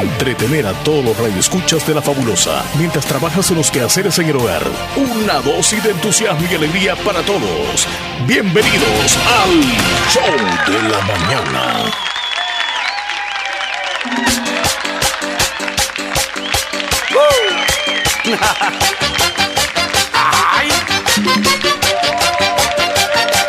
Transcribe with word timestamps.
Entretener 0.00 0.66
a 0.66 0.72
todos 0.82 1.04
los 1.04 1.18
radioescuchas 1.18 1.86
de 1.86 1.94
la 1.94 2.00
fabulosa 2.00 2.64
mientras 2.78 3.04
trabajas 3.04 3.50
en 3.50 3.58
los 3.58 3.70
quehaceres 3.70 4.18
en 4.18 4.28
el 4.28 4.36
hogar. 4.36 4.62
Una 4.96 5.40
dosis 5.40 5.82
de 5.84 5.90
entusiasmo 5.90 6.46
y 6.50 6.54
alegría 6.54 6.96
para 6.96 7.20
todos. 7.22 7.86
Bienvenidos 8.26 9.18
al 9.42 9.50
Show 10.10 10.24
de 10.66 10.82
la 10.88 11.00
Mañana. 11.02 11.90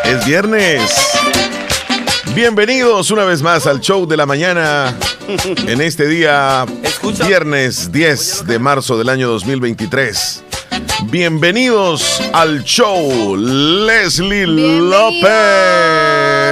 Es 0.04 0.26
viernes. 0.26 1.12
Bienvenidos 2.34 3.12
una 3.12 3.26
vez 3.26 3.42
más 3.42 3.68
al 3.68 3.82
show 3.82 4.08
de 4.08 4.16
la 4.16 4.26
mañana. 4.26 4.98
En 5.68 5.82
este 5.82 6.08
día, 6.08 6.66
viernes 7.28 7.92
10 7.92 8.48
de 8.48 8.58
marzo 8.58 8.98
del 8.98 9.10
año 9.10 9.28
2023. 9.28 10.44
Bienvenidos 11.12 12.22
al 12.32 12.64
show, 12.64 13.36
Leslie 13.36 14.48
López. 14.48 15.30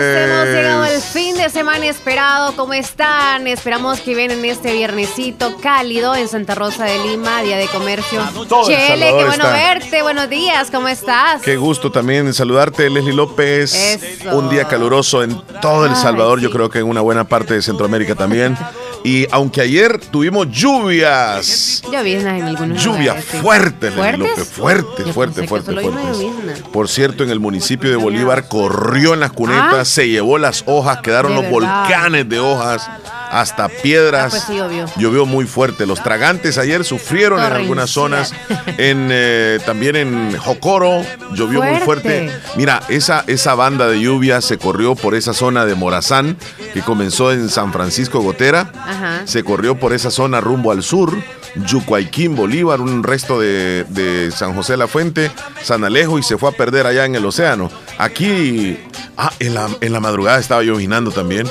Hemos 0.04 0.48
llegado 0.48 0.84
al 0.84 1.02
fin 1.02 1.38
de 1.38 1.50
semana 1.50 1.86
esperado. 1.88 2.54
¿Cómo 2.58 2.74
están? 2.74 3.48
Esperamos 3.48 4.02
que 4.02 4.14
vienen 4.14 4.44
este 4.44 4.74
viernesito 4.74 5.56
cálido 5.62 6.14
en 6.14 6.28
Santa 6.28 6.56
Rosa 6.56 6.84
de 6.84 7.00
Lima, 7.08 7.42
Día 7.42 7.56
de 7.56 7.68
Comercio. 7.68 8.22
Todo 8.50 8.70
El 8.70 8.76
Chele, 8.76 9.06
qué 9.06 9.14
bueno 9.14 9.32
está. 9.32 9.52
verte. 9.54 10.02
Buenos 10.02 10.30
días, 10.30 10.70
¿cómo 10.70 10.90
estás? 10.90 11.42
Qué 11.42 11.56
gusto 11.56 11.90
también 11.90 12.34
saludarte, 12.34 12.90
Leslie 12.90 13.14
López. 13.14 13.74
Eso. 13.74 14.38
Un 14.38 14.50
día 14.50 14.68
caluroso 14.68 15.24
en 15.24 15.42
todo 15.62 15.86
El 15.86 15.94
Ay, 15.94 16.02
Salvador, 16.02 16.42
yo 16.42 16.52
creo 16.52 16.70
que 16.70 16.80
en 16.80 16.86
una 16.90 17.00
buena 17.00 17.24
parte 17.24 17.54
de 17.54 17.62
Centroamérica 17.62 18.14
también. 18.14 18.58
Y 19.04 19.26
aunque 19.32 19.62
ayer 19.62 19.98
tuvimos 20.12 20.48
lluvias, 20.52 21.82
Lloviznas 21.92 22.40
en 22.40 22.46
algunos 22.48 22.84
Lluvia 22.84 23.14
lugares, 23.14 23.26
sí. 23.32 23.38
fuerte, 23.38 23.86
Leslie 23.92 23.96
¿Fuertes? 23.96 24.20
López, 24.30 24.48
fuerte, 24.50 25.04
Yo 25.06 25.14
fuerte, 25.14 25.48
fuerte, 25.48 25.74
fuerte. 25.74 26.62
Por 26.74 26.90
cierto, 26.90 27.24
en 27.24 27.30
el 27.30 27.40
municipio 27.40 27.90
de 27.90 27.96
Bolívar 27.96 28.48
corrió 28.48 29.14
en 29.14 29.22
las 29.22 29.32
cunetas, 29.32 29.74
Ah. 29.80 29.86
se 29.86 30.08
llevó 30.10 30.38
las 30.38 30.64
hojas, 30.68 31.00
quedaron 31.02 31.34
los 31.34 31.44
verdad. 31.44 31.84
volcanes 31.86 32.28
de 32.30 32.40
hojas, 32.40 32.90
hasta 33.30 33.70
piedras. 33.70 34.26
Ah, 34.26 34.30
pues 34.30 34.44
sí, 34.44 34.56
llovió. 34.56 34.86
Llovió 34.98 35.26
muy 35.26 35.46
fuerte. 35.46 35.86
Los 35.86 36.02
tragantes 36.04 36.58
ayer 36.58 36.84
sufrieron 36.84 37.40
en 37.40 37.54
algunas 37.54 37.90
zonas. 37.90 38.34
En, 38.78 39.10
eh, 39.12 39.60
también 39.66 39.96
en 39.96 40.38
Jocoro 40.38 41.02
llovió 41.34 41.62
muy 41.62 41.80
Fuerte. 41.80 42.30
Mira, 42.56 42.82
esa, 42.90 43.24
esa 43.28 43.56
banda 43.56 43.88
de 43.88 44.02
lluvia 44.02 44.42
se 44.42 44.58
corrió 44.58 44.96
por 44.96 45.16
esa 45.16 45.34
zona 45.34 45.66
de 45.66 45.76
Morazán, 45.76 46.38
que 46.74 46.82
comenzó 46.82 47.32
en 47.32 47.50
San 47.50 47.72
Francisco 47.72 48.20
Gotera. 48.20 48.72
Ajá. 48.76 49.22
Se 49.26 49.44
corrió 49.44 49.80
por 49.80 49.94
esa 49.94 50.12
zona 50.12 50.42
rumbo 50.42 50.72
al 50.72 50.84
sur. 50.84 51.18
Yucuayquín, 51.56 52.36
Bolívar, 52.36 52.80
un 52.80 53.04
resto 53.04 53.40
de, 53.40 53.86
de 53.90 54.32
San 54.32 54.54
José 54.54 54.74
de 54.74 54.78
la 54.78 54.88
Fuente, 54.88 55.32
San 55.64 55.84
Alejo 55.84 56.20
y 56.20 56.24
se 56.24 56.38
fue 56.38 56.50
a 56.50 56.52
perder 56.52 56.86
allá 56.86 57.06
en 57.06 57.16
el 57.16 57.26
océano. 57.26 57.72
Aquí, 57.98 58.78
ah, 59.18 59.32
en 59.40 59.56
la, 59.56 59.68
en 59.82 59.94
la 59.94 60.00
madrugada 60.00 60.40
estaba 60.40 60.62
llovinando 60.62 61.12
también. 61.12 61.48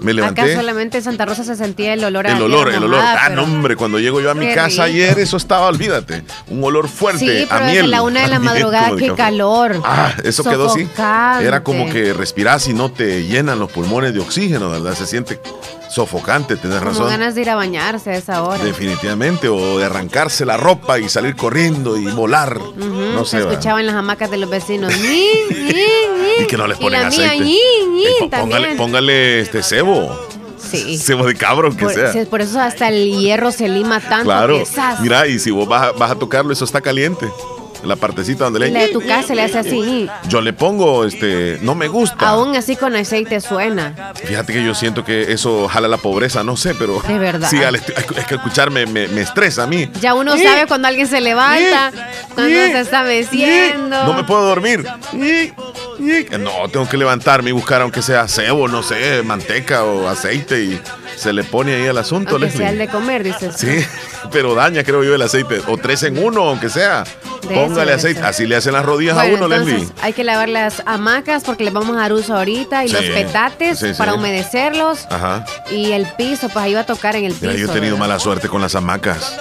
Me 0.00 0.12
levanté. 0.14 0.40
Acá 0.42 0.54
solamente 0.54 0.98
en 0.98 1.04
Santa 1.04 1.24
Rosa 1.24 1.44
se 1.44 1.56
sentía 1.56 1.92
el 1.94 2.02
olor 2.04 2.26
a 2.26 2.32
El 2.36 2.42
olor, 2.42 2.72
el 2.72 2.82
olor. 2.84 3.00
Ah, 3.02 3.24
pero- 3.28 3.36
no, 3.36 3.42
hombre, 3.44 3.76
cuando 3.76 3.98
llego 3.98 4.20
yo 4.20 4.30
a 4.30 4.34
mi 4.34 4.46
Qué 4.46 4.54
casa 4.54 4.84
rico. 4.86 4.96
ayer, 4.96 5.18
eso 5.18 5.36
estaba, 5.36 5.66
olvídate. 5.66 6.24
Un 6.48 6.62
olor 6.64 6.88
fuerte 6.88 7.18
Sí, 7.20 7.46
a 7.50 7.60
miel. 7.60 7.74
desde 7.74 7.88
la 7.88 8.02
una 8.02 8.22
de 8.22 8.28
la 8.28 8.38
miel 8.38 8.52
madrugada, 8.52 8.96
qué 8.96 9.12
calor. 9.14 9.80
Ah, 9.84 10.12
eso 10.24 10.42
quedó 10.44 10.70
así. 10.70 10.88
Era 11.44 11.62
como 11.62 11.88
que 11.90 12.12
respiras 12.12 12.66
y 12.68 12.74
no 12.74 12.90
te 12.90 13.24
llenan 13.26 13.58
los 13.58 13.70
pulmones 13.70 14.14
de 14.14 14.20
oxígeno, 14.20 14.70
¿verdad? 14.70 14.94
Se 14.94 15.06
siente 15.06 15.38
sofocante, 15.92 16.56
tenés 16.56 16.78
Como 16.78 16.90
razón. 16.90 17.08
ganas 17.08 17.34
de 17.34 17.42
ir 17.42 17.50
a 17.50 17.54
bañarse 17.54 18.10
a 18.10 18.16
esa 18.16 18.42
hora. 18.42 18.62
Definitivamente, 18.64 19.48
o 19.48 19.78
de 19.78 19.84
arrancarse 19.84 20.44
la 20.46 20.56
ropa 20.56 20.98
y 20.98 21.08
salir 21.08 21.36
corriendo 21.36 21.96
y 21.96 22.06
volar. 22.06 22.58
No 22.76 23.24
se 23.24 23.30
sé. 23.32 23.36
¿verdad? 23.38 23.52
escuchaban 23.52 23.86
las 23.86 23.94
hamacas 23.94 24.30
de 24.30 24.36
los 24.38 24.48
vecinos. 24.50 24.92
Y 26.40 26.46
que 26.46 26.56
no 26.56 26.66
les 26.66 26.78
Y 26.78 26.82
ponen 26.82 27.02
la 27.02 27.08
aceite. 27.08 28.28
póngale, 28.30 28.74
póngale 28.76 29.40
este 29.40 29.62
cebo. 29.62 30.18
Sí. 30.58 30.96
Cebo 30.96 31.26
de 31.26 31.34
cabro, 31.34 31.70
que 31.76 31.84
Por, 31.84 31.92
sea. 31.92 32.24
por 32.30 32.40
eso 32.40 32.58
hasta 32.60 32.88
el 32.88 33.10
hierro 33.18 33.52
se 33.52 33.68
lima 33.68 34.00
tanto. 34.00 34.24
Claro. 34.24 34.62
Mira, 35.00 35.26
y 35.26 35.38
si 35.38 35.50
vos 35.50 35.68
vas 35.68 35.88
a, 35.88 35.92
vas 35.92 36.10
a 36.10 36.14
tocarlo, 36.14 36.52
eso 36.52 36.64
está 36.64 36.80
caliente. 36.80 37.28
La 37.84 37.96
partecita 37.96 38.44
donde 38.44 38.60
le. 38.60 38.70
la 38.70 38.80
de 38.80 38.88
tu 38.88 39.00
casa 39.00 39.34
le 39.34 39.42
hace 39.42 39.58
así. 39.58 40.08
Yo 40.28 40.40
le 40.40 40.52
pongo, 40.52 41.04
este, 41.04 41.58
no 41.62 41.74
me 41.74 41.88
gusta. 41.88 42.28
Aún 42.28 42.54
así 42.56 42.76
con 42.76 42.94
aceite 42.94 43.40
suena. 43.40 44.12
Fíjate 44.14 44.52
que 44.52 44.64
yo 44.64 44.74
siento 44.74 45.04
que 45.04 45.32
eso 45.32 45.68
jala 45.68 45.88
la 45.88 45.98
pobreza, 45.98 46.44
no 46.44 46.56
sé, 46.56 46.74
pero. 46.74 47.00
De 47.06 47.18
verdad. 47.18 47.48
Sí, 47.48 47.62
al 47.62 47.76
es 47.76 47.84
que 48.26 48.34
escucharme 48.34 48.86
me, 48.86 49.08
me 49.08 49.22
estresa 49.22 49.64
a 49.64 49.66
mí. 49.66 49.90
Ya 50.00 50.14
uno 50.14 50.36
sabe 50.36 50.66
cuando 50.66 50.88
alguien 50.88 51.06
se 51.06 51.20
levanta, 51.20 51.92
cuando 52.34 52.54
se 52.54 52.80
está 52.80 53.02
meciendo. 53.02 54.04
No 54.04 54.14
me 54.14 54.24
puedo 54.24 54.42
dormir. 54.42 54.86
No, 56.38 56.68
tengo 56.68 56.88
que 56.88 56.96
levantarme 56.96 57.50
y 57.50 57.52
buscar, 57.52 57.82
aunque 57.82 58.02
sea 58.02 58.26
cebo, 58.28 58.68
no 58.68 58.82
sé, 58.82 59.22
manteca 59.22 59.84
o 59.84 60.08
aceite 60.08 60.64
y 60.64 60.80
se 61.22 61.32
le 61.32 61.44
pone 61.44 61.74
ahí 61.74 61.82
el 61.84 61.96
asunto, 61.98 62.32
Aunque 62.32 62.46
Leslie. 62.46 62.58
sea 62.64 62.70
el 62.70 62.78
de 62.78 62.88
comer, 62.88 63.22
dices. 63.24 63.54
Sí, 63.56 63.68
pero 64.32 64.54
daña, 64.54 64.84
creo 64.84 65.02
yo, 65.04 65.14
el 65.14 65.22
aceite. 65.22 65.60
O 65.68 65.76
tres 65.78 66.02
en 66.02 66.18
uno, 66.22 66.42
aunque 66.48 66.68
sea. 66.68 67.04
De 67.48 67.54
Póngale 67.56 67.92
aceite. 67.92 68.20
Así 68.20 68.46
le 68.46 68.54
hacen 68.56 68.72
las 68.72 68.84
rodillas 68.84 69.14
Bueno, 69.16 69.32
a 69.32 69.46
uno, 69.46 69.54
entonces 69.54 69.80
Leslie. 69.80 69.94
hay 70.02 70.12
que 70.12 70.22
lavar 70.24 70.48
las 70.48 70.82
hamacas 70.86 71.42
porque 71.42 71.64
les 71.64 71.72
vamos 71.72 71.96
a 71.96 72.00
dar 72.00 72.12
uso 72.12 72.36
ahorita 72.36 72.84
y 72.84 72.88
Sí, 72.88 72.94
los 72.94 73.04
petates 73.06 73.78
sí, 73.80 73.88
sí. 73.88 73.94
para 73.98 74.14
humedecerlos 74.14 75.06
Ajá. 75.10 75.44
y 75.70 75.90
el 75.92 76.06
piso, 76.06 76.48
pues 76.48 76.64
ahí 76.64 76.74
va 76.74 76.80
a 76.80 76.86
tocar 76.86 77.16
en 77.16 77.24
el 77.24 77.32
piso. 77.32 77.46
Mira, 77.46 77.58
yo 77.58 77.64
he 77.66 77.68
tenido 77.68 77.94
¿verdad? 77.94 77.98
mala 78.08 78.18
suerte 78.20 78.48
con 78.48 78.60
las 78.62 78.74
hamacas. 78.76 79.36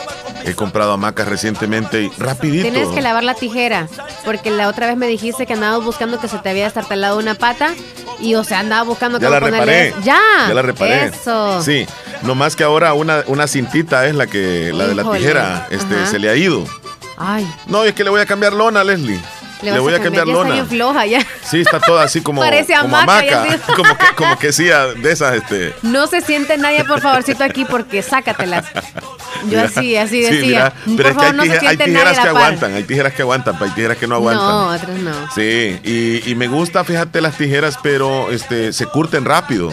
He 0.45 0.53
comprado 0.55 0.93
hamacas 0.93 1.27
recientemente 1.27 2.01
y 2.03 2.09
rapidito. 2.17 2.63
Tienes 2.69 2.87
que 2.89 3.01
lavar 3.01 3.23
la 3.23 3.33
tijera, 3.35 3.87
porque 4.25 4.49
la 4.51 4.67
otra 4.67 4.87
vez 4.87 4.97
me 4.97 5.07
dijiste 5.07 5.45
que 5.45 5.53
andabas 5.53 5.83
buscando 5.83 6.19
que 6.19 6.27
se 6.27 6.37
te 6.39 6.49
había 6.49 6.67
estartalado 6.67 7.17
una 7.17 7.35
pata 7.35 7.73
y 8.19 8.35
o 8.35 8.43
sea, 8.43 8.59
andaba 8.59 8.83
buscando 8.83 9.19
Ya 9.19 9.27
cómo 9.27 9.39
la 9.39 9.45
ponerle- 9.47 9.89
reparé. 9.91 9.93
Ya. 10.03 10.19
Ya 10.47 10.53
la 10.53 10.61
reparé. 10.61 11.05
Eso. 11.05 11.61
Sí. 11.63 11.85
Nomás 12.23 12.55
que 12.55 12.63
ahora 12.63 12.93
una, 12.93 13.23
una 13.27 13.47
cintita 13.47 14.05
es 14.07 14.15
la 14.15 14.27
que, 14.27 14.71
la 14.73 14.87
de 14.87 14.95
la 14.95 15.11
tijera, 15.11 15.67
este, 15.71 15.95
Ajá. 15.95 16.05
se 16.07 16.19
le 16.19 16.29
ha 16.29 16.35
ido. 16.35 16.65
Ay, 17.17 17.47
No, 17.67 17.83
es 17.83 17.93
que 17.93 18.03
le 18.03 18.09
voy 18.09 18.21
a 18.21 18.25
cambiar 18.25 18.53
lona, 18.53 18.83
Leslie. 18.83 19.19
Le, 19.61 19.79
voy 19.79 19.93
a 19.93 19.99
cambiar, 20.01 20.25
ya 20.25 20.33
está 20.33 20.51
bien 20.53 20.67
floja 20.67 21.05
ya. 21.05 21.25
Sí, 21.43 21.61
está 21.61 21.79
toda 21.79 22.03
así 22.03 22.21
como, 22.23 22.41
Parece 22.41 22.73
como 22.81 22.97
hamaca, 22.97 23.41
hamaca. 23.43 23.59
como 23.75 23.97
que, 23.97 24.05
como 24.15 24.39
que 24.39 24.51
sí, 24.53 24.69
a- 24.71 24.87
de 24.87 25.11
esas, 25.11 25.35
este. 25.35 25.73
No 25.83 26.07
se 26.07 26.21
siente 26.21 26.57
nadie, 26.57 26.83
por 26.83 27.01
favorcito, 27.01 27.43
aquí 27.43 27.65
porque 27.65 28.01
sácatelas. 28.01 28.65
Yo 29.43 29.47
Mira, 29.47 29.63
así, 29.63 29.95
así 29.97 30.23
sí, 30.23 30.31
decía. 30.35 30.73
mira, 30.85 30.97
pero 30.97 30.97
por 30.97 31.05
es 31.09 31.17
que 31.17 31.25
hay, 31.25 31.33
no 31.33 31.43
se 31.43 31.49
tije- 31.59 31.67
hay 31.67 31.77
tijeras 31.77 32.19
que 32.19 32.27
aguantan, 32.27 32.73
hay 32.75 32.83
tijeras 32.83 33.13
que 33.13 33.21
aguantan, 33.23 33.53
pero 33.55 33.65
hay 33.65 33.71
tijeras 33.75 33.97
que 33.97 34.07
no 34.07 34.15
aguantan. 34.15 34.45
No, 34.47 34.67
otras 34.67 34.97
no. 34.99 35.31
Sí, 35.33 35.79
y, 35.83 36.29
y 36.29 36.35
me 36.35 36.47
gusta, 36.47 36.83
fíjate, 36.83 37.21
las 37.21 37.37
tijeras, 37.37 37.77
pero 37.81 38.29
este, 38.31 38.71
se 38.73 38.85
curten 38.85 39.25
rápido. 39.25 39.71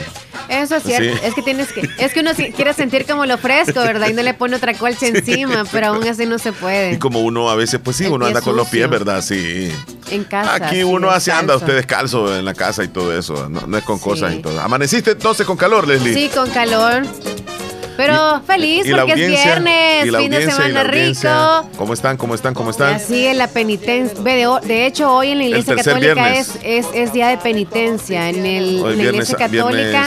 Eso 0.48 0.76
es 0.76 0.82
cierto. 0.82 1.16
Sí. 1.16 1.20
Es 1.24 1.34
que 1.34 1.42
tienes 1.42 1.72
que, 1.72 1.88
es 1.98 2.12
que 2.12 2.20
uno 2.20 2.30
quiere 2.34 2.72
sentir 2.74 3.06
como 3.06 3.26
lo 3.26 3.38
fresco, 3.38 3.80
¿verdad? 3.80 4.08
Y 4.08 4.12
no 4.12 4.22
le 4.22 4.34
pone 4.34 4.56
otra 4.56 4.74
colcha 4.74 5.06
encima, 5.08 5.64
pero 5.70 5.88
aún 5.88 6.06
así 6.06 6.26
no 6.26 6.38
se 6.38 6.52
puede. 6.52 6.92
Y 6.92 6.98
como 6.98 7.20
uno 7.20 7.50
a 7.50 7.54
veces, 7.54 7.80
pues 7.82 7.96
sí, 7.96 8.04
El 8.06 8.12
uno 8.12 8.26
anda 8.26 8.40
con 8.40 8.56
los 8.56 8.68
pies. 8.68 8.88
¿verdad? 8.88 9.22
Sí. 9.22 9.70
En 10.10 10.24
casa. 10.24 10.54
Aquí 10.54 10.82
uno 10.82 11.10
así 11.10 11.30
anda, 11.30 11.56
usted 11.56 11.74
descalzo 11.74 12.36
en 12.36 12.44
la 12.44 12.54
casa 12.54 12.84
y 12.84 12.88
todo 12.88 13.16
eso. 13.16 13.48
No, 13.48 13.66
no 13.66 13.76
es 13.76 13.84
con 13.84 13.98
cosas 13.98 14.34
y 14.34 14.38
todo. 14.42 14.60
¿Amaneciste 14.60 15.12
entonces 15.12 15.46
con 15.46 15.56
calor, 15.56 15.86
Leslie? 15.86 16.14
Sí, 16.14 16.30
con 16.34 16.48
calor. 16.50 17.02
Pero 17.98 18.40
feliz 18.46 18.86
y 18.86 18.92
porque 18.94 19.10
es 19.10 19.18
viernes, 19.44 20.06
y 20.06 20.10
fin 20.10 20.30
de 20.30 20.48
semana 20.48 20.84
rico. 20.84 21.68
¿Cómo 21.76 21.94
están? 21.94 22.16
¿Cómo 22.16 22.34
están? 22.36 22.54
¿Cómo 22.54 22.70
están? 22.70 22.94
así 22.94 23.26
en 23.26 23.38
la 23.38 23.48
penitencia. 23.48 24.22
De, 24.22 24.46
de 24.64 24.86
hecho, 24.86 25.12
hoy 25.12 25.30
en 25.32 25.38
la 25.38 25.44
iglesia 25.46 25.74
católica 25.74 26.32
es, 26.36 26.52
es, 26.62 26.86
es 26.94 27.12
día 27.12 27.26
de 27.26 27.38
penitencia. 27.38 28.28
En, 28.28 28.46
el, 28.46 28.76
en 28.76 28.82
la 28.82 28.88
viernes- 28.90 29.12
iglesia 29.14 29.36
católica, 29.36 30.04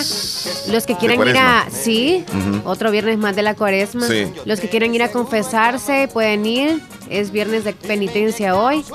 los 0.72 0.86
que 0.86 0.94
de 0.94 1.00
quieren 1.00 1.28
ir 1.28 1.38
a. 1.38 1.66
Sí, 1.70 2.24
otro 2.64 2.92
viernes 2.92 3.18
más 3.18 3.36
de 3.36 3.42
la 3.42 3.56
cuaresma. 3.56 4.08
Sí. 4.08 4.26
Los 4.46 4.62
que 4.62 4.70
quieren 4.70 4.96
ir 4.96 5.04
a 5.04 5.12
confesarse 5.12 6.08
pueden 6.14 6.46
ir. 6.46 6.82
Es 7.10 7.32
viernes 7.34 7.66
de 7.66 7.74
penitencia 7.74 8.56
hoy. 8.56 8.86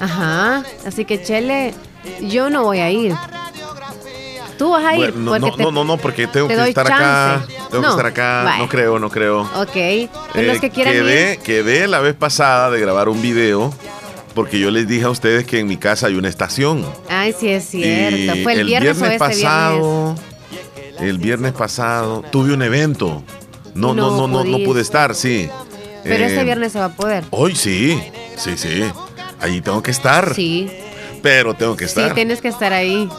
Ajá. 0.00 0.62
Así 0.86 1.06
que, 1.06 1.22
Chele, 1.22 1.72
yo 2.20 2.50
no 2.50 2.62
voy 2.64 2.80
a 2.80 2.90
ir. 2.90 3.14
Tú 4.58 4.70
vas 4.70 4.84
a 4.84 4.94
ir. 4.96 5.12
Bueno, 5.12 5.38
no, 5.38 5.38
no, 5.50 5.54
te- 5.56 5.62
no, 5.72 5.84
no, 5.84 5.96
porque 5.96 6.26
tengo 6.26 6.48
te 6.48 6.54
que 6.56 6.68
estar 6.68 6.86
acá. 6.86 7.44
Tengo 7.70 7.82
No, 7.82 7.88
que 7.88 7.88
estar 7.88 8.06
acá. 8.06 8.56
No 8.58 8.68
creo, 8.68 8.98
no 8.98 9.10
creo. 9.10 9.42
Ok. 9.56 9.74
Los 10.34 10.56
Eh, 10.56 10.58
que 10.60 10.70
quieran 10.70 10.92
quedé, 10.94 11.34
ir. 11.34 11.38
quedé 11.40 11.86
la 11.88 12.00
vez 12.00 12.14
pasada 12.14 12.70
de 12.70 12.80
grabar 12.80 13.08
un 13.08 13.20
video 13.20 13.72
porque 14.34 14.58
yo 14.58 14.70
les 14.70 14.86
dije 14.88 15.04
a 15.04 15.10
ustedes 15.10 15.44
que 15.46 15.60
en 15.60 15.66
mi 15.66 15.76
casa 15.76 16.06
hay 16.08 16.14
una 16.16 16.28
estación. 16.28 16.84
Ay, 17.08 17.34
sí 17.38 17.48
es 17.48 17.64
cierto. 17.68 18.36
Y 18.36 18.42
¿Fue 18.44 18.52
el, 18.54 18.66
viernes, 18.66 19.00
o 19.00 19.06
este 19.06 19.18
viernes? 19.18 19.18
pasado, 19.18 20.14
el 21.00 21.18
viernes 21.18 21.52
pasado 21.52 22.22
tuve 22.30 22.52
un 22.52 22.62
evento. 22.62 23.22
No, 23.74 23.92
no, 23.94 24.10
No 24.16 24.28
no, 24.28 24.44
no, 24.44 24.58
pude 24.64 24.80
estar, 24.82 25.14
sí. 25.14 25.48
Pero 26.04 26.24
Eh, 26.24 26.26
este 26.28 26.44
viernes 26.44 26.72
se 26.72 26.78
va 26.78 26.84
a 26.86 26.94
poder. 26.94 27.24
Hoy 27.30 27.54
sí, 27.56 28.00
sí, 28.36 28.56
sí. 28.56 28.84
Allí 29.40 29.60
tengo 29.60 29.82
que 29.82 29.90
estar. 29.90 30.32
Sí, 30.34 30.70
Pero 31.22 31.54
tengo 31.54 31.76
que 31.76 31.86
sí, 31.88 31.98
estar. 32.00 32.14
tienes 32.14 32.40
que 32.40 32.48
estar 32.48 32.72
ahí. 32.72 33.08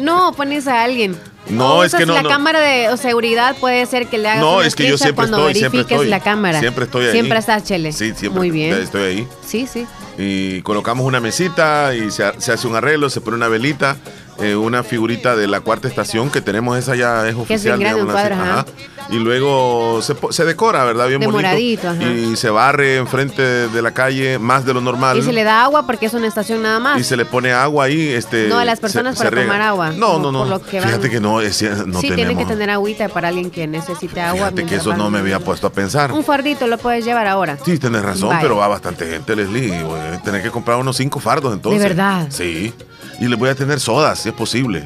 No, 0.00 0.32
pones 0.32 0.66
a 0.66 0.82
alguien. 0.82 1.16
No, 1.48 1.78
O 1.78 1.84
es 1.84 1.92
que 1.94 2.06
no, 2.06 2.14
La 2.14 2.22
no. 2.22 2.28
cámara 2.28 2.60
de 2.60 2.88
o 2.88 2.96
seguridad 2.96 3.56
puede 3.56 3.84
ser 3.86 4.06
que 4.06 4.16
le 4.16 4.28
hagas 4.28 4.40
No, 4.40 4.58
una 4.58 4.66
es 4.66 4.76
que 4.76 4.86
yo 4.88 4.96
siempre 4.96 5.14
cuando 5.16 5.38
estoy, 5.38 5.54
siempre 5.54 5.78
verifiques 5.78 5.96
estoy. 5.96 6.08
la 6.08 6.20
cámara. 6.20 6.60
Siempre 6.60 6.84
estoy 6.84 7.06
ahí. 7.06 7.12
Siempre 7.12 7.38
estás, 7.38 7.64
Chele. 7.64 7.92
Sí, 7.92 8.12
siempre 8.14 8.38
Muy 8.38 8.50
bien. 8.52 8.74
estoy 8.74 9.02
ahí. 9.02 9.28
Sí, 9.44 9.66
sí. 9.66 9.84
Y 10.18 10.62
colocamos 10.62 11.04
una 11.04 11.18
mesita 11.20 11.94
y 11.94 12.10
se, 12.12 12.24
ha- 12.24 12.34
se 12.40 12.52
hace 12.52 12.66
un 12.68 12.76
arreglo, 12.76 13.10
se 13.10 13.20
pone 13.20 13.36
una 13.36 13.48
velita, 13.48 13.96
eh, 14.40 14.54
una 14.54 14.84
figurita 14.84 15.34
de 15.34 15.48
la 15.48 15.60
cuarta 15.60 15.88
estación 15.88 16.30
que 16.30 16.40
tenemos, 16.40 16.78
esa 16.78 16.94
ya 16.94 17.26
es 17.28 17.34
Que 17.34 17.54
es 17.54 17.64
bien 17.64 17.74
oficial. 17.74 17.78
grande, 17.80 18.02
un 18.02 18.08
cuadro, 18.10 18.34
ajá. 18.36 18.66
Y 19.10 19.16
luego 19.18 20.00
se, 20.02 20.14
se 20.30 20.44
decora, 20.44 20.84
¿verdad? 20.84 21.08
Bien 21.08 21.20
De 21.20 21.26
bonito. 21.26 21.42
moradito, 21.46 21.88
ajá. 21.90 22.02
Y 22.04 22.36
se 22.36 22.50
barre 22.50 22.96
enfrente 22.96 23.42
de 23.68 23.82
la 23.82 23.92
calle 23.92 24.38
más 24.38 24.64
de 24.64 24.72
lo 24.74 24.80
normal. 24.80 25.18
Y 25.18 25.22
se 25.22 25.32
le 25.32 25.44
da 25.44 25.64
agua 25.64 25.86
porque 25.86 26.06
es 26.06 26.14
una 26.14 26.26
estación 26.26 26.62
nada 26.62 26.78
más. 26.78 27.00
y 27.00 27.04
se 27.04 27.16
le 27.16 27.24
pone 27.24 27.52
agua 27.52 27.84
ahí. 27.86 28.08
Este, 28.08 28.48
No, 28.48 28.58
a 28.58 28.64
las 28.64 28.80
personas 28.80 29.18
se 29.18 29.24
para 29.24 29.42
tomar 29.42 29.60
agua, 29.60 29.90
No, 29.90 30.18
no, 30.18 30.32
no. 30.32 30.62
que 30.62 30.78
van. 30.80 30.88
Fíjate 30.88 31.10
que 31.10 31.20
no, 31.20 31.40
es, 31.40 31.62
no 31.62 32.00
sí, 32.00 32.08
tenemos. 32.08 32.14
tienen 32.16 32.36
que 32.38 32.44
tener 32.46 32.70
agüita 32.70 33.08
para 33.08 33.28
alguien 33.28 33.50
que 33.50 33.66
necesite 33.66 34.20
agua. 34.20 34.46
Fíjate 34.50 34.66
que 34.66 34.76
eso 34.76 34.96
no 34.96 35.10
me 35.10 35.18
había 35.18 35.40
puesto 35.40 35.66
a 35.66 35.70
pensar. 35.70 36.12
Un 36.12 36.24
fardito 36.24 36.66
lo 36.66 36.78
puedes 36.78 37.04
llevar 37.04 37.26
ahora. 37.26 37.58
Sí, 37.64 37.78
tienes 37.78 38.02
razón, 38.02 38.36
pero 38.40 38.56
va 38.56 38.68
bastante 38.68 39.08
gente, 39.10 39.36
Leslie. 39.36 39.72
a 39.74 40.22
tener 40.22 40.42
que 40.42 40.50
comprar 40.50 40.78
unos 40.78 40.96
cinco 40.96 41.20
fardos 41.20 41.52
entonces. 41.52 41.82
¿De 41.82 41.88
verdad? 41.88 42.26
Sí. 42.30 42.72
Y 43.20 43.26
les 43.28 43.38
voy 43.38 43.50
a 43.50 43.54
tener 43.54 43.78
sodas, 43.78 44.18
si 44.20 44.28
es 44.30 44.34
posible. 44.34 44.84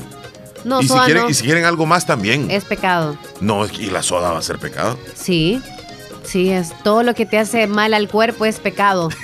No, 0.66 0.82
y, 0.82 0.88
si 0.88 0.94
quieren, 0.94 1.22
no. 1.22 1.30
y 1.30 1.34
si 1.34 1.44
quieren 1.44 1.64
algo 1.64 1.86
más 1.86 2.04
también. 2.06 2.50
Es 2.50 2.64
pecado. 2.64 3.16
No, 3.40 3.66
y 3.66 3.86
la 3.86 4.02
soda 4.02 4.32
va 4.32 4.38
a 4.40 4.42
ser 4.42 4.58
pecado. 4.58 4.98
Sí. 5.14 5.62
Sí, 6.24 6.50
es 6.50 6.72
todo 6.82 7.04
lo 7.04 7.14
que 7.14 7.24
te 7.24 7.38
hace 7.38 7.68
mal 7.68 7.94
al 7.94 8.08
cuerpo 8.08 8.44
es 8.44 8.58
pecado. 8.58 9.10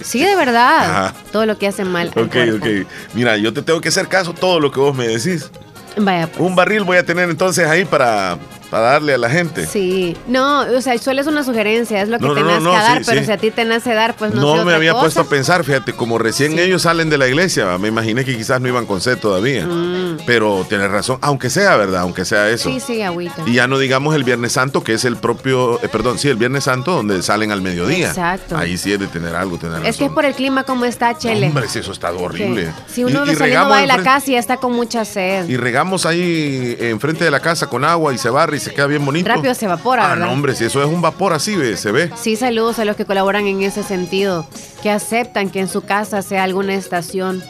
Sí, 0.00 0.24
de 0.24 0.34
verdad. 0.34 0.78
Ajá. 0.78 1.14
Todo 1.30 1.46
lo 1.46 1.58
que 1.58 1.66
hace 1.68 1.84
mal 1.84 2.10
al 2.14 2.24
ok, 2.24 2.32
cuerpo. 2.32 2.66
ok. 2.66 2.86
Mira, 3.14 3.36
yo 3.36 3.52
te 3.52 3.62
tengo 3.62 3.80
que 3.80 3.88
hacer 3.90 4.08
caso 4.08 4.32
todo 4.32 4.58
lo 4.60 4.70
que 4.72 4.80
vos 4.80 4.96
me 4.96 5.06
decís. 5.06 5.50
Vaya, 5.96 6.26
pues. 6.26 6.40
Un 6.40 6.56
barril 6.56 6.84
voy 6.84 6.96
a 6.96 7.04
tener 7.04 7.28
entonces 7.28 7.66
ahí 7.68 7.84
para, 7.84 8.38
para 8.72 8.92
darle 8.92 9.12
a 9.12 9.18
la 9.18 9.28
gente. 9.28 9.66
Sí, 9.66 10.16
no, 10.26 10.60
o 10.62 10.80
sea, 10.80 10.96
solo 10.96 11.20
es 11.20 11.26
una 11.26 11.44
sugerencia, 11.44 12.00
es 12.00 12.08
lo 12.08 12.18
que 12.18 12.24
No, 12.24 12.32
te 12.34 12.40
no, 12.40 12.58
no, 12.58 12.72
dar, 12.72 12.98
sí, 13.00 13.04
pero 13.06 13.20
sí. 13.20 13.26
si 13.26 13.32
a 13.32 13.36
ti 13.36 13.50
te 13.50 13.66
nace 13.66 13.92
dar, 13.92 14.16
pues 14.16 14.32
no, 14.32 14.40
No, 14.40 14.48
sé 14.52 14.56
me 14.56 14.62
otra 14.62 14.76
había 14.76 14.92
cosa. 14.92 15.02
puesto 15.02 15.20
a 15.20 15.24
pensar, 15.24 15.62
fíjate, 15.62 15.92
como 15.92 16.16
recién 16.16 16.52
Sí. 16.52 16.60
ellos 16.60 16.80
salen 16.80 17.10
de 17.10 17.18
la 17.18 17.28
iglesia, 17.28 17.76
me 17.76 17.88
imaginé 17.88 18.24
que 18.24 18.34
quizás 18.34 18.62
no 18.62 18.68
iban 18.68 18.86
con 18.86 19.02
sed 19.02 19.18
todavía. 19.18 19.66
Mm. 19.66 20.20
Pero 20.24 20.64
tienes 20.68 20.90
razón, 20.90 21.18
aunque 21.20 21.50
sea, 21.50 21.76
¿verdad? 21.76 22.00
Aunque 22.00 22.24
sea 22.24 22.48
eso. 22.48 22.70
Sí, 22.70 22.80
sí, 22.80 23.02
agüita. 23.02 23.42
Y 23.44 23.52
ya 23.52 23.66
no 23.68 23.78
digamos 23.78 24.14
el 24.14 24.24
Viernes 24.24 24.52
Santo, 24.52 24.82
que 24.82 24.94
es 24.94 25.04
el 25.04 25.16
propio, 25.18 25.78
eh, 25.82 25.88
perdón, 25.88 26.18
sí, 26.18 26.28
el 26.28 26.36
Viernes 26.36 26.64
Santo, 26.64 26.92
donde 26.92 27.22
salen 27.22 27.52
al 27.52 27.60
mediodía. 27.60 28.08
Exacto. 28.08 28.56
Ahí 28.56 28.78
sí 28.78 28.90
es 28.94 28.98
de 29.00 29.06
tener 29.06 29.34
algo, 29.36 29.58
tener 29.58 29.76
Es 29.80 29.82
que 29.82 29.88
es 29.90 29.98
razón. 30.00 30.14
por 30.14 30.24
el 30.24 30.34
clima 30.34 30.64
como 30.64 30.86
está, 30.86 31.18
Chele. 31.18 31.48
Hombre, 31.48 31.68
si 31.68 31.80
eso 31.80 31.92
está 31.92 32.10
horrible. 32.10 32.72
Si 32.90 33.04
uno 33.04 33.26
Y- 33.26 33.32
y 33.32 33.36
saliendo 33.36 33.68
va 33.68 33.82
de 33.82 33.86
la 33.86 34.02
casa 34.02 34.30
y 34.30 34.32
ya 34.32 34.38
está 34.38 34.56
con 34.56 34.72
mucha 34.72 35.04
sed. 35.04 35.46
Y 35.46 35.58
regamos 35.58 36.06
ahí 36.06 36.74
enfrente 36.80 37.22
de 37.24 37.30
la 37.30 37.40
casa 37.40 37.66
con 37.66 37.84
agua 37.84 38.14
y 38.14 38.18
se 38.18 38.30
barre 38.30 38.56
y 38.56 38.60
se 38.62 38.72
queda 38.72 38.86
bien 38.86 39.04
bonito. 39.04 39.28
Rápido 39.28 39.54
se 39.54 39.66
evapora, 39.66 40.04
Ah, 40.06 40.08
¿verdad? 40.14 40.26
no, 40.26 40.32
hombre, 40.32 40.54
si 40.54 40.64
eso 40.64 40.80
es 40.82 40.88
un 40.88 41.02
vapor 41.02 41.32
así, 41.34 41.54
ve, 41.56 41.76
se 41.76 41.92
ve. 41.92 42.10
Sí, 42.20 42.36
saludos 42.36 42.78
a 42.78 42.84
los 42.84 42.96
que 42.96 43.04
colaboran 43.04 43.46
en 43.46 43.62
ese 43.62 43.82
sentido, 43.82 44.46
que 44.82 44.90
aceptan 44.90 45.50
que 45.50 45.60
en 45.60 45.68
su 45.68 45.82
casa 45.82 46.22
sea 46.22 46.44
alguna 46.44 46.74
estación. 46.74 47.42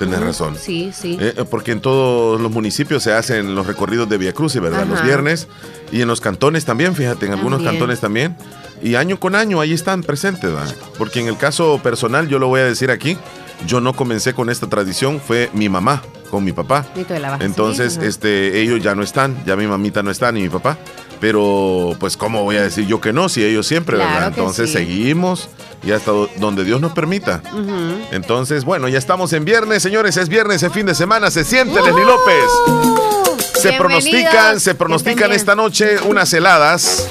Ujú. 0.00 0.10
razón. 0.12 0.56
Sí, 0.56 0.92
sí. 0.94 1.18
Eh, 1.20 1.34
eh, 1.38 1.44
porque 1.50 1.72
en 1.72 1.80
todos 1.80 2.40
los 2.40 2.52
municipios 2.52 3.02
se 3.02 3.12
hacen 3.12 3.56
los 3.56 3.66
recorridos 3.66 4.08
de 4.08 4.16
Via 4.16 4.32
Crucis, 4.32 4.60
¿verdad? 4.60 4.86
Los 4.86 5.02
viernes. 5.02 5.48
Y 5.90 6.02
en 6.02 6.06
los 6.08 6.20
cantones 6.20 6.64
también, 6.64 6.94
fíjate, 6.94 7.26
en 7.26 7.32
algunos 7.32 7.58
También. 7.58 7.74
cantones 7.74 7.98
también. 8.00 8.36
Y 8.80 8.94
año 8.94 9.18
con 9.18 9.34
año 9.34 9.60
ahí 9.60 9.72
están 9.72 10.04
presentes, 10.04 10.52
¿verdad? 10.52 10.72
Porque 10.98 11.18
en 11.18 11.26
el 11.26 11.36
caso 11.36 11.80
personal, 11.82 12.28
yo 12.28 12.38
lo 12.38 12.46
voy 12.46 12.60
a 12.60 12.64
decir 12.64 12.92
aquí, 12.92 13.18
yo 13.66 13.80
no 13.80 13.92
comencé 13.92 14.34
con 14.34 14.50
esta 14.50 14.68
tradición, 14.68 15.20
fue 15.20 15.50
mi 15.52 15.68
mamá 15.68 16.00
con 16.30 16.44
mi 16.44 16.52
papá. 16.52 16.86
De 16.94 17.18
la 17.18 17.36
Entonces, 17.40 17.94
sí, 18.00 18.06
este, 18.06 18.60
ellos 18.60 18.82
ya 18.82 18.94
no 18.94 19.02
están, 19.02 19.36
ya 19.46 19.56
mi 19.56 19.66
mamita 19.66 20.02
no 20.02 20.10
está 20.10 20.30
ni 20.32 20.42
mi 20.42 20.48
papá. 20.48 20.76
Pero, 21.20 21.96
pues, 21.98 22.16
¿cómo 22.16 22.44
voy 22.44 22.56
a 22.56 22.62
decir 22.62 22.86
yo 22.86 23.00
que 23.00 23.12
no? 23.12 23.28
Si 23.28 23.44
ellos 23.44 23.66
siempre, 23.66 23.96
Claro 23.96 24.12
¿verdad? 24.12 24.28
Entonces, 24.28 24.70
sí. 24.70 24.76
seguimos 24.78 25.48
y 25.84 25.90
hasta 25.90 26.12
do- 26.12 26.30
donde 26.36 26.64
Dios 26.64 26.80
nos 26.80 26.92
permita. 26.92 27.42
Entonces, 28.12 28.64
bueno, 28.64 28.88
ya 28.88 28.98
estamos 28.98 29.32
en 29.32 29.44
viernes, 29.44 29.82
señores. 29.82 30.16
Es 30.16 30.28
viernes, 30.28 30.62
es 30.62 30.72
fin 30.72 30.86
de 30.86 30.94
semana. 30.94 31.30
Se 31.30 31.44
siente, 31.44 31.74
Leslie 31.82 32.04
López. 32.04 32.44
Uh, 32.68 33.36
Se 33.60 33.72
pronostican, 33.72 34.60
se 34.60 34.74
pronostican 34.76 35.32
esta 35.32 35.54
noche 35.56 35.96
unas 36.06 36.32
heladas. 36.32 37.08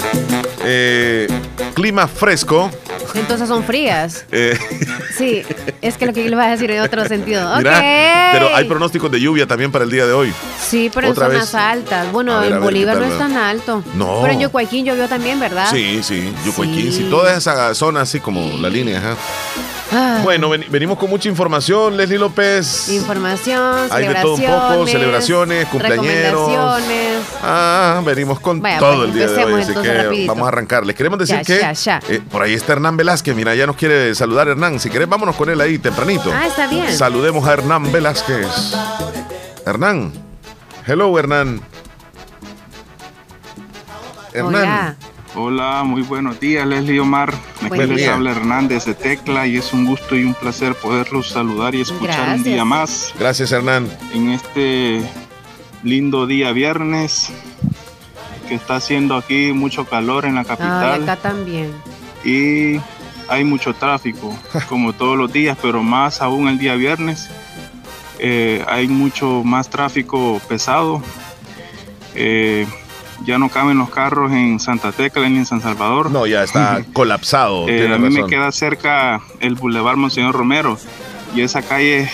eh, 0.64 1.28
clima 1.74 2.08
fresco. 2.08 2.72
Entonces 3.14 3.48
son 3.48 3.64
frías. 3.64 4.26
eh, 4.32 4.58
Sí, 5.18 5.44
es 5.82 5.98
que 5.98 6.06
lo 6.06 6.14
que 6.14 6.24
yo 6.24 6.30
le 6.30 6.36
voy 6.36 6.46
a 6.46 6.50
decir 6.50 6.70
en 6.72 6.82
otro 6.82 7.06
sentido. 7.08 7.50
pero 7.62 8.56
hay 8.56 8.66
pronósticos 8.66 9.12
de 9.12 9.20
lluvia 9.20 9.48
también 9.48 9.72
para 9.72 9.84
el 9.86 9.92
día 9.92 10.06
de 10.06 10.14
hoy. 10.14 10.34
Sí, 10.60 10.90
pero 10.94 11.08
en 11.08 11.16
zonas 11.16 11.52
vez. 11.52 11.56
altas. 11.56 12.12
Bueno, 12.12 12.40
ver, 12.40 12.54
en 12.54 12.62
Bolívar 12.62 12.96
¿qué 12.96 13.06
no 13.06 13.12
es 13.12 13.18
tan 13.18 13.36
alto. 13.38 13.84
No. 13.96 14.20
Pero 14.22 14.34
en 14.34 14.40
Yocuayquín 14.40 14.86
llovió 14.86 15.08
también, 15.08 15.40
¿verdad? 15.40 15.70
Sí, 15.72 16.02
sí, 16.04 16.32
Yucuayquín, 16.46 16.92
sí. 16.92 17.04
Sí. 17.04 17.08
toda 17.10 17.36
esa 17.36 17.74
zona 17.74 18.02
así 18.02 18.20
como 18.20 18.58
la 18.58 18.70
línea. 18.70 19.00
ajá. 19.00 19.16
Ah, 19.92 20.20
Bueno, 20.24 20.50
ven- 20.50 20.66
venimos 20.70 20.98
con 20.98 21.10
mucha 21.10 21.30
información, 21.30 21.96
Leslie 21.96 22.18
López. 22.20 22.90
Información, 22.90 23.88
Hay 23.90 24.08
de 24.08 24.16
todo 24.16 24.36
un 24.36 24.42
poco, 24.44 24.88
celebraciones, 24.88 25.66
cumpleañeros. 25.68 26.82
Ah, 27.42 28.02
venimos 28.06 28.40
con 28.42 28.62
Vaya, 28.62 28.80
todo 28.80 28.98
pues, 28.98 29.10
el 29.10 29.14
día 29.16 29.28
de 29.28 29.44
hoy, 29.46 29.62
así 29.62 29.74
que 29.74 30.04
rapidito. 30.04 30.34
vamos 30.34 30.46
a 30.46 30.50
arrancar. 30.50 30.86
Les 30.86 30.96
queremos 30.96 31.18
decir 31.20 31.38
Ya, 31.38 31.44
que 31.44 31.60
ya, 31.60 31.72
ya. 31.72 32.02
eh, 32.10 32.22
por 32.30 32.42
ahí 32.42 32.54
está 32.54 32.74
Hernán 32.74 32.98
Velázquez, 32.98 33.34
mira, 33.36 33.56
ya 33.56 33.66
nos 33.66 33.78
quiere 33.78 34.14
saludar 34.14 34.50
Hernán. 34.50 34.80
Si 34.80 34.90
querés, 34.90 35.08
vámonos 35.08 35.36
con 35.36 35.50
él 35.50 35.62
ahí 35.62 35.78
tempranito. 35.80 36.32
Ah, 36.34 36.48
está 36.48 36.68
bien. 36.68 36.92
Saludemos 36.96 37.48
a 37.48 37.54
Hernán 37.54 37.90
Velázquez. 37.92 38.46
Hernán. 39.66 40.12
Hello, 40.86 41.18
Hernán. 41.18 41.62
Hernán. 44.34 44.56
Hola. 44.64 44.96
Hola, 45.40 45.84
muy 45.84 46.02
buenos 46.02 46.40
días, 46.40 46.66
Leslie 46.66 47.00
Omar. 47.00 47.32
Aquí 47.62 47.68
Buen 47.68 47.90
les 47.90 47.98
día. 47.98 48.14
habla 48.16 48.32
Hernández 48.32 48.86
de 48.86 48.96
Tecla 48.96 49.46
y 49.46 49.58
es 49.58 49.72
un 49.72 49.86
gusto 49.86 50.16
y 50.16 50.24
un 50.24 50.34
placer 50.34 50.74
poderlos 50.74 51.30
saludar 51.30 51.76
y 51.76 51.82
escuchar 51.82 52.16
Gracias. 52.16 52.38
un 52.38 52.44
día 52.44 52.66
más 52.66 53.14
Gracias, 53.20 53.52
Hernán. 53.52 53.88
en 54.14 54.30
este 54.32 55.02
lindo 55.84 56.26
día 56.26 56.52
viernes 56.54 57.30
que 58.48 58.56
está 58.56 58.78
haciendo 58.78 59.16
aquí 59.16 59.52
mucho 59.54 59.86
calor 59.86 60.26
en 60.26 60.36
la 60.36 60.42
Ay, 60.42 60.48
capital 60.48 61.04
acá 61.04 61.16
también. 61.18 61.72
y 62.26 62.80
hay 63.30 63.44
mucho 63.44 63.76
tráfico, 63.76 64.36
como 64.70 64.94
todos 64.94 65.18
los 65.18 65.32
días, 65.32 65.56
pero 65.62 65.84
más 65.84 66.22
aún 66.22 66.48
el 66.48 66.58
día 66.58 66.74
viernes. 66.76 67.30
eh, 68.18 68.66
hay 68.68 68.88
mucho 68.88 69.44
más 69.44 69.70
tráfico 69.70 70.42
pesado. 70.50 71.04
Eh, 72.16 72.66
ya 73.26 73.38
no 73.38 73.50
caben 73.50 73.78
los 73.78 73.90
carros 73.90 74.32
en 74.32 74.60
Santa 74.60 74.92
Tecla 74.92 75.28
ni 75.30 75.38
en 75.38 75.46
San 75.46 75.62
Salvador. 75.62 76.12
No, 76.12 76.26
ya 76.28 76.44
está 76.44 76.84
colapsado. 76.94 77.68
Eh, 77.68 77.80
tiene 77.80 77.96
a 77.96 77.98
mí 77.98 78.10
me 78.10 78.26
queda 78.28 78.52
cerca 78.52 79.22
el 79.40 79.56
Boulevard 79.56 79.98
Monseñor 79.98 80.36
Romero 80.36 80.78
y 81.36 81.42
esa 81.42 81.62
calle 81.62 82.10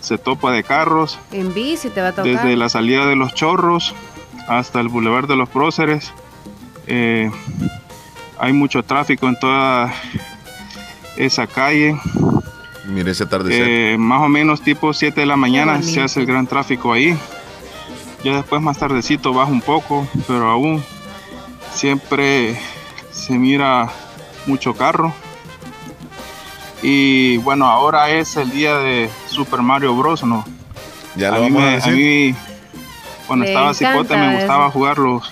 se 0.00 0.18
topa 0.18 0.52
de 0.52 0.62
carros 0.62 1.18
En 1.32 1.54
bici 1.54 1.88
te 1.88 2.02
va 2.02 2.08
a 2.08 2.12
tocar. 2.12 2.26
desde 2.30 2.56
la 2.56 2.68
salida 2.68 3.06
de 3.06 3.16
los 3.16 3.32
Chorros 3.32 3.94
hasta 4.48 4.80
el 4.80 4.88
Boulevard 4.88 5.26
de 5.28 5.36
los 5.36 5.48
Próceres. 5.48 6.12
Eh, 6.86 7.30
hay 8.38 8.52
mucho 8.52 8.82
tráfico 8.82 9.26
en 9.28 9.38
toda 9.38 9.90
esa 11.16 11.46
calle. 11.46 11.96
Mire 12.86 13.12
ese 13.12 13.24
atardecer. 13.24 13.66
Eh, 13.66 13.96
más 13.98 14.20
o 14.20 14.28
menos 14.28 14.60
tipo 14.60 14.92
7 14.92 15.20
de 15.20 15.26
la 15.26 15.36
mañana 15.36 15.80
se 15.82 16.02
hace 16.02 16.20
el 16.20 16.26
gran 16.26 16.46
tráfico 16.46 16.92
ahí. 16.92 17.16
Ya 18.24 18.36
después 18.36 18.60
más 18.62 18.78
tardecito 18.78 19.32
baja 19.34 19.52
un 19.52 19.60
poco, 19.60 20.06
pero 20.26 20.48
aún 20.50 20.82
siempre 21.74 22.58
se 23.12 23.34
mira 23.38 23.90
mucho 24.46 24.74
carro. 24.74 25.12
Y 26.82 27.38
bueno, 27.38 27.66
ahora 27.66 28.10
es 28.10 28.36
el 28.36 28.50
día 28.50 28.76
de 28.78 29.10
Super 29.28 29.60
Mario 29.62 29.94
Bros. 29.94 30.22
¿no? 30.24 30.44
ya 31.16 31.28
a 31.28 31.38
lo 31.38 31.44
mí, 31.44 31.50
vamos 31.50 31.62
a 31.62 31.66
me- 31.66 31.72
a 31.72 31.76
decir. 31.76 31.92
mí, 31.94 32.34
cuando 33.26 33.44
Le 33.44 33.50
estaba 33.52 33.74
cipote 33.74 34.16
me 34.16 34.34
gustaba 34.36 34.70
jugar 34.70 34.98
los, 34.98 35.30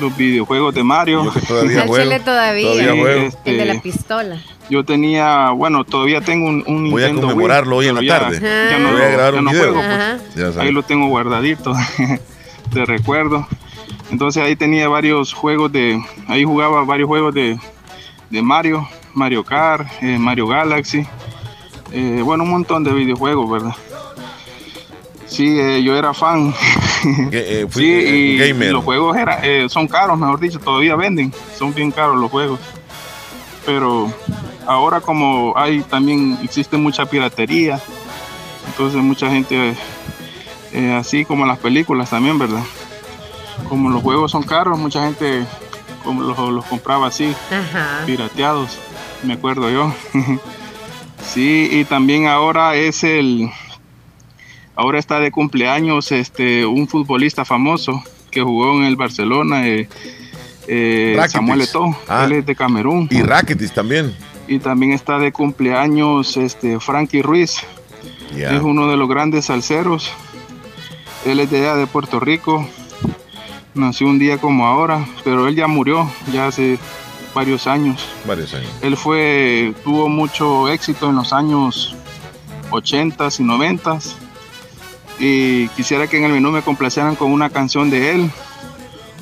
los 0.00 0.16
videojuegos 0.16 0.74
de 0.74 0.82
Mario. 0.82 1.24
Yo 1.24 1.32
que 1.32 1.40
todavía 1.40 1.82
juego. 1.86 2.18
Todavía. 2.24 2.70
Todavía 2.70 3.02
juego. 3.02 3.26
este, 3.28 3.50
El 3.50 3.56
de 3.58 3.64
la 3.74 3.80
pistola. 3.80 4.42
Yo 4.70 4.84
tenía, 4.84 5.50
bueno, 5.50 5.84
todavía 5.84 6.20
tengo 6.22 6.48
un, 6.48 6.64
un 6.66 6.90
Voy 6.90 7.02
a 7.04 7.08
Wii, 7.10 7.20
conmemorarlo 7.20 7.76
hoy 7.76 7.88
en 7.88 7.94
la 7.96 8.02
ya- 8.02 8.18
tarde. 8.20 8.40
Ya 8.40 8.78
no, 8.78 8.92
Voy 8.92 9.02
a 9.02 9.08
grabar 9.08 9.32
ya 9.34 9.38
un 9.40 9.44
no 9.44 9.50
video. 9.50 9.72
juego, 9.74 9.82
pues. 10.34 10.56
Ahí 10.56 10.72
lo 10.72 10.82
tengo 10.82 11.06
guardadito 11.08 11.74
de 12.72 12.84
recuerdo. 12.86 13.46
Entonces 14.10 14.42
ahí 14.42 14.56
tenía 14.56 14.88
varios 14.88 15.32
juegos 15.34 15.70
de, 15.72 16.02
ahí 16.28 16.44
jugaba 16.44 16.84
varios 16.84 17.08
juegos 17.08 17.34
de, 17.34 17.58
de 18.30 18.42
Mario, 18.42 18.88
Mario 19.12 19.44
Kart, 19.44 19.86
eh, 20.02 20.18
Mario 20.18 20.46
Galaxy, 20.46 21.06
eh, 21.92 22.20
bueno, 22.24 22.44
un 22.44 22.50
montón 22.50 22.84
de 22.84 22.92
videojuegos, 22.92 23.50
¿verdad? 23.50 23.74
Sí, 25.26 25.58
eh, 25.58 25.82
yo 25.82 25.96
era 25.96 26.14
fan. 26.14 26.54
Eh, 27.32 27.66
fui 27.68 27.82
sí, 27.82 27.90
eh, 27.92 28.54
y, 28.58 28.64
los 28.70 28.82
juegos 28.82 29.14
era- 29.14 29.38
eh, 29.42 29.68
son 29.68 29.86
caros, 29.86 30.18
mejor 30.18 30.40
dicho, 30.40 30.58
todavía 30.58 30.96
venden, 30.96 31.34
son 31.54 31.74
bien 31.74 31.90
caros 31.90 32.16
los 32.16 32.30
juegos. 32.30 32.58
Pero 33.66 34.10
ahora 34.66 35.00
como 35.00 35.54
hay 35.56 35.80
también, 35.82 36.38
existe 36.42 36.76
mucha 36.76 37.06
piratería, 37.06 37.80
entonces 38.68 39.02
mucha 39.02 39.30
gente 39.30 39.74
eh, 40.72 40.92
así 40.92 41.24
como 41.24 41.46
las 41.46 41.58
películas 41.58 42.10
también, 42.10 42.38
¿verdad? 42.38 42.62
Como 43.68 43.90
los 43.90 44.02
juegos 44.02 44.30
son 44.32 44.42
caros, 44.42 44.78
mucha 44.78 45.04
gente 45.04 45.44
como 46.02 46.22
los, 46.22 46.38
los 46.38 46.64
compraba 46.66 47.06
así, 47.06 47.34
Ajá. 47.50 48.02
pirateados, 48.06 48.78
me 49.22 49.34
acuerdo 49.34 49.70
yo. 49.70 49.92
sí, 51.22 51.68
y 51.70 51.84
también 51.84 52.26
ahora 52.26 52.74
es 52.74 53.04
el, 53.04 53.48
ahora 54.76 54.98
está 54.98 55.20
de 55.20 55.30
cumpleaños 55.30 56.12
este 56.12 56.66
un 56.66 56.88
futbolista 56.88 57.44
famoso 57.44 58.02
que 58.30 58.42
jugó 58.42 58.74
en 58.78 58.84
el 58.84 58.96
Barcelona, 58.96 59.66
eh, 59.68 59.88
eh. 60.66 61.16
Samuel 61.28 61.60
Eto'o, 61.62 61.96
Ah. 62.08 62.24
él 62.24 62.32
es 62.32 62.46
de 62.46 62.56
Camerún. 62.56 63.08
Y 63.10 63.22
Rakitic 63.22 63.72
también. 63.72 64.14
Y 64.46 64.58
también 64.58 64.92
está 64.92 65.18
de 65.18 65.32
cumpleaños 65.32 66.36
este 66.36 66.78
Frankie 66.80 67.22
Ruiz, 67.22 67.62
es 68.36 68.60
uno 68.60 68.88
de 68.88 68.96
los 68.96 69.08
grandes 69.08 69.46
salseros. 69.46 70.12
Él 71.24 71.40
es 71.40 71.50
de 71.50 71.60
allá 71.60 71.76
de 71.76 71.86
Puerto 71.86 72.20
Rico. 72.20 72.66
Nació 73.74 74.08
un 74.08 74.18
día 74.18 74.38
como 74.38 74.66
ahora, 74.66 75.06
pero 75.24 75.48
él 75.48 75.56
ya 75.56 75.66
murió 75.66 76.08
ya 76.32 76.46
hace 76.46 76.78
varios 77.34 77.66
años. 77.66 78.08
Varios 78.26 78.54
años. 78.54 78.70
Él 78.82 78.96
fue 78.96 79.74
tuvo 79.82 80.08
mucho 80.08 80.68
éxito 80.68 81.10
en 81.10 81.16
los 81.16 81.32
años 81.32 81.94
80 82.70 83.28
y 83.38 83.42
90 83.42 83.98
y 85.18 85.68
quisiera 85.68 86.06
que 86.06 86.18
en 86.18 86.24
el 86.24 86.32
menú 86.32 86.50
me 86.50 86.62
complacieran 86.62 87.16
con 87.16 87.30
una 87.30 87.50
canción 87.50 87.88
de 87.90 88.14
él, 88.14 88.30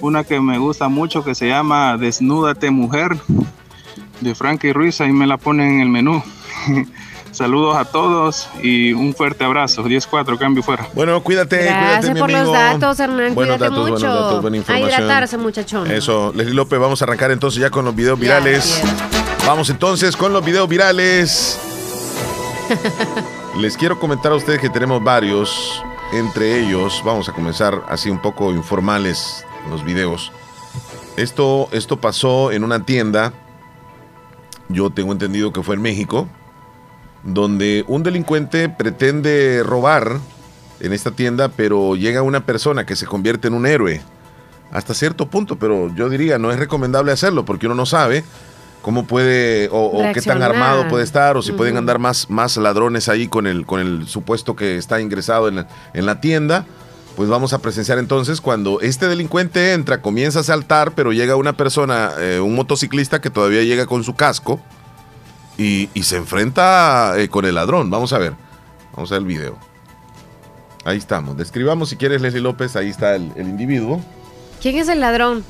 una 0.01 0.25
que 0.25 0.41
me 0.41 0.59
gusta 0.59 0.89
mucho 0.89 1.23
que 1.23 1.35
se 1.35 1.49
llama 1.49 1.97
Desnúdate 1.97 2.71
mujer 2.71 3.19
de 4.23 4.35
Frankie 4.35 4.73
Ruiz, 4.73 5.01
ahí 5.01 5.13
me 5.13 5.27
la 5.27 5.37
ponen 5.37 5.75
en 5.75 5.81
el 5.81 5.89
menú. 5.89 6.23
Saludos 7.33 7.77
a 7.77 7.87
todos 7.87 8.49
y 8.63 8.93
un 8.93 9.15
fuerte 9.15 9.43
abrazo. 9.45 9.83
10-4, 9.85 10.39
cambio 10.39 10.63
fuera. 10.63 10.87
Bueno, 10.93 11.23
cuídate, 11.23 11.57
cuídate, 11.61 11.81
Gracias 11.81 12.15
mi 12.15 12.21
por 12.21 12.31
los 12.31 12.41
amigo. 12.41 12.53
datos, 12.53 13.01
Hernán. 13.01 13.35
Buenos 13.35 13.57
Cuídate 13.57 13.71
datos, 13.71 13.79
mucho. 13.79 13.91
buenos 13.93 14.03
datos, 14.03 14.43
buena 14.43 14.55
a 14.55 14.59
información. 14.59 14.91
hidratarse, 14.91 15.39
muchachón. 15.39 15.91
Eso, 15.91 16.33
Leslie 16.37 16.55
López, 16.55 16.79
vamos 16.79 17.01
a 17.01 17.07
arrancar 17.07 17.31
entonces 17.31 17.59
ya 17.61 17.71
con 17.71 17.87
los 17.87 17.95
videos 17.95 18.19
virales. 18.21 18.83
Vamos 19.47 19.71
entonces 19.71 20.15
con 20.17 20.33
los 20.35 20.45
videos 20.45 20.69
virales. 20.69 21.59
Les 23.59 23.77
quiero 23.77 23.99
comentar 23.99 24.33
a 24.33 24.37
ustedes 24.37 24.61
que 24.61 24.69
tenemos 24.69 25.03
varios. 25.03 25.83
Entre 26.13 26.61
ellos, 26.61 27.01
vamos 27.05 27.31
a 27.31 27.33
comenzar 27.33 27.83
así 27.89 28.11
un 28.11 28.21
poco 28.21 28.51
informales 28.53 29.47
los 29.71 29.83
videos. 29.83 30.31
Esto, 31.17 31.69
esto 31.73 31.97
pasó 31.99 32.53
en 32.53 32.65
una 32.65 32.85
tienda. 32.85 33.33
Yo 34.69 34.91
tengo 34.91 35.13
entendido 35.13 35.53
que 35.53 35.63
fue 35.63 35.75
en 35.75 35.83
México. 35.83 36.29
Donde 37.25 37.85
un 37.87 38.03
delincuente 38.03 38.69
pretende 38.69 39.63
robar 39.65 40.19
en 40.81 40.93
esta 40.93 41.13
tienda, 41.13 41.49
pero 41.49 41.95
llega 41.95 42.23
una 42.23 42.45
persona 42.45 42.85
que 42.85 42.97
se 42.97 43.07
convierte 43.07 43.47
en 43.47 43.55
un 43.55 43.67
héroe 43.67 44.01
hasta 44.73 44.95
cierto 44.95 45.27
punto, 45.29 45.57
pero 45.57 45.95
yo 45.95 46.09
diría 46.09 46.39
no 46.39 46.51
es 46.51 46.59
recomendable 46.59 47.13
hacerlo 47.13 47.45
porque 47.45 47.67
uno 47.67 47.75
no 47.75 47.87
sabe 47.87 48.25
cómo 48.81 49.07
puede 49.07 49.69
o, 49.71 49.85
o 49.85 50.13
qué 50.13 50.21
tan 50.21 50.43
armado 50.43 50.89
puede 50.89 51.05
estar 51.05 51.37
o 51.37 51.43
si 51.43 51.53
pueden 51.53 51.77
andar 51.77 51.99
más, 51.99 52.29
más 52.29 52.57
ladrones 52.57 53.09
ahí 53.09 53.29
con 53.29 53.47
el, 53.47 53.65
con 53.65 53.81
el 53.81 54.09
supuesto 54.09 54.57
que 54.57 54.77
está 54.77 55.01
ingresado 55.01 55.49
en 55.49 55.57
la, 55.57 55.69
en 55.95 56.07
la 56.07 56.21
tienda. 56.21 56.67
Pues 57.17 57.29
vamos 57.29 57.53
a 57.53 57.59
presenciar 57.59 57.99
entonces 57.99 58.41
cuando 58.41 58.81
este 58.81 59.07
delincuente 59.07 59.73
entra, 59.73 60.01
comienza 60.01 60.41
a 60.41 60.43
saltar, 60.43 60.93
pero 60.93 61.13
llega 61.13 61.37
una 61.37 61.53
persona, 61.55 62.13
eh, 62.19 62.41
un 62.41 62.55
motociclista 62.55 63.21
que 63.21 63.31
todavía 63.31 63.63
llega 63.63 63.87
con 63.87 64.03
su 64.03 64.15
casco 64.15 64.61
y, 65.59 65.89
se 66.03 66.17
enfrenta 66.17 67.15
eh, 67.19 67.29
con 67.29 67.45
el 67.45 67.55
ladrón. 67.55 67.91
Vamos 67.91 68.13
a 68.13 68.19
ver, 68.19 68.33
vamos 68.95 69.13
a 69.13 69.15
ver 69.17 69.23
el 69.23 69.29
video. 69.29 69.59
Ahí 70.85 70.97
estamos. 70.97 71.37
Describamos 71.37 71.91
si 71.91 71.97
quieres, 71.97 72.23
Leslie 72.23 72.41
López. 72.41 72.77
Ahí 72.77 72.89
está 72.89 73.15
el 73.15 73.33
individuo. 73.37 74.03
¿Quién 74.61 74.79
es 74.79 74.89
el 74.89 75.01
ladrón? 75.01 75.45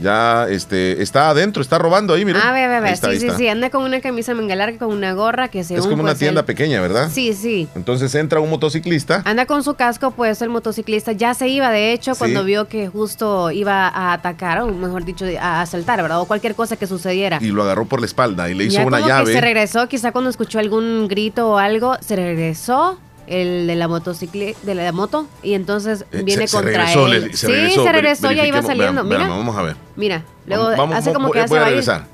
Ya 0.00 0.46
este, 0.48 1.02
está 1.02 1.30
adentro, 1.30 1.62
está 1.62 1.78
robando 1.78 2.12
ahí, 2.14 2.24
mira. 2.24 2.40
Ah, 2.44 2.52
ve, 2.52 2.68
ve, 2.68 2.74
Ahí 2.76 2.82
ve. 2.82 2.90
está, 2.90 3.10
Sí, 3.12 3.20
sí, 3.20 3.28
sí. 3.36 3.48
Anda 3.48 3.70
con 3.70 3.82
una 3.82 4.00
camisa 4.00 4.34
manga 4.34 4.54
larga, 4.54 4.78
con 4.78 4.88
una 4.88 5.12
gorra 5.14 5.48
que 5.48 5.64
según 5.64 5.80
Es 5.80 5.86
como 5.88 6.02
una 6.02 6.12
pues, 6.12 6.18
tienda 6.18 6.40
él- 6.40 6.46
pequeña, 6.46 6.80
¿verdad? 6.80 7.08
Sí, 7.12 7.32
sí. 7.32 7.66
Entonces 7.74 8.14
entra 8.14 8.40
un 8.40 8.50
motociclista 8.50 9.22
Anda 9.24 9.46
con 9.46 9.62
su 9.64 9.74
casco, 9.74 10.10
pues 10.10 10.42
el 10.42 10.48
motociclista 10.50 11.12
ya 11.12 11.32
se 11.34 11.48
iba, 11.48 11.70
de 11.70 11.92
hecho, 11.92 12.14
Sí. 12.14 12.18
cuando 12.18 12.44
vio 12.44 12.68
que 12.68 12.88
justo 12.88 13.50
iba 13.50 13.88
a 13.88 14.12
atacar, 14.12 14.60
o 14.60 14.66
mejor 14.66 15.04
dicho, 15.04 15.24
a 15.40 15.62
asaltar, 15.62 16.02
¿verdad? 16.02 16.20
O 16.20 16.26
cualquier 16.26 16.54
cosa 16.54 16.76
que 16.76 16.86
sucediera. 16.86 17.38
y 17.40 17.46
lo 17.48 17.62
agarró 17.62 17.86
por 17.86 18.00
la 18.00 18.06
espalda 18.06 18.50
y 18.50 18.54
le 18.54 18.64
hizo 18.64 18.74
ya 18.76 18.86
una 18.86 18.98
como 19.00 19.08
que 19.08 19.26
se 19.26 19.32
llave. 19.34 19.40
regresó, 19.40 19.88
quizá 19.88 20.12
cuando 20.12 20.28
escuchó 20.30 20.58
algún 20.58 21.08
grito 21.08 21.48
o 21.50 21.58
algo, 21.58 21.96
se 22.00 22.16
regresó 22.16 22.98
el 23.26 23.66
de 23.66 23.74
la 23.76 23.88
motocicleta, 23.88 24.58
de 24.62 24.74
la 24.74 24.92
moto, 24.92 25.26
y 25.42 25.54
entonces 25.54 26.04
Eh, 26.12 26.22
viene 26.24 26.42
se- 26.42 26.48
se 26.48 26.56
contra 26.56 26.72
regresó, 26.84 27.06
él. 27.06 27.12
Leslie, 27.12 27.36
se 27.36 27.46
sí, 27.46 27.52
regresó, 27.52 27.82
se 27.84 27.92
regresó, 27.92 28.32
ya 28.32 28.46
iba 28.46 28.62
saliendo. 28.62 29.04
mira, 29.04 29.28
vamos 29.28 29.56
a 29.56 29.62
ver. 29.62 29.76
mira, 29.96 30.22
luego 30.46 30.70
Vamos- 30.76 30.96
hace 30.96 31.12
como 31.12 31.30
que 31.30 31.44
voy 31.46 31.58
a 31.58 31.62
ir. 31.62 31.68
regresar. 31.68 32.06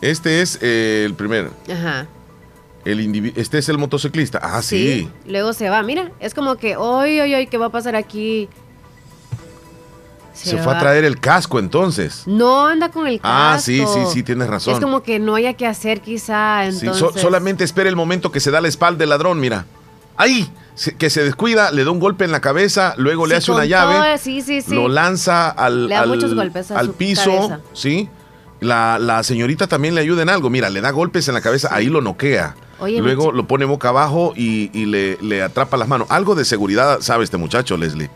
Este 0.00 0.42
es 0.42 0.58
eh, 0.62 1.04
el 1.06 1.14
primer, 1.14 1.50
Ajá. 1.72 2.06
el 2.84 3.32
este 3.36 3.58
es 3.58 3.68
el 3.68 3.78
motociclista. 3.78 4.38
Ah, 4.42 4.60
sí. 4.62 5.08
Luego 5.26 5.52
se 5.52 5.70
va, 5.70 5.82
mira, 5.82 6.10
es 6.20 6.34
como 6.34 6.56
que, 6.56 6.76
hoy, 6.76 7.20
hoy, 7.20 7.34
hoy, 7.34 7.46
¿qué 7.46 7.56
va 7.58 7.66
a 7.66 7.70
pasar 7.70 7.96
aquí? 7.96 8.48
Se, 10.34 10.58
fue 10.58 10.74
a 10.74 10.78
traer 10.80 11.04
el 11.04 11.20
casco 11.20 11.60
entonces. 11.60 12.24
No 12.26 12.66
anda 12.66 12.90
con 12.90 13.06
el 13.06 13.20
casco. 13.20 13.28
Ah, 13.32 13.56
sí, 13.60 13.78
sí, 13.86 14.00
sí, 14.12 14.22
tienes 14.24 14.48
razón. 14.48 14.74
Es 14.74 14.80
como 14.80 15.02
que 15.04 15.20
no 15.20 15.36
haya 15.36 15.52
que 15.54 15.64
hacer 15.64 16.00
quizá, 16.00 16.70
Sí, 16.72 16.88
so- 16.92 17.12
solamente 17.16 17.62
espera 17.62 17.88
el 17.88 17.94
momento 17.94 18.32
que 18.32 18.40
se 18.40 18.50
da 18.50 18.60
la 18.60 18.66
espalda 18.66 18.98
del 18.98 19.10
ladrón, 19.10 19.38
mira. 19.38 19.64
Ahí, 20.16 20.50
se- 20.74 20.96
que 20.96 21.10
se 21.10 21.22
descuida, 21.24 21.70
le 21.70 21.84
da 21.84 21.90
un 21.90 21.98
golpe 22.00 22.24
en 22.24 22.32
la 22.32 22.40
cabeza, 22.40 22.94
luego 22.96 23.26
le 23.26 23.36
hace 23.36 23.50
una 23.52 23.64
llave, 23.64 23.94
todo, 23.94 24.18
sí, 24.18 24.42
sí, 24.42 24.62
sí. 24.62 24.74
lo 24.74 24.88
lanza 24.88 25.48
al, 25.50 25.88
Le 25.88 25.94
da 25.94 26.02
al- 26.02 26.08
muchos 26.08 26.34
golpes 26.34 26.70
a 26.70 26.78
al 26.78 26.86
su 26.86 26.92
piso, 26.94 27.30
cabeza. 27.30 27.60
¿sí? 27.72 28.08
La, 28.60 28.98
la 28.98 29.22
señorita 29.22 29.66
también 29.66 29.94
le 29.94 30.00
ayuda 30.00 30.22
en 30.22 30.28
algo, 30.28 30.50
mira, 30.50 30.70
le 30.70 30.80
da 30.80 30.90
golpes 30.90 31.28
en 31.28 31.34
la 31.34 31.40
cabeza, 31.40 31.68
ahí 31.72 31.86
lo 31.86 32.00
noquea. 32.00 32.54
Oye, 32.80 33.00
luego 33.00 33.30
lo 33.32 33.46
pone 33.46 33.64
boca 33.64 33.90
abajo 33.90 34.32
y, 34.36 34.70
y 34.78 34.86
le, 34.86 35.16
le 35.20 35.42
atrapa 35.42 35.76
las 35.76 35.86
manos. 35.88 36.08
Algo 36.10 36.34
de 36.34 36.44
seguridad 36.44 37.00
sabe 37.00 37.24
este 37.24 37.36
muchacho, 37.36 37.76
Leslie. 37.76 38.10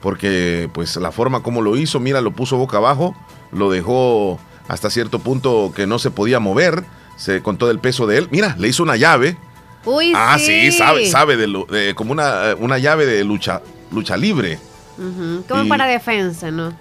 Porque 0.00 0.68
pues 0.72 0.96
la 0.96 1.12
forma 1.12 1.42
como 1.42 1.62
lo 1.62 1.76
hizo, 1.76 2.00
mira, 2.00 2.20
lo 2.20 2.32
puso 2.32 2.56
boca 2.56 2.78
abajo, 2.78 3.14
lo 3.52 3.70
dejó 3.70 4.38
hasta 4.68 4.90
cierto 4.90 5.18
punto 5.18 5.72
que 5.74 5.86
no 5.86 5.98
se 5.98 6.10
podía 6.10 6.40
mover, 6.40 6.84
se 7.16 7.42
con 7.42 7.56
todo 7.58 7.70
el 7.70 7.78
peso 7.78 8.06
de 8.06 8.18
él. 8.18 8.28
Mira, 8.30 8.56
le 8.58 8.68
hizo 8.68 8.82
una 8.82 8.96
llave. 8.96 9.36
Uy, 9.84 10.12
Ah, 10.14 10.36
sí, 10.38 10.70
sabe, 10.72 11.04
sí. 11.04 11.10
sabe 11.10 11.36
de, 11.36 11.46
de- 11.70 11.94
como 11.94 12.12
una, 12.12 12.54
una 12.58 12.78
llave 12.78 13.04
de 13.06 13.24
lucha, 13.24 13.60
lucha 13.90 14.16
libre. 14.16 14.58
Como 15.48 15.64
Y- 15.64 15.68
para 15.68 15.86
defensa, 15.86 16.50
¿no? 16.50 16.72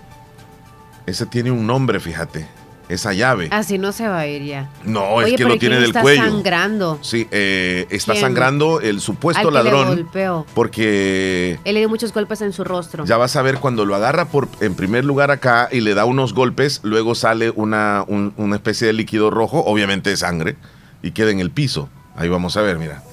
Ese 1.05 1.25
tiene 1.25 1.49
un 1.51 1.65
nombre, 1.65 1.99
fíjate. 1.99 2.47
Esa 2.89 3.13
llave. 3.13 3.47
Así 3.51 3.77
no 3.77 3.93
se 3.93 4.05
va 4.05 4.19
a 4.19 4.27
ir 4.27 4.43
ya. 4.43 4.69
No, 4.83 5.11
Oye, 5.13 5.31
es 5.31 5.37
que 5.37 5.45
lo 5.45 5.55
¿y 5.55 5.59
tiene 5.59 5.75
del 5.77 5.85
está 5.85 6.01
cuello. 6.01 6.23
sangrando? 6.25 6.99
Sí, 7.01 7.25
eh, 7.31 7.87
está 7.89 8.11
¿Quién? 8.11 8.25
sangrando 8.25 8.81
el 8.81 8.95
Al 8.97 9.01
supuesto 9.01 9.41
que 9.47 9.47
le 9.57 9.63
ladrón. 9.63 9.87
golpeó. 9.87 10.45
Porque 10.53 11.57
Él 11.63 11.73
le 11.75 11.79
dio 11.79 11.87
muchos 11.89 12.11
golpes 12.13 12.41
en 12.41 12.51
su 12.51 12.65
rostro. 12.65 13.05
ya 13.05 13.15
vas 13.15 13.37
a 13.37 13.41
ver 13.43 13.59
cuando 13.59 13.85
lo 13.85 13.95
agarra 13.95 14.25
por 14.25 14.49
en 14.59 14.75
primer 14.75 15.05
lugar 15.05 15.31
acá 15.31 15.69
y 15.71 15.79
le 15.79 15.93
da 15.93 16.03
unos 16.03 16.33
golpes, 16.33 16.81
luego 16.83 17.15
sale 17.15 17.49
una, 17.55 18.03
un- 18.07 18.33
una 18.35 18.57
especie 18.57 18.87
de 18.87 18.93
líquido 18.93 19.29
rojo, 19.29 19.63
obviamente 19.65 20.09
de 20.09 20.17
sangre, 20.17 20.57
y 21.01 21.11
queda 21.11 21.31
en 21.31 21.39
el 21.39 21.49
piso. 21.49 21.87
Ahí 22.15 22.29
vamos 22.29 22.57
a 22.57 22.61
ver, 22.61 22.77
mira. 22.77 23.03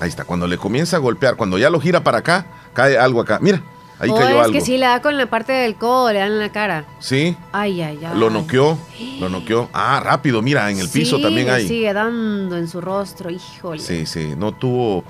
Ahí 0.00 0.08
está. 0.08 0.24
Cuando 0.24 0.46
le 0.46 0.58
comienza 0.58 0.96
a 0.96 1.00
golpear, 1.00 1.36
cuando 1.36 1.58
ya 1.58 1.70
lo 1.70 1.80
gira 1.80 2.02
para 2.02 2.18
acá, 2.18 2.46
cae 2.72 2.98
algo 2.98 3.20
acá. 3.20 3.38
Mira, 3.40 3.62
ahí 3.98 4.10
oh, 4.10 4.16
cayó 4.16 4.36
es 4.38 4.44
algo. 4.44 4.52
que 4.52 4.60
sí, 4.60 4.76
le 4.76 4.86
da 4.86 5.00
con 5.00 5.16
la 5.16 5.26
parte 5.26 5.52
del 5.52 5.76
codo, 5.76 6.12
le 6.12 6.18
dan 6.18 6.32
en 6.32 6.38
la 6.40 6.50
cara. 6.52 6.84
Sí, 6.98 7.36
Ay, 7.52 7.80
ay, 7.80 7.98
ay. 8.04 8.18
lo 8.18 8.28
noqueó, 8.30 8.78
lo 9.20 9.28
noqueó. 9.28 9.70
Ah, 9.72 10.00
rápido, 10.04 10.42
mira, 10.42 10.70
en 10.70 10.78
el 10.78 10.88
piso 10.88 11.20
también 11.20 11.48
hay. 11.48 11.66
sigue 11.66 11.92
dando 11.92 12.56
en 12.56 12.68
su 12.68 12.80
rostro, 12.80 13.30
híjole. 13.30 13.80
Sí, 13.80 14.04
sí, 14.06 14.34
no 14.36 14.52
tuvo 14.52 15.04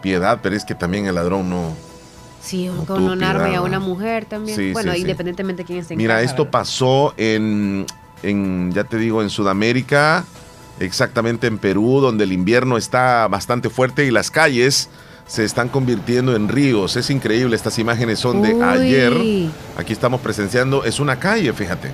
piedad, 0.00 0.40
pero 0.42 0.56
es 0.56 0.64
que 0.64 0.74
también 0.74 1.06
el 1.06 1.14
ladrón 1.14 1.48
no. 1.48 1.74
Sí, 2.42 2.66
No 2.66 2.84
con 2.86 3.04
un 3.04 3.22
arma 3.22 3.50
y 3.50 3.54
a 3.54 3.60
una 3.62 3.78
mujer 3.78 4.24
también. 4.24 4.56
Sí, 4.56 4.72
bueno, 4.72 4.92
sí. 4.94 5.02
independientemente 5.02 5.62
de 5.62 5.66
quién 5.66 5.78
esté 5.78 5.94
en 5.94 5.98
Mira, 5.98 6.14
casa, 6.14 6.24
esto 6.24 6.42
¿verdad? 6.44 6.50
pasó 6.50 7.14
en, 7.16 7.86
en, 8.24 8.72
ya 8.72 8.82
te 8.82 8.96
digo, 8.96 9.22
en 9.22 9.30
Sudamérica, 9.30 10.24
exactamente 10.80 11.46
en 11.46 11.58
Perú, 11.58 12.00
donde 12.00 12.24
el 12.24 12.32
invierno 12.32 12.76
está 12.76 13.28
bastante 13.28 13.70
fuerte 13.70 14.04
y 14.04 14.10
las 14.10 14.30
calles 14.30 14.88
se 15.26 15.44
están 15.44 15.68
convirtiendo 15.68 16.34
en 16.34 16.48
ríos. 16.48 16.96
Es 16.96 17.08
increíble, 17.10 17.54
estas 17.56 17.78
imágenes 17.78 18.18
son 18.18 18.42
de 18.42 18.54
Uy. 18.54 18.62
ayer. 18.62 19.12
Aquí 19.76 19.92
estamos 19.92 20.20
presenciando, 20.20 20.84
es 20.84 21.00
una 21.00 21.16
calle, 21.18 21.52
fíjate. 21.52 21.90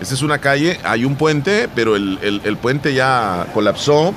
Esta 0.00 0.14
es 0.14 0.22
una 0.22 0.38
calle, 0.38 0.78
hay 0.82 1.04
un 1.04 1.14
puente, 1.14 1.68
pero 1.74 1.94
el, 1.94 2.18
el- 2.22 2.40
el 2.44 2.56
puente 2.56 2.92
ya 2.92 3.46
colapsó 3.54 4.12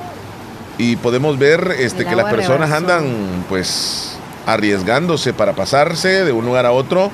y 0.80 0.96
podemos 0.96 1.38
ver 1.38 1.76
este, 1.80 2.06
que 2.06 2.16
las 2.16 2.34
personas 2.34 2.72
andan 2.72 3.06
pues 3.48 4.18
arriesgándose 4.48 5.34
para 5.34 5.54
pasarse 5.54 6.26
de 6.26 6.32
un 6.32 6.46
lugar 6.46 6.66
a 6.66 6.72
otro 6.72 7.12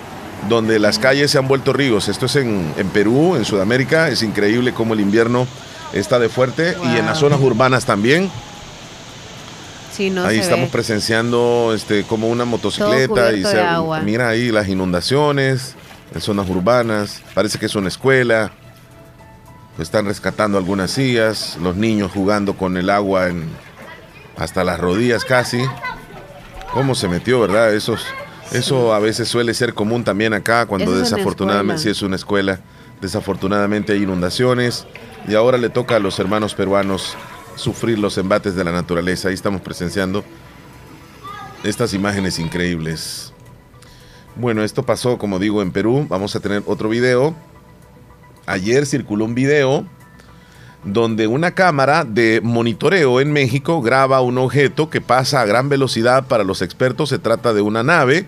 donde 0.50 0.80
las 0.80 0.98
calles 1.00 1.30
se 1.32 1.38
han 1.38 1.48
vuelto 1.48 1.74
ríos. 1.74 2.08
Esto 2.08 2.26
es 2.26 2.36
en, 2.38 2.74
en 2.78 2.88
Perú, 2.90 3.36
en 3.36 3.46
Sudamérica. 3.46 4.08
Es 4.10 4.24
increíble 4.24 4.74
cómo 4.74 4.94
el 4.96 5.02
invierno 5.02 5.46
está 5.94 6.20
de 6.20 6.30
fuerte 6.30 6.76
y 6.84 6.98
en 6.98 7.06
las 7.06 7.20
zonas 7.20 7.40
urbanas 7.42 7.86
también. 7.86 8.30
ahí 10.26 10.40
estamos 10.40 10.70
presenciando 10.70 11.74
este 11.76 12.04
como 12.04 12.30
una 12.30 12.46
motocicleta 12.46 13.34
y 13.34 13.44
se, 13.44 13.64
mira 14.04 14.30
ahí 14.30 14.52
las 14.52 14.68
inundaciones 14.68 15.76
en 16.14 16.22
zonas 16.22 16.50
urbanas. 16.50 17.22
Parece 17.34 17.60
que 17.60 17.66
es 17.66 17.76
una 17.76 17.88
escuela. 17.88 18.52
Están 19.80 20.06
rescatando 20.06 20.58
algunas 20.58 20.92
sillas, 20.92 21.58
los 21.62 21.76
niños 21.76 22.12
jugando 22.12 22.56
con 22.56 22.78
el 22.78 22.90
agua 22.90 23.30
en 23.30 23.50
hasta 24.38 24.64
las 24.64 24.80
rodillas 24.80 25.24
casi. 25.24 25.64
¿Cómo 26.74 26.96
se 26.96 27.08
metió, 27.08 27.40
verdad? 27.40 27.74
Esos, 27.74 28.06
Eso 28.52 28.94
a 28.94 29.00
veces 29.00 29.28
suele 29.28 29.54
ser 29.54 29.74
común 29.74 30.04
también 30.04 30.34
acá 30.34 30.66
cuando 30.66 30.98
desafortunadamente, 30.98 31.84
si 31.84 31.90
es 31.90 32.02
una 32.02 32.16
escuela, 32.16 32.60
desafortunadamente 33.02 33.94
hay 33.94 34.04
inundaciones 34.04 34.86
y 35.28 35.36
ahora 35.36 35.58
le 35.58 35.70
toca 35.70 35.96
a 35.96 36.00
los 36.00 36.20
hermanos 36.20 36.56
peruanos 36.56 37.16
sufrir 37.56 38.00
los 38.00 38.18
embates 38.18 38.56
de 38.56 38.64
la 38.64 38.72
naturaleza. 38.72 39.28
Ahí 39.28 39.34
estamos 39.34 39.62
presenciando 39.62 40.24
estas 41.64 41.94
imágenes 41.94 42.40
increíbles. 42.40 43.34
Bueno, 44.36 44.64
esto 44.64 44.84
pasó, 44.84 45.18
como 45.18 45.40
digo, 45.40 45.62
en 45.62 45.72
Perú. 45.72 46.06
Vamos 46.10 46.36
a 46.36 46.40
tener 46.40 46.64
otro 46.66 46.90
video. 46.90 47.36
Ayer 48.46 48.86
circuló 48.86 49.26
un 49.26 49.36
video 49.36 49.86
donde 50.84 51.28
una 51.28 51.52
cámara 51.52 52.06
de 52.06 52.42
monitoreo 52.42 53.22
en 53.22 53.32
México 53.32 53.82
graba 53.82 54.22
un 54.22 54.38
objeto 54.40 54.90
que 54.90 55.02
pasa 55.02 55.42
a 55.42 55.46
gran 55.46 55.70
velocidad. 55.70 56.28
Para 56.28 56.44
los 56.44 56.62
expertos 56.62 57.10
se 57.10 57.20
trata 57.20 57.54
de 57.54 57.62
una 57.62 57.84
nave 57.84 58.26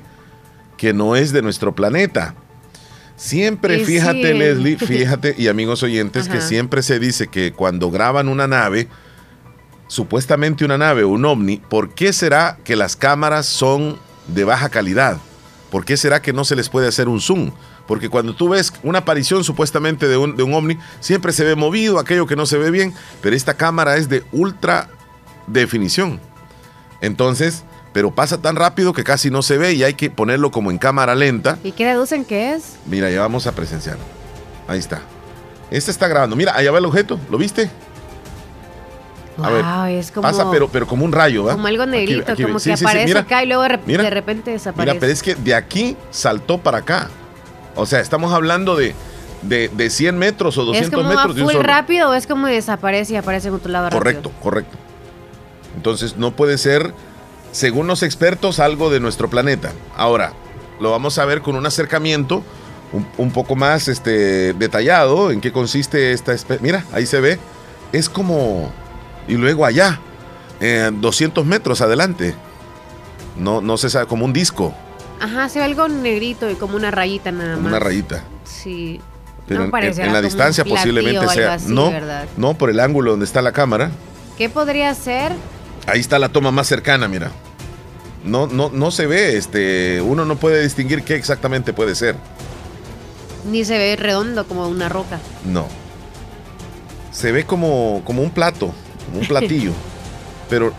que 0.78 0.94
no 0.94 1.16
es 1.16 1.32
de 1.32 1.42
nuestro 1.42 1.74
planeta. 1.74 2.36
Siempre, 3.24 3.86
fíjate 3.86 4.34
Leslie, 4.34 4.76
fíjate 4.76 5.34
y 5.38 5.48
amigos 5.48 5.82
oyentes, 5.82 6.28
que 6.28 6.42
siempre 6.42 6.84
se 6.84 7.00
dice 7.00 7.30
que 7.30 7.54
cuando 7.54 7.90
graban 7.90 8.28
una 8.28 8.48
nave, 8.48 8.90
supuestamente 9.88 10.66
una 10.66 10.78
nave 10.78 11.06
o 11.06 11.08
un 11.08 11.24
ovni, 11.24 11.56
¿por 11.70 11.96
qué 11.96 12.12
será 12.12 12.58
que 12.66 12.76
las 12.76 12.98
cámaras 12.98 13.46
son 13.46 13.98
de 14.28 14.44
baja 14.44 14.68
calidad? 14.68 15.20
¿Por 15.72 15.86
qué 15.86 15.96
será 15.96 16.22
que 16.22 16.34
no 16.34 16.44
se 16.44 16.58
les 16.58 16.68
puede 16.68 16.90
hacer 16.90 17.08
un 17.08 17.22
zoom? 17.22 17.52
Porque 17.88 18.10
cuando 18.10 18.36
tú 18.36 18.50
ves 18.50 18.74
una 18.84 19.00
aparición 19.00 19.46
supuestamente 19.46 20.10
de 20.10 20.18
un, 20.18 20.36
de 20.36 20.44
un 20.44 20.54
ovni, 20.54 20.78
siempre 21.00 21.32
se 21.32 21.46
ve 21.46 21.56
movido, 21.56 22.00
aquello 22.00 22.28
que 22.28 22.36
no 22.36 22.46
se 22.46 22.58
ve 22.58 22.72
bien, 22.72 22.94
pero 23.22 23.38
esta 23.38 23.54
cámara 23.54 23.96
es 23.96 24.10
de 24.10 24.26
ultra 24.34 24.90
definición. 25.48 26.20
Entonces, 27.00 27.64
pero 27.94 28.12
pasa 28.12 28.42
tan 28.42 28.56
rápido 28.56 28.92
que 28.92 29.04
casi 29.04 29.30
no 29.30 29.42
se 29.42 29.58
ve 29.58 29.74
y 29.74 29.84
hay 29.84 29.94
que 29.94 30.10
ponerlo 30.10 30.52
como 30.52 30.72
en 30.72 30.78
cámara 30.78 31.16
lenta. 31.16 31.58
¿Y 31.64 31.72
qué 31.72 31.86
deducen 31.86 32.26
que 32.26 32.54
es? 32.54 32.78
Mira, 32.88 33.10
ya 33.10 33.22
vamos 33.22 33.48
a 33.48 33.52
presenciar. 33.54 33.98
Ahí 34.68 34.80
está. 34.80 35.02
Este 35.70 35.92
está 35.92 36.08
grabando. 36.08 36.36
Mira, 36.36 36.56
allá 36.56 36.72
va 36.72 36.80
el 36.80 36.86
objeto. 36.86 37.20
¿Lo 37.30 37.38
viste? 37.38 37.70
A 39.42 39.50
ver, 39.50 39.98
es 39.98 40.12
como, 40.12 40.22
pasa, 40.22 40.50
pero, 40.52 40.68
pero 40.70 40.86
como 40.86 41.06
un 41.06 41.12
rayo, 41.12 41.48
Como 41.48 41.68
algo 41.68 41.86
negrito, 41.86 42.36
como 42.36 42.60
que 42.60 42.74
aparece 42.74 43.18
acá 43.18 43.44
y 43.44 43.48
luego 43.48 43.64
de 43.64 44.10
repente 44.10 44.52
desaparece. 44.52 44.94
Mira, 44.94 45.00
pero 45.00 45.12
es 45.12 45.24
que 45.24 45.36
de 45.36 45.56
aquí 45.56 45.98
saltó 46.12 46.60
para 46.60 46.80
acá. 46.80 47.10
O 47.76 47.86
sea, 47.88 48.00
estamos 48.00 48.32
hablando 48.32 48.76
de, 48.76 48.94
de, 49.42 49.90
100 49.90 50.18
metros 50.18 50.58
o 50.58 50.66
200 50.66 50.88
¿Es 50.88 50.96
como 50.96 51.10
metros. 51.10 51.36
Va 51.40 51.52
full 51.52 51.64
rápido 51.64 52.10
o 52.10 52.14
es 52.14 52.28
como 52.28 52.48
desaparece 52.48 53.14
y 53.14 53.16
aparece 53.16 53.48
en 53.48 53.56
otro 53.56 53.72
lado 53.72 53.90
Correcto, 53.90 54.32
correcto. 54.42 54.78
Entonces 55.76 56.18
no 56.18 56.36
puede 56.36 56.60
ser, 56.60 56.94
según 57.54 57.88
los 57.88 58.04
expertos, 58.04 58.60
algo 58.60 58.90
de 58.90 59.00
nuestro 59.00 59.30
planeta. 59.30 59.72
Ahora, 59.96 60.34
lo 60.82 60.92
vamos 60.92 61.18
a 61.20 61.26
ver 61.26 61.42
con 61.42 61.56
un 61.56 61.66
acercamiento 61.66 62.44
un, 63.18 63.32
poco 63.32 63.56
más 63.56 63.88
este, 63.88 64.54
detallado 64.54 65.32
en 65.32 65.42
qué 65.42 65.52
consiste 65.52 66.12
esta 66.12 66.34
especie. 66.34 66.62
Mira, 66.62 66.86
ahí 66.92 67.06
se 67.06 67.20
ve. 67.22 67.40
Es 67.92 68.10
como 68.10 68.72
y 69.28 69.36
luego 69.36 69.66
allá, 69.66 70.00
200 70.60 71.46
metros 71.46 71.82
adelante. 71.82 72.36
No, 73.38 73.62
no 73.62 73.78
se 73.78 73.90
sabe, 73.90 74.06
como 74.06 74.26
un 74.26 74.34
disco. 74.34 74.74
Ajá, 75.20 75.50
se 75.50 75.60
ve 75.60 75.66
algo 75.66 75.88
negrito 75.88 76.50
y 76.50 76.56
como 76.56 76.76
una 76.76 76.92
rayita 76.92 77.32
nada 77.32 77.56
más. 77.56 77.66
Una 77.66 77.80
rayita. 77.80 78.24
Sí. 78.44 79.00
Pero 79.48 79.64
en, 79.64 80.14
la 80.14 80.22
distancia 80.22 80.64
posiblemente 80.64 81.28
sea. 81.30 81.58
no, 81.68 81.92
no, 82.38 82.54
por 82.54 82.70
el 82.70 82.80
ángulo 82.80 83.12
donde 83.12 83.26
está 83.26 83.42
la 83.42 83.52
cámara. 83.52 83.92
¿Qué 84.38 84.50
podría 84.50 84.94
ser? 84.96 85.34
Ahí 85.88 86.00
está 86.00 86.20
la 86.20 86.30
toma 86.30 86.52
más 86.52 86.68
cercana, 86.68 87.08
mira. 87.08 87.32
No, 88.24 88.48
no, 88.48 88.70
no 88.70 88.92
se 88.92 89.06
ve, 89.06 89.38
este, 89.38 90.02
uno 90.02 90.24
no 90.24 90.38
puede 90.38 90.64
distinguir 90.64 91.04
qué 91.04 91.16
exactamente 91.16 91.74
puede 91.74 91.94
ser. 91.96 92.16
Ni 93.50 93.66
se 93.66 93.78
ve 93.78 93.96
redondo 93.98 94.48
como 94.48 94.68
una 94.68 94.88
roca. 94.88 95.20
No. 95.46 95.68
Se 97.12 97.32
ve 97.32 97.46
como, 97.46 98.02
como 98.06 98.22
un 98.22 98.32
plato 98.32 98.74
un 99.14 99.28
platillo. 99.28 99.72
pero 100.50 100.74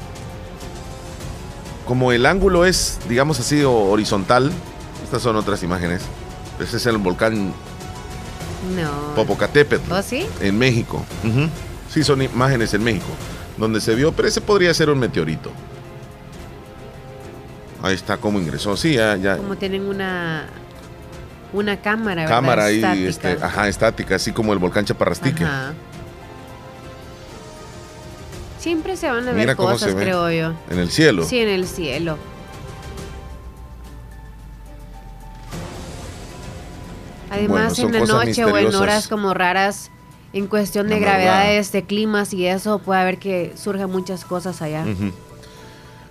como 1.86 2.12
el 2.12 2.26
ángulo 2.26 2.64
es, 2.64 2.98
digamos 3.08 3.38
así, 3.40 3.62
horizontal, 3.62 4.50
estas 5.02 5.22
son 5.22 5.36
otras 5.36 5.62
imágenes. 5.62 6.02
Ese 6.60 6.78
es 6.78 6.86
el 6.86 6.98
volcán 6.98 7.52
no. 8.74 9.14
Popocatépetl. 9.14 9.92
¿Oh, 9.92 10.02
sí? 10.02 10.26
En 10.40 10.58
México. 10.58 11.04
Sí, 11.92 12.02
son 12.02 12.22
imágenes 12.22 12.72
en 12.74 12.82
México. 12.82 13.06
Donde 13.56 13.80
se 13.80 13.94
vio, 13.94 14.12
pero 14.12 14.28
ese 14.28 14.40
podría 14.40 14.74
ser 14.74 14.90
un 14.90 14.98
meteorito. 14.98 15.50
Ahí 17.82 17.94
está 17.94 18.16
como 18.16 18.38
ingresó. 18.38 18.76
Sí, 18.76 18.94
ya. 18.94 19.16
ya. 19.16 19.36
Como 19.36 19.56
tienen 19.56 19.82
una 19.82 20.46
una 21.52 21.80
cámara, 21.80 22.24
Cámara 22.24 22.64
ahí, 22.64 22.82
este, 23.06 23.38
ajá, 23.40 23.68
estática, 23.68 24.16
así 24.16 24.32
como 24.32 24.52
el 24.52 24.58
volcán 24.58 24.84
Chaparrastique. 24.84 25.44
Ajá. 25.44 25.72
Siempre 28.58 28.96
se 28.96 29.08
van 29.08 29.28
a 29.28 29.32
ver 29.32 29.54
cosas, 29.54 29.94
creo 29.94 30.30
yo. 30.30 30.54
En 30.70 30.78
el 30.78 30.90
cielo. 30.90 31.24
Sí, 31.24 31.38
en 31.38 31.48
el 31.48 31.68
cielo. 31.68 32.18
Además, 37.30 37.78
en 37.78 37.92
la 37.92 38.00
noche 38.00 38.44
o 38.44 38.56
en 38.56 38.74
horas 38.74 39.06
como 39.06 39.34
raras, 39.34 39.90
en 40.34 40.48
cuestión 40.48 40.88
de 40.88 40.98
gravedades, 40.98 41.70
de 41.70 41.84
climas 41.84 42.34
y 42.34 42.46
eso, 42.46 42.80
puede 42.80 43.00
haber 43.00 43.18
que 43.18 43.52
surjan 43.56 43.90
muchas 43.90 44.24
cosas 44.24 44.60
allá. 44.62 44.84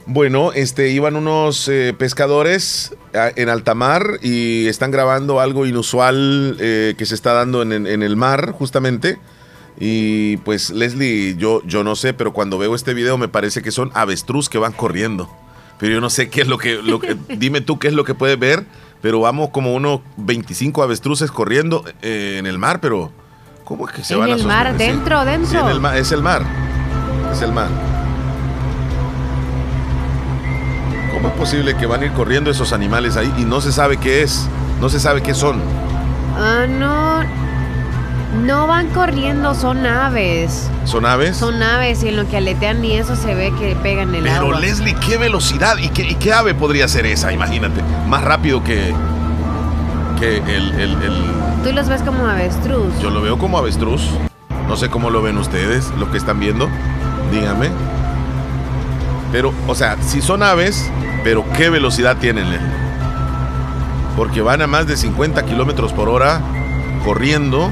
Bueno, 0.05 0.53
este, 0.53 0.89
iban 0.89 1.17
unos 1.17 1.67
eh, 1.67 1.93
pescadores 1.97 2.95
en 3.13 3.49
alta 3.49 3.75
mar 3.75 4.19
y 4.21 4.67
están 4.67 4.91
grabando 4.91 5.41
algo 5.41 5.65
inusual 5.65 6.57
eh, 6.59 6.95
que 6.97 7.05
se 7.05 7.15
está 7.15 7.33
dando 7.33 7.61
en, 7.61 7.71
en, 7.85 8.01
el 8.01 8.15
mar, 8.15 8.51
justamente. 8.51 9.19
Y 9.77 10.37
pues 10.37 10.69
Leslie, 10.69 11.35
yo, 11.37 11.61
yo 11.65 11.83
no 11.83 11.95
sé, 11.97 12.13
pero 12.13 12.31
cuando 12.31 12.57
veo 12.57 12.75
este 12.75 12.93
video 12.93 13.17
me 13.17 13.27
parece 13.27 13.61
que 13.61 13.71
son 13.71 13.91
avestruz 13.93 14.47
que 14.47 14.57
van 14.57 14.71
corriendo. 14.71 15.29
Pero 15.79 15.95
yo 15.95 16.01
no 16.01 16.09
sé 16.09 16.29
qué 16.29 16.41
es 16.41 16.47
lo 16.47 16.57
que, 16.57 16.81
lo 16.81 16.99
que 16.99 17.17
dime 17.37 17.59
tú 17.59 17.77
qué 17.77 17.89
es 17.89 17.93
lo 17.93 18.05
que 18.05 18.13
puedes 18.13 18.39
ver, 18.39 18.65
pero 19.01 19.19
vamos 19.19 19.49
como 19.49 19.73
unos 19.73 19.99
25 20.15 20.81
avestruces 20.81 21.29
corriendo 21.29 21.83
eh, 22.01 22.37
en 22.39 22.45
el 22.45 22.57
mar, 22.57 22.79
pero 22.79 23.11
¿cómo 23.63 23.87
es 23.87 23.95
que 23.95 24.03
se 24.03 24.15
van 24.15 24.29
a 24.29 24.33
En 24.33 24.39
el 24.39 24.45
mar, 24.45 24.77
dentro, 24.77 25.25
dentro. 25.25 25.69
el 25.69 25.79
mar, 25.79 25.97
es 25.97 26.11
el 26.11 26.21
mar. 26.21 26.43
Es 27.31 27.41
el 27.41 27.51
mar. 27.51 27.67
¿Cómo 31.13 31.27
es 31.29 31.33
posible 31.35 31.75
que 31.75 31.85
van 31.85 32.01
a 32.01 32.05
ir 32.05 32.11
corriendo 32.13 32.51
esos 32.51 32.73
animales 32.73 33.17
ahí 33.17 33.33
y 33.37 33.43
no 33.43 33.61
se 33.61 33.71
sabe 33.71 33.97
qué 33.97 34.23
es? 34.23 34.47
No 34.79 34.89
se 34.89 34.99
sabe 34.99 35.21
qué 35.21 35.33
son. 35.33 35.61
Ah, 36.37 36.65
no, 36.67 37.23
no 38.43 38.67
van 38.67 38.87
corriendo, 38.89 39.55
son 39.55 39.85
aves. 39.85 40.69
¿Son 40.85 41.05
aves? 41.05 41.37
Son 41.37 41.61
aves 41.61 42.03
y 42.03 42.09
en 42.09 42.17
lo 42.17 42.27
que 42.27 42.37
aletean 42.37 42.83
y 42.83 42.93
eso 42.93 43.15
se 43.15 43.35
ve 43.35 43.53
que 43.57 43.75
pegan 43.81 44.13
el 44.15 44.23
Pero 44.23 44.35
agua. 44.35 44.55
Pero 44.55 44.59
Leslie, 44.59 44.95
¿qué 44.95 45.17
velocidad? 45.17 45.77
¿Y 45.77 45.89
qué, 45.89 46.15
qué, 46.17 46.33
ave 46.33 46.53
podría 46.53 46.87
ser 46.87 47.05
esa? 47.05 47.31
Imagínate. 47.31 47.81
Más 48.07 48.23
rápido 48.23 48.63
que, 48.63 48.93
que 50.45 50.55
el, 50.55 50.79
el, 50.79 50.97
Tú 51.63 51.71
los 51.73 51.87
ves 51.87 52.01
como 52.01 52.25
avestruz. 52.25 52.93
Yo 53.01 53.09
lo 53.09 53.21
veo 53.21 53.37
como 53.37 53.57
avestruz. 53.57 54.01
No 54.67 54.77
sé 54.77 54.89
cómo 54.89 55.09
lo 55.09 55.21
ven 55.21 55.37
ustedes, 55.37 55.91
lo 55.99 56.09
que 56.11 56.17
están 56.17 56.39
viendo. 56.39 56.69
Dígame. 57.31 57.69
Pero, 59.31 59.53
o 59.67 59.75
sea, 59.75 59.97
si 60.01 60.21
son 60.21 60.43
aves, 60.43 60.89
pero 61.23 61.43
¿qué 61.57 61.69
velocidad 61.69 62.17
tienen, 62.17 62.49
Leslie? 62.49 62.67
Porque 64.15 64.41
van 64.41 64.61
a 64.61 64.67
más 64.67 64.87
de 64.87 64.95
50 64.95 65.43
kilómetros 65.45 65.91
por 65.91 66.07
hora 66.07 66.39
corriendo 67.03 67.69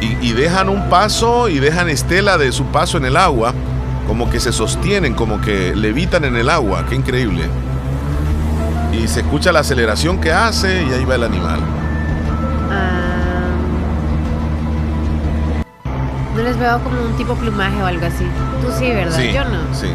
y, 0.00 0.32
dejan 0.32 0.68
un 0.68 0.88
paso 0.88 1.48
y 1.48 1.58
dejan 1.58 1.88
estela 1.88 2.38
de 2.38 2.52
su 2.52 2.66
paso 2.66 2.98
en 2.98 3.04
el 3.04 3.16
agua, 3.16 3.54
como 4.06 4.30
que 4.30 4.38
se 4.38 4.52
sostienen, 4.52 5.14
como 5.14 5.40
que 5.40 5.74
levitan 5.74 6.24
en 6.24 6.36
el 6.36 6.50
agua, 6.50 6.84
qué 6.88 6.94
increíble. 6.94 7.44
Y 9.08 9.10
se 9.10 9.20
escucha 9.20 9.52
la 9.52 9.60
aceleración 9.60 10.20
que 10.20 10.30
hace 10.30 10.82
y 10.82 10.92
ahí 10.92 11.02
va 11.06 11.14
el 11.14 11.22
animal. 11.22 11.60
Ah. 12.70 13.48
no 16.36 16.42
les 16.42 16.58
veo 16.58 16.78
como 16.84 17.00
un 17.00 17.16
tipo 17.16 17.34
plumaje 17.34 17.82
o 17.82 17.86
algo 17.86 18.04
así. 18.04 18.26
Tú 18.60 18.70
sí, 18.78 18.90
¿verdad? 18.90 19.18
Yo 19.18 19.44
no. 19.44 19.74
Sí. 19.74 19.86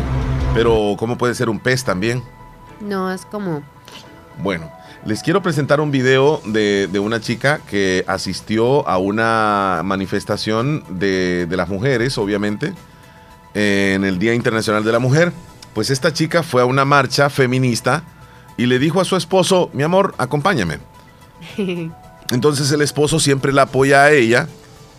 Pero 0.56 0.95
¿cómo 0.97 1.15
puede 1.15 1.36
ser 1.36 1.47
un 1.47 1.60
pez 1.60 1.84
también? 1.84 2.23
No, 2.82 3.12
es 3.12 3.23
como... 3.28 3.62
Bueno. 4.39 4.71
Les 5.06 5.21
quiero 5.21 5.43
presentar 5.43 5.80
un 5.80 5.91
video 5.91 6.41
de, 6.45 6.89
una 6.99 7.21
chica 7.21 7.60
que 7.69 8.04
asistió 8.08 8.88
a 8.88 8.97
una 8.97 9.82
manifestación 9.84 10.86
de, 10.89 11.47
las 11.52 11.69
mujeres, 11.69 12.17
obviamente, 12.17 12.73
en 13.54 14.06
el 14.06 14.17
Día 14.17 14.34
Internacional 14.34 14.84
de 14.84 14.91
la 14.91 14.97
Mujer. 14.97 15.32
pues 15.76 15.91
esta 15.91 16.12
chica 16.13 16.41
fue 16.41 16.63
a 16.63 16.65
una 16.65 16.84
marcha 16.84 17.30
feminista 17.30 18.04
y 18.58 18.66
le 18.66 18.80
dijo 18.80 19.02
a 19.02 19.06
su 19.06 19.16
esposo, 19.16 19.70
mi 19.74 19.84
amor, 19.84 20.16
acompáñame. 20.18 20.80
Entonces 22.32 22.72
el 22.72 22.82
esposo 22.82 23.20
siempre 23.20 23.52
la 23.52 23.63
apoya 23.63 24.04
a 24.04 24.12
ella 24.12 24.48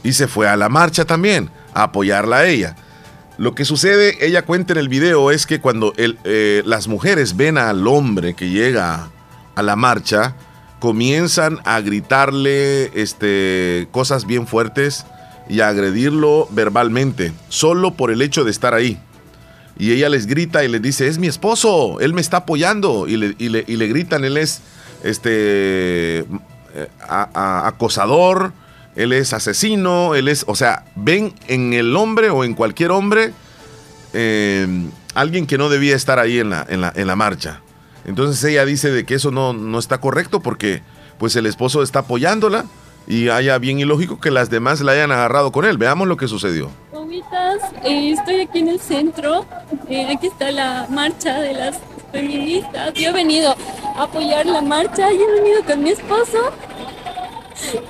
y 0.03 0.13
se 0.13 0.29
fue 0.29 0.49
a 0.49 0.57
la 0.57 0.69
marcha 0.69 1.05
también, 1.05 1.51
a 1.73 1.85
apoyarla 1.85 2.39
a 2.39 2.47
ella. 2.47 2.77
Lo 3.37 3.55
que 3.55 3.65
sucede, 3.65 4.25
ella 4.25 4.43
cuenta 4.43 4.75
en 4.75 4.79
el 4.79 4.89
video, 4.89 5.33
es 5.33 5.47
que 5.47 5.61
cuando 5.61 5.93
eh, 5.97 6.63
las 6.67 6.87
mujeres 6.87 7.37
ven 7.37 7.59
al 7.59 7.87
hombre 7.89 8.35
que 8.35 8.51
llega 8.51 9.11
a 9.57 9.63
la 9.63 9.75
marcha, 9.75 10.37
comienzan 10.79 11.59
a 11.65 11.81
gritarle 11.81 12.93
este, 13.01 13.89
cosas 13.91 14.27
bien 14.27 14.47
fuertes 14.47 15.07
y 15.49 15.61
a 15.61 15.69
agredirlo 15.69 16.47
verbalmente, 16.51 17.33
solo 17.49 17.95
por 17.95 18.11
el 18.13 18.23
hecho 18.23 18.45
de 18.45 18.51
estar 18.51 18.75
ahí. 18.75 19.01
Y 19.79 19.93
ella 19.93 20.09
les 20.09 20.27
grita 20.27 20.65
y 20.65 20.69
les 20.69 20.81
dice, 20.81 21.09
es 21.09 21.19
mi 21.19 21.27
esposo, 21.27 22.01
él 22.01 22.15
me 22.15 22.21
está 22.21 22.39
apoyando. 22.39 23.09
Y 23.09 23.17
le, 23.17 23.35
y 23.39 23.49
le, 23.49 23.87
gritan, 23.89 24.25
él 24.25 24.37
es 24.37 24.61
este, 25.03 26.21
eh, 26.21 26.89
acosador, 27.09 28.53
él 28.95 29.13
es 29.13 29.33
asesino, 29.33 30.15
él 30.15 30.29
es, 30.29 30.45
o 30.47 30.55
sea, 30.55 30.85
ven 30.95 31.35
en 31.49 31.73
el 31.73 31.97
hombre 31.97 32.31
o 32.31 32.45
en 32.45 32.55
cualquier 32.55 32.93
hombre 32.93 33.33
eh, 34.13 34.67
alguien 35.15 35.47
que 35.47 35.59
no 35.59 35.69
debía 35.69 35.97
estar 35.97 36.19
ahí 36.21 36.39
en 36.39 36.51
la, 36.51 36.65
en 36.69 36.81
la, 36.81 36.93
en 36.95 37.07
la 37.07 37.17
marcha. 37.17 37.61
Entonces 38.05 38.43
ella 38.45 38.65
dice 38.65 38.91
de 38.91 39.05
que 39.05 39.15
eso 39.15 39.31
no, 39.31 39.53
no 39.53 39.79
está 39.79 39.99
correcto 39.99 40.41
porque 40.41 40.83
pues 41.19 41.35
el 41.37 41.47
esposo 41.47 41.83
está 41.83 42.01
apoyándola 42.01 42.67
y 43.07 43.29
haya 43.29 43.59
bien 43.59 43.79
ilógico 43.79 44.21
que 44.21 44.31
las 44.31 44.51
demás 44.51 44.81
la 44.81 44.93
hayan 44.93 45.13
agarrado 45.13 45.53
con 45.53 45.65
él. 45.65 45.79
Veamos 45.79 46.09
lo 46.09 46.17
que 46.17 46.29
sucedió. 46.29 46.71
Eh, 47.85 48.13
estoy 48.13 48.41
aquí 48.41 48.61
en 48.61 48.69
el 48.69 48.81
centro. 48.81 49.45
Eh, 49.89 50.15
aquí 50.15 50.29
está 50.29 50.51
la 50.51 50.87
marcha 50.89 51.41
de 51.41 51.53
las 51.53 51.77
feministas. 52.13 52.95
Yo 52.95 53.11
he 53.11 53.13
venido 53.13 53.55
a 53.97 54.05
apoyar 54.05 54.47
la 54.47 54.63
marcha 54.63 55.13
y 55.13 55.17
he 55.21 55.31
venido 55.41 55.63
con 55.65 55.83
mi 55.83 55.91
esposo. 55.91 56.39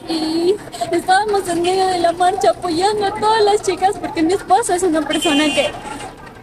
Y 0.08 0.54
estábamos 0.92 1.48
en 1.48 1.62
medio 1.62 1.86
de 1.86 1.98
la 2.00 2.12
marcha 2.12 2.50
apoyando 2.50 3.06
a 3.06 3.14
todas 3.14 3.42
las 3.44 3.62
chicas 3.62 3.96
porque 3.98 4.22
mi 4.22 4.34
esposo 4.34 4.74
es 4.74 4.82
una 4.82 5.02
persona 5.02 5.44
que 5.46 5.70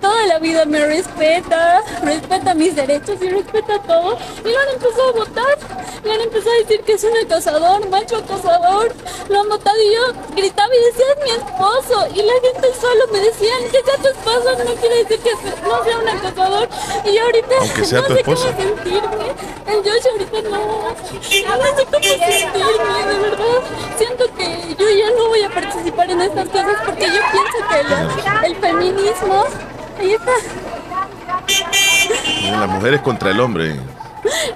toda 0.01 0.25
la 0.25 0.39
vida 0.39 0.65
me 0.65 0.85
respeta, 0.85 1.83
respeta 2.03 2.53
mis 2.55 2.75
derechos 2.75 3.21
y 3.21 3.29
respeta 3.29 3.79
todo. 3.83 4.17
Y 4.43 4.49
lo 4.49 4.59
han 4.59 4.69
empezado 4.73 5.09
a 5.09 5.11
votar, 5.11 5.57
le 6.03 6.13
han 6.13 6.21
empezado 6.21 6.51
a 6.51 6.57
decir 6.57 6.81
que 6.81 6.93
es 6.93 7.03
un 7.03 7.17
acosador, 7.25 7.89
macho 7.89 8.17
acosador. 8.17 8.93
Lo 9.29 9.39
han 9.39 9.49
votado 9.49 9.77
y 9.81 9.93
yo 9.93 10.01
gritaba 10.35 10.69
y 10.75 10.83
decía, 10.85 11.05
es 11.15 11.23
mi 11.23 11.31
esposo. 11.31 12.07
Y 12.13 12.21
la 12.23 12.33
gente 12.41 12.67
solo 12.81 13.07
me 13.13 13.19
decía, 13.19 13.53
que 13.71 13.83
sea 13.83 13.95
tu 13.97 14.07
esposo 14.07 14.63
no 14.65 14.73
quiere 14.75 15.03
decir 15.03 15.19
que 15.19 15.31
no 15.63 15.83
sea 15.83 15.99
un 15.99 16.09
acosador. 16.09 16.67
Y 17.05 17.13
yo 17.13 17.21
ahorita 17.23 17.55
no 18.01 18.15
sé 18.15 18.23
cómo 18.23 18.37
sentirme. 18.37 19.31
El 19.67 19.77
Josh 19.83 20.07
ahorita 20.11 20.41
no, 20.49 20.89
no 20.89 21.77
sé 21.77 21.85
cómo 21.85 22.03
sentirme, 22.03 23.05
de 23.07 23.19
verdad. 23.19 23.61
Siento 23.97 24.25
que 24.35 24.75
yo 24.77 24.89
ya 24.89 25.11
no 25.11 25.27
voy 25.27 25.43
a 25.43 25.49
participar 25.49 26.09
en 26.09 26.21
estas 26.21 26.49
cosas 26.49 26.75
porque 26.85 27.05
yo 27.05 27.21
pienso 27.31 27.57
que 27.69 28.47
el 28.47 28.55
feminismo 28.55 29.45
Ahí 30.01 30.13
está. 30.13 30.31
Las 32.59 32.69
mujeres 32.69 33.01
contra 33.01 33.29
el 33.29 33.39
hombre. 33.39 33.75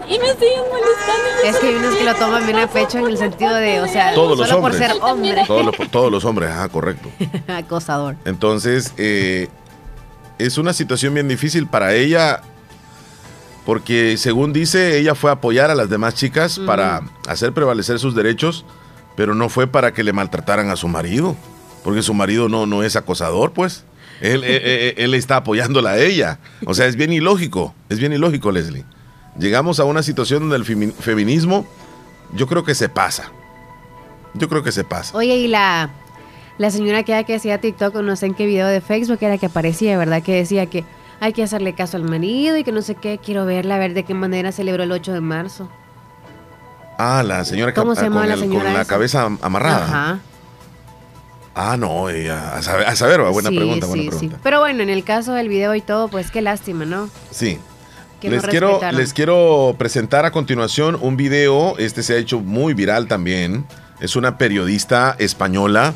Y 0.07 0.17
me 0.17 0.33
siguen 0.33 0.61
molestando. 0.71 1.25
Es 1.43 1.57
que 1.57 1.67
hay 1.67 1.75
unos 1.75 1.95
que 1.95 2.03
lo 2.03 2.15
toman 2.15 2.45
bien 2.45 2.57
a 2.57 2.67
pecho 2.67 2.97
en 2.97 3.05
el 3.05 3.17
sentido 3.17 3.53
de, 3.53 3.79
o 3.81 3.87
sea, 3.87 4.15
todos 4.15 4.37
los 4.37 4.47
solo 4.47 4.61
hombres. 4.61 4.79
por 4.79 4.87
ser 4.87 4.97
hombre. 5.03 5.43
Todos 5.45 5.65
los, 5.65 5.91
todos 5.91 6.11
los 6.11 6.25
hombres, 6.25 6.49
ah, 6.51 6.67
correcto. 6.69 7.09
Acosador. 7.47 8.15
Entonces, 8.25 8.93
eh, 8.97 9.49
es 10.39 10.57
una 10.57 10.73
situación 10.73 11.13
bien 11.13 11.27
difícil 11.27 11.67
para 11.67 11.93
ella, 11.93 12.41
porque 13.65 14.17
según 14.17 14.51
dice, 14.51 14.97
ella 14.97 15.13
fue 15.13 15.29
a 15.29 15.33
apoyar 15.33 15.69
a 15.69 15.75
las 15.75 15.89
demás 15.89 16.15
chicas 16.15 16.59
para 16.59 17.01
hacer 17.27 17.53
prevalecer 17.53 17.99
sus 17.99 18.15
derechos, 18.15 18.65
pero 19.15 19.35
no 19.35 19.49
fue 19.49 19.67
para 19.67 19.93
que 19.93 20.03
le 20.03 20.11
maltrataran 20.11 20.71
a 20.71 20.75
su 20.75 20.87
marido, 20.87 21.35
porque 21.83 22.01
su 22.01 22.15
marido 22.15 22.49
no, 22.49 22.65
no 22.65 22.81
es 22.81 22.95
acosador, 22.95 23.51
pues. 23.53 23.83
Él, 24.21 24.43
él, 24.43 25.13
está 25.13 25.37
apoyándola 25.37 25.91
a 25.91 25.97
ella. 25.97 26.39
O 26.65 26.73
sea, 26.73 26.85
es 26.85 26.95
bien 26.95 27.11
ilógico, 27.11 27.75
es 27.89 27.99
bien 27.99 28.13
ilógico, 28.13 28.51
Leslie. 28.51 28.85
Llegamos 29.37 29.79
a 29.79 29.83
una 29.83 30.03
situación 30.03 30.49
donde 30.49 30.55
el 30.55 30.93
feminismo, 30.93 31.67
yo 32.33 32.47
creo 32.47 32.63
que 32.63 32.75
se 32.75 32.89
pasa. 32.89 33.31
Yo 34.33 34.47
creo 34.49 34.63
que 34.63 34.71
se 34.71 34.83
pasa. 34.83 35.15
Oye, 35.17 35.35
y 35.35 35.47
la, 35.47 35.89
la 36.57 36.71
señora 36.71 37.03
que, 37.03 37.23
que 37.25 37.35
hacía 37.35 37.59
TikTok, 37.59 37.95
no 37.95 38.15
sé 38.15 38.27
en 38.27 38.33
qué 38.33 38.45
video 38.45 38.67
de 38.67 38.81
Facebook 38.81 39.19
era 39.21 39.37
que 39.37 39.47
aparecía, 39.47 39.97
¿verdad? 39.97 40.23
Que 40.23 40.35
decía 40.35 40.65
que 40.67 40.85
hay 41.19 41.33
que 41.33 41.43
hacerle 41.43 41.73
caso 41.73 41.97
al 41.97 42.03
marido 42.03 42.57
y 42.57 42.63
que 42.63 42.71
no 42.71 42.81
sé 42.81 42.95
qué. 42.95 43.17
Quiero 43.17 43.45
verla, 43.45 43.75
a 43.75 43.79
ver 43.79 43.93
de 43.93 44.03
qué 44.03 44.13
manera 44.13 44.51
celebró 44.51 44.83
el 44.83 44.91
8 44.91 45.13
de 45.13 45.21
marzo. 45.21 45.69
Ah, 46.97 47.23
la 47.23 47.43
señora, 47.43 47.73
¿Cómo 47.73 47.95
se 47.95 48.03
llama 48.03 48.21
con, 48.21 48.29
la 48.29 48.37
señora 48.37 48.63
con 48.65 48.73
la 48.73 48.85
cabeza 48.85 49.25
amarrada. 49.41 49.85
Ajá. 49.85 50.19
Ah, 51.57 51.77
no, 51.77 52.07
a 52.09 52.61
saber, 52.61 52.85
a 52.85 52.95
saber 52.97 53.21
buena 53.21 53.49
pregunta, 53.49 53.87
buena 53.87 54.09
pregunta. 54.09 54.39
Pero 54.43 54.59
bueno, 54.59 54.83
en 54.83 54.89
el 54.89 55.05
caso 55.05 55.33
del 55.33 55.47
video 55.47 55.73
y 55.73 55.79
todo, 55.79 56.09
pues 56.09 56.29
qué 56.29 56.41
lástima, 56.41 56.83
¿no? 56.83 57.09
Sí. 57.31 57.59
les, 58.21 58.43
quiero, 58.43 58.81
les 58.91 59.13
quiero 59.13 59.73
presentar 59.77 60.25
a 60.25 60.31
continuación 60.31 60.97
un 60.99 61.15
video, 61.15 61.77
este 61.77 62.03
se 62.03 62.15
ha 62.15 62.17
hecho 62.17 62.41
muy 62.41 62.73
viral 62.73 63.07
también. 63.07 63.65
Es 64.01 64.17
una 64.17 64.37
periodista 64.37 65.15
española 65.17 65.93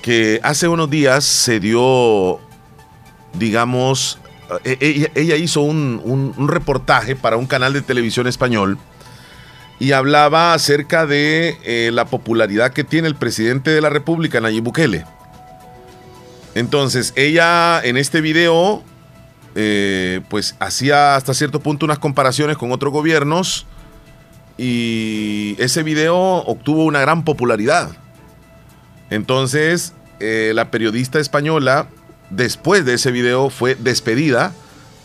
que 0.00 0.40
hace 0.42 0.66
unos 0.66 0.88
días 0.88 1.24
se 1.24 1.60
dio, 1.60 2.40
digamos, 3.34 4.18
e, 4.64 4.78
e, 4.80 5.10
ella, 5.14 5.36
hizo 5.36 5.60
un, 5.60 6.00
un 6.36 6.48
reportaje 6.48 7.16
para 7.16 7.36
un 7.36 7.46
canal 7.46 7.74
de 7.74 7.82
televisión 7.82 8.26
español 8.26 8.78
y 9.78 9.92
hablaba 9.92 10.54
acerca 10.54 11.06
de 11.06 11.58
eh, 11.64 11.90
la 11.92 12.06
popularidad 12.06 12.72
que 12.72 12.84
tiene 12.84 13.08
el 13.08 13.16
presidente 13.16 13.70
de 13.70 13.80
la 13.80 13.90
República, 13.90 14.40
Nayib 14.40 14.64
Bukele. 14.64 15.04
Entonces, 16.54 17.12
ella 17.16 17.80
en 17.82 17.96
este 17.96 18.20
video, 18.20 18.82
eh, 19.54 20.20
pues 20.28 20.54
hacía 20.60 21.16
hasta 21.16 21.34
cierto 21.34 21.60
punto 21.60 21.84
unas 21.84 21.98
comparaciones 21.98 22.56
con 22.56 22.70
otros 22.70 22.92
gobiernos 22.92 23.66
y 24.56 25.56
ese 25.58 25.82
video 25.82 26.16
obtuvo 26.16 26.84
una 26.84 27.00
gran 27.00 27.24
popularidad. 27.24 27.90
Entonces, 29.10 29.94
eh, 30.20 30.52
la 30.54 30.70
periodista 30.70 31.18
española, 31.18 31.88
después 32.30 32.84
de 32.84 32.94
ese 32.94 33.10
video, 33.10 33.50
fue 33.50 33.74
despedida 33.74 34.52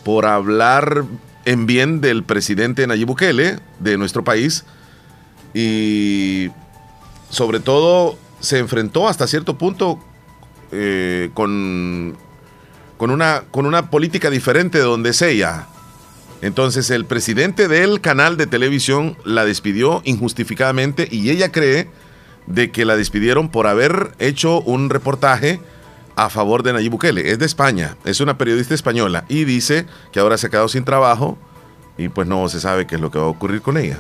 por 0.04 0.28
hablar 0.28 1.04
en 1.46 1.66
bien 1.66 2.02
del 2.02 2.24
presidente 2.24 2.86
Nayib 2.88 3.08
Bukele 3.08 3.60
de 3.80 3.98
nuestro 3.98 4.24
país 4.24 4.66
y 5.54 6.50
sobre 7.30 7.60
todo 7.60 8.18
se 8.40 8.60
enfrentó 8.60 9.08
hasta 9.08 9.28
cierto 9.28 9.58
punto 9.58 10.00
eh, 10.72 11.32
con, 11.34 12.16
con, 12.98 13.12
una, 13.12 13.44
con 13.52 13.66
una 13.66 13.90
política 13.90 14.30
diferente 14.30 14.78
de 14.78 14.84
donde 14.84 15.12
es 15.12 15.22
ella. 15.22 15.68
Entonces 16.42 16.90
el 16.90 17.06
presidente 17.06 17.68
del 17.68 18.00
canal 18.00 18.38
de 18.38 18.48
televisión 18.48 19.18
la 19.26 19.44
despidió 19.44 20.02
injustificadamente 20.06 21.08
y 21.12 21.30
ella 21.30 21.52
cree 21.52 21.90
de 22.48 22.72
que 22.72 22.86
la 22.86 22.96
despidieron 22.96 23.50
por 23.50 23.68
haber 23.68 24.14
hecho 24.20 24.62
un 24.62 24.90
reportaje 24.90 25.60
a 26.20 26.30
favor 26.30 26.64
de 26.64 26.74
Nayib 26.74 26.92
Bukele. 26.92 27.32
Es 27.32 27.40
de 27.40 27.46
España, 27.46 27.96
es 28.04 28.20
una 28.20 28.38
periodista 28.38 28.74
española 28.74 29.24
y 29.30 29.46
dice 29.46 29.86
que 30.12 30.20
ahora 30.20 30.38
se 30.38 30.48
ha 30.48 30.50
quedado 30.50 30.68
sin 30.68 30.84
trabajo 30.84 31.38
y 31.98 32.10
pues 32.10 32.28
no 32.28 32.50
se 32.50 32.60
sabe 32.60 32.86
qué 32.86 32.96
es 32.96 33.02
lo 33.02 33.10
que 33.10 33.20
va 33.20 33.26
a 33.26 33.30
ocurrir 33.30 33.62
con 33.62 33.78
ella. 33.78 33.98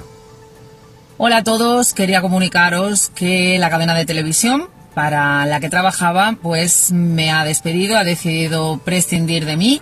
Hola 1.17 1.37
a 1.37 1.43
todos, 1.43 1.93
quería 1.93 2.21
comunicaros 2.21 3.09
que 3.15 3.57
la 3.57 3.69
cadena 3.69 3.93
de 3.93 4.05
televisión 4.05 4.67
para 4.93 5.45
la 5.45 5.61
que 5.61 5.69
trabajaba 5.69 6.35
pues 6.41 6.91
me 6.91 7.31
ha 7.31 7.45
despedido, 7.45 7.97
ha 7.97 8.03
decidido 8.03 8.81
prescindir 8.83 9.45
de 9.45 9.55
mí. 9.55 9.81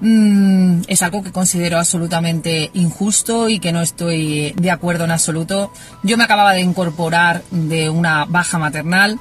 Mm, 0.00 0.82
es 0.88 1.02
algo 1.02 1.22
que 1.22 1.30
considero 1.30 1.78
absolutamente 1.78 2.70
injusto 2.72 3.50
y 3.50 3.58
que 3.58 3.72
no 3.72 3.82
estoy 3.82 4.54
de 4.56 4.70
acuerdo 4.70 5.04
en 5.04 5.10
absoluto. 5.10 5.70
Yo 6.02 6.16
me 6.16 6.24
acababa 6.24 6.52
de 6.54 6.62
incorporar 6.62 7.42
de 7.50 7.90
una 7.90 8.24
baja 8.24 8.58
maternal 8.58 9.20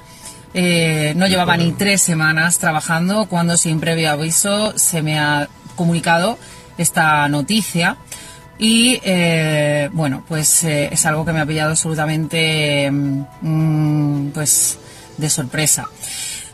eh, 0.54 1.14
no 1.16 1.28
llevaba 1.28 1.58
ni 1.58 1.72
tres 1.72 2.02
semanas 2.02 2.60
trabajando 2.60 3.26
cuando 3.26 3.58
sin 3.58 3.80
previo 3.80 4.12
aviso 4.12 4.78
se 4.78 5.02
me 5.02 5.20
ha 5.20 5.50
comunicado 5.76 6.38
esta 6.78 7.28
noticia. 7.28 7.98
Y 8.60 9.00
eh, 9.04 9.90
bueno 9.94 10.24
pues 10.28 10.64
eh, 10.64 10.90
es 10.92 11.06
algo 11.06 11.26
que 11.26 11.34
me 11.34 11.42
ha 11.42 11.46
pillado 11.46 11.72
absolutamente 11.72 12.90
mm, 12.92 14.28
pues 14.28 14.78
de 15.18 15.30
sorpresa. 15.30 15.90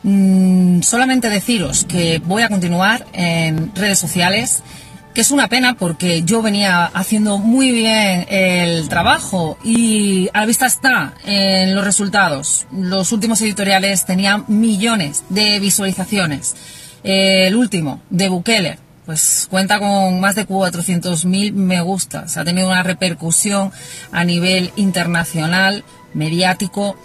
Mm, 0.03 0.81
solamente 0.81 1.29
deciros 1.29 1.83
que 1.83 2.21
voy 2.23 2.43
a 2.43 2.49
continuar 2.49 3.05
en 3.11 3.75
redes 3.75 3.99
sociales 3.99 4.63
que 5.13 5.21
es 5.21 5.31
una 5.31 5.47
pena 5.47 5.75
porque 5.75 6.23
yo 6.23 6.41
venía 6.41 6.85
haciendo 6.85 7.37
muy 7.37 7.71
bien 7.71 8.25
el 8.29 8.87
trabajo 8.89 9.57
y 9.63 10.29
a 10.33 10.41
la 10.41 10.45
vista 10.45 10.65
está 10.65 11.13
en 11.25 11.75
los 11.75 11.83
resultados. 11.83 12.67
Los 12.71 13.11
últimos 13.11 13.41
editoriales 13.41 14.05
tenían 14.05 14.45
millones 14.47 15.23
de 15.29 15.59
visualizaciones. 15.59 16.55
El 17.03 17.55
último, 17.55 18.01
de 18.09 18.29
Bukele, 18.29 18.77
pues 19.05 19.47
cuenta 19.49 19.79
con 19.79 20.19
más 20.19 20.35
de 20.35 20.47
400.000 20.47 21.53
me 21.53 21.81
gustas. 21.81 22.37
Ha 22.37 22.45
tenido 22.45 22.67
una 22.67 22.83
repercusión 22.83 23.71
a 24.11 24.23
nivel 24.23 24.71
internacional, 24.75 25.83
mediático, 26.13 26.95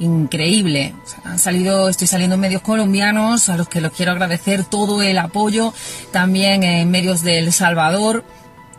increíble. 0.00 0.94
han 1.24 1.38
salido, 1.38 1.88
estoy 1.88 2.08
saliendo 2.08 2.34
en 2.34 2.40
medios 2.40 2.62
colombianos 2.62 3.48
a 3.48 3.56
los 3.56 3.68
que 3.68 3.80
los 3.80 3.92
quiero 3.92 4.12
agradecer 4.12 4.64
todo 4.64 5.02
el 5.02 5.18
apoyo, 5.18 5.72
también 6.10 6.64
en 6.64 6.90
medios 6.90 7.22
de 7.22 7.38
El 7.38 7.52
Salvador. 7.52 8.24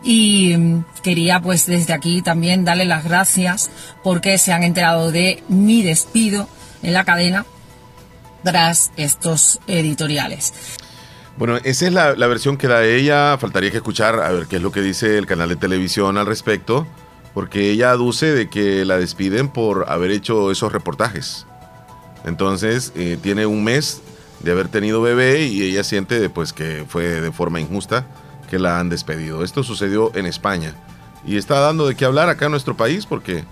Y 0.04 0.56
mm, 0.56 0.84
quería 1.02 1.40
pues 1.40 1.64
desde 1.64 1.94
aquí 1.94 2.22
también 2.22 2.64
darle 2.64 2.84
las 2.84 3.04
gracias 3.04 3.70
porque 4.02 4.36
se 4.36 4.52
han 4.52 4.64
enterado 4.64 5.12
de 5.12 5.42
mi 5.48 5.82
despido 5.82 6.48
en 6.82 6.92
la 6.92 7.04
cadena 7.04 7.46
tras 8.42 8.90
estos 8.96 9.60
editoriales. 9.68 10.52
Bueno, 11.36 11.56
esa 11.64 11.86
es 11.86 11.92
la, 11.92 12.14
versión 12.26 12.56
que 12.56 12.68
da 12.68 12.84
ella. 12.84 13.38
Faltaría 13.38 13.70
que 13.70 13.78
escuchar 13.78 14.20
a 14.20 14.30
ver 14.32 14.46
qué 14.46 14.56
es 14.56 14.62
lo 14.62 14.72
que 14.72 14.82
dice 14.82 15.16
el 15.18 15.26
canal 15.26 15.48
de 15.48 15.56
televisión 15.56 16.18
al 16.18 16.26
respecto, 16.26 16.86
porque 17.34 17.70
ella 17.70 17.90
aduce 17.90 18.26
de 18.26 18.48
que 18.48 18.84
la 18.84 18.98
despiden 18.98 19.48
por 19.48 19.86
haber 19.88 20.10
hecho 20.10 20.50
esos 20.50 20.72
reportajes. 20.72 21.46
Entonces, 22.24 22.92
eh, 22.94 23.18
tiene 23.20 23.46
un 23.46 23.64
mes 23.64 24.02
de 24.40 24.52
haber 24.52 24.68
tenido 24.68 25.02
bebé 25.02 25.46
y 25.46 25.62
ella 25.62 25.84
siente 25.84 26.28
pues, 26.28 26.52
que 26.52 26.84
fue 26.88 27.20
de 27.20 27.32
forma 27.32 27.60
injusta 27.60 28.06
que 28.50 28.58
la 28.58 28.78
han 28.78 28.88
despedido. 28.88 29.44
Esto 29.44 29.62
sucedió 29.62 30.14
en 30.14 30.26
España 30.26 30.74
y 31.24 31.36
está 31.36 31.60
dando 31.60 31.86
de 31.86 31.94
qué 31.94 32.04
hablar 32.04 32.28
acá 32.28 32.46
en 32.46 32.50
nuestro 32.50 32.76
país 32.76 33.06
porque 33.06 33.44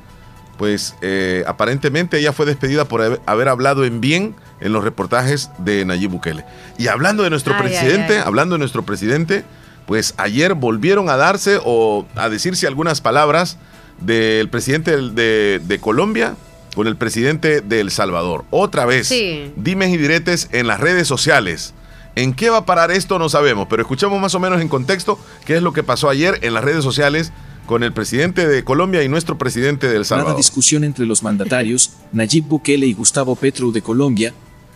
pues 0.58 0.94
eh, 1.00 1.42
aparentemente 1.46 2.18
ella 2.18 2.34
fue 2.34 2.44
despedida 2.44 2.84
por 2.84 3.18
haber 3.24 3.48
hablado 3.48 3.84
en 3.86 4.02
bien 4.02 4.36
en 4.60 4.74
los 4.74 4.84
reportajes 4.84 5.50
de 5.56 5.86
Nayib 5.86 6.10
Bukele. 6.10 6.44
Y 6.76 6.88
hablando 6.88 7.22
de 7.22 7.30
nuestro 7.30 7.56
presidente, 7.56 8.18
hablando 8.18 8.56
de 8.56 8.58
nuestro 8.58 8.82
presidente, 8.82 9.44
pues 9.90 10.14
ayer 10.18 10.55
volvieron 10.55 11.11
a 11.11 11.16
darse 11.16 11.59
o 11.64 12.07
a 12.14 12.29
decirse 12.29 12.68
algunas 12.68 13.00
palabras 13.00 13.59
del 14.00 14.48
presidente 14.48 14.96
de, 14.96 15.79
Colombia 15.81 16.37
con 16.76 16.87
el 16.87 16.94
presidente 16.96 17.61
de 17.61 17.81
El 17.81 17.90
Salvador. 17.90 18.44
Otra 18.50 18.87
vez, 18.87 19.09
sí. 19.09 19.53
dimes 19.57 19.88
y 19.88 19.96
diretes 19.96 20.48
en 20.53 20.68
las 20.68 20.79
redes 20.79 21.09
sociales. 21.09 21.74
¿En 22.14 22.35
qué 22.35 22.50
va 22.50 22.59
a 22.59 22.66
parar 22.66 22.92
esto? 22.92 23.18
No 23.18 23.29
sabemos, 23.29 23.66
pero 23.68 23.83
escuchamos 23.83 24.20
más 24.20 24.33
o 24.37 24.38
menos 24.38 24.61
en 24.61 24.68
contexto 24.68 25.18
qué 25.44 25.57
es 25.57 25.62
lo 25.64 25.72
que 25.72 25.83
pasó 25.83 26.09
ayer 26.09 26.38
en 26.42 26.55
las 26.55 26.62
redes 26.62 26.85
sociales 26.85 27.33
con 27.66 27.83
el 27.83 27.92
presidente 27.92 28.46
de 28.46 28.62
Colombia 28.62 29.03
y 29.03 29.09
nuestro 29.09 29.38
presidente 29.38 29.88
de 29.88 29.96
El 29.96 30.05
Salvador. 30.05 30.35
Una 30.35 30.38
discusión 30.38 30.85
entre 30.85 31.05
los 31.05 31.24
mandatarios, 31.24 31.94
Nayib 32.12 32.44
Bukele 32.44 32.87
y 32.87 32.92
Gustavo 32.92 33.35
Petro 33.35 33.72
de 33.72 33.83
Colombia, 33.83 34.33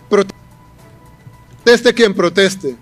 Proteste 0.08 1.94
quien 1.94 2.14
proteste. 2.14 2.74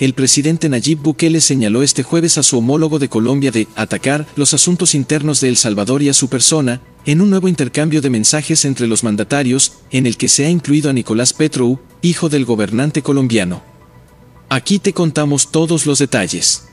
El 0.00 0.14
presidente 0.14 0.70
Nayib 0.70 1.00
Bukele 1.02 1.42
señaló 1.42 1.82
este 1.82 2.02
jueves 2.02 2.38
a 2.38 2.42
su 2.42 2.56
homólogo 2.56 2.98
de 2.98 3.10
Colombia 3.10 3.50
de 3.50 3.68
atacar 3.76 4.26
los 4.34 4.54
asuntos 4.54 4.94
internos 4.94 5.42
de 5.42 5.50
El 5.50 5.58
Salvador 5.58 6.02
y 6.02 6.08
a 6.08 6.14
su 6.14 6.28
persona, 6.28 6.80
en 7.04 7.20
un 7.20 7.28
nuevo 7.28 7.48
intercambio 7.48 8.00
de 8.00 8.08
mensajes 8.08 8.64
entre 8.64 8.86
los 8.86 9.04
mandatarios, 9.04 9.74
en 9.90 10.06
el 10.06 10.16
que 10.16 10.28
se 10.28 10.46
ha 10.46 10.48
incluido 10.48 10.88
a 10.88 10.94
Nicolás 10.94 11.34
Petro, 11.34 11.78
hijo 12.00 12.30
del 12.30 12.46
gobernante 12.46 13.02
colombiano. 13.02 13.62
Aquí 14.48 14.78
te 14.78 14.94
contamos 14.94 15.52
todos 15.52 15.84
los 15.84 15.98
detalles. 15.98 16.64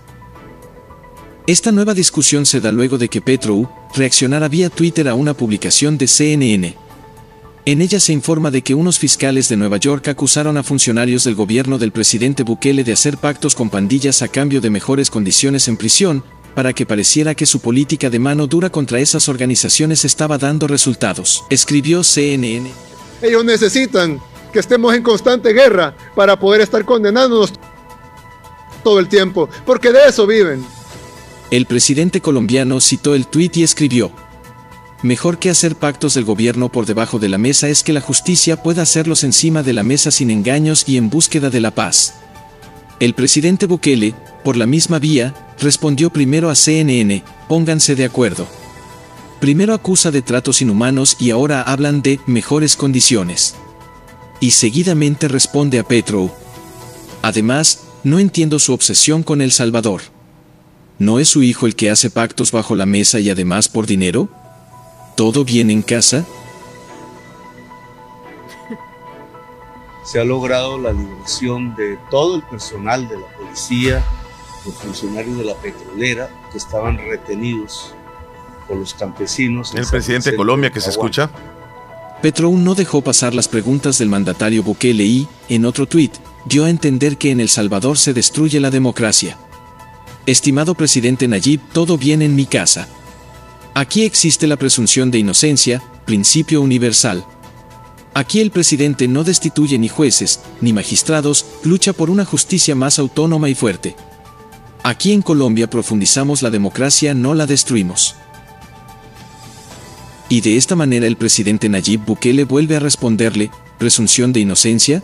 Esta 1.47 1.73
nueva 1.73 1.93
discusión 1.93 2.45
se 2.45 2.61
da 2.61 2.71
luego 2.71 2.97
de 2.97 3.09
que 3.09 3.19
Petro 3.19 3.69
reaccionara 3.93 4.47
vía 4.47 4.69
Twitter 4.69 5.09
a 5.09 5.15
una 5.15 5.33
publicación 5.33 5.97
de 5.97 6.07
CNN. 6.07 6.86
En 7.67 7.81
ella 7.81 7.99
se 7.99 8.13
informa 8.13 8.49
de 8.49 8.61
que 8.61 8.73
unos 8.73 8.97
fiscales 8.97 9.49
de 9.49 9.57
Nueva 9.57 9.75
York 9.75 10.07
acusaron 10.07 10.55
a 10.55 10.63
funcionarios 10.63 11.25
del 11.25 11.35
gobierno 11.35 11.77
del 11.77 11.91
presidente 11.91 12.43
Bukele 12.43 12.85
de 12.85 12.93
hacer 12.93 13.17
pactos 13.17 13.55
con 13.55 13.69
pandillas 13.69 14.21
a 14.21 14.29
cambio 14.29 14.61
de 14.61 14.69
mejores 14.69 15.09
condiciones 15.09 15.67
en 15.67 15.75
prisión, 15.75 16.23
para 16.55 16.71
que 16.71 16.85
pareciera 16.85 17.35
que 17.35 17.45
su 17.45 17.59
política 17.59 18.09
de 18.09 18.19
mano 18.19 18.47
dura 18.47 18.69
contra 18.69 18.99
esas 18.99 19.27
organizaciones 19.27 20.05
estaba 20.05 20.37
dando 20.37 20.65
resultados, 20.65 21.43
escribió 21.49 22.05
CNN. 22.05 22.71
Ellos 23.21 23.43
necesitan 23.43 24.21
que 24.53 24.59
estemos 24.59 24.95
en 24.95 25.03
constante 25.03 25.51
guerra 25.51 25.93
para 26.15 26.39
poder 26.39 26.61
estar 26.61 26.85
condenándonos 26.85 27.51
todo 28.81 28.97
el 28.97 29.09
tiempo, 29.09 29.49
porque 29.65 29.91
de 29.91 30.07
eso 30.07 30.25
viven. 30.25 30.65
El 31.51 31.65
presidente 31.65 32.21
colombiano 32.21 32.79
citó 32.79 33.13
el 33.13 33.27
tuit 33.27 33.57
y 33.57 33.63
escribió, 33.63 34.13
Mejor 35.03 35.37
que 35.37 35.51
hacer 35.51 35.75
pactos 35.75 36.15
del 36.15 36.25
gobierno 36.25 36.71
por 36.71 36.87
debajo 36.87 37.19
de 37.19 37.29
la 37.29 37.37
mesa 37.37 37.69
es 37.69 37.83
que 37.83 37.93
la 37.93 38.01
justicia 38.01 38.63
pueda 38.63 38.81
hacerlos 38.81 39.23
encima 39.23 39.61
de 39.61 39.73
la 39.73 39.83
mesa 39.83 40.09
sin 40.09 40.31
engaños 40.31 40.85
y 40.87 40.97
en 40.97 41.11
búsqueda 41.11 41.51
de 41.51 41.61
la 41.61 41.71
paz. 41.71 42.15
El 42.99 43.13
presidente 43.13 43.67
Bukele, 43.67 44.15
por 44.43 44.57
la 44.57 44.65
misma 44.65 44.97
vía, 44.97 45.35
respondió 45.59 46.09
primero 46.09 46.49
a 46.49 46.55
CNN, 46.55 47.23
pónganse 47.47 47.95
de 47.95 48.05
acuerdo. 48.05 48.47
Primero 49.39 49.75
acusa 49.75 50.09
de 50.09 50.23
tratos 50.23 50.63
inhumanos 50.63 51.15
y 51.19 51.29
ahora 51.29 51.61
hablan 51.61 52.01
de 52.01 52.19
mejores 52.25 52.75
condiciones. 52.75 53.53
Y 54.39 54.51
seguidamente 54.51 55.27
responde 55.27 55.77
a 55.77 55.83
Petro. 55.83 56.35
Además, 57.21 57.81
no 58.03 58.17
entiendo 58.17 58.57
su 58.57 58.73
obsesión 58.73 59.21
con 59.21 59.43
El 59.43 59.51
Salvador. 59.51 60.01
¿No 60.97 61.19
es 61.19 61.29
su 61.29 61.43
hijo 61.43 61.67
el 61.67 61.75
que 61.75 61.91
hace 61.91 62.09
pactos 62.09 62.51
bajo 62.51 62.75
la 62.75 62.87
mesa 62.87 63.19
y 63.19 63.29
además 63.29 63.69
por 63.69 63.85
dinero? 63.85 64.27
¿Todo 65.17 65.43
bien 65.43 65.71
en 65.71 65.81
casa? 65.81 66.27
Se 70.05 70.19
ha 70.19 70.23
logrado 70.23 70.77
la 70.77 70.93
liberación 70.93 71.75
de 71.75 71.97
todo 72.11 72.35
el 72.35 72.43
personal 72.43 73.09
de 73.09 73.17
la 73.17 73.27
policía, 73.35 74.05
los 74.63 74.75
funcionarios 74.75 75.35
de 75.39 75.45
la 75.45 75.55
petrolera 75.55 76.29
que 76.51 76.59
estaban 76.59 76.99
retenidos 76.99 77.95
por 78.67 78.77
los 78.77 78.93
campesinos. 78.93 79.73
El 79.73 79.87
presidente 79.87 80.29
de 80.29 80.37
Colombia 80.37 80.69
que 80.69 80.79
se 80.79 80.91
escucha. 80.91 81.31
Petro 82.21 82.51
no 82.51 82.75
dejó 82.75 83.01
pasar 83.01 83.33
las 83.33 83.47
preguntas 83.47 83.97
del 83.97 84.09
mandatario 84.09 84.61
Bukele 84.61 85.03
y, 85.03 85.27
en 85.49 85.65
otro 85.65 85.87
tuit, 85.87 86.13
dio 86.45 86.65
a 86.65 86.69
entender 86.69 87.17
que 87.17 87.31
en 87.31 87.39
El 87.39 87.49
Salvador 87.49 87.97
se 87.97 88.13
destruye 88.13 88.59
la 88.59 88.69
democracia. 88.69 89.35
Estimado 90.27 90.75
presidente 90.75 91.27
Nayib, 91.27 91.59
todo 91.73 91.97
bien 91.97 92.21
en 92.21 92.35
mi 92.35 92.45
casa. 92.45 92.87
Aquí 93.77 94.05
existe 94.05 94.47
la 94.47 94.55
presunción 94.55 95.11
de 95.11 95.19
inocencia, 95.19 95.83
principio 96.03 96.63
universal. 96.63 97.23
Aquí 98.15 98.39
el 98.39 98.49
presidente 98.49 99.07
no 99.07 99.23
destituye 99.23 99.77
ni 99.77 99.87
jueces, 99.87 100.39
ni 100.61 100.73
magistrados, 100.73 101.45
lucha 101.63 101.93
por 101.93 102.09
una 102.09 102.25
justicia 102.25 102.73
más 102.73 102.97
autónoma 102.97 103.49
y 103.49 103.53
fuerte. 103.53 103.95
Aquí 104.81 105.11
en 105.11 105.21
Colombia 105.21 105.69
profundizamos 105.69 106.41
la 106.41 106.49
democracia, 106.49 107.13
no 107.13 107.35
la 107.35 107.45
destruimos. 107.45 108.15
Y 110.27 110.41
de 110.41 110.57
esta 110.57 110.75
manera 110.75 111.05
el 111.05 111.15
presidente 111.15 111.69
Nayib 111.69 112.03
Bukele 112.03 112.45
vuelve 112.45 112.77
a 112.77 112.79
responderle, 112.79 113.51
¿presunción 113.77 114.33
de 114.33 114.39
inocencia? 114.39 115.03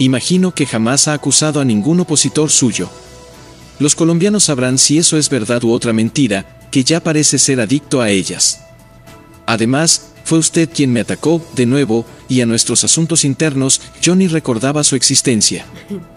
Imagino 0.00 0.52
que 0.52 0.66
jamás 0.66 1.06
ha 1.06 1.12
acusado 1.12 1.60
a 1.60 1.64
ningún 1.64 2.00
opositor 2.00 2.50
suyo. 2.50 2.90
Los 3.78 3.94
colombianos 3.94 4.42
sabrán 4.42 4.76
si 4.76 4.98
eso 4.98 5.16
es 5.16 5.30
verdad 5.30 5.62
u 5.62 5.70
otra 5.70 5.92
mentira, 5.92 6.65
que 6.76 6.84
ya 6.84 7.00
parece 7.00 7.38
ser 7.38 7.58
adicto 7.58 8.02
a 8.02 8.10
ellas. 8.10 8.60
Además, 9.46 10.12
fue 10.24 10.36
usted 10.36 10.68
quien 10.68 10.92
me 10.92 11.00
atacó, 11.00 11.42
de 11.54 11.64
nuevo, 11.64 12.04
y 12.28 12.42
a 12.42 12.44
nuestros 12.44 12.84
asuntos 12.84 13.24
internos, 13.24 13.80
yo 14.02 14.14
ni 14.14 14.28
recordaba 14.28 14.84
su 14.84 14.94
existencia. 14.94 15.64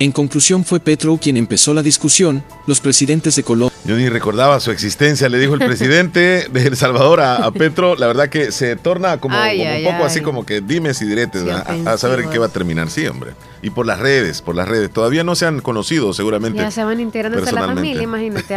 En 0.00 0.12
conclusión 0.12 0.64
fue 0.64 0.80
Petro 0.80 1.18
quien 1.20 1.36
empezó 1.36 1.74
la 1.74 1.82
discusión, 1.82 2.42
los 2.66 2.80
presidentes 2.80 3.36
de 3.36 3.42
Colombia. 3.42 3.76
Yo 3.84 3.96
ni 3.96 4.08
recordaba 4.08 4.58
su 4.58 4.70
existencia, 4.70 5.28
le 5.28 5.38
dijo 5.38 5.52
el 5.52 5.60
presidente 5.60 6.48
de 6.50 6.66
El 6.66 6.74
Salvador 6.74 7.20
a, 7.20 7.50
Petro, 7.50 7.96
la 7.96 8.06
verdad 8.06 8.30
que 8.30 8.50
se 8.50 8.76
torna 8.76 9.18
como, 9.18 9.36
un 9.36 9.84
poco 9.84 10.04
así 10.06 10.22
como 10.22 10.46
que 10.46 10.62
dimes 10.62 11.02
y 11.02 11.06
diretes, 11.06 11.44
a, 11.46 11.98
saber 11.98 12.20
en 12.20 12.30
qué 12.30 12.38
va 12.38 12.46
a 12.46 12.48
terminar, 12.48 12.88
sí, 12.88 13.06
hombre. 13.06 13.32
Y 13.60 13.68
por 13.68 13.84
las 13.84 13.98
redes, 13.98 14.40
por 14.40 14.56
las 14.56 14.66
redes, 14.66 14.90
todavía 14.90 15.22
no 15.22 15.34
se 15.34 15.44
han 15.44 15.60
conocido 15.60 16.14
seguramente. 16.14 16.58
Ya 16.58 16.70
se 16.70 16.82
van 16.82 16.98
integrando 16.98 17.36
a 17.36 17.52
la 17.52 17.66
familia, 17.66 18.02
imagínate. 18.02 18.56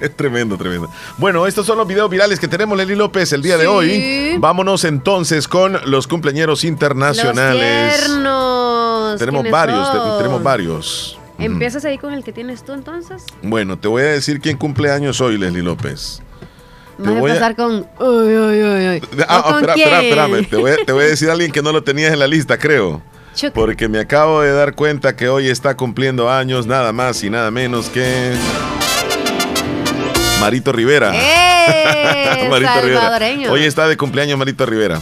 es 0.00 0.16
tremendo, 0.16 0.56
tremendo. 0.56 0.90
Bueno, 1.16 1.46
estos 1.46 1.64
son 1.64 1.78
los 1.78 1.86
videos 1.86 2.10
virales 2.10 2.40
que 2.40 2.48
tenemos, 2.48 2.76
Leli 2.76 2.96
López, 2.96 3.32
el 3.32 3.42
día 3.42 3.56
de 3.56 3.68
hoy. 3.68 4.36
Vámonos 4.40 4.82
entonces 4.82 5.46
con 5.46 5.78
los 5.86 6.08
cumpleaños 6.08 6.64
internacionales. 6.64 8.08
Los 8.08 8.18
tenemos 9.18 9.50
varios, 9.50 10.18
tenemos 10.18 10.42
varios. 10.42 11.18
¿Empiezas 11.38 11.84
ahí 11.84 11.98
con 11.98 12.12
el 12.12 12.22
que 12.22 12.32
tienes 12.32 12.64
tú 12.64 12.72
entonces? 12.72 13.24
Bueno, 13.42 13.78
te 13.78 13.88
voy 13.88 14.02
a 14.02 14.06
decir 14.06 14.40
quién 14.40 14.56
cumple 14.56 14.90
años 14.90 15.20
hoy, 15.20 15.38
Leslie 15.38 15.62
López. 15.62 16.22
Vas 16.98 17.08
a 17.08 17.18
empezar 17.18 17.56
con. 17.56 17.86
Uy, 17.98 19.00
Ah, 19.28 19.58
espera, 19.58 19.74
espera, 19.74 20.00
espérame. 20.00 20.48
Te 20.48 20.56
voy, 20.56 20.70
a, 20.70 20.76
te 20.84 20.92
voy, 20.92 21.04
a, 21.04 21.06
decir 21.06 21.28
a 21.30 21.32
alguien 21.32 21.50
que 21.50 21.62
no 21.62 21.72
lo 21.72 21.82
tenías 21.82 22.12
en 22.12 22.18
la 22.18 22.26
lista, 22.26 22.58
creo. 22.58 23.02
Porque 23.54 23.88
me 23.88 23.98
acabo 23.98 24.42
de 24.42 24.52
dar 24.52 24.74
cuenta 24.74 25.16
que 25.16 25.28
hoy 25.28 25.48
está 25.48 25.74
cumpliendo 25.76 26.30
años 26.30 26.66
nada 26.66 26.92
más 26.92 27.24
y 27.24 27.30
nada 27.30 27.50
menos 27.50 27.88
que. 27.88 28.34
Marito 30.40 30.72
Rivera. 30.72 31.12
¡Eh! 31.14 32.46
Marito 32.50 32.80
Rivera. 32.82 33.50
Hoy 33.50 33.64
está 33.64 33.88
de 33.88 33.96
cumpleaños 33.96 34.38
Marito 34.38 34.66
Rivera. 34.66 35.00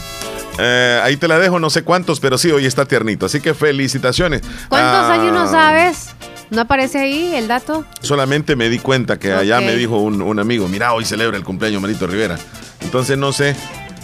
Eh, 0.62 1.00
ahí 1.02 1.16
te 1.16 1.26
la 1.26 1.38
dejo, 1.38 1.58
no 1.58 1.70
sé 1.70 1.82
cuántos, 1.82 2.20
pero 2.20 2.36
sí, 2.36 2.50
hoy 2.50 2.66
está 2.66 2.84
tiernito. 2.84 3.26
Así 3.26 3.40
que 3.40 3.54
felicitaciones. 3.54 4.42
¿Cuántos 4.68 5.10
ah, 5.10 5.12
años 5.14 5.32
no 5.32 5.50
sabes? 5.50 6.10
¿No 6.50 6.62
aparece 6.62 6.98
ahí 6.98 7.34
el 7.34 7.48
dato? 7.48 7.84
Solamente 8.02 8.56
me 8.56 8.68
di 8.68 8.78
cuenta 8.78 9.18
que 9.18 9.32
allá 9.32 9.60
me 9.60 9.74
dijo 9.76 9.98
un, 9.98 10.20
un 10.20 10.38
amigo, 10.38 10.68
mira, 10.68 10.92
hoy 10.92 11.04
celebra 11.04 11.36
el 11.36 11.44
cumpleaños 11.44 11.80
Marito 11.80 12.06
Rivera. 12.06 12.36
Entonces 12.80 13.16
no 13.16 13.32
sé, 13.32 13.54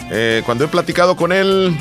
eh, 0.09 0.41
cuando 0.45 0.63
he 0.63 0.67
platicado 0.67 1.15
con 1.15 1.31
él, 1.31 1.77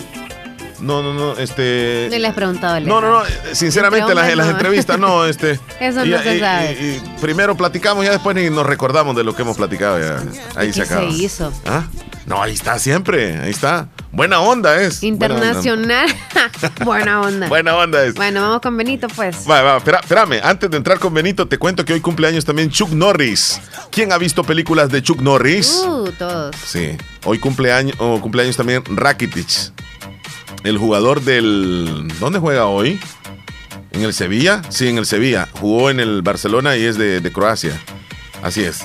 no, 0.81 1.03
no, 1.03 1.15
no, 1.15 1.33
este... 1.39 2.09
No 2.11 2.19
le 2.19 2.27
has 2.29 2.35
preguntado. 2.35 2.81
No, 2.81 3.01
no, 3.01 3.11
no, 3.21 3.27
eh, 3.27 3.31
sinceramente 3.53 4.15
las, 4.15 4.35
las 4.37 4.49
entrevistas 4.49 4.99
no, 4.99 5.25
este... 5.27 5.59
Eso 5.81 6.05
y- 6.05 6.11
no 6.11 6.23
se 6.23 6.37
y- 6.37 6.41
sabe. 6.41 6.73
y- 6.81 6.85
y 6.87 7.03
primero 7.21 7.57
platicamos, 7.57 8.05
ya 8.05 8.13
después 8.13 8.37
ni 8.37 8.51
nos 8.51 8.67
recordamos 8.67 9.17
de 9.17 9.25
lo 9.25 9.35
que 9.35 9.43
hemos 9.43 9.57
platicado. 9.57 9.99
Ya. 9.99 10.23
Ahí 10.55 10.69
¿Y 10.69 10.73
se 10.73 10.81
qué 10.83 10.87
acaba. 10.95 11.11
se 11.11 11.17
hizo? 11.17 11.53
¿Ah? 11.67 11.85
No, 12.27 12.43
ahí 12.43 12.55
está 12.55 12.79
siempre, 12.79 13.39
ahí 13.39 13.51
está. 13.51 13.89
Buena 14.11 14.41
onda 14.41 14.81
es. 14.81 15.01
buena 15.01 15.15
onda. 15.15 15.37
Internacional. 15.37 16.09
Buena 16.85 17.21
onda. 17.21 17.49
Buena 17.49 17.77
onda 17.77 18.03
es. 18.05 18.15
Bueno, 18.15 18.41
vamos 18.41 18.61
con 18.63 18.77
Benito, 18.77 19.07
pues. 19.09 19.49
Va, 19.49 19.63
va, 19.63 19.77
espera- 19.77 20.01
espérame, 20.01 20.41
antes 20.43 20.71
de 20.71 20.77
entrar 20.79 20.99
con 20.99 21.13
Benito, 21.15 21.47
te 21.47 21.59
cuento 21.59 21.85
que 21.85 21.93
hoy 21.93 22.01
cumpleaños 22.01 22.45
también 22.45 22.71
Chuck 22.71 22.91
Norris. 22.91 23.61
¿Quién 23.91 24.11
ha 24.13 24.19
visto 24.19 24.43
películas 24.43 24.91
de 24.91 25.03
Chuck 25.03 25.21
Norris? 25.21 25.69
Uh, 25.87 26.11
todos. 26.19 26.57
Sí. 26.65 26.97
Hoy 27.25 27.39
cumpleaños, 27.39 27.95
o 27.99 28.21
cumpleaños 28.21 28.57
también 28.57 28.83
Rakitic, 28.87 29.47
el 30.65 30.79
jugador 30.79 31.23
del... 31.23 32.09
¿Dónde 32.21 32.39
juega 32.39 32.67
hoy? 32.67 32.99
¿En 33.93 34.03
el 34.03 34.13
Sevilla? 34.13 34.63
Sí, 34.69 34.89
en 34.89 34.99
el 34.99 35.07
Sevilla. 35.07 35.49
Jugó 35.61 35.91
en 35.91 36.01
el 36.01 36.23
Barcelona 36.23 36.77
y 36.77 36.85
es 36.85 36.99
de, 36.99 37.31
Croacia. 37.33 37.81
Así 38.43 38.63
es. 38.63 38.81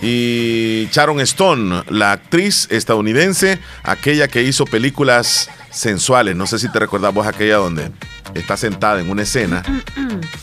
Y 0.00 0.88
Sharon 0.92 1.20
Stone, 1.20 1.84
la 1.88 2.12
actriz 2.12 2.68
estadounidense, 2.70 3.58
aquella 3.82 4.28
que 4.28 4.42
hizo 4.42 4.64
películas 4.64 5.50
sensuales. 5.70 6.36
No 6.36 6.46
sé 6.46 6.58
si 6.58 6.70
te 6.70 6.78
recordás 6.78 7.12
vos 7.12 7.26
aquella 7.26 7.56
donde 7.56 7.90
está 8.34 8.56
sentada 8.56 9.00
en 9.00 9.10
una 9.10 9.22
escena 9.22 9.62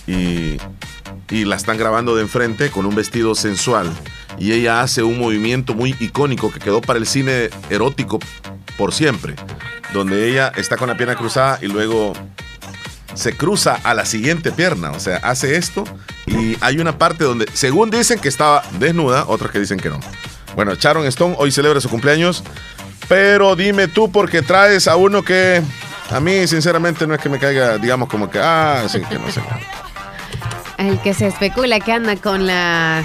y, 0.08 0.58
y 1.30 1.46
la 1.46 1.56
están 1.56 1.78
grabando 1.78 2.16
de 2.16 2.24
enfrente 2.24 2.72
con 2.72 2.86
un 2.86 2.96
vestido 2.96 3.36
sensual. 3.36 3.90
Y 4.38 4.54
ella 4.54 4.82
hace 4.82 5.04
un 5.04 5.20
movimiento 5.20 5.74
muy 5.74 5.96
icónico 6.00 6.52
que 6.52 6.60
quedó 6.60 6.82
para 6.82 7.00
el 7.00 7.06
cine 7.06 7.50
erótico 7.70 8.20
por 8.80 8.94
siempre. 8.94 9.36
Donde 9.94 10.30
ella 10.30 10.54
está 10.56 10.78
con 10.78 10.88
la 10.88 10.96
pierna 10.96 11.16
cruzada 11.16 11.60
y 11.62 11.68
luego 11.68 12.14
se 13.14 13.36
cruza 13.36 13.78
a 13.84 13.94
la 13.94 14.06
siguiente 14.06 14.54
pierna. 14.54 14.92
O 14.92 15.00
sea, 15.02 15.18
hace 15.18 15.58
esto 15.58 15.84
y 16.26 16.58
hay 16.62 16.80
una 16.80 16.98
parte 16.98 17.26
donde, 17.26 17.46
según 17.54 17.90
dicen 17.90 18.20
que 18.20 18.30
estaba 18.30 18.64
desnuda, 18.80 19.26
otros 19.28 19.52
que 19.52 19.60
dicen 19.60 19.80
que 19.80 19.90
no. 19.90 20.00
Bueno, 20.56 20.74
Sharon 20.76 21.06
Stone 21.08 21.36
hoy 21.38 21.52
celebra 21.52 21.82
su 21.82 21.90
cumpleaños. 21.90 22.44
Pero 23.10 23.56
dime 23.56 23.88
tú, 23.88 24.12
porque 24.12 24.42
traes 24.42 24.88
a 24.88 24.96
uno 24.96 25.24
que 25.24 25.62
a 26.12 26.20
mí, 26.20 26.48
sinceramente, 26.48 27.06
no 27.06 27.16
es 27.16 27.20
que 27.20 27.28
me 27.28 27.40
caiga, 27.40 27.78
digamos, 27.80 28.08
como 28.08 28.30
que, 28.30 28.40
ah, 28.40 28.86
sí, 28.88 29.02
que 29.10 29.20
no 29.20 29.30
sé. 29.32 29.42
El 30.78 31.02
que 31.02 31.14
se 31.14 31.28
especula 31.28 31.80
que 31.82 31.92
anda 31.92 32.16
con 32.16 32.48
la, 32.48 33.04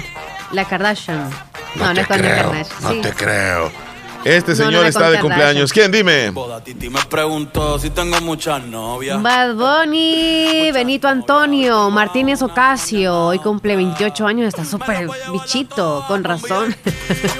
la 0.51 0.65
Kardashian. 0.65 1.29
No, 1.75 1.87
no, 1.87 1.93
te 1.93 2.01
es 2.01 2.07
con 2.07 2.21
la 2.21 2.23
creo, 2.23 2.43
Kardashian. 2.43 2.81
No 2.81 2.89
sí. 2.91 3.01
te 3.01 3.13
creo. 3.13 3.84
Este 4.25 4.51
No, 4.53 4.57
señor 4.57 4.73
no, 4.73 4.83
está 4.85 5.11
de 5.11 5.19
cumpleaños. 5.19 5.71
¿Quién? 5.71 5.91
Dime. 5.91 6.33
Titi 6.63 6.89
me 6.89 6.99
preguntó 7.05 7.77
si 7.77 7.91
tengo 7.91 8.19
muchas 8.21 8.63
novias. 8.63 9.21
Bad 9.21 9.53
Bunny, 9.53 10.71
Benito 10.71 11.07
Antonio, 11.07 11.91
Martínez 11.91 12.41
Ocasio, 12.41 13.27
hoy 13.27 13.37
cumple 13.37 13.75
28 13.75 14.25
años, 14.25 14.47
está 14.47 14.65
súper 14.65 15.07
bichito, 15.31 16.03
con 16.07 16.23
razón. 16.23 16.75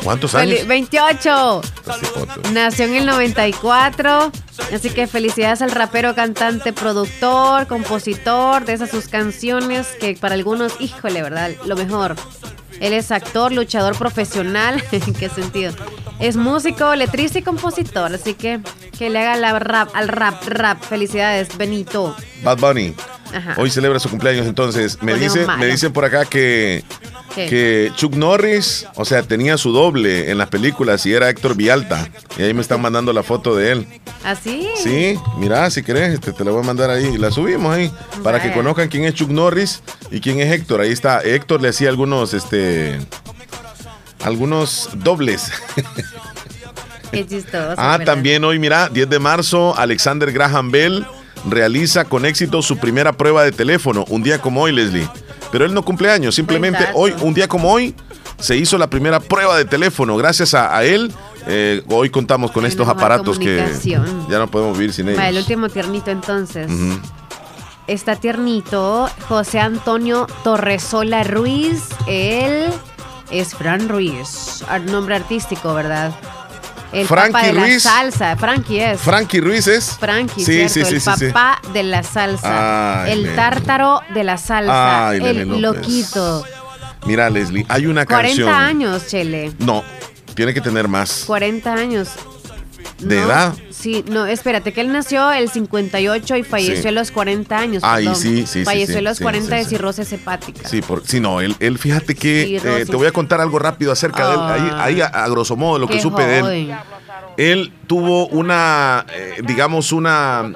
¿Cuántos 0.03 0.35
años? 0.35 0.67
28. 0.67 1.61
Nació 2.53 2.85
en 2.85 2.95
el 2.97 3.05
94, 3.07 4.31
así 4.71 4.91
que 4.91 5.07
felicidades 5.07 5.63
al 5.63 5.71
rapero, 5.71 6.13
cantante, 6.13 6.71
productor, 6.71 7.65
compositor 7.65 8.63
de 8.63 8.73
esas 8.73 8.91
sus 8.91 9.07
canciones 9.07 9.87
que 9.99 10.15
para 10.21 10.35
algunos, 10.35 10.79
híjole, 10.79 11.23
¿verdad? 11.23 11.49
Lo 11.65 11.75
mejor. 11.75 12.15
Él 12.79 12.93
es 12.93 13.11
actor, 13.11 13.51
luchador 13.51 13.97
profesional, 13.97 14.83
¿en 14.91 15.13
qué 15.13 15.29
sentido? 15.29 15.73
Es 16.19 16.37
músico, 16.37 16.95
letrista 16.95 17.39
y 17.39 17.41
compositor, 17.41 18.13
así 18.13 18.33
que 18.33 18.61
que 18.97 19.09
le 19.09 19.19
haga 19.19 19.35
la 19.35 19.59
rap 19.59 19.89
al 19.93 20.07
rap, 20.07 20.43
rap. 20.47 20.81
Felicidades, 20.81 21.57
Benito. 21.57 22.15
Bad 22.43 22.59
Bunny. 22.59 22.93
Ajá. 23.33 23.55
Hoy 23.57 23.69
celebra 23.69 23.99
su 23.99 24.09
cumpleaños, 24.09 24.47
entonces. 24.47 25.01
Me, 25.01 25.11
Conejo 25.11 25.33
dice, 25.33 25.45
malo. 25.45 25.59
me 25.59 25.65
dicen 25.67 25.91
por 25.91 26.05
acá 26.05 26.25
que, 26.25 26.83
¿Qué? 27.35 27.47
que 27.47 27.91
Chuck 27.95 28.15
Norris, 28.15 28.87
o 28.95 29.05
sea, 29.05 29.21
tenía 29.23 29.57
su 29.57 29.71
doble 29.71 30.31
en 30.31 30.37
las 30.37 30.49
películas 30.49 31.05
y 31.05 31.13
era 31.13 31.29
Héctor 31.29 31.55
Vialta. 31.55 32.09
Y 32.37 32.43
ahí 32.43 32.53
me 32.53 32.61
están 32.61 32.81
mandando 32.81 33.11
la 33.13 33.23
foto 33.23 33.55
de 33.55 33.71
él. 33.73 33.87
¿Así? 34.23 34.67
Sí, 34.81 35.19
mira, 35.37 35.69
si 35.69 35.83
querés, 35.83 36.13
este, 36.13 36.31
te 36.33 36.43
la 36.43 36.51
voy 36.51 36.61
a 36.61 36.65
mandar 36.65 36.89
ahí. 36.89 37.17
La 37.17 37.31
subimos 37.31 37.75
ahí 37.75 37.91
para 38.23 38.41
que 38.41 38.51
conozcan 38.51 38.87
quién 38.87 39.03
es 39.03 39.13
Chuck 39.13 39.29
Norris 39.29 39.81
y 40.11 40.19
quién 40.21 40.39
es 40.39 40.51
Héctor. 40.51 40.81
Ahí 40.81 40.91
está. 40.91 41.21
Héctor 41.21 41.61
le 41.61 41.69
hacía 41.69 41.89
algunos, 41.89 42.33
este, 42.33 42.99
algunos 44.23 44.89
dobles. 44.95 45.51
Qué 47.11 47.25
chistoso. 47.25 47.75
Ah, 47.77 47.97
¿verdad? 47.97 48.05
también 48.05 48.43
hoy, 48.43 48.59
mira, 48.59 48.89
10 48.89 49.09
de 49.09 49.19
marzo, 49.19 49.77
Alexander 49.77 50.31
Graham 50.31 50.71
Bell 50.71 51.05
realiza 51.49 52.05
con 52.05 52.25
éxito 52.25 52.61
su 52.61 52.77
primera 52.77 53.13
prueba 53.13 53.43
de 53.43 53.51
teléfono, 53.51 54.05
un 54.09 54.23
día 54.23 54.41
como 54.41 54.61
hoy, 54.61 54.71
Leslie. 54.71 55.07
Pero 55.55 55.63
él 55.63 55.73
no 55.73 55.85
cumple 55.85 56.11
años, 56.11 56.35
simplemente 56.35 56.85
hoy, 56.95 57.15
un 57.21 57.33
día 57.33 57.47
como 57.47 57.71
hoy, 57.71 57.95
se 58.37 58.57
hizo 58.57 58.77
la 58.77 58.89
primera 58.89 59.21
prueba 59.21 59.55
de 59.55 59.63
teléfono. 59.63 60.17
Gracias 60.17 60.53
a, 60.53 60.75
a 60.75 60.83
él, 60.83 61.13
eh, 61.47 61.81
hoy 61.87 62.09
contamos 62.09 62.51
con 62.51 62.65
estos 62.65 62.89
aparatos 62.89 63.39
que 63.39 63.65
ya 64.29 64.37
no 64.37 64.51
podemos 64.51 64.77
vivir 64.77 64.91
sin 64.91 65.07
ellos. 65.07 65.21
Va, 65.21 65.29
el 65.29 65.37
último 65.37 65.69
tiernito 65.69 66.11
entonces. 66.11 66.69
Está 67.87 68.17
tiernito 68.17 69.09
José 69.29 69.61
Antonio 69.61 70.27
Torresola 70.43 71.23
Ruiz. 71.23 71.83
Él 72.05 72.65
es 73.31 73.55
Fran 73.55 73.87
Ruiz. 73.87 74.61
Nombre 74.91 75.15
artístico, 75.15 75.73
¿verdad? 75.73 76.13
El 76.91 77.07
Frankie 77.07 77.31
papá 77.33 77.45
de 77.45 77.51
Ruiz. 77.53 77.83
la 77.85 77.91
salsa. 77.91 78.35
Frankie 78.37 78.79
es. 78.83 79.01
Frankie 79.01 79.41
Ruiz 79.41 79.67
es. 79.67 79.97
Frankie, 79.99 80.43
Sí, 80.45 80.69
¿cierto? 80.69 80.73
sí, 80.73 80.99
sí, 80.99 81.25
el 81.25 81.31
papá 81.33 81.61
de 81.73 81.83
la 81.83 82.03
salsa. 82.03 83.03
Ay, 83.03 83.11
el 83.11 83.35
tártaro 83.35 84.01
de 84.13 84.23
la 84.23 84.37
salsa. 84.37 85.09
Ay, 85.09 85.19
el 85.23 85.47
López. 85.61 85.61
loquito. 85.61 86.45
Mira, 87.05 87.29
Leslie, 87.29 87.65
hay 87.69 87.85
una 87.85 88.05
40 88.05 88.27
canción. 88.27 88.49
años, 88.49 89.07
Chele. 89.07 89.53
No, 89.59 89.83
tiene 90.33 90.53
que 90.53 90.61
tener 90.61 90.87
más. 90.87 91.23
40 91.27 91.73
años. 91.73 92.09
¿De 92.99 93.15
No, 93.17 93.25
edad? 93.25 93.53
Sí, 93.71 94.03
no, 94.07 94.25
espérate, 94.25 94.73
que 94.73 94.81
él 94.81 94.91
nació 94.91 95.31
el 95.31 95.49
58 95.49 96.37
y 96.37 96.43
falleció 96.43 96.81
Sí. 96.83 96.87
a 96.87 96.91
los 96.91 97.11
40 97.11 97.57
años. 97.57 97.83
Ay, 97.85 98.05
perdón. 98.05 98.21
sí, 98.21 98.45
sí, 98.47 98.63
Falleció 98.63 98.93
sí, 98.95 98.99
a 98.99 99.01
los 99.01 99.17
sí, 99.17 99.23
40 99.23 99.49
sí, 99.57 99.63
de 99.63 99.69
cirrosis 99.69 100.13
hepática. 100.13 100.67
Sí, 100.67 100.81
por, 100.81 101.05
sí, 101.05 101.19
no, 101.19 101.41
él, 101.41 101.55
él 101.59 101.77
fíjate 101.77 102.15
que 102.15 102.57
eh, 102.57 102.85
te 102.85 102.95
voy 102.95 103.07
a 103.07 103.11
contar 103.11 103.41
algo 103.41 103.59
rápido 103.59 103.91
acerca 103.91 104.27
de 104.29 104.33
él. 104.35 104.39
Ahí, 104.41 104.71
ahí 104.95 105.01
a, 105.01 105.07
a 105.07 105.27
grosso 105.29 105.55
modo 105.55 105.77
lo 105.79 105.87
que 105.87 105.99
supe 105.99 106.25
de 106.25 106.39
él. 106.39 106.75
Él 107.37 107.73
tuvo 107.87 108.27
una, 108.27 109.05
eh, 109.13 109.41
digamos, 109.45 109.91
una. 109.91 110.51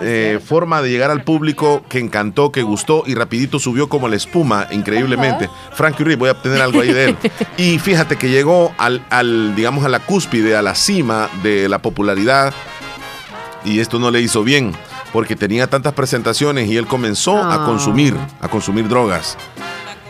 Eh, 0.00 0.40
forma 0.44 0.82
de 0.82 0.90
llegar 0.90 1.10
al 1.10 1.22
público 1.24 1.82
que 1.88 1.98
encantó, 1.98 2.50
que 2.52 2.62
gustó 2.62 3.02
y 3.06 3.14
rapidito 3.14 3.58
subió 3.58 3.88
como 3.88 4.08
la 4.08 4.16
espuma, 4.16 4.66
increíblemente. 4.70 5.48
Frankie 5.72 6.04
Ruiz, 6.04 6.16
voy 6.18 6.28
a 6.28 6.32
obtener 6.32 6.60
algo 6.62 6.80
ahí 6.80 6.92
de 6.92 7.04
él. 7.10 7.16
Y 7.56 7.78
fíjate 7.78 8.16
que 8.16 8.30
llegó 8.30 8.72
al, 8.78 9.04
al, 9.10 9.54
digamos, 9.56 9.84
a 9.84 9.88
la 9.88 10.00
cúspide, 10.00 10.56
a 10.56 10.62
la 10.62 10.74
cima 10.74 11.28
de 11.42 11.68
la 11.68 11.80
popularidad 11.80 12.52
y 13.64 13.80
esto 13.80 13.98
no 13.98 14.10
le 14.10 14.20
hizo 14.20 14.44
bien 14.44 14.72
porque 15.12 15.36
tenía 15.36 15.66
tantas 15.68 15.94
presentaciones 15.94 16.68
y 16.68 16.76
él 16.76 16.86
comenzó 16.86 17.36
a 17.38 17.62
Ah. 17.62 17.66
consumir, 17.66 18.14
a 18.40 18.48
consumir 18.48 18.88
drogas. 18.88 19.36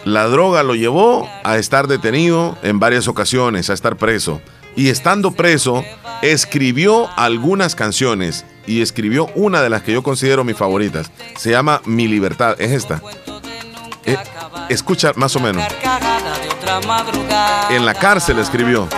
La 0.04 0.24
droga 0.26 0.62
lo 0.62 0.74
llevó 0.74 1.28
a 1.44 1.56
estar 1.58 1.86
detenido 1.86 2.56
en 2.62 2.78
varias 2.78 3.08
ocasiones, 3.08 3.70
a 3.70 3.74
estar 3.74 3.96
preso. 3.96 4.40
Y 4.76 4.88
estando 4.88 5.32
preso, 5.32 5.84
escribió 6.22 7.08
algunas 7.16 7.74
canciones 7.74 8.44
y 8.68 8.82
escribió 8.82 9.30
una 9.34 9.62
de 9.62 9.70
las 9.70 9.82
que 9.82 9.92
yo 9.92 10.02
considero 10.02 10.44
mis 10.44 10.56
favoritas. 10.56 11.10
Se 11.36 11.50
llama 11.50 11.80
Mi 11.86 12.06
Libertad. 12.06 12.60
Es 12.60 12.70
esta. 12.70 13.00
Eh, 14.04 14.16
escucha 14.68 15.12
más 15.16 15.34
o 15.36 15.40
menos. 15.40 15.64
En 17.70 17.86
la 17.86 17.94
cárcel 17.94 18.38
escribió. 18.38 18.88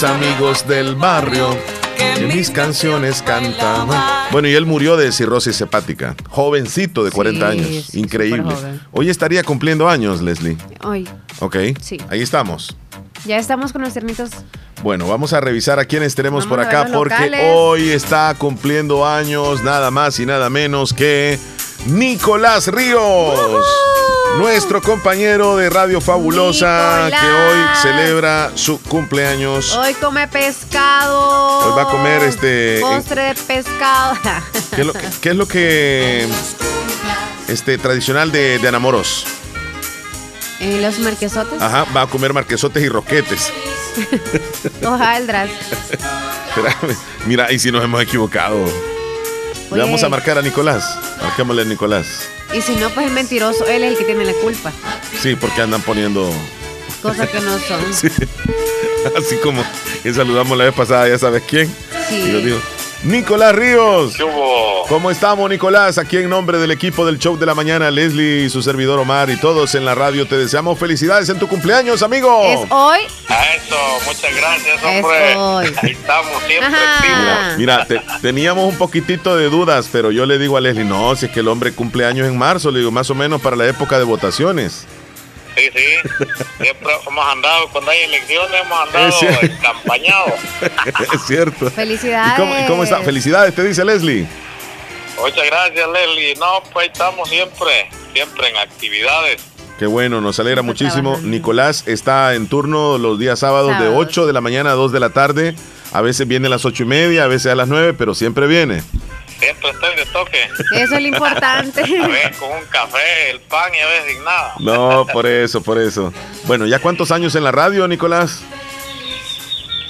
Mis 0.00 0.04
amigos 0.08 0.68
del 0.68 0.94
barrio 0.94 1.48
que 1.96 2.26
mis 2.26 2.50
canciones 2.50 3.20
cantaban. 3.20 4.00
Bueno, 4.30 4.46
y 4.46 4.54
él 4.54 4.64
murió 4.64 4.96
de 4.96 5.10
cirrosis 5.10 5.60
hepática. 5.60 6.14
Jovencito 6.28 7.02
de 7.02 7.10
40 7.10 7.50
Sí, 7.52 7.58
años. 7.58 7.84
sí, 7.90 7.98
Increíble. 7.98 8.54
Hoy 8.92 9.10
estaría 9.10 9.42
cumpliendo 9.42 9.88
años, 9.88 10.20
Leslie. 10.22 10.56
Ay, 10.82 11.08
Ok. 11.40 11.56
Sí. 11.80 11.98
Ahí 12.10 12.22
estamos. 12.22 12.76
Ya 13.24 13.38
estamos 13.38 13.72
con 13.72 13.82
los 13.82 13.92
tiernitos. 13.92 14.30
Bueno, 14.84 15.08
vamos 15.08 15.32
a 15.32 15.40
revisar 15.40 15.80
a 15.80 15.84
quienes 15.84 16.14
tenemos 16.14 16.44
Vamos 16.44 16.58
por 16.58 16.64
acá 16.64 16.88
porque 16.92 17.14
locales. 17.14 17.40
hoy 17.52 17.88
está 17.88 18.32
cumpliendo 18.38 19.04
años 19.04 19.64
nada 19.64 19.90
más 19.90 20.20
y 20.20 20.26
nada 20.26 20.48
menos 20.48 20.92
que 20.92 21.40
Nicolás 21.86 22.68
Ríos. 22.68 23.64
Nuestro 24.36 24.80
compañero 24.82 25.56
de 25.56 25.68
Radio 25.68 26.00
Fabulosa 26.00 27.06
Nicolás. 27.06 27.20
que 27.20 27.26
hoy 27.26 27.58
celebra 27.82 28.52
su 28.54 28.80
cumpleaños. 28.82 29.72
Hoy 29.74 29.94
come 29.94 30.28
pescado. 30.28 31.68
Hoy 31.68 31.76
va 31.76 31.82
a 31.82 31.90
comer 31.90 32.22
este. 32.22 32.78
Postre 32.80 33.22
de 33.22 33.34
pescado. 33.34 34.16
¿Qué 34.74 34.82
es 34.82 34.86
lo, 34.86 34.92
qué 35.20 35.30
es 35.30 35.36
lo 35.36 35.48
que. 35.48 36.28
Este, 37.48 37.78
tradicional 37.78 38.30
de, 38.30 38.58
de 38.58 38.68
Anamoros? 38.68 39.26
¿Y 40.60 40.80
los 40.80 40.98
marquesotes? 41.00 41.60
Ajá, 41.60 41.86
va 41.96 42.02
a 42.02 42.06
comer 42.06 42.32
marquesotes 42.32 42.82
y 42.82 42.88
roquetes. 42.88 43.52
Hojaldras. 44.84 45.50
Mira, 47.26 47.50
y 47.50 47.58
si 47.58 47.72
nos 47.72 47.82
hemos 47.82 48.02
equivocado. 48.02 48.64
Le 49.72 49.80
vamos 49.80 50.02
a 50.02 50.08
marcar 50.08 50.38
a 50.38 50.42
Nicolás. 50.42 50.96
Marquémosle 51.22 51.62
a 51.62 51.64
Nicolás. 51.64 52.28
Y 52.54 52.62
si 52.62 52.76
no, 52.76 52.88
pues 52.90 53.06
es 53.06 53.12
mentiroso. 53.12 53.66
Él 53.66 53.84
es 53.84 53.92
el 53.92 53.98
que 53.98 54.04
tiene 54.04 54.24
la 54.24 54.32
culpa. 54.34 54.72
Sí, 55.20 55.34
porque 55.36 55.60
andan 55.62 55.82
poniendo. 55.82 56.32
Cosas 57.02 57.28
que 57.28 57.40
no 57.40 57.58
son. 57.68 57.94
Sí. 57.94 58.08
Así 59.16 59.36
como 59.42 59.62
que 60.02 60.12
saludamos 60.12 60.56
la 60.58 60.64
vez 60.64 60.74
pasada, 60.74 61.08
ya 61.08 61.18
sabes 61.18 61.42
quién. 61.46 61.66
Sí. 62.08 62.16
Y 62.16 62.32
yo 62.32 62.38
digo, 62.40 62.58
Nicolás 63.04 63.54
Ríos. 63.54 64.14
¿Qué 64.16 64.24
hubo? 64.24 64.84
¿Cómo 64.88 65.10
estamos, 65.10 65.48
Nicolás? 65.48 65.98
Aquí 65.98 66.16
en 66.16 66.28
nombre 66.28 66.58
del 66.58 66.70
equipo 66.72 67.06
del 67.06 67.18
show 67.18 67.36
de 67.38 67.46
la 67.46 67.54
mañana, 67.54 67.90
Leslie 67.90 68.44
y 68.44 68.50
su 68.50 68.60
servidor 68.62 68.98
Omar 68.98 69.30
y 69.30 69.36
todos 69.36 69.74
en 69.76 69.84
la 69.84 69.94
radio, 69.94 70.26
te 70.26 70.36
deseamos 70.36 70.78
felicidades 70.78 71.28
en 71.28 71.38
tu 71.38 71.46
cumpleaños, 71.46 72.02
amigo. 72.02 72.42
¿Es 72.44 72.60
hoy? 72.70 72.98
A 73.28 73.54
eso, 73.54 73.76
muchas 74.04 74.34
gracias, 74.34 74.82
Es 74.82 75.04
hombre. 75.04 75.36
hoy. 75.36 75.74
Ahí 75.82 75.90
estamos 75.92 76.42
siempre. 76.46 76.78
Mira, 77.56 77.84
te- 77.86 78.02
teníamos 78.20 78.64
un 78.68 78.76
poquitito 78.76 79.36
de 79.36 79.48
dudas, 79.48 79.88
pero 79.92 80.10
yo 80.10 80.26
le 80.26 80.38
digo 80.38 80.56
a 80.56 80.60
Leslie, 80.60 80.84
no, 80.84 81.14
si 81.14 81.26
es 81.26 81.32
que 81.32 81.40
el 81.40 81.48
hombre 81.48 81.72
cumple 81.72 82.04
años 82.04 82.26
en 82.26 82.36
marzo, 82.36 82.70
le 82.72 82.80
digo, 82.80 82.90
más 82.90 83.08
o 83.10 83.14
menos 83.14 83.40
para 83.40 83.54
la 83.56 83.66
época 83.68 83.98
de 83.98 84.04
votaciones. 84.04 84.86
Sí, 85.58 85.70
sí. 85.74 86.24
Siempre 86.62 86.88
hemos 87.06 87.26
andado, 87.26 87.68
cuando 87.70 87.90
hay 87.90 88.02
elecciones, 88.02 88.60
hemos 88.64 88.78
andado 88.80 89.08
escampañados. 89.42 90.34
es 91.12 91.26
cierto. 91.26 91.70
Felicidades. 91.70 92.32
¿Y 92.38 92.40
cómo, 92.40 92.58
y 92.58 92.66
cómo 92.66 92.84
está? 92.84 93.00
Felicidades, 93.00 93.54
te 93.54 93.64
dice 93.64 93.84
Leslie. 93.84 94.26
Muchas 95.20 95.46
gracias, 95.46 95.88
Leslie. 95.88 96.34
No, 96.36 96.62
pues 96.72 96.90
estamos 96.92 97.28
siempre, 97.28 97.90
siempre 98.12 98.48
en 98.48 98.56
actividades. 98.56 99.42
Qué 99.78 99.86
bueno, 99.86 100.20
nos 100.20 100.38
alegra 100.38 100.62
muchísimo. 100.62 101.10
trabajando. 101.10 101.28
Nicolás 101.28 101.84
está 101.86 102.34
en 102.34 102.48
turno 102.48 102.98
los 102.98 103.18
días 103.18 103.38
sábados 103.38 103.70
de 103.70 103.86
Sábados. 103.86 104.06
8 104.08 104.26
de 104.26 104.32
la 104.32 104.40
mañana 104.40 104.72
a 104.72 104.74
2 104.74 104.92
de 104.92 105.00
la 105.00 105.10
tarde. 105.10 105.54
A 105.92 106.02
veces 106.02 106.28
viene 106.28 106.46
a 106.46 106.50
las 106.50 106.64
8 106.64 106.82
y 106.82 106.86
media, 106.86 107.24
a 107.24 107.26
veces 107.26 107.50
a 107.50 107.54
las 107.54 107.68
9, 107.68 107.94
pero 107.94 108.14
siempre 108.14 108.46
viene. 108.46 108.82
Siempre 109.38 109.70
estoy 109.70 109.96
de 109.96 110.06
toque. 110.06 110.42
Eso 110.74 110.94
es 110.94 111.02
lo 111.02 111.08
importante. 111.08 111.80
A 112.02 112.08
veces 112.08 112.36
con 112.38 112.50
un 112.50 112.64
café, 112.66 113.30
el 113.30 113.40
pan 113.40 113.72
y 113.74 113.78
a 113.78 113.86
veces 113.86 114.14
sin 114.14 114.24
nada. 114.24 114.54
No, 114.58 115.06
por 115.12 115.26
eso, 115.26 115.62
por 115.62 115.78
eso. 115.78 116.12
Bueno, 116.44 116.66
¿ya 116.66 116.78
cuántos 116.78 117.10
años 117.12 117.34
en 117.34 117.44
la 117.44 117.52
radio, 117.52 117.86
Nicolás? 117.86 118.42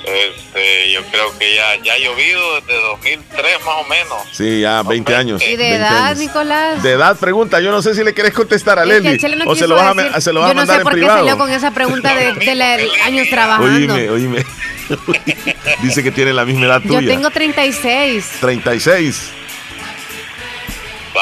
Este, 0.08 0.92
yo 0.92 1.02
creo 1.10 1.38
que 1.38 1.54
ya, 1.54 1.82
ya 1.84 1.92
ha 1.94 1.98
llovido 1.98 2.54
desde 2.60 2.80
2003 2.82 3.44
más 3.64 3.74
o 3.76 3.84
menos. 3.84 4.18
Sí, 4.32 4.60
ya 4.60 4.82
20 4.82 5.14
años. 5.14 5.42
¿Y 5.42 5.50
de 5.50 5.56
20 5.56 5.76
edad, 5.76 6.04
años. 6.06 6.18
Nicolás? 6.18 6.82
De 6.82 6.92
edad, 6.92 7.16
pregunta. 7.18 7.60
Yo 7.60 7.70
no 7.70 7.82
sé 7.82 7.94
si 7.94 8.02
le 8.04 8.14
querés 8.14 8.32
contestar 8.32 8.78
a 8.78 8.84
Chele 8.84 9.36
no 9.36 9.44
o 9.50 9.54
se 9.54 9.66
lo 9.68 9.74
vas 9.76 9.96
a, 9.98 10.02
decir. 10.02 10.22
se 10.22 10.32
lo 10.32 10.40
vas 10.40 10.50
a 10.50 10.52
Yo 10.52 10.54
no 10.54 10.60
mandar 10.60 10.76
sé 10.76 10.80
en 10.80 10.84
por 10.84 10.92
qué 10.94 10.98
privado. 10.98 11.18
salió 11.20 11.38
con 11.38 11.50
esa 11.50 11.70
pregunta 11.72 12.14
de, 12.14 12.32
de 12.34 12.54
la- 12.54 12.78
años 13.04 13.28
trabajando. 13.30 13.94
Oíme, 13.94 14.10
oíme. 14.10 14.44
Dice 15.82 16.02
que 16.02 16.10
tiene 16.10 16.32
la 16.32 16.44
misma 16.44 16.66
edad 16.66 16.82
Yo 16.82 16.94
tuya. 16.94 17.08
tengo 17.08 17.30
36. 17.30 18.24
36. 18.40 19.30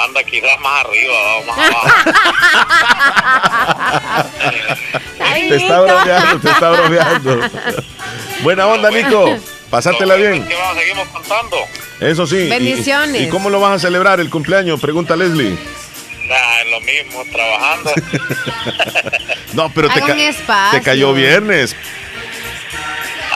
Anda 0.05 0.23
quizás 0.25 0.59
más 0.61 0.85
arriba, 0.85 1.15
vamos 1.23 1.47
más 1.47 1.59
abajo. 1.59 1.97
Te 5.49 5.57
está 5.57 5.81
bromeando, 5.81 6.41
te 6.41 6.51
está 6.51 6.71
bromeando. 6.71 7.41
Buena 8.43 8.67
onda, 8.67 8.91
Nico. 8.91 9.37
Pasátela 9.71 10.15
bien. 10.17 10.47
Seguimos 10.79 11.09
contando. 11.09 11.57
Eso 12.01 12.27
sí. 12.27 12.49
Bendiciones. 12.49 13.23
¿Y, 13.23 13.29
cómo 13.29 13.51
lo 13.51 13.61
vas 13.61 13.73
a 13.77 13.79
celebrar 13.79 14.21
el 14.21 14.31
cumpleaños? 14.31 14.81
Pregunta 14.81 15.17
Leslie. 15.17 15.57
Nah, 16.29 16.61
es 16.61 16.71
lo 16.71 16.81
mismo, 16.81 17.25
trabajando. 17.33 17.93
No, 19.53 19.71
pero 19.73 19.89
te, 19.89 20.01
ca- 20.03 20.71
te 20.71 20.83
cayó 20.83 21.15
viernes. 21.15 21.75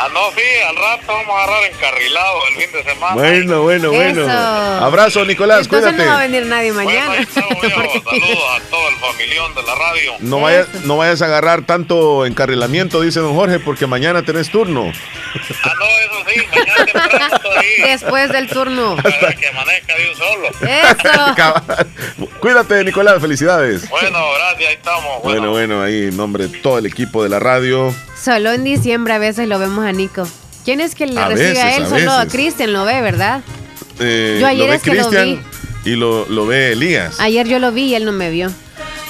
Ah, 0.02 0.08
no, 0.14 0.30
sí, 0.34 0.40
al 0.66 0.76
rato 0.76 1.12
vamos 1.12 1.28
a 1.28 1.44
agarrar 1.44 1.70
encarrilado 1.70 2.38
el 2.48 2.54
fin 2.54 2.72
de 2.72 2.84
semana. 2.84 3.14
Bueno, 3.16 3.62
bueno, 3.62 3.90
bueno. 3.90 4.22
Eso. 4.22 4.30
Abrazo, 4.30 5.26
Nicolás. 5.26 5.66
Entonces 5.66 5.92
Cuídate. 5.92 6.08
no 6.08 6.14
va 6.14 6.20
a 6.20 6.26
venir 6.26 6.46
nadie 6.46 6.72
mañana. 6.72 7.16
Saludos 7.34 7.64
a 7.64 8.60
todo 8.70 8.88
el 8.88 8.96
familión 8.96 9.54
de 9.54 9.62
la 9.62 9.74
radio. 9.74 10.12
No 10.20 10.40
vayas, 10.40 10.68
no 10.84 10.96
vayas 10.96 11.20
a 11.20 11.26
agarrar 11.26 11.66
tanto 11.66 12.24
encarrilamiento, 12.24 13.02
dice 13.02 13.20
don 13.20 13.34
Jorge, 13.34 13.58
porque 13.58 13.86
mañana 13.86 14.22
tenés 14.22 14.50
turno. 14.50 14.90
Ah, 15.64 15.72
no, 15.78 15.84
eso 15.84 16.30
sí, 16.30 16.46
mañana 16.50 16.86
temprano 16.86 17.38
todavía. 17.38 17.86
Después 17.88 18.32
del 18.32 18.48
turno. 18.48 18.96
Para 18.96 19.34
que 19.34 19.48
amanezca 19.48 19.94
de 19.96 20.08
un 20.08 20.16
solo. 20.16 20.48
Eso. 22.16 22.30
Cuídate, 22.40 22.84
Nicolás. 22.84 23.20
Felicidades. 23.20 23.86
Bueno, 23.90 24.18
gracias, 24.32 24.68
ahí 24.70 24.76
estamos. 24.76 25.22
Bueno, 25.22 25.50
bueno, 25.50 25.82
ahí 25.82 26.04
en 26.04 26.16
nombre 26.16 26.48
de 26.48 26.58
todo 26.60 26.78
el 26.78 26.86
equipo 26.86 27.22
de 27.22 27.28
la 27.28 27.38
radio. 27.38 27.94
Solo 28.22 28.52
en 28.52 28.64
diciembre 28.64 29.14
a 29.14 29.18
veces 29.18 29.48
lo 29.48 29.58
vemos 29.58 29.84
a 29.84 29.92
Nico. 29.92 30.26
¿Quién 30.64 30.80
es 30.80 30.94
que 30.94 31.06
le 31.06 31.18
A 31.18 31.28
recibe 31.28 31.60
a 31.62 31.76
él? 31.76 31.84
a 31.84 31.88
Solo 31.88 32.12
a. 32.12 32.26
Cristian 32.26 32.72
lo 32.72 32.84
ve, 32.84 33.00
¿verdad? 33.00 33.40
Eh, 33.98 34.38
Yo 34.40 34.46
ayer 34.46 34.64
lo 34.64 34.70
ve 34.70 34.76
es 34.76 34.82
que 34.82 34.94
lo 34.94 35.08
Cristian 35.08 35.42
y 35.84 35.90
lo, 35.96 36.26
lo 36.28 36.46
ve 36.46 36.72
Elías. 36.72 37.18
Ayer 37.20 37.46
yo 37.48 37.58
lo 37.58 37.72
vi 37.72 37.84
y 37.84 37.94
él 37.94 38.04
no 38.04 38.12
me 38.12 38.30
vio. 38.30 38.50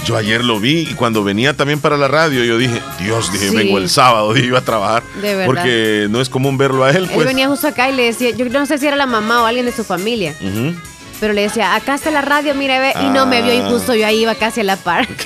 Yo 0.07 0.17
ayer 0.17 0.43
lo 0.45 0.59
vi 0.61 0.81
y 0.91 0.95
cuando 0.95 1.23
venía 1.25 1.55
también 1.55 1.79
para 1.81 1.97
la 1.99 2.09
radio, 2.09 2.43
yo 2.45 2.57
dije, 2.57 2.81
Dios, 3.01 3.31
dije, 3.33 3.51
Sí. 3.51 3.57
vengo 3.57 3.77
el 3.79 3.91
sábado 3.91 4.35
y 4.37 4.41
iba 4.45 4.59
a 4.61 4.65
trabajar. 4.65 5.03
De 5.21 5.35
verdad. 5.35 5.47
Porque 5.47 6.07
no 6.09 6.21
es 6.21 6.29
común 6.31 6.57
verlo 6.57 6.85
a 6.85 6.91
él, 6.91 7.05
Él 7.05 7.11
pues. 7.13 7.27
venía 7.27 7.49
justo 7.49 7.67
acá 7.67 7.91
y 7.91 7.95
le 7.95 8.05
decía, 8.05 8.31
yo 8.31 8.47
no 8.49 8.65
sé 8.65 8.79
si 8.79 8.87
era 8.87 8.97
la 8.97 9.07
mamá 9.07 9.43
o 9.43 9.47
alguien 9.47 9.67
de 9.67 9.73
su 9.73 9.85
familia, 9.85 10.35
Ujú. 10.41 10.75
Pero 11.21 11.33
le 11.35 11.43
decía, 11.43 11.75
acá 11.75 11.95
está 11.95 12.11
la 12.11 12.23
radio, 12.23 12.55
mire, 12.55 12.79
ve, 12.81 12.93
y 13.03 13.11
no 13.11 13.27
me 13.27 13.43
vio 13.43 13.53
y 13.55 13.71
justo 13.71 13.95
yo 13.95 14.07
ahí 14.07 14.23
iba 14.23 14.35
casi 14.35 14.61
a 14.61 14.65
la 14.65 14.77
par. 14.77 15.07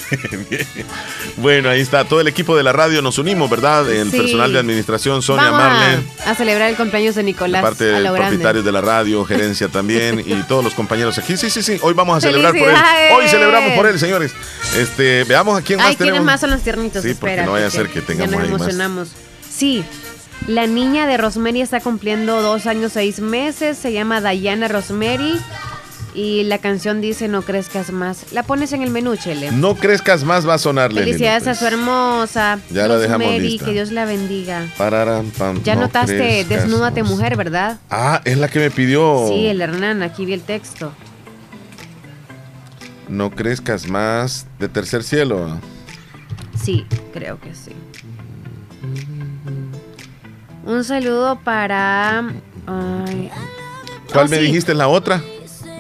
Bueno, 1.37 1.69
ahí 1.69 1.81
está 1.81 2.05
todo 2.05 2.21
el 2.21 2.29
equipo 2.29 2.57
de 2.57 2.63
la 2.63 2.73
radio, 2.73 3.03
nos 3.03 3.19
unimos, 3.19 3.51
¿verdad? 3.51 3.91
El 3.91 4.11
Sí. 4.11 4.19
personal 4.19 4.53
de 4.53 4.59
administración, 4.61 5.21
Sonia 5.21 5.51
Vamos 5.51 6.05
a, 6.25 6.31
a 6.31 6.35
celebrar 6.37 6.71
el 6.71 6.77
cumpleaños 6.77 7.15
de 7.17 7.23
de 7.25 7.27
Nicolás 7.33 7.63
parte 7.63 7.93
a 7.95 8.01
del 8.01 8.13
propietario 8.13 8.63
de 8.63 8.71
la 8.73 8.81
radio, 8.81 9.25
gerencia 9.25 9.69
también 9.69 10.21
y 10.25 10.35
todos 10.45 10.63
los 10.63 10.75
compañeros 10.75 11.19
aquí. 11.19 11.37
Sí, 11.37 11.51
sí, 11.51 11.63
sí. 11.63 11.79
Hoy 11.83 11.95
vamos 11.95 12.17
a 12.19 12.21
celebrar 12.21 12.53
por 12.57 12.69
él. 12.69 12.77
Hoy 13.17 13.29
celebramos 13.29 13.73
por 13.73 13.87
él, 13.87 13.99
señores. 13.99 14.33
Este, 14.77 15.25
veamos 15.25 15.59
a 15.59 15.63
quién 15.63 15.79
más 15.79 15.89
Ay, 15.89 15.97
¿quiénes 15.97 16.13
tenemos. 16.13 16.27
más 16.27 16.41
son 16.41 16.51
los 16.51 16.63
tiernitos? 16.63 17.03
Sí, 17.03 17.15
porque 17.15 17.43
no 17.43 17.53
vaya 17.53 17.67
a 17.67 17.71
ser 17.71 17.89
que 17.89 18.01
ya 18.01 18.07
tengamos 18.07 18.49
nos 18.49 18.63
ahí 18.69 18.89
más. 18.89 19.09
Sí, 19.51 19.85
la 20.47 20.67
niña 20.67 21.07
de 21.07 21.17
Rosemary 21.17 21.63
está 21.63 21.81
cumpliendo 21.81 22.43
dos 22.43 22.67
años, 22.67 22.93
seis 22.93 23.21
meses. 23.21 23.79
Se 23.79 23.93
llama 23.93 24.21
Diana 24.21 24.69
Rosemary. 24.69 25.41
Y 26.15 26.45
la 26.45 26.59
canción 26.59 27.01
dice 27.01 27.27
No 27.27 27.43
crezcas 27.43 27.91
más. 27.91 28.33
La 28.33 28.45
pones 28.45 28.73
en 28.73 28.83
el 28.83 28.91
menú, 28.91 29.17
Chele. 29.17 29.51
No 29.51 29.75
crezcas 29.75 30.23
más, 30.23 30.49
va 30.49 30.55
a 30.55 30.59
sonar, 30.59 30.93
Felicidades 30.93 31.49
a 31.49 31.55
su 31.57 31.67
hermosa 31.67 32.61
Ya 32.71 32.87
la 32.87 32.99
dejamos 32.99 33.37
lista. 33.41 33.67
que 33.67 33.73
Dios 33.73 33.91
la 33.91 34.05
bendiga. 34.05 34.67
Pararam, 34.79 35.29
pam, 35.31 35.61
Ya 35.65 35.75
no 35.75 35.83
notaste 35.83 36.45
Desnúdate 36.45 37.03
más. 37.03 37.11
mujer, 37.11 37.37
¿verdad? 37.37 37.81
Ah, 37.91 38.23
es 38.25 38.39
la 38.39 38.49
que 38.49 38.61
me 38.61 38.71
pidió. 38.71 39.27
Sí, 39.29 39.47
el 39.47 39.61
Hernán, 39.61 40.03
aquí 40.03 40.25
vi 40.25 40.35
el 40.35 40.43
texto. 40.43 40.93
No 43.09 43.31
crezcas 43.31 43.89
más 43.89 44.47
de 44.61 44.69
tercer 44.69 45.03
cielo. 45.03 45.59
Sí, 46.63 46.87
creo 47.13 47.41
que 47.41 47.55
sí. 47.55 47.73
Un 50.65 50.85
saludo 50.85 51.39
para... 51.41 52.21
ay, 52.67 53.31
¿Cuál 54.13 54.27
oh, 54.27 54.31
me 54.31 54.37
sí. 54.39 54.43
dijiste 54.45 54.75
la 54.75 54.89
otra? 54.89 55.21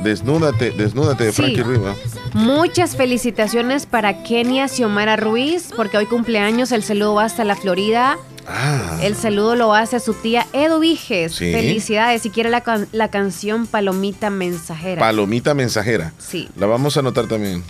Desnúdate, 0.04 0.70
desnúdate 0.72 1.24
de 1.24 1.32
Sí. 1.32 1.36
Frankie 1.42 1.62
Ruiz. 1.62 1.80
¿va? 1.80 1.94
Muchas 2.34 2.94
felicitaciones 2.94 3.86
para 3.86 4.22
Kenia 4.22 4.68
Xiomara 4.68 5.16
Ruiz, 5.16 5.70
porque 5.74 5.96
hoy 5.96 6.06
cumpleaños, 6.06 6.70
el 6.72 6.82
saludo 6.84 7.14
va 7.14 7.24
hasta 7.24 7.42
la 7.44 7.56
Florida. 7.56 8.18
Ah, 8.46 8.98
El 9.02 9.16
saludo 9.16 9.56
lo 9.56 9.72
hace 9.74 9.98
su 10.00 10.12
tía 10.12 10.46
Edu 10.52 10.78
Viges. 10.78 11.34
Sí. 11.34 11.50
Felicidades. 11.50 12.20
Si 12.20 12.28
quiere 12.28 12.50
la, 12.50 12.60
can- 12.60 12.86
la 12.92 13.08
canción 13.08 13.66
Palomita 13.66 14.28
Mensajera. 14.28 15.00
palomita 15.00 15.54
mensajera. 15.54 16.12
Sí. 16.18 16.50
La 16.56 16.66
vamos 16.66 16.98
a 16.98 17.00
anotar 17.00 17.26
también. 17.26 17.64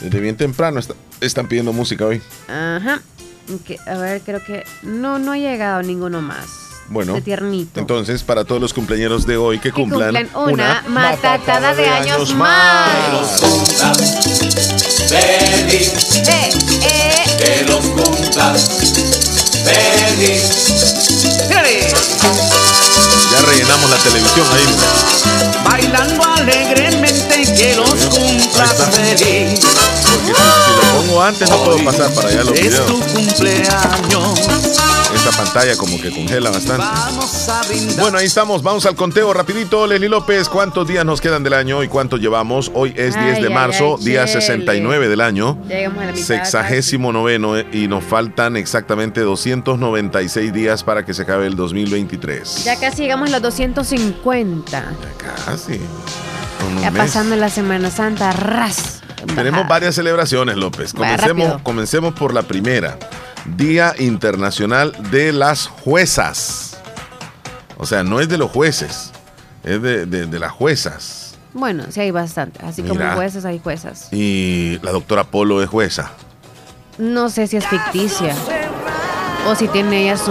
Desde 0.00 0.18
bien 0.20 0.36
temprano 0.36 0.80
está- 0.80 0.94
están 1.20 1.46
pidiendo 1.46 1.72
música 1.72 2.04
hoy. 2.06 2.20
Ajá. 2.48 3.00
A 3.86 3.94
ver, 3.98 4.20
creo 4.22 4.44
que 4.44 4.64
no, 4.82 5.20
no 5.20 5.32
ha 5.32 5.38
llegado 5.38 5.82
ninguno 5.82 6.20
más. 6.20 6.67
Bueno, 6.90 7.14
De 7.14 7.20
tiernito. 7.20 7.80
entonces 7.80 8.22
para 8.22 8.44
todos 8.44 8.60
los 8.60 8.72
cumpleaños 8.72 9.26
de 9.26 9.36
hoy 9.36 9.58
que 9.58 9.72
cumplan, 9.72 10.14
cumplan 10.32 10.54
una 10.54 10.82
matatada 10.88 11.74
de 11.74 11.86
años 11.86 12.34
más. 12.34 12.88
Eh, 15.10 15.80
eh, 16.26 17.24
que 17.38 17.64
los. 17.66 17.78
Ya 23.30 23.42
rellenamos 23.42 23.90
la 23.90 23.96
televisión 23.98 24.46
ahí. 24.52 25.64
Bailando 25.64 26.24
alegremente 26.24 27.42
que 27.54 27.76
los 27.76 27.90
cumplas 28.06 28.74
feliz. 28.90 29.60
Porque 29.60 30.26
si, 30.26 30.32
si 30.32 30.32
lo 30.32 31.00
pongo 31.02 31.22
antes 31.22 31.50
no 31.50 31.64
puedo 31.64 31.84
pasar 31.84 32.12
para 32.14 32.28
allá 32.28 32.44
los 32.44 32.54
Es 32.54 32.62
videos. 32.62 32.86
tu 32.86 33.00
cumpleaños. 33.00 34.40
Esta 35.14 35.30
pantalla 35.30 35.76
como 35.76 36.00
que 36.00 36.10
congela 36.10 36.50
bastante. 36.50 36.84
Bueno, 37.98 38.18
ahí 38.18 38.26
estamos. 38.26 38.62
Vamos 38.62 38.84
al 38.86 38.94
conteo 38.94 39.32
rapidito. 39.32 39.86
Leslie 39.86 40.08
López, 40.08 40.48
¿cuántos 40.48 40.86
días 40.86 41.04
nos 41.04 41.20
quedan 41.20 41.42
del 41.42 41.54
año 41.54 41.82
y 41.82 41.88
cuántos 41.88 42.20
llevamos? 42.20 42.70
Hoy 42.74 42.90
es 42.90 43.14
10 43.14 43.16
Ay, 43.16 43.42
de 43.42 43.48
ay, 43.48 43.54
marzo, 43.54 43.96
ay, 43.98 44.04
día 44.04 44.26
Chele. 44.26 44.40
69 44.40 45.08
del 45.08 45.20
año. 45.20 45.58
Llegamos 45.66 46.02
a 46.02 46.06
la 46.06 46.12
mitad. 46.12 46.26
Sexagésimo 46.26 47.12
noveno 47.12 47.56
eh, 47.56 47.66
y 47.72 47.88
nos 47.88 48.04
faltan 48.04 48.56
exactamente 48.56 49.22
296 49.22 50.52
días 50.52 50.84
para 50.84 51.04
que 51.04 51.14
se 51.14 51.22
acabe 51.22 51.46
el 51.46 51.56
2023. 51.56 52.64
Ya 52.64 52.78
casi 52.78 53.02
llegamos 53.02 53.28
a 53.28 53.32
los 53.32 53.42
250. 53.42 54.84
Casi. 55.46 55.80
Con 56.60 56.76
un 56.76 56.82
Ya 56.82 56.90
pasando 56.90 57.34
la 57.36 57.48
Semana 57.48 57.90
Santa, 57.90 58.32
ras. 58.32 59.00
Tenemos 59.34 59.66
varias 59.66 59.94
celebraciones, 59.94 60.56
López. 60.56 60.92
Comencemos, 60.92 61.60
comencemos 61.62 62.14
por 62.14 62.34
la 62.34 62.42
primera. 62.42 62.98
Día 63.44 63.94
Internacional 63.98 64.92
de 65.10 65.32
las 65.32 65.66
Juezas. 65.66 66.78
O 67.76 67.86
sea, 67.86 68.02
no 68.02 68.20
es 68.20 68.28
de 68.28 68.38
los 68.38 68.50
jueces, 68.50 69.12
es 69.64 69.80
de, 69.80 70.04
de- 70.06 70.26
de 70.26 70.38
las 70.38 70.50
juezas. 70.52 71.36
Bueno, 71.54 71.84
sí 71.90 72.00
hay 72.00 72.10
bastante. 72.10 72.64
Así 72.64 72.82
Mira. 72.82 72.94
como 72.94 73.14
jueces, 73.16 73.44
hay 73.44 73.58
juezas. 73.58 74.08
Y 74.12 74.78
la 74.82 74.90
doctora 74.92 75.24
Polo 75.24 75.62
es 75.62 75.68
jueza. 75.68 76.10
No 76.98 77.30
sé 77.30 77.46
si 77.46 77.56
es 77.56 77.66
ficticia. 77.66 78.34
O 79.46 79.54
si 79.54 79.66
tiene 79.68 80.02
ella 80.02 80.16
su. 80.16 80.24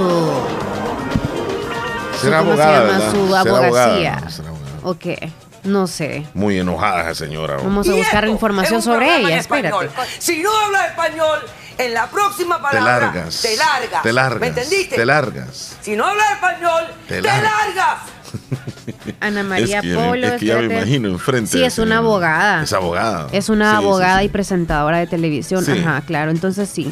su 2.14 2.22
Será 2.22 2.40
¿Cómo 2.40 2.52
abogada, 2.52 2.82
se 2.82 2.94
llama? 3.00 3.12
Su 3.12 3.28
Será 3.28 3.40
abogacía. 3.40 4.14
abogada, 4.14 4.30
será 4.30 4.50
abogada. 4.50 4.72
¿O 4.84 4.98
qué? 4.98 5.32
No 5.64 5.88
sé. 5.88 6.26
Muy 6.34 6.60
enojada 6.60 7.02
esa 7.02 7.16
señora. 7.16 7.58
Vamos 7.58 7.88
a 7.90 7.94
buscar 7.94 8.28
información 8.28 8.82
sobre 8.82 9.18
ella. 9.18 9.38
Espérate. 9.38 9.90
Si 10.20 10.42
no 10.42 10.50
hablas 10.66 10.90
español, 10.92 11.40
en 11.78 11.94
la 11.94 12.10
próxima 12.10 12.58
Te 12.58 12.62
palabra 12.64 13.00
largas. 13.12 13.42
te 13.42 13.56
largas. 13.58 14.02
Te 14.04 14.14
largas. 14.14 14.40
¿Me 14.42 14.48
entendiste? 14.48 14.96
Te 14.96 15.06
largas. 15.06 15.78
Si 15.82 15.96
no 15.96 16.06
hablas 16.06 16.32
español, 16.34 16.84
Te 17.08 17.16
te, 17.16 17.22
largas. 17.22 17.52
largas. 17.76 17.98
Ana 19.20 19.44
María 19.44 19.80
es 19.80 19.86
que, 19.86 19.94
Polo. 19.96 20.28
es 20.28 20.40
que 20.40 20.46
ya 20.46 20.58
me 20.58 20.66
imagino 20.76 21.08
enfrente. 21.10 21.52
Sí, 21.52 21.64
es 21.64 21.78
una 21.80 21.98
abogada. 21.98 22.64
Es 22.64 22.74
abogada. 22.74 23.28
Es 23.32 23.50
una 23.50 23.72
Sí, 23.72 23.78
sí, 23.80 23.84
abogada 23.86 24.20
sí. 24.20 24.26
y 24.26 24.30
presentadora 24.30 24.98
de 25.00 25.08
televisión. 25.08 25.64
Sí. 25.64 25.72
Ajá, 25.72 26.02
claro. 26.06 26.32
Entonces 26.32 26.70
sí. 26.70 26.92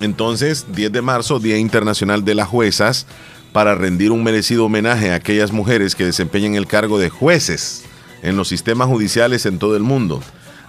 Entonces, 0.00 0.66
10 0.70 0.90
de 0.92 1.02
marzo, 1.02 1.38
Día 1.38 1.58
Internacional 1.58 2.24
de 2.24 2.34
las 2.34 2.48
Juezas, 2.48 3.06
para 3.52 3.74
rendir 3.74 4.10
un 4.10 4.24
merecido 4.24 4.64
homenaje 4.64 5.12
a 5.12 5.16
aquellas 5.16 5.52
mujeres 5.52 5.94
que 5.94 6.04
desempeñan 6.04 6.54
el 6.54 6.66
cargo 6.66 6.98
de 6.98 7.08
jueces 7.10 7.84
en 8.22 8.36
los 8.36 8.48
sistemas 8.48 8.88
judiciales 8.88 9.46
en 9.46 9.58
todo 9.58 9.76
el 9.76 9.82
mundo. 9.82 10.22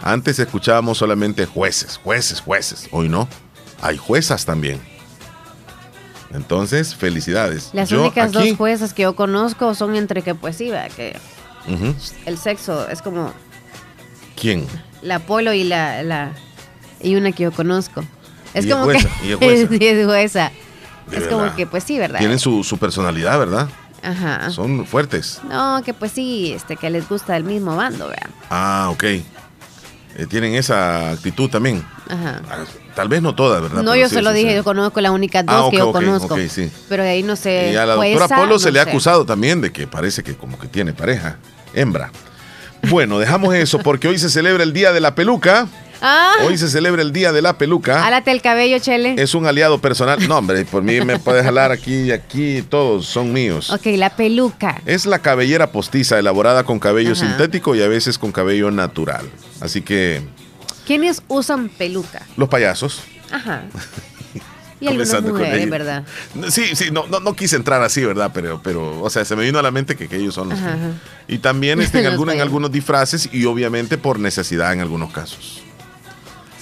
Antes 0.03 0.37
escuchábamos 0.37 0.97
solamente 0.97 1.45
jueces, 1.45 1.97
jueces, 2.03 2.41
jueces. 2.41 2.89
Hoy 2.91 3.07
no. 3.07 3.27
Hay 3.81 3.97
juezas 3.97 4.45
también. 4.45 4.81
Entonces, 6.33 6.93
felicidades. 6.95 7.69
Las 7.73 7.89
Yo 7.89 8.01
únicas 8.01 8.35
aquí- 8.35 8.49
dos 8.49 8.57
juezas 8.57 8.93
que 8.93 9.03
yo 9.03 9.15
conozco 9.15 9.73
son 9.75 9.95
entre 9.95 10.21
que, 10.21 10.35
pues 10.35 10.57
sí, 10.57 10.69
¿verdad? 10.69 10.91
que 10.95 11.15
el 12.25 12.37
sexo 12.37 12.89
es 12.89 13.01
como 13.01 13.31
¿Quién? 14.39 14.67
la 15.01 15.19
polo 15.19 15.53
y 15.53 15.63
la, 15.63 16.03
la 16.03 16.33
y 17.01 17.15
una 17.15 17.31
que 17.31 17.43
yo 17.43 17.51
conozco. 17.53 18.03
Es 18.53 18.65
Y 18.65 18.69
es 18.69 18.73
como 18.73 18.85
jueza, 18.85 19.09
que 19.21 19.27
y 19.27 19.31
es 19.31 19.37
jueza. 19.37 19.61
es 19.79 20.05
jueza. 20.05 20.51
Es 21.11 21.27
como 21.27 21.55
que, 21.55 21.65
pues 21.67 21.83
sí, 21.85 21.97
¿verdad? 21.97 22.19
Tienen 22.19 22.39
su, 22.39 22.63
su 22.63 22.77
personalidad, 22.77 23.37
¿verdad? 23.39 23.69
Ajá. 24.01 24.49
Son 24.49 24.85
fuertes. 24.85 25.39
No, 25.47 25.81
que 25.85 25.93
pues 25.93 26.11
sí, 26.11 26.51
este, 26.53 26.75
que 26.75 26.89
les 26.89 27.07
gusta 27.07 27.37
el 27.37 27.43
mismo 27.45 27.75
bando, 27.77 28.07
¿verdad? 28.09 28.29
Ah, 28.49 28.89
ok. 28.91 29.03
Eh, 30.15 30.25
tienen 30.27 30.53
esa 30.55 31.11
actitud 31.11 31.49
también. 31.49 31.83
Ajá. 32.07 32.41
Ah, 32.49 32.57
Tal 32.95 33.07
vez 33.09 33.21
no 33.23 33.33
todas, 33.33 33.59
¿verdad? 33.61 33.81
No, 33.81 33.91
Pero 33.93 34.03
yo 34.03 34.09
sí, 34.09 34.15
solo 34.15 34.29
sí, 34.31 34.37
dije, 34.37 34.49
sí. 34.51 34.55
yo 34.57 34.63
conozco 34.63 35.01
las 35.01 35.11
únicas 35.11 35.43
dos 35.45 35.55
Ah, 35.55 35.71
que 35.71 35.77
yo 35.77 35.91
conozco. 35.91 36.37
Pero 36.89 37.03
de 37.03 37.09
ahí 37.09 37.23
no 37.23 37.35
sé. 37.35 37.71
Y 37.73 37.75
a 37.75 37.85
la 37.87 37.95
doctora 37.95 38.27
Polo 38.27 38.59
se 38.59 38.71
le 38.71 38.79
ha 38.79 38.83
acusado 38.83 39.25
también 39.25 39.61
de 39.61 39.71
que 39.71 39.87
parece 39.87 40.21
que 40.23 40.35
como 40.35 40.59
que 40.59 40.67
tiene 40.67 40.93
pareja, 40.93 41.37
hembra. 41.73 42.11
Bueno, 42.89 43.17
dejamos 43.17 43.55
eso 43.55 43.79
porque 43.79 44.07
hoy 44.09 44.19
se 44.19 44.29
celebra 44.29 44.61
el 44.63 44.73
Día 44.73 44.91
de 44.91 44.99
la 44.99 45.15
Peluca. 45.15 45.67
Ah, 46.05 46.33
Hoy 46.45 46.57
se 46.57 46.69
celebra 46.69 47.01
el 47.01 47.13
Día 47.13 47.31
de 47.31 47.41
la 47.41 47.57
Peluca. 47.57 48.05
álate 48.05 48.31
el 48.31 48.41
cabello, 48.41 48.77
Chele. 48.79 49.15
Es 49.17 49.33
un 49.35 49.45
aliado 49.45 49.79
personal. 49.79 50.27
No, 50.27 50.37
hombre, 50.39 50.65
por 50.65 50.83
mí 50.83 50.99
me 50.99 51.17
puedes 51.17 51.45
jalar 51.45 51.71
aquí 51.71 51.93
y 51.95 52.11
aquí, 52.11 52.61
todos 52.61 53.05
son 53.05 53.31
míos. 53.31 53.69
Ok, 53.69 53.85
la 53.95 54.09
peluca. 54.15 54.81
Es 54.85 55.05
la 55.05 55.19
cabellera 55.19 55.71
postiza 55.71 56.19
elaborada 56.19 56.65
con 56.65 56.77
cabello 56.79 57.13
Ajá. 57.13 57.25
sintético 57.25 57.73
y 57.73 57.81
a 57.81 57.87
veces 57.87 58.17
con 58.17 58.33
cabello 58.33 58.69
natural. 58.69 59.29
Así 59.61 59.81
que 59.81 60.21
¿Quiénes 60.85 61.23
usan 61.29 61.69
peluca? 61.69 62.21
los 62.35 62.49
payasos. 62.49 63.01
Ajá. 63.31 63.63
Y 64.81 64.87
algunas 64.87 65.21
mujeres. 65.21 65.69
¿verdad? 65.69 66.03
Sí, 66.49 66.75
sí, 66.75 66.91
no, 66.91 67.07
no, 67.07 67.21
no 67.21 67.33
quise 67.37 67.55
entrar 67.55 67.81
así, 67.83 68.03
¿verdad? 68.03 68.31
Pero, 68.33 68.59
pero, 68.61 68.99
o 69.01 69.09
sea, 69.09 69.23
se 69.23 69.33
me 69.37 69.43
vino 69.45 69.57
a 69.57 69.61
la 69.61 69.71
mente 69.71 69.95
que, 69.95 70.09
que 70.09 70.17
ellos 70.17 70.33
son 70.35 70.49
los 70.49 70.59
Ajá, 70.59 70.73
que- 70.73 70.73
ajá. 70.73 70.91
Y 71.29 71.37
también 71.37 71.79
este, 71.81 71.99
en, 72.05 72.29
en 72.29 72.41
algunos 72.41 72.69
disfraces 72.69 73.29
y 73.31 73.45
obviamente 73.45 73.97
por 73.97 74.19
necesidad 74.19 74.73
en 74.73 74.81
algunos 74.81 75.13
casos. 75.13 75.63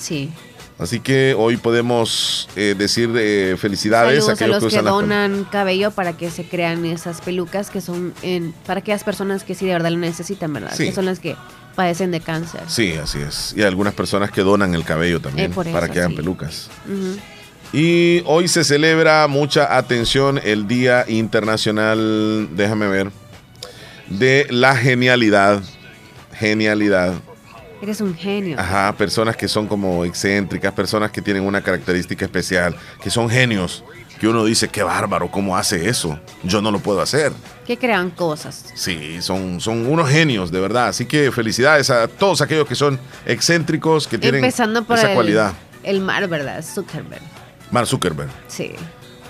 Sí. 0.01 0.31
Así 0.79 0.99
que 0.99 1.35
hoy 1.37 1.57
podemos 1.57 2.49
eh, 2.55 2.73
decir 2.75 3.11
eh, 3.15 3.55
felicidades 3.59 4.25
Saludos 4.25 4.41
a 4.41 4.45
a 4.45 4.47
los 4.47 4.73
que 4.73 4.81
donan 4.81 5.43
cabello 5.51 5.91
para 5.91 6.17
que 6.17 6.31
se 6.31 6.43
crean 6.45 6.85
esas 6.85 7.21
pelucas 7.21 7.69
que 7.69 7.81
son 7.81 8.15
en, 8.23 8.51
para 8.65 8.79
aquellas 8.79 9.03
personas 9.03 9.43
que 9.43 9.53
sí 9.53 9.67
de 9.67 9.73
verdad 9.73 9.91
lo 9.91 9.99
necesitan, 9.99 10.51
¿verdad? 10.51 10.73
Sí. 10.75 10.85
Que 10.85 10.91
son 10.91 11.05
las 11.05 11.19
que 11.19 11.35
padecen 11.75 12.09
de 12.09 12.19
cáncer. 12.19 12.61
Sí, 12.67 12.93
así 12.93 13.19
es. 13.19 13.53
Y 13.55 13.61
algunas 13.61 13.93
personas 13.93 14.31
que 14.31 14.41
donan 14.41 14.73
el 14.73 14.83
cabello 14.83 15.19
también 15.21 15.51
Eh, 15.51 15.53
por 15.53 15.71
para 15.71 15.87
que 15.87 15.99
hagan 15.99 16.11
sí. 16.11 16.17
pelucas. 16.17 16.69
Y 17.73 18.23
hoy 18.25 18.47
se 18.47 18.63
celebra 18.63 19.27
mucha 19.27 19.77
atención 19.77 20.41
el 20.43 20.67
Día 20.67 21.05
Internacional, 21.07 22.49
déjame 22.55 22.87
ver, 22.87 23.11
de 24.09 24.47
la 24.49 24.75
genialidad. 24.75 25.61
Genialidad. 26.33 27.13
Eres 27.81 27.99
un 28.01 28.15
genio. 28.15 28.59
Ajá, 28.59 28.93
personas 28.95 29.35
que 29.35 29.47
son 29.47 29.67
como 29.67 30.05
excéntricas, 30.05 30.71
personas 30.73 31.11
que 31.11 31.21
tienen 31.21 31.43
una 31.43 31.61
característica 31.61 32.25
especial, 32.25 32.75
que 33.01 33.09
son 33.09 33.29
genios, 33.29 33.83
que 34.19 34.27
uno 34.27 34.45
dice, 34.45 34.67
qué 34.67 34.83
bárbaro, 34.83 35.31
¿cómo 35.31 35.57
hace 35.57 35.89
eso? 35.89 36.19
Yo 36.43 36.61
no 36.61 36.69
lo 36.71 36.79
puedo 36.79 37.01
hacer. 37.01 37.31
Que 37.65 37.77
crean 37.77 38.11
cosas. 38.11 38.65
Sí, 38.75 39.19
son, 39.21 39.59
son 39.59 39.87
unos 39.87 40.07
genios, 40.09 40.51
de 40.51 40.59
verdad. 40.59 40.89
Así 40.89 41.05
que 41.05 41.31
felicidades 41.31 41.89
a 41.89 42.07
todos 42.07 42.41
aquellos 42.41 42.67
que 42.67 42.75
son 42.75 42.99
excéntricos, 43.25 44.07
que 44.07 44.19
tienen 44.19 44.43
Empezando 44.43 44.83
por 44.83 44.97
esa 44.99 45.09
el, 45.09 45.15
cualidad. 45.15 45.53
el 45.81 46.01
mar, 46.01 46.27
¿verdad? 46.27 46.63
Zuckerberg. 46.63 47.21
Mark 47.71 47.87
Zuckerberg. 47.87 48.29
Sí. 48.47 48.73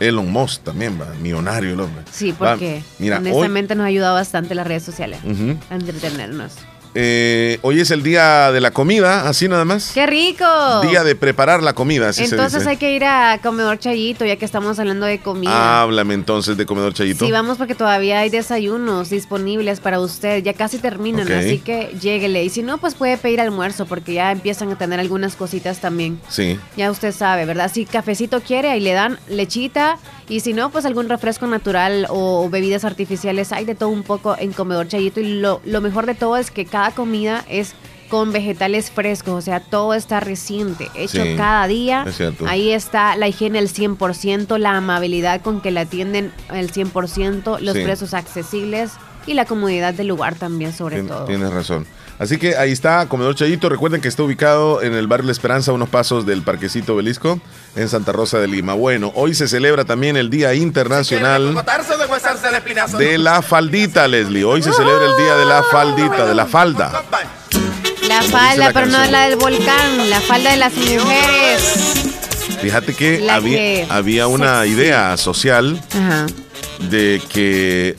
Elon 0.01 0.29
Musk 0.31 0.63
también, 0.63 0.99
va, 0.99 1.05
millonario 1.21 1.73
el 1.73 1.79
hombre. 1.79 2.03
Sí, 2.11 2.31
Va, 2.31 2.49
porque 2.55 2.81
mira, 2.99 3.19
hoy, 3.19 3.27
honestamente 3.27 3.75
nos 3.75 3.83
ha 3.85 3.87
ayudado 3.87 4.15
bastante 4.15 4.55
las 4.55 4.65
redes 4.67 4.83
sociales 4.83 5.19
Ujú. 5.23 5.57
a 5.69 5.75
entretenernos. 5.75 6.53
Eh, 6.93 7.59
hoy 7.61 7.79
es 7.79 7.91
el 7.91 8.03
día 8.03 8.51
de 8.51 8.59
la 8.61 8.71
comida, 8.71 9.27
así 9.27 9.47
nada 9.47 9.65
más. 9.65 9.91
¡Qué 9.93 10.05
rico! 10.05 10.45
Día 10.81 11.03
de 11.03 11.15
preparar 11.15 11.63
la 11.63 11.73
comida, 11.73 12.09
así 12.09 12.23
Entonces 12.23 12.51
se 12.51 12.57
dice. 12.59 12.69
hay 12.69 12.77
que 12.77 12.91
ir 12.93 13.05
a 13.05 13.39
comedor 13.41 13.79
Chayito, 13.79 14.25
ya 14.25 14.35
que 14.35 14.45
estamos 14.45 14.77
hablando 14.79 15.05
de 15.05 15.19
comida. 15.19 15.81
Háblame 15.81 16.13
entonces 16.13 16.57
de 16.57 16.65
comedor 16.65 16.93
chayito. 16.93 17.25
Sí, 17.25 17.31
vamos 17.31 17.57
porque 17.57 17.75
todavía 17.75 18.19
hay 18.19 18.29
desayunos 18.29 19.09
disponibles 19.09 19.79
para 19.79 19.99
usted. 19.99 20.43
Ya 20.43 20.53
casi 20.53 20.77
terminan, 20.77 21.31
así 21.31 21.59
que 21.59 21.95
lléguele. 21.99 22.43
Y 22.43 22.49
si 22.49 22.63
no, 22.63 22.77
pues 22.77 22.95
puede 22.95 23.17
pedir 23.17 23.41
almuerzo 23.41 23.85
porque 23.85 24.13
ya 24.13 24.31
empiezan 24.31 24.69
a 24.71 24.77
tener 24.77 24.99
algunas 24.99 25.35
cositas 25.35 25.79
también. 25.79 26.19
Sí. 26.29 26.59
Ya 26.77 26.91
usted 26.91 27.13
sabe, 27.13 27.45
¿verdad? 27.45 27.71
Si 27.73 27.85
cafecito 27.85 28.41
quiere, 28.41 28.69
ahí 28.69 28.79
le 28.79 28.93
dan 28.93 29.19
lechita. 29.29 29.97
Y 30.31 30.39
si 30.39 30.53
no, 30.53 30.69
pues 30.71 30.85
algún 30.85 31.09
refresco 31.09 31.45
natural 31.45 32.07
o 32.09 32.49
bebidas 32.49 32.85
artificiales. 32.85 33.51
Hay 33.51 33.65
de 33.65 33.75
todo 33.75 33.89
un 33.89 34.03
poco 34.03 34.35
en 34.39 34.53
comedor 34.53 34.87
Chayito. 34.87 35.19
Y 35.19 35.41
lo, 35.41 35.59
lo 35.65 35.81
mejor 35.81 36.05
de 36.05 36.15
todo 36.15 36.37
es 36.37 36.51
que 36.51 36.65
cada 36.65 36.91
comida 36.91 37.43
es 37.49 37.73
con 38.09 38.31
vegetales 38.31 38.91
frescos. 38.91 39.33
O 39.33 39.41
sea, 39.41 39.59
todo 39.59 39.93
está 39.93 40.21
reciente, 40.21 40.87
hecho 40.95 41.21
Sí, 41.23 41.35
cada 41.35 41.67
día. 41.67 42.05
es. 42.07 42.17
Ahí 42.47 42.71
está 42.71 43.17
la 43.17 43.27
higiene 43.27 43.59
al 43.59 43.67
100%, 43.67 44.57
la 44.57 44.77
amabilidad 44.77 45.41
con 45.41 45.59
que 45.59 45.69
la 45.69 45.81
atienden 45.81 46.31
al 46.47 46.71
100%, 46.71 47.59
los 47.59 47.75
Sí. 47.75 47.83
precios 47.83 48.13
accesibles 48.13 48.91
y 49.27 49.33
la 49.33 49.43
comodidad 49.43 49.93
del 49.93 50.07
lugar 50.07 50.35
también, 50.35 50.71
sobre 50.73 51.01
Tien- 51.03 51.07
todo. 51.09 51.25
Tienes 51.25 51.51
razón. 51.51 51.85
Así 52.21 52.37
que 52.37 52.55
ahí 52.55 52.71
está, 52.71 53.07
Comedor 53.07 53.33
Chayito. 53.33 53.67
Recuerden 53.67 53.99
que 53.99 54.07
está 54.07 54.21
ubicado 54.21 54.83
en 54.83 54.93
el 54.93 55.07
barrio 55.07 55.25
La 55.25 55.31
Esperanza, 55.31 55.71
a 55.71 55.73
unos 55.73 55.89
pasos 55.89 56.23
del 56.27 56.43
Parquecito 56.43 56.95
Belisco, 56.95 57.41
en 57.75 57.89
Santa 57.89 58.11
Rosa 58.11 58.37
de 58.37 58.47
Lima. 58.47 58.75
Bueno, 58.75 59.11
hoy 59.15 59.33
se 59.33 59.47
celebra 59.47 59.85
también 59.85 60.15
el 60.17 60.29
Día 60.29 60.53
Internacional 60.53 61.55
de 62.99 63.17
la 63.17 63.41
Faldita, 63.41 64.07
Leslie. 64.07 64.43
Hoy 64.43 64.61
se 64.61 64.71
celebra 64.71 65.05
el 65.05 65.17
Día 65.17 65.35
de 65.35 65.45
la 65.45 65.63
Faldita, 65.63 66.25
de 66.27 66.35
la 66.35 66.45
falda. 66.45 67.03
La 68.07 68.21
falda, 68.21 68.65
la 68.67 68.73
pero 68.73 68.85
no 68.85 69.03
la 69.05 69.27
del 69.27 69.37
volcán, 69.37 70.07
la 70.09 70.21
falda 70.21 70.51
de 70.51 70.57
las 70.57 70.73
mujeres. 70.75 72.03
Fíjate 72.61 72.93
que 72.93 73.27
había, 73.31 73.57
que- 73.57 73.87
había 73.89 74.27
una 74.27 74.61
sexy. 74.61 74.73
idea 74.75 75.17
social 75.17 75.81
Ajá. 75.95 76.27
de 76.91 77.19
que 77.29 77.95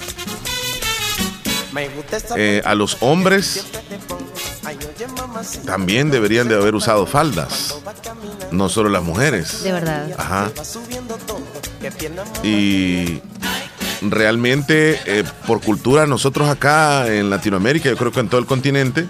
eh, 2.37 2.62
a 2.64 2.75
los 2.75 2.99
hombres 3.01 3.64
también 5.64 6.11
deberían 6.11 6.49
de 6.49 6.55
haber 6.55 6.75
usado 6.75 7.07
faldas, 7.07 7.77
no 8.51 8.68
solo 8.68 8.89
las 8.89 9.03
mujeres. 9.03 9.62
De 9.62 9.73
verdad. 9.73 10.11
Ajá. 10.16 10.51
Y 12.43 13.20
realmente 14.03 15.01
eh, 15.07 15.25
por 15.47 15.61
cultura 15.61 16.07
nosotros 16.07 16.49
acá 16.49 17.12
en 17.12 17.31
Latinoamérica, 17.31 17.89
yo 17.89 17.97
creo 17.97 18.12
que 18.12 18.20
en 18.20 18.29
todo 18.29 18.41
el 18.41 18.47
continente, 18.47 19.07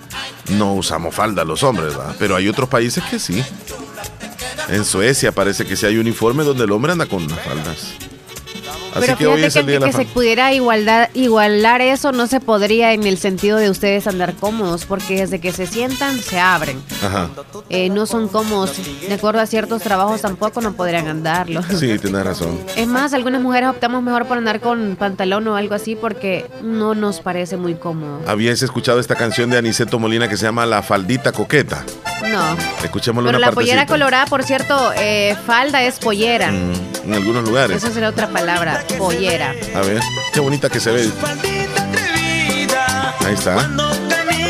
no 0.50 0.74
usamos 0.74 1.14
falda 1.14 1.44
los 1.44 1.62
hombres, 1.62 1.96
¿verdad? 1.96 2.14
pero 2.18 2.36
hay 2.36 2.48
otros 2.48 2.68
países 2.68 3.02
que 3.04 3.18
sí. 3.18 3.42
En 4.68 4.84
Suecia 4.84 5.32
parece 5.32 5.66
que 5.66 5.76
sí 5.76 5.86
hay 5.86 5.98
uniforme 5.98 6.44
donde 6.44 6.64
el 6.64 6.72
hombre 6.72 6.92
anda 6.92 7.06
con 7.06 7.24
unas 7.24 7.40
faldas. 7.40 8.11
Así 8.94 9.00
Pero 9.00 9.16
que 9.16 9.26
hoy 9.26 9.42
es 9.44 9.54
que, 9.54 9.60
el 9.60 9.66
día 9.66 9.74
de 9.76 9.80
la 9.80 9.86
que 9.86 9.92
se 9.92 10.04
pudiera 10.04 10.52
igualdad, 10.52 11.08
igualar 11.14 11.80
eso 11.80 12.12
no 12.12 12.26
se 12.26 12.40
podría 12.40 12.92
en 12.92 13.04
el 13.04 13.18
sentido 13.18 13.58
de 13.58 13.70
ustedes 13.70 14.06
andar 14.06 14.34
cómodos, 14.34 14.84
porque 14.84 15.16
desde 15.16 15.40
que 15.40 15.52
se 15.52 15.66
sientan 15.66 16.18
se 16.18 16.38
abren. 16.38 16.82
Ajá. 17.02 17.30
Eh, 17.68 17.88
no 17.88 18.06
son 18.06 18.28
cómodos. 18.28 18.72
De 19.08 19.14
acuerdo 19.14 19.40
a 19.40 19.46
ciertos 19.46 19.82
trabajos 19.82 20.20
tampoco 20.20 20.60
no 20.60 20.74
podrían 20.74 21.08
andarlo. 21.08 21.62
Sí, 21.62 21.98
tienes 21.98 22.24
razón. 22.24 22.58
Es 22.76 22.86
más, 22.86 23.14
algunas 23.14 23.40
mujeres 23.40 23.70
optamos 23.70 24.02
mejor 24.02 24.26
por 24.26 24.38
andar 24.38 24.60
con 24.60 24.96
pantalón 24.96 25.48
o 25.48 25.56
algo 25.56 25.74
así 25.74 25.96
porque 25.96 26.46
no 26.62 26.94
nos 26.94 27.20
parece 27.20 27.56
muy 27.56 27.74
cómodo. 27.74 28.20
¿Habías 28.26 28.62
escuchado 28.62 29.00
esta 29.00 29.14
canción 29.14 29.50
de 29.50 29.58
Aniceto 29.58 29.98
Molina 29.98 30.28
que 30.28 30.36
se 30.36 30.44
llama 30.44 30.66
La 30.66 30.82
Faldita 30.82 31.32
Coqueta? 31.32 31.84
No. 32.30 32.56
Escuchémosle 32.84 33.28
Pero 33.28 33.38
una 33.38 33.46
la 33.48 33.52
pollera 33.52 33.86
colorada, 33.86 34.26
por 34.26 34.44
cierto, 34.44 34.92
eh, 34.96 35.36
falda 35.46 35.82
es 35.82 35.98
pollera. 35.98 36.52
Mm, 36.52 36.72
en 37.06 37.14
algunos 37.14 37.44
lugares. 37.44 37.76
Esa 37.76 37.92
será 37.92 38.08
otra 38.08 38.28
palabra, 38.28 38.81
pollera. 38.98 39.54
A 39.74 39.80
ver, 39.80 40.00
qué 40.32 40.40
bonita 40.40 40.68
que 40.68 40.80
se 40.80 40.90
ve. 40.90 41.10
Ahí 43.24 43.34
está. 43.34 43.56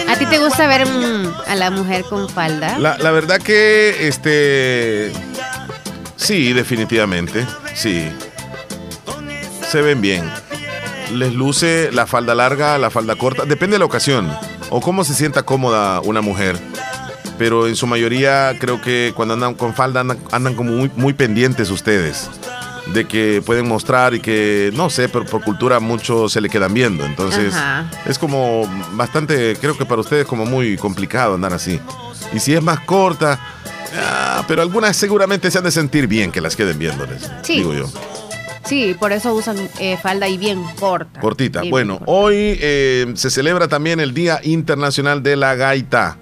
¿A 0.08 0.16
ti 0.16 0.26
te 0.26 0.38
gusta 0.38 0.66
ver 0.66 0.86
mm, 0.86 1.32
a 1.46 1.54
la 1.54 1.70
mujer 1.70 2.04
con 2.04 2.28
falda? 2.28 2.78
La, 2.78 2.98
la 2.98 3.10
verdad 3.10 3.40
que, 3.40 4.08
este. 4.08 5.12
Sí, 6.16 6.52
definitivamente. 6.52 7.46
Sí. 7.74 8.08
Se 9.68 9.82
ven 9.82 10.00
bien. 10.00 10.30
Les 11.12 11.32
luce 11.32 11.90
la 11.92 12.06
falda 12.06 12.34
larga, 12.34 12.78
la 12.78 12.90
falda 12.90 13.16
corta. 13.16 13.44
Depende 13.44 13.74
de 13.74 13.78
la 13.80 13.84
ocasión. 13.84 14.30
O 14.70 14.80
cómo 14.80 15.04
se 15.04 15.14
sienta 15.14 15.42
cómoda 15.42 16.00
una 16.00 16.20
mujer. 16.20 16.58
Pero 17.38 17.66
en 17.66 17.76
su 17.76 17.86
mayoría 17.86 18.54
creo 18.60 18.80
que 18.80 19.12
cuando 19.16 19.34
andan 19.34 19.54
con 19.54 19.74
falda 19.74 20.00
andan, 20.00 20.18
andan 20.30 20.54
como 20.54 20.72
muy, 20.72 20.90
muy 20.94 21.12
pendientes 21.12 21.70
ustedes. 21.70 22.30
De 22.86 23.06
que 23.06 23.40
pueden 23.46 23.68
mostrar 23.68 24.12
y 24.12 24.20
que, 24.20 24.70
no 24.74 24.90
sé, 24.90 25.08
pero 25.08 25.24
por 25.24 25.42
cultura 25.44 25.78
mucho 25.78 26.28
se 26.28 26.40
le 26.40 26.48
quedan 26.48 26.74
viendo. 26.74 27.04
Entonces 27.06 27.54
Ajá. 27.54 27.88
es 28.06 28.18
como 28.18 28.68
bastante, 28.94 29.56
creo 29.60 29.78
que 29.78 29.84
para 29.86 30.00
ustedes 30.00 30.26
como 30.26 30.44
muy 30.46 30.76
complicado 30.76 31.34
andar 31.34 31.52
así. 31.52 31.78
Y 32.32 32.40
si 32.40 32.54
es 32.54 32.62
más 32.62 32.80
corta, 32.80 33.38
ah, 33.96 34.44
pero 34.48 34.62
algunas 34.62 34.96
seguramente 34.96 35.48
se 35.50 35.58
han 35.58 35.64
de 35.64 35.70
sentir 35.70 36.08
bien 36.08 36.32
que 36.32 36.40
las 36.40 36.56
queden 36.56 36.76
viéndoles. 36.78 37.30
Sí. 37.42 37.58
Digo 37.58 37.72
yo. 37.72 37.88
Sí, 38.64 38.96
por 38.98 39.12
eso 39.12 39.32
usan 39.34 39.56
eh, 39.78 39.96
falda 40.02 40.28
y 40.28 40.36
bien 40.38 40.62
corta. 40.80 41.20
Cortita. 41.20 41.60
Bien 41.60 41.70
Bueno, 41.70 41.98
corta. 41.98 42.12
hoy 42.12 42.34
eh, 42.60 43.12
se 43.14 43.30
celebra 43.30 43.68
también 43.68 44.00
el 44.00 44.12
Día 44.12 44.40
Internacional 44.42 45.22
de 45.22 45.36
la 45.36 45.54
Gaita. 45.54 46.16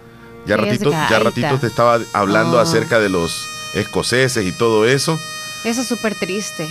Ya 0.46 0.56
¿Qué 0.56 0.62
es 0.62 0.68
ratito, 0.72 0.90
ya 0.90 1.18
ratito 1.20 1.58
te 1.58 1.66
estaba 1.66 1.98
hablando 2.12 2.56
Oh. 2.58 2.60
acerca 2.60 2.98
de 2.98 3.08
los 3.08 3.46
escoceses 3.74 4.44
y 4.46 4.52
todo 4.52 4.86
eso. 4.86 5.18
Eso 5.64 5.82
es 5.82 5.88
súper 5.88 6.14
triste. 6.14 6.68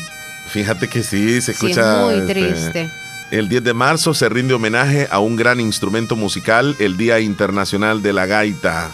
Fíjate 0.48 0.88
que 0.88 1.04
sí, 1.04 1.42
se 1.42 1.54
Sí, 1.54 1.68
es 1.68 1.78
escucha. 1.78 2.02
muy 2.06 2.16
este, 2.16 2.34
triste. 2.34 2.90
El 3.32 3.48
10 3.48 3.64
de 3.64 3.74
marzo 3.76 4.14
se 4.16 4.28
rinde 4.30 4.56
homenaje 4.56 5.08
a 5.12 5.20
un 5.20 5.36
gran 5.36 5.60
instrumento 5.60 6.16
musical, 6.16 6.76
el 6.80 6.98
Día 6.98 7.20
Internacional 7.20 8.02
de 8.02 8.14
la 8.14 8.26
Gaita. 8.26 8.90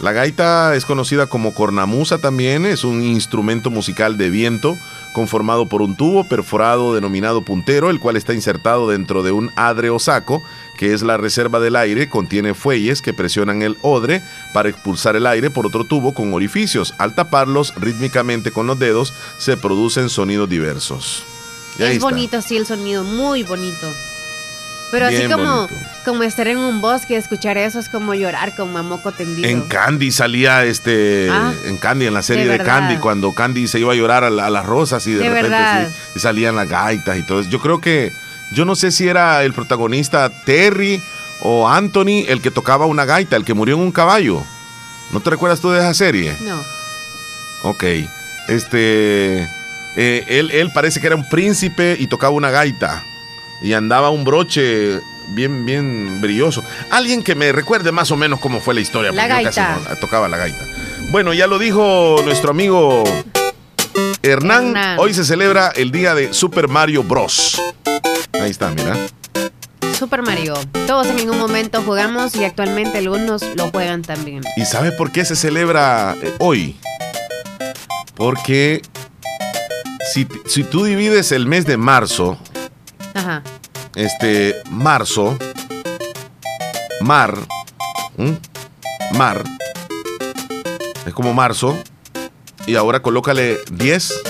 La 0.00 0.12
gaita 0.12 0.74
es 0.74 0.86
conocida 0.86 1.26
como 1.26 1.52
cornamusa 1.52 2.18
también, 2.18 2.64
es 2.64 2.84
un 2.84 3.02
instrumento 3.02 3.68
musical 3.70 4.16
de 4.16 4.30
viento 4.30 4.78
conformado 5.12 5.66
por 5.66 5.82
un 5.82 5.96
tubo 5.96 6.24
perforado 6.24 6.94
denominado 6.94 7.42
puntero, 7.42 7.90
el 7.90 8.00
cual 8.00 8.16
está 8.16 8.34
insertado 8.34 8.88
dentro 8.88 9.22
de 9.22 9.32
un 9.32 9.50
adre 9.56 9.90
o 9.90 9.98
saco, 9.98 10.42
que 10.76 10.92
es 10.92 11.02
la 11.02 11.16
reserva 11.16 11.60
del 11.60 11.76
aire, 11.76 12.08
contiene 12.08 12.54
fuelles 12.54 13.02
que 13.02 13.12
presionan 13.12 13.62
el 13.62 13.76
odre 13.82 14.22
para 14.52 14.68
expulsar 14.68 15.16
el 15.16 15.26
aire 15.26 15.50
por 15.50 15.66
otro 15.66 15.84
tubo 15.84 16.14
con 16.14 16.32
orificios. 16.32 16.94
Al 16.98 17.14
taparlos 17.14 17.74
rítmicamente 17.76 18.50
con 18.50 18.66
los 18.66 18.78
dedos, 18.78 19.12
se 19.38 19.56
producen 19.56 20.08
sonidos 20.08 20.48
diversos. 20.48 21.24
Es 21.78 21.90
está. 21.90 22.04
bonito, 22.04 22.42
sí, 22.42 22.56
el 22.56 22.66
sonido, 22.66 23.04
muy 23.04 23.42
bonito. 23.42 23.86
Pero 24.90 25.06
así 25.06 25.22
como, 25.28 25.66
bonito. 25.68 25.74
como 26.04 26.22
estar 26.24 26.48
en 26.48 26.58
un 26.58 26.80
bosque 26.80 27.14
y 27.14 27.16
escuchar 27.16 27.56
eso 27.58 27.78
es 27.78 27.88
como 27.88 28.12
llorar 28.14 28.54
como 28.56 28.78
a 28.78 28.82
moco 28.82 29.12
tendido. 29.12 29.48
En 29.48 29.62
Candy 29.62 30.10
salía 30.10 30.64
este. 30.64 31.28
Ah, 31.30 31.52
en 31.66 31.76
Candy, 31.76 32.06
en 32.06 32.14
la 32.14 32.22
serie 32.22 32.46
de. 32.46 32.58
Candy, 32.58 32.96
cuando 32.96 33.32
Candy 33.32 33.68
se 33.68 33.78
iba 33.78 33.92
a 33.92 33.96
llorar 33.96 34.24
a, 34.24 34.30
la- 34.30 34.46
a 34.46 34.50
las 34.50 34.66
rosas 34.66 35.06
y 35.06 35.12
de, 35.12 35.18
De 35.20 35.28
repente 35.28 35.48
verdad. 35.50 35.88
sí, 35.88 35.94
y 36.16 36.18
salían 36.18 36.56
las 36.56 36.68
gaitas 36.68 37.16
y 37.18 37.22
todo 37.22 37.40
eso. 37.40 37.50
Yo 37.50 37.60
creo 37.60 37.80
que. 37.80 38.12
Yo 38.52 38.64
no 38.64 38.74
sé 38.74 38.90
si 38.90 39.06
era 39.06 39.44
el 39.44 39.52
protagonista 39.52 40.28
Terry 40.44 41.00
o 41.42 41.68
Anthony 41.68 42.24
el 42.26 42.40
que 42.42 42.50
tocaba 42.50 42.86
una 42.86 43.04
gaita, 43.04 43.36
el 43.36 43.44
que 43.44 43.54
murió 43.54 43.76
en 43.76 43.82
un 43.82 43.92
caballo. 43.92 44.42
¿No 45.12 45.20
te 45.20 45.30
recuerdas 45.30 45.60
tú 45.60 45.70
de 45.70 45.78
esa 45.78 45.94
serie? 45.94 46.36
No. 46.40 46.60
Ok. 47.62 47.84
Este. 48.48 49.42
eh, 49.96 50.24
él, 50.28 50.50
él 50.50 50.70
parece 50.72 51.00
que 51.00 51.06
era 51.06 51.16
un 51.16 51.28
príncipe 51.28 51.96
y 51.98 52.08
tocaba 52.08 52.32
una 52.34 52.50
gaita. 52.50 53.04
Y 53.62 53.72
andaba 53.74 54.10
un 54.10 54.24
broche 54.24 55.00
bien, 55.34 55.64
bien 55.66 56.20
brilloso. 56.20 56.62
Alguien 56.90 57.22
que 57.22 57.34
me 57.34 57.52
recuerde 57.52 57.92
más 57.92 58.10
o 58.10 58.16
menos 58.16 58.40
cómo 58.40 58.60
fue 58.60 58.74
la 58.74 58.80
historia. 58.80 59.12
La 59.12 59.22
porque 59.28 59.44
yo 59.44 59.48
casi 59.50 59.60
gaita. 59.60 59.90
no- 59.90 59.96
tocaba 59.96 60.28
la 60.28 60.36
gaita. 60.38 60.64
Bueno, 61.10 61.32
ya 61.34 61.46
lo 61.46 61.58
dijo 61.58 62.16
nuestro 62.24 62.50
amigo 62.52 63.04
Hernán. 64.22 64.68
Hernán. 64.68 64.98
Hoy 64.98 65.12
se 65.14 65.24
celebra 65.24 65.72
el 65.74 65.90
día 65.90 66.14
de 66.14 66.32
Super 66.32 66.68
Mario 66.68 67.02
Bros. 67.02 67.60
Ahí 68.40 68.50
está, 68.50 68.70
mira. 68.70 68.96
Super 69.98 70.22
Mario. 70.22 70.54
Todos 70.86 71.08
en 71.08 71.16
ningún 71.16 71.38
momento 71.38 71.82
jugamos 71.82 72.34
y 72.36 72.44
actualmente 72.44 72.96
algunos 72.98 73.42
lo 73.56 73.70
juegan 73.70 74.00
también. 74.02 74.42
¿Y 74.56 74.64
sabes 74.64 74.92
por 74.92 75.12
qué 75.12 75.24
se 75.26 75.36
celebra 75.36 76.16
eh, 76.22 76.32
hoy? 76.38 76.76
Porque 78.14 78.82
si, 80.12 80.26
si 80.46 80.62
tú 80.64 80.84
divides 80.84 81.32
el 81.32 81.46
mes 81.46 81.66
de 81.66 81.76
marzo, 81.76 82.38
Ajá. 83.14 83.42
este, 83.94 84.54
marzo, 84.70 85.36
mar, 87.00 87.34
¿m? 88.18 88.38
mar, 89.14 89.42
es 91.06 91.12
como 91.14 91.34
marzo, 91.34 91.76
y 92.66 92.76
ahora 92.76 93.02
colócale 93.02 93.58
10, 93.72 94.22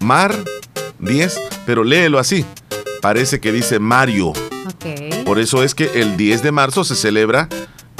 mar, 0.00 0.34
10, 0.98 1.40
pero 1.64 1.82
léelo 1.84 2.18
así, 2.18 2.44
parece 3.02 3.40
que 3.40 3.52
dice 3.52 3.78
Mario, 3.78 4.28
Ok. 4.28 5.24
por 5.24 5.38
eso 5.38 5.62
es 5.62 5.74
que 5.74 6.00
el 6.00 6.16
10 6.16 6.42
de 6.42 6.52
marzo 6.52 6.84
se 6.84 6.94
celebra 6.94 7.48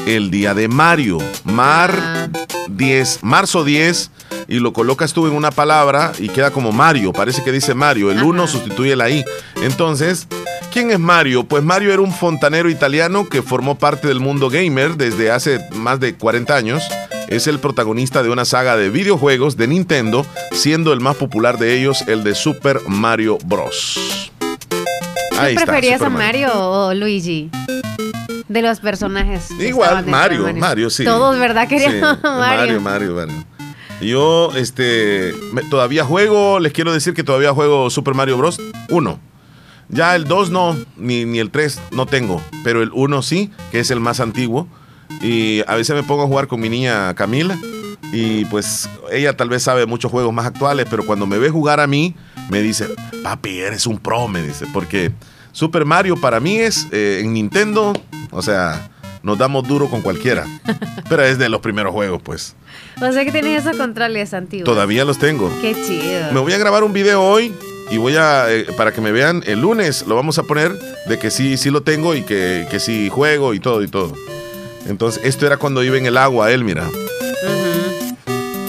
el 0.07 0.31
día 0.31 0.55
de 0.55 0.69
Mario, 0.69 1.19
mar 1.45 2.31
10, 2.69 3.21
marzo 3.23 3.65
10, 3.65 4.11
y 4.49 4.59
lo 4.61 4.73
colocas 4.73 5.13
tú 5.13 5.27
en 5.27 5.33
una 5.35 5.51
palabra 5.51 6.13
y 6.19 6.29
queda 6.29 6.51
como 6.51 6.73
Mario, 6.73 7.13
parece 7.13 7.43
que 7.43 7.53
dice 7.53 7.75
Mario, 7.75 8.11
el 8.11 8.23
1 8.23 8.47
sustituye 8.47 8.95
la 8.97 9.11
I. 9.11 9.25
Entonces, 9.63 10.27
¿quién 10.73 10.91
es 10.91 10.99
Mario? 10.99 11.45
Pues 11.45 11.63
Mario 11.65 11.93
era 11.93 12.03
un 12.03 12.13
fontanero 12.13 12.71
italiano 12.71 13.29
que 13.29 13.43
formó 13.43 13.77
parte 13.77 14.09
del 14.09 14.21
mundo 14.21 14.49
gamer 14.51 14.97
desde 14.97 15.31
hace 15.31 15.61
más 15.75 16.01
de 16.01 16.15
40 16.15 16.55
años. 16.55 16.83
Es 17.29 17.49
el 17.49 17.59
protagonista 17.59 18.23
de 18.23 18.31
una 18.31 18.45
saga 18.45 18.77
de 18.77 18.89
videojuegos 18.89 19.57
de 19.57 19.67
Nintendo, 19.67 20.25
siendo 20.53 20.93
el 20.93 21.01
más 21.01 21.17
popular 21.17 21.59
de 21.59 21.77
ellos 21.77 22.05
el 22.07 22.23
de 22.23 22.37
Super 22.37 22.81
Mario 22.87 23.39
Bros. 23.45 24.31
¿Tú 24.39 25.37
Ahí 25.39 25.55
está, 25.55 25.67
preferías 25.67 26.01
a 26.03 26.09
Mario 26.09 26.51
o 26.55 26.95
Luigi? 26.95 27.51
De 28.49 28.63
los 28.63 28.79
personajes. 28.79 29.51
Igual, 29.59 30.07
Mario, 30.07 30.47
Mario, 30.55 30.89
sí. 30.89 31.05
Todos, 31.05 31.37
¿verdad? 31.39 31.67
Querían 31.69 31.93
Sí, 31.93 31.99
a. 32.03 32.19
Mario, 32.23 32.81
Mario, 32.81 33.15
Mario. 33.15 33.45
Yo, 34.01 34.53
este, 34.57 35.33
me- 35.53 35.63
todavía 35.63 36.05
juego, 36.05 36.61
les 36.61 36.73
quiero 36.73 36.93
decir 36.93 37.15
que 37.15 37.25
todavía 37.25 37.53
juego 37.53 37.89
Super 37.91 38.15
Mario 38.15 38.37
Bros. 38.37 38.61
1. 38.91 39.21
Ya 39.89 40.17
el 40.17 40.25
2 40.25 40.51
no, 40.51 40.77
ni, 40.97 41.25
ni 41.25 41.39
el 41.39 41.51
3 41.51 41.81
no 41.93 42.07
tengo, 42.07 42.43
pero 42.65 42.83
el 42.83 42.91
1 42.93 43.23
sí, 43.23 43.51
que 43.71 43.81
es 43.81 43.91
el 43.91 44.01
más 44.01 44.21
antiguo. 44.21 44.67
Y 45.23 45.63
a 45.69 45.77
veces 45.77 45.95
me 45.95 46.03
pongo 46.03 46.25
a 46.25 46.27
jugar 46.27 46.49
con 46.49 46.61
mi 46.61 46.69
niña 46.69 47.15
Camila 47.15 47.57
y 48.13 48.45
pues 48.47 48.89
ella 49.13 49.37
tal 49.37 49.49
vez 49.49 49.63
sabe 49.63 49.87
muchos 49.87 50.11
juegos 50.11 50.33
más 50.35 50.47
actuales, 50.47 50.87
pero 50.91 51.07
cuando 51.07 51.27
me 51.27 51.39
ve 51.39 51.49
jugar 51.51 51.79
a 51.81 51.87
mí, 51.87 52.15
me 52.51 52.61
dice, 52.61 52.87
papi, 53.23 53.61
eres 53.61 53.87
un 53.87 53.99
pro, 53.99 54.27
me 54.29 54.43
dice, 54.43 54.67
porque 54.73 55.13
Super 55.53 55.85
Mario 55.85 56.17
para 56.17 56.41
mí 56.41 56.57
es 56.57 56.89
eh, 56.93 57.21
en 57.23 57.33
Nintendo, 57.33 57.93
o 58.33 58.43
sea, 58.43 58.91
nos 59.23 59.39
damos 59.39 59.67
duro 59.67 59.89
con 59.89 60.03
cualquiera. 60.03 60.45
Pero 61.09 61.23
es 61.25 61.39
de 61.39 61.49
los 61.49 61.61
primeros 61.61 61.93
juegos, 61.93 62.21
pues. 62.23 62.57
O 63.01 63.13
sea 63.13 63.25
que 63.25 63.33
tienes 63.33 63.65
esos 63.65 63.77
controles 63.77 64.33
antiguos. 64.35 64.65
Todavía 64.65 65.05
los 65.05 65.19
tengo. 65.19 65.51
Qué 65.61 65.75
chido. 65.75 66.33
Me 66.33 66.41
voy 66.41 66.53
a 66.53 66.59
grabar 66.59 66.83
un 66.85 66.93
video 66.93 67.23
hoy 67.23 67.53
y 67.91 67.99
voy 67.99 68.17
a, 68.17 68.51
eh, 68.51 68.67
para 68.77 68.93
que 68.93 69.01
me 69.01 69.13
vean 69.13 69.43
el 69.47 69.61
lunes, 69.61 70.07
lo 70.07 70.15
vamos 70.17 70.39
a 70.39 70.43
poner 70.45 70.73
de 71.07 71.19
que 71.19 71.31
sí, 71.31 71.57
sí 71.57 71.71
lo 71.71 71.83
tengo 71.83 72.15
y 72.15 72.23
que, 72.23 72.67
que 72.71 72.81
sí 72.81 73.09
juego 73.11 73.55
y 73.55 73.61
todo 73.61 73.83
y 73.83 73.89
todo. 73.89 74.15
Entonces, 74.89 75.21
esto 75.25 75.47
era 75.47 75.57
cuando 75.57 75.83
iba 75.85 75.97
en 75.97 76.07
el 76.07 76.17
agua 76.17 76.51
él, 76.53 76.65
mira. 76.65 76.85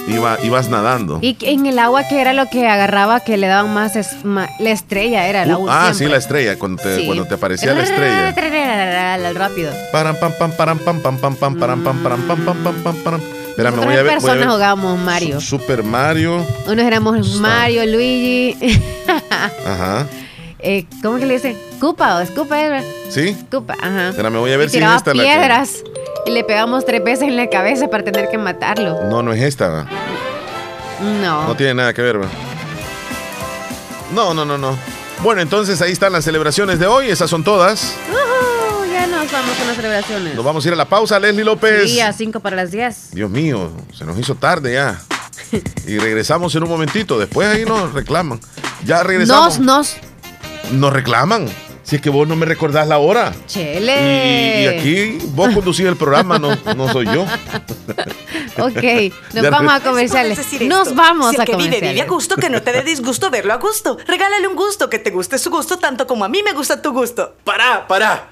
Iba, 0.08 0.38
ibas 0.42 0.70
nadando. 0.70 1.20
Y 1.22 1.36
en 1.42 1.66
el 1.66 1.78
agua, 1.80 2.08
que 2.08 2.22
era 2.22 2.32
lo 2.34 2.50
que 2.50 2.66
agarraba 2.66 3.20
que 3.20 3.36
le 3.36 3.48
daban 3.48 3.74
más, 3.74 3.96
es- 3.98 4.24
ma- 4.24 4.50
la 4.60 4.72
estrella? 4.72 5.28
Era 5.28 5.46
la 5.46 5.58
Uh, 5.58 5.68
ah, 5.70 5.92
sí, 5.94 6.06
la 6.06 6.16
estrella, 6.18 6.58
cuando 6.58 6.82
te, 6.82 6.96
Sí. 6.96 7.06
cuando 7.06 7.26
te 7.26 7.34
aparecía 7.36 7.74
la 7.74 7.84
estrella. 7.84 8.34
Rápido. 9.34 9.72
Param, 9.92 10.16
pam, 10.16 10.32
pam, 10.40 10.52
param, 10.54 10.80
pam, 10.80 11.02
pam, 11.02 11.18
pam, 11.18 11.36
pam, 11.36 11.56
param, 11.60 11.84
pam, 11.84 11.98
param, 12.04 12.22
pam, 12.22 12.46
pam, 12.46 12.64
pam, 12.64 12.76
pam, 12.84 12.96
param. 13.04 13.22
Espera, 13.22 13.36
me 13.36 13.37
Voy 13.58 13.66
a 13.66 13.72
voy 13.72 13.98
a 13.98 14.04
personas 14.04 14.38
ver. 14.40 14.48
jugábamos 14.50 15.00
Mario. 15.00 15.42
Super 15.42 15.84
Mario. 15.84 16.46
Unos 16.68 16.86
éramos 16.86 17.36
Mario, 17.40 17.86
Luigi. 17.86 18.56
Ajá. 19.66 20.08
eh, 20.60 20.86
¿Cómo 21.02 21.18
que 21.18 21.26
le 21.26 21.34
dicen? 21.36 21.58
Cupa 21.80 22.18
o 22.18 22.26
Scupa, 22.26 22.56
¿verdad? 22.56 22.84
¿Sí? 23.10 23.36
Scupa, 23.48 23.76
ajá. 23.82 24.10
Espera, 24.10 24.30
me 24.30 24.38
voy 24.40 24.52
a 24.52 24.58
ver 24.58 24.68
y 24.68 24.72
si 24.72 24.78
es 24.78 24.84
esta 24.96 25.14
la 25.14 25.24
que- 25.24 25.30
y 26.26 26.32
le 26.32 26.44
pegamos 26.44 26.86
tres 26.86 27.04
veces 27.04 27.28
en 27.30 27.38
la 27.38 27.50
cabeza 27.50 27.88
para 27.88 28.04
tener 28.04 28.30
que 28.30 28.38
matarlo. 28.38 29.04
No, 29.10 29.24
no 29.24 29.32
es 29.34 29.42
esta. 29.42 29.86
No. 31.24 31.48
No 31.48 31.56
tiene 31.56 31.74
nada 31.76 31.94
que 31.94 32.02
ver, 32.02 32.22
¿va? 32.22 32.26
No, 34.14 34.34
no, 34.34 34.44
no, 34.46 34.58
no. 34.58 34.78
Bueno, 35.24 35.42
entonces 35.42 35.82
ahí 35.82 35.92
están 35.92 36.12
las 36.14 36.24
celebraciones 36.26 36.80
de 36.80 36.88
hoy. 36.88 37.10
Esas 37.10 37.30
son 37.30 37.44
todas. 37.44 37.96
Ujú, 38.10 38.18
ya 38.98 39.08
nos 39.08 39.32
vamos 39.32 39.58
con 39.58 39.68
las 39.68 39.76
celebraciones. 39.76 40.36
Nos 40.36 40.46
vamos 40.46 40.66
a 40.66 40.68
ir 40.68 40.74
a 40.74 40.78
la 40.78 40.86
pausa, 40.86 41.20
Leslie 41.20 41.44
López. 41.44 41.90
Sí, 41.90 42.00
a 42.00 42.12
5 42.12 42.40
para 42.40 42.56
las 42.56 42.72
10. 42.72 43.12
Dios 43.12 43.30
mío, 43.30 43.72
se 43.96 44.06
nos 44.06 44.18
hizo 44.18 44.36
tarde 44.36 44.74
ya. 44.74 45.02
Y 45.88 45.98
regresamos 46.00 46.54
en 46.56 46.64
un 46.64 46.70
momentito. 46.70 47.18
Después 47.18 47.48
ahí 47.48 47.64
nos 47.64 47.94
reclaman. 47.94 48.40
Ya 48.86 49.04
regresamos. 49.04 49.60
Nos, 49.60 49.96
nos. 49.96 50.72
Nos 50.72 50.92
reclaman. 50.94 51.48
Si 51.84 51.96
es 51.96 52.02
que 52.02 52.10
vos 52.10 52.28
no 52.28 52.36
me 52.36 52.46
recordás 52.46 52.86
la 52.88 52.98
hora. 52.98 53.34
Chele. 53.46 54.64
y 54.64 54.68
aquí 54.68 55.26
vos 55.30 55.54
conducís 55.54 55.86
el 55.86 55.96
programa, 55.96 56.38
no, 56.38 56.54
no 56.76 56.92
soy 56.92 57.06
yo. 57.06 57.26
Ok, 58.60 58.74
nos 59.34 59.44
Ya 59.44 59.50
vamos 59.52 59.72
a 59.72 59.80
comerciales. 59.82 60.38
Nos 60.64 60.88
esto. 60.88 60.96
vamos 60.96 61.30
si 61.30 61.36
el 61.36 61.42
a 61.42 61.46
que 61.46 61.56
vive, 61.56 61.66
vive 61.66 61.78
a 61.78 61.80
comerciales. 61.80 62.10
gusto, 62.10 62.36
que 62.38 62.50
no 62.50 62.64
te 62.64 62.72
dé 62.74 62.82
disgusto 62.82 63.30
verlo 63.30 63.54
a 63.54 63.58
gusto. 63.58 63.98
Regálale 64.08 64.48
un 64.48 64.56
gusto, 64.56 64.90
que 64.90 64.98
te 64.98 65.12
guste 65.12 65.38
su 65.38 65.52
gusto 65.52 65.78
tanto 65.78 66.08
como 66.08 66.26
a 66.26 66.28
mí 66.28 66.42
me 66.44 66.54
gusta 66.54 66.82
tu 66.82 66.92
gusto. 66.92 67.36
Pará, 67.44 67.88
pará. 67.88 68.32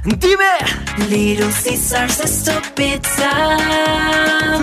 Dime. 0.03 0.57
Little 1.09 1.51
Caesars 1.63 2.19
es 2.21 2.43
tu 2.43 2.51
pizza. 2.73 3.29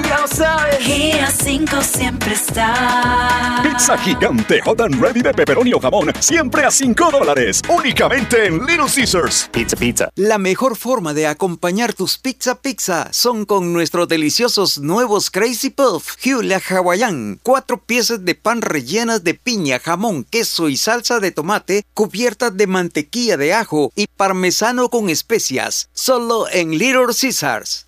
Ya 0.03 0.19
lo 0.21 0.27
sabes. 0.27 0.89
Y 0.89 1.13
a 1.13 1.31
5 1.31 1.81
siempre 1.81 2.33
está. 2.33 3.61
Pizza 3.63 3.97
gigante 3.99 4.61
hot 4.63 4.81
and 4.81 5.01
ready 5.01 5.23
de 5.23 5.33
pepperoni 5.33 5.73
o 5.75 5.79
jamón, 5.79 6.13
siempre 6.19 6.65
a 6.65 6.73
5 6.73 7.11
dólares, 7.13 7.63
únicamente 7.69 8.47
en 8.47 8.67
Little 8.67 8.87
Caesars. 8.93 9.49
Pizza, 9.53 9.77
pizza. 9.77 10.11
La 10.17 10.39
mejor 10.39 10.77
forma 10.77 11.15
de 11.15 11.29
acompañar 11.29 11.93
tus 11.93 12.19
pizza 12.19 12.57
pizza 12.61 13.09
son 13.13 13.45
con 13.45 13.73
nuestros 13.73 14.09
deliciosos 14.09 14.79
nuevos 14.79 15.31
Crazy 15.31 15.71
Puff 15.71 16.17
Hula 16.27 16.61
Hawaiian. 16.69 17.39
Cuatro 17.45 17.79
piezas 17.79 18.25
de 18.25 18.35
pan 18.35 18.61
rellenas 18.61 19.23
de 19.23 19.35
piña, 19.35 19.79
jamón, 19.79 20.25
queso 20.25 20.69
y 20.69 20.77
salsa 20.77 21.21
de 21.21 21.31
tomate 21.31 21.85
cubiertas 21.95 22.57
de 22.57 22.67
mantequilla 22.67 23.37
de 23.37 23.55
ajo 23.55 23.93
y 23.95 24.09
parmesano 24.09 24.89
con 24.89 25.09
especias. 25.09 25.28
Solo 25.93 26.47
en 26.49 26.71
Little 26.79 27.15
Caesars. 27.19 27.88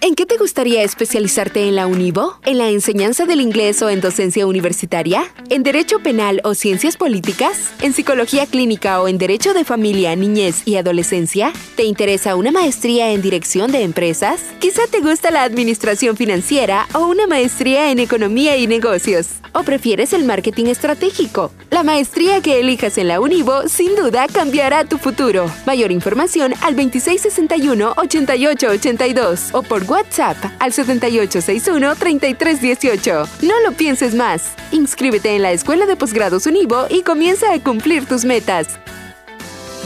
¿En 0.00 0.14
qué 0.14 0.26
te 0.26 0.36
gustaría 0.36 0.84
especializarte 0.84 1.66
en 1.66 1.74
la 1.74 1.88
Univo? 1.88 2.38
¿En 2.44 2.58
la 2.58 2.68
enseñanza 2.68 3.26
del 3.26 3.40
inglés 3.40 3.82
o 3.82 3.90
en 3.90 4.00
docencia 4.00 4.46
universitaria? 4.46 5.24
¿En 5.50 5.64
derecho 5.64 5.98
penal 5.98 6.40
o 6.44 6.54
ciencias 6.54 6.96
políticas? 6.96 7.72
¿En 7.82 7.92
psicología 7.92 8.46
clínica 8.46 9.02
o 9.02 9.08
en 9.08 9.18
derecho 9.18 9.54
de 9.54 9.64
familia, 9.64 10.14
niñez 10.14 10.62
y 10.66 10.76
adolescencia? 10.76 11.52
¿Te 11.76 11.82
interesa 11.82 12.36
una 12.36 12.52
maestría 12.52 13.10
en 13.10 13.22
dirección 13.22 13.72
de 13.72 13.82
empresas? 13.82 14.40
Quizá 14.60 14.82
te 14.88 15.00
gusta 15.00 15.32
la 15.32 15.42
administración 15.42 16.16
financiera 16.16 16.86
o 16.94 17.06
una 17.06 17.26
maestría 17.26 17.90
en 17.90 17.98
economía 17.98 18.56
y 18.56 18.68
negocios. 18.68 19.37
¿O 19.52 19.62
prefieres 19.62 20.12
el 20.12 20.24
marketing 20.24 20.66
estratégico? 20.66 21.52
La 21.70 21.82
maestría 21.82 22.40
que 22.40 22.60
elijas 22.60 22.96
en 22.98 23.08
la 23.08 23.20
Univo 23.20 23.68
sin 23.68 23.96
duda 23.96 24.26
cambiará 24.32 24.84
tu 24.84 24.98
futuro. 24.98 25.50
Mayor 25.66 25.90
información 25.92 26.54
al 26.62 26.76
2661-8882 26.76 29.50
o 29.52 29.62
por 29.62 29.82
WhatsApp 29.84 30.36
al 30.58 30.72
7861-3318. 30.72 33.28
No 33.42 33.60
lo 33.60 33.72
pienses 33.72 34.14
más. 34.14 34.52
Inscríbete 34.72 35.36
en 35.36 35.42
la 35.42 35.52
Escuela 35.52 35.84
de 35.86 35.96
Posgrados 35.96 36.46
Univo 36.46 36.86
y 36.90 37.02
comienza 37.02 37.52
a 37.52 37.62
cumplir 37.62 38.06
tus 38.06 38.24
metas. 38.24 38.78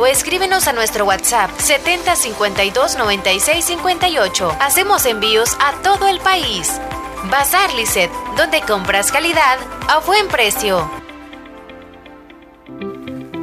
o 0.00 0.06
escríbenos 0.06 0.66
a 0.66 0.72
nuestro 0.72 1.04
WhatsApp 1.04 1.50
7052 1.58 2.96
96 2.96 3.64
58. 3.64 4.56
Hacemos 4.58 5.04
envíos 5.04 5.54
a 5.60 5.74
todo 5.82 6.08
el 6.08 6.20
país. 6.20 6.80
Bazar 7.24 7.74
Lisset, 7.74 8.10
donde 8.34 8.62
compras 8.62 9.12
calidad 9.12 9.58
a 9.88 9.98
buen 9.98 10.26
precio. 10.28 11.09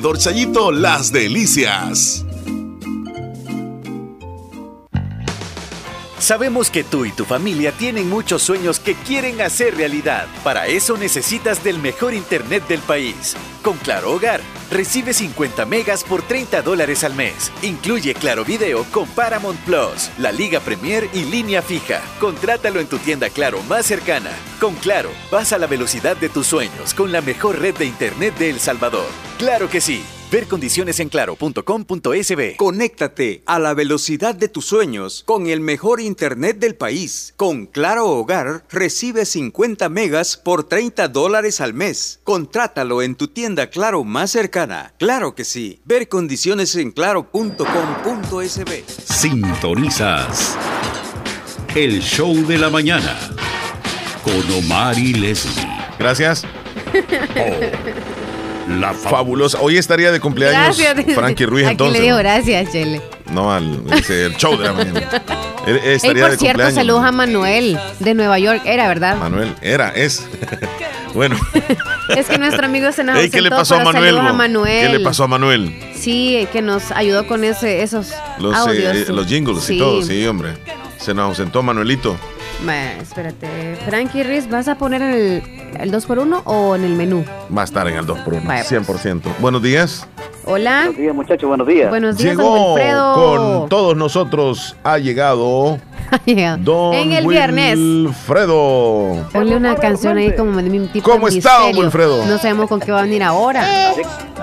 Chayito 0.00 0.70
Las 0.70 1.12
Delicias. 1.12 2.27
Sabemos 6.28 6.70
que 6.70 6.84
tú 6.84 7.06
y 7.06 7.10
tu 7.10 7.24
familia 7.24 7.72
tienen 7.72 8.10
muchos 8.10 8.42
sueños 8.42 8.80
que 8.80 8.94
quieren 8.94 9.40
hacer 9.40 9.78
realidad. 9.78 10.26
Para 10.44 10.66
eso 10.66 10.98
necesitas 10.98 11.64
del 11.64 11.78
mejor 11.78 12.12
internet 12.12 12.68
del 12.68 12.80
país. 12.80 13.34
Con 13.62 13.78
Claro 13.78 14.12
Hogar, 14.12 14.42
recibe 14.70 15.14
50 15.14 15.64
megas 15.64 16.04
por 16.04 16.20
30 16.20 16.60
dólares 16.60 17.02
al 17.02 17.14
mes. 17.14 17.50
Incluye 17.62 18.12
Claro 18.12 18.44
Video 18.44 18.84
con 18.92 19.08
Paramount 19.08 19.58
Plus, 19.60 20.10
la 20.18 20.30
Liga 20.30 20.60
Premier 20.60 21.08
y 21.14 21.24
línea 21.24 21.62
fija. 21.62 22.02
Contrátalo 22.20 22.78
en 22.78 22.88
tu 22.88 22.98
tienda 22.98 23.30
Claro 23.30 23.62
más 23.62 23.86
cercana. 23.86 24.32
Con 24.60 24.74
Claro, 24.74 25.08
vas 25.30 25.54
a 25.54 25.58
la 25.58 25.66
velocidad 25.66 26.18
de 26.18 26.28
tus 26.28 26.46
sueños 26.46 26.92
con 26.92 27.10
la 27.10 27.22
mejor 27.22 27.58
red 27.58 27.74
de 27.74 27.86
internet 27.86 28.36
de 28.36 28.50
El 28.50 28.60
Salvador. 28.60 29.08
Claro 29.38 29.70
que 29.70 29.80
sí. 29.80 30.04
Ver 30.30 30.46
condiciones 30.46 31.00
en 31.00 31.08
claro.com.sb. 31.08 32.56
Conéctate 32.56 33.42
a 33.46 33.58
la 33.58 33.72
velocidad 33.72 34.34
de 34.34 34.48
tus 34.48 34.66
sueños 34.66 35.22
con 35.24 35.46
el 35.46 35.60
mejor 35.60 36.00
internet 36.00 36.58
del 36.58 36.74
país. 36.74 37.32
Con 37.36 37.64
Claro 37.64 38.06
Hogar 38.10 38.64
recibe 38.70 39.24
50 39.24 39.88
megas 39.88 40.36
por 40.36 40.64
30 40.64 41.08
dólares 41.08 41.62
al 41.62 41.72
mes. 41.72 42.20
Contrátalo 42.24 43.00
en 43.00 43.14
tu 43.14 43.28
tienda 43.28 43.68
Claro 43.70 44.04
más 44.04 44.30
cercana. 44.30 44.92
Claro 44.98 45.34
que 45.34 45.44
sí. 45.44 45.80
Ver 45.86 46.08
condiciones 46.08 46.74
en 46.76 46.90
claro.com.sb. 46.90 48.84
Sintonizas 49.04 50.58
el 51.74 52.00
show 52.00 52.34
de 52.46 52.58
la 52.58 52.68
mañana 52.68 53.18
con 54.22 54.42
Omar 54.52 54.98
y 54.98 55.14
Leslie. 55.14 55.66
Gracias. 55.98 56.44
La 58.68 58.92
fabulosa. 58.92 59.58
Hoy 59.60 59.78
estaría 59.78 60.12
de 60.12 60.20
cumpleaños 60.20 60.78
Gracias. 60.78 61.14
Frankie 61.14 61.46
Ruiz 61.46 61.64
Aquí 61.64 61.72
entonces. 61.72 61.98
le 62.00 62.04
digo 62.06 62.18
gracias, 62.18 62.70
Chele. 62.70 63.00
No, 63.32 63.52
al 63.52 63.82
ese, 63.92 64.26
el 64.26 64.36
show 64.36 64.56
de 64.58 64.64
la 64.66 64.72
mañana. 64.72 65.08
Él 65.66 65.80
Ey, 65.84 65.98
por 66.00 66.14
de 66.14 66.18
cierto, 66.18 66.36
cumpleaños. 66.38 66.74
saludos 66.74 67.04
a 67.04 67.12
Manuel 67.12 67.78
de 67.98 68.14
Nueva 68.14 68.38
York. 68.38 68.62
Era, 68.64 68.88
¿verdad? 68.88 69.16
Manuel, 69.18 69.54
era, 69.60 69.88
es. 69.90 70.26
bueno. 71.14 71.36
Es 72.16 72.26
que 72.26 72.38
nuestro 72.38 72.64
amigo 72.66 72.90
se 72.92 73.04
nos 73.04 73.18
Ey, 73.18 73.28
¿Qué 73.30 73.40
le 73.42 73.50
pasó 73.50 73.76
a 73.76 73.84
Manuel? 73.84 74.16
a? 74.18 74.32
Manuel. 74.32 74.86
¿Qué 74.86 74.98
le 74.98 75.04
pasó 75.04 75.24
a 75.24 75.28
Manuel? 75.28 75.74
Sí, 75.94 76.46
que 76.52 76.62
nos 76.62 76.90
ayudó 76.92 77.26
con 77.26 77.44
ese, 77.44 77.82
esos 77.82 78.12
Los, 78.38 78.54
audios. 78.54 78.94
eh, 78.96 79.04
sí. 79.06 79.12
los 79.12 79.26
jingles 79.26 79.68
y 79.70 79.78
todo, 79.78 80.02
sí, 80.02 80.26
hombre. 80.26 80.54
Se 80.98 81.12
nos 81.14 81.24
ausentó 81.26 81.62
Manuelito. 81.62 82.16
Ma, 82.64 82.92
espérate. 83.00 83.76
Frankie 83.86 84.22
Riz, 84.24 84.48
¿vas 84.50 84.66
a 84.68 84.74
poner 84.76 85.00
el, 85.02 85.42
el 85.78 85.92
2x1 85.92 86.42
o 86.44 86.74
en 86.74 86.84
el 86.84 86.94
menú? 86.94 87.24
Va 87.56 87.62
a 87.62 87.64
estar 87.64 87.86
en 87.86 87.96
el 87.96 88.06
2x1, 88.06 88.44
Vaya, 88.46 88.64
pues. 88.68 89.04
100%. 89.06 89.22
Buenos 89.38 89.62
días. 89.62 90.06
Hola. 90.44 90.80
Buenos 90.86 90.96
días, 90.96 91.14
muchachos, 91.14 91.48
buenos 91.48 91.66
días. 91.68 91.88
Buenos 91.90 92.16
días, 92.16 92.36
don 92.36 92.44
Llegó 92.46 92.74
Wilfredo. 92.74 93.14
con 93.60 93.68
todos 93.68 93.96
nosotros. 93.96 94.76
Ha 94.82 94.98
llegado 94.98 95.78
Don 96.60 96.94
en 96.94 97.12
el 97.12 97.26
viernes. 97.26 97.76
Wilfredo. 97.78 99.26
Ponle 99.32 99.56
una 99.56 99.74
canción 99.76 100.16
ahí 100.18 100.34
como 100.34 100.56
de 100.56 100.70
mi 100.70 100.86
tipo 100.88 101.10
¿Cómo 101.10 101.28
de 101.28 101.38
está, 101.38 101.58
don. 101.60 101.76
Wilfredo? 101.78 102.24
No 102.26 102.38
sabemos 102.38 102.68
con 102.68 102.80
qué 102.80 102.92
va 102.92 103.00
a 103.00 103.02
venir 103.02 103.22
ahora. 103.22 103.64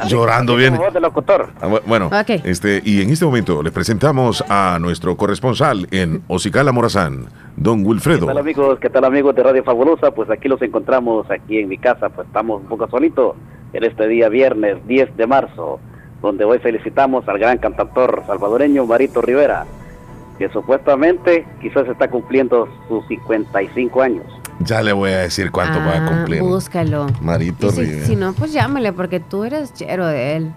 Llorando 0.07 0.55
bien. 0.55 0.77
de 0.93 0.99
locutor. 0.99 1.49
Ah, 1.61 1.67
bu- 1.67 1.81
Bueno, 1.85 2.07
Ok. 2.07 2.41
este, 2.43 2.81
y 2.83 3.01
en 3.01 3.09
este 3.09 3.25
momento 3.25 3.63
les 3.63 3.71
presentamos 3.71 4.43
a 4.49 4.77
nuestro 4.79 5.15
corresponsal 5.17 5.87
en 5.91 6.21
Ocicala 6.27 6.71
Morazán, 6.71 7.27
don 7.55 7.85
Wilfredo. 7.85 8.21
¿Qué 8.21 8.25
tal 8.33 8.37
amigos? 8.37 8.79
¿Qué 8.79 8.89
tal 8.89 9.05
amigos 9.05 9.35
de 9.35 9.43
Radio 9.43 9.63
Fabulosa? 9.63 10.11
Pues 10.11 10.29
aquí 10.29 10.47
los 10.47 10.61
encontramos 10.61 11.25
aquí 11.31 11.59
en 11.59 11.69
mi 11.69 11.77
casa, 11.77 12.09
pues 12.09 12.27
estamos 12.27 12.61
un 12.61 12.67
poco 12.67 12.87
solitos 12.89 13.35
en 13.73 13.83
este 13.83 14.07
día 14.07 14.29
viernes 14.29 14.77
10 14.87 15.15
de 15.17 15.27
marzo, 15.27 15.79
donde 16.21 16.43
hoy 16.45 16.59
felicitamos 16.59 17.27
al 17.27 17.39
gran 17.39 17.57
cantautor 17.57 18.23
salvadoreño 18.27 18.85
Marito 18.85 19.21
Rivera, 19.21 19.65
que 20.37 20.49
supuestamente 20.49 21.45
quizás 21.61 21.87
está 21.87 22.09
cumpliendo 22.09 22.67
sus 22.87 23.05
55 23.07 24.01
años. 24.01 24.25
Ya 24.59 24.81
le 24.81 24.93
voy 24.93 25.11
a 25.11 25.19
decir 25.19 25.51
cuánto 25.51 25.79
va 25.79 25.93
a 25.97 26.05
Ah, 26.05 26.09
cumplir. 26.09 26.41
Búscalo. 26.41 27.07
Marito 27.21 27.71
si, 27.71 27.81
Rivera. 27.81 28.05
si 28.05 28.15
no, 28.15 28.33
pues 28.33 28.53
llámale, 28.53 28.93
porque 28.93 29.19
tú 29.19 29.43
eres 29.43 29.73
chero 29.73 30.07
de 30.07 30.37
él. 30.37 30.53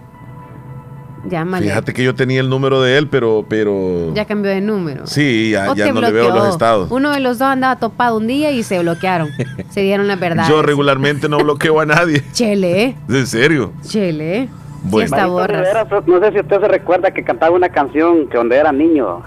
Llámale. 1.29 1.67
Fíjate 1.67 1.93
que 1.93 2.05
yo 2.05 2.15
tenía 2.15 2.41
el 2.41 2.49
número 2.49 2.81
de 2.81 2.97
él, 2.97 3.09
pero, 3.09 3.45
pero. 3.49 4.15
Ya 4.15 4.25
cambió 4.25 4.51
de 4.53 4.61
número. 4.61 5.07
Sí, 5.07 5.51
ya, 5.51 5.75
no 5.93 6.01
le 6.01 6.13
veo 6.13 6.31
los 6.35 6.49
estados. 6.49 6.91
Uno 6.93 7.11
de 7.11 7.19
los 7.21 7.39
dos 7.39 7.49
andaba 7.49 7.77
topado 7.77 8.17
un 8.17 8.29
día 8.29 8.53
y 8.53 8.63
se 8.63 8.79
bloquearon. 8.79 9.29
se 9.71 9.81
dieron 9.81 10.07
la 10.07 10.15
verdad. 10.17 10.49
Yo 10.49 10.63
regularmente 10.63 11.29
no 11.29 11.39
bloqueo 11.39 11.81
a 11.81 11.87
nadie. 11.87 12.23
Chele, 12.33 12.97
¿En 13.09 13.27
serio? 13.27 13.73
chele. 13.83 14.49
Bueno. 14.85 14.99
Sí 14.99 15.05
está 15.15 15.17
Marito 15.17 15.33
borras. 15.33 15.61
Rivera, 15.61 16.03
no 16.07 16.21
sé 16.21 16.33
si 16.33 16.39
usted 16.39 16.61
se 16.61 16.69
recuerda 16.69 17.11
que 17.11 17.25
cantaba 17.25 17.55
una 17.55 17.69
canción 17.69 18.29
que 18.29 18.37
donde 18.39 18.57
era 18.57 18.71
niño. 18.71 19.23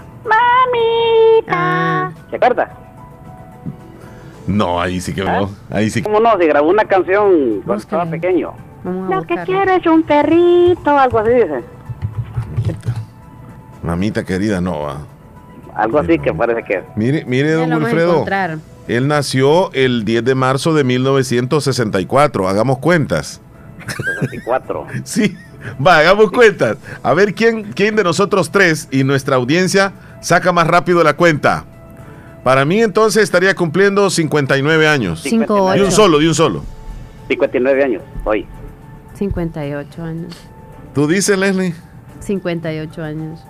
Ah, 1.48 2.10
¿Se 2.30 2.36
acuerda? 2.36 2.70
No, 4.46 4.80
ahí 4.80 5.00
sí 5.00 5.14
que 5.14 5.22
¿Ah? 5.22 5.40
no. 5.40 5.50
Ahí 5.70 5.90
sí 5.90 6.02
que. 6.02 6.04
¿Cómo 6.08 6.20
no? 6.20 6.36
Se 6.38 6.46
grabó 6.46 6.68
una 6.68 6.84
canción 6.84 7.62
cuando 7.64 7.82
estaba 7.82 8.06
pequeño. 8.06 8.52
Lo 8.84 9.22
que 9.22 9.36
quiero 9.44 9.72
es 9.72 9.86
un 9.86 10.02
perrito, 10.02 10.90
algo 10.98 11.18
así 11.18 11.30
dice. 11.30 11.62
Mamita 13.82 14.24
querida, 14.24 14.60
no 14.60 14.80
va. 14.80 14.98
Algo 15.74 15.98
así 15.98 16.18
que 16.18 16.32
parece 16.32 16.62
que. 16.64 16.82
Mire, 16.96 17.24
mire, 17.24 17.50
ya 17.50 17.54
don 17.56 17.70
lo 17.70 17.76
vamos 17.76 17.88
a 17.88 17.92
Wilfredo. 17.92 18.12
encontrar. 18.12 18.58
Él 18.88 19.08
nació 19.08 19.72
el 19.72 20.04
10 20.04 20.24
de 20.24 20.34
marzo 20.34 20.74
de 20.74 20.84
1964. 20.84 22.48
Hagamos 22.48 22.78
cuentas. 22.78 23.40
64. 24.20 24.86
Sí, 25.04 25.36
va, 25.86 25.98
hagamos 25.98 26.30
cuentas. 26.30 26.76
A 27.02 27.14
ver 27.14 27.34
quién, 27.34 27.72
quién 27.72 27.96
de 27.96 28.04
nosotros 28.04 28.50
tres 28.50 28.88
y 28.90 29.04
nuestra 29.04 29.36
audiencia 29.36 29.92
saca 30.20 30.52
más 30.52 30.66
rápido 30.66 31.02
la 31.04 31.14
cuenta. 31.14 31.64
Para 32.44 32.64
mí 32.64 32.80
entonces 32.82 33.22
estaría 33.22 33.54
cumpliendo 33.54 34.10
59 34.10 34.88
años. 34.88 35.20
Cinco, 35.22 35.70
De 35.72 35.82
un 35.82 35.92
solo, 35.92 36.18
de 36.18 36.28
un 36.28 36.34
solo. 36.34 36.64
59 37.28 37.84
años, 37.84 38.02
hoy. 38.24 38.46
58 39.14 40.02
años. 40.02 40.34
¿Tú 40.94 41.06
dices, 41.06 41.38
Leslie? 41.38 41.74
58 42.20 43.02
años. 43.02 43.40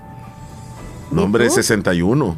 No, 1.10 1.24
hombre, 1.24 1.46
tú? 1.48 1.54
61. 1.54 2.36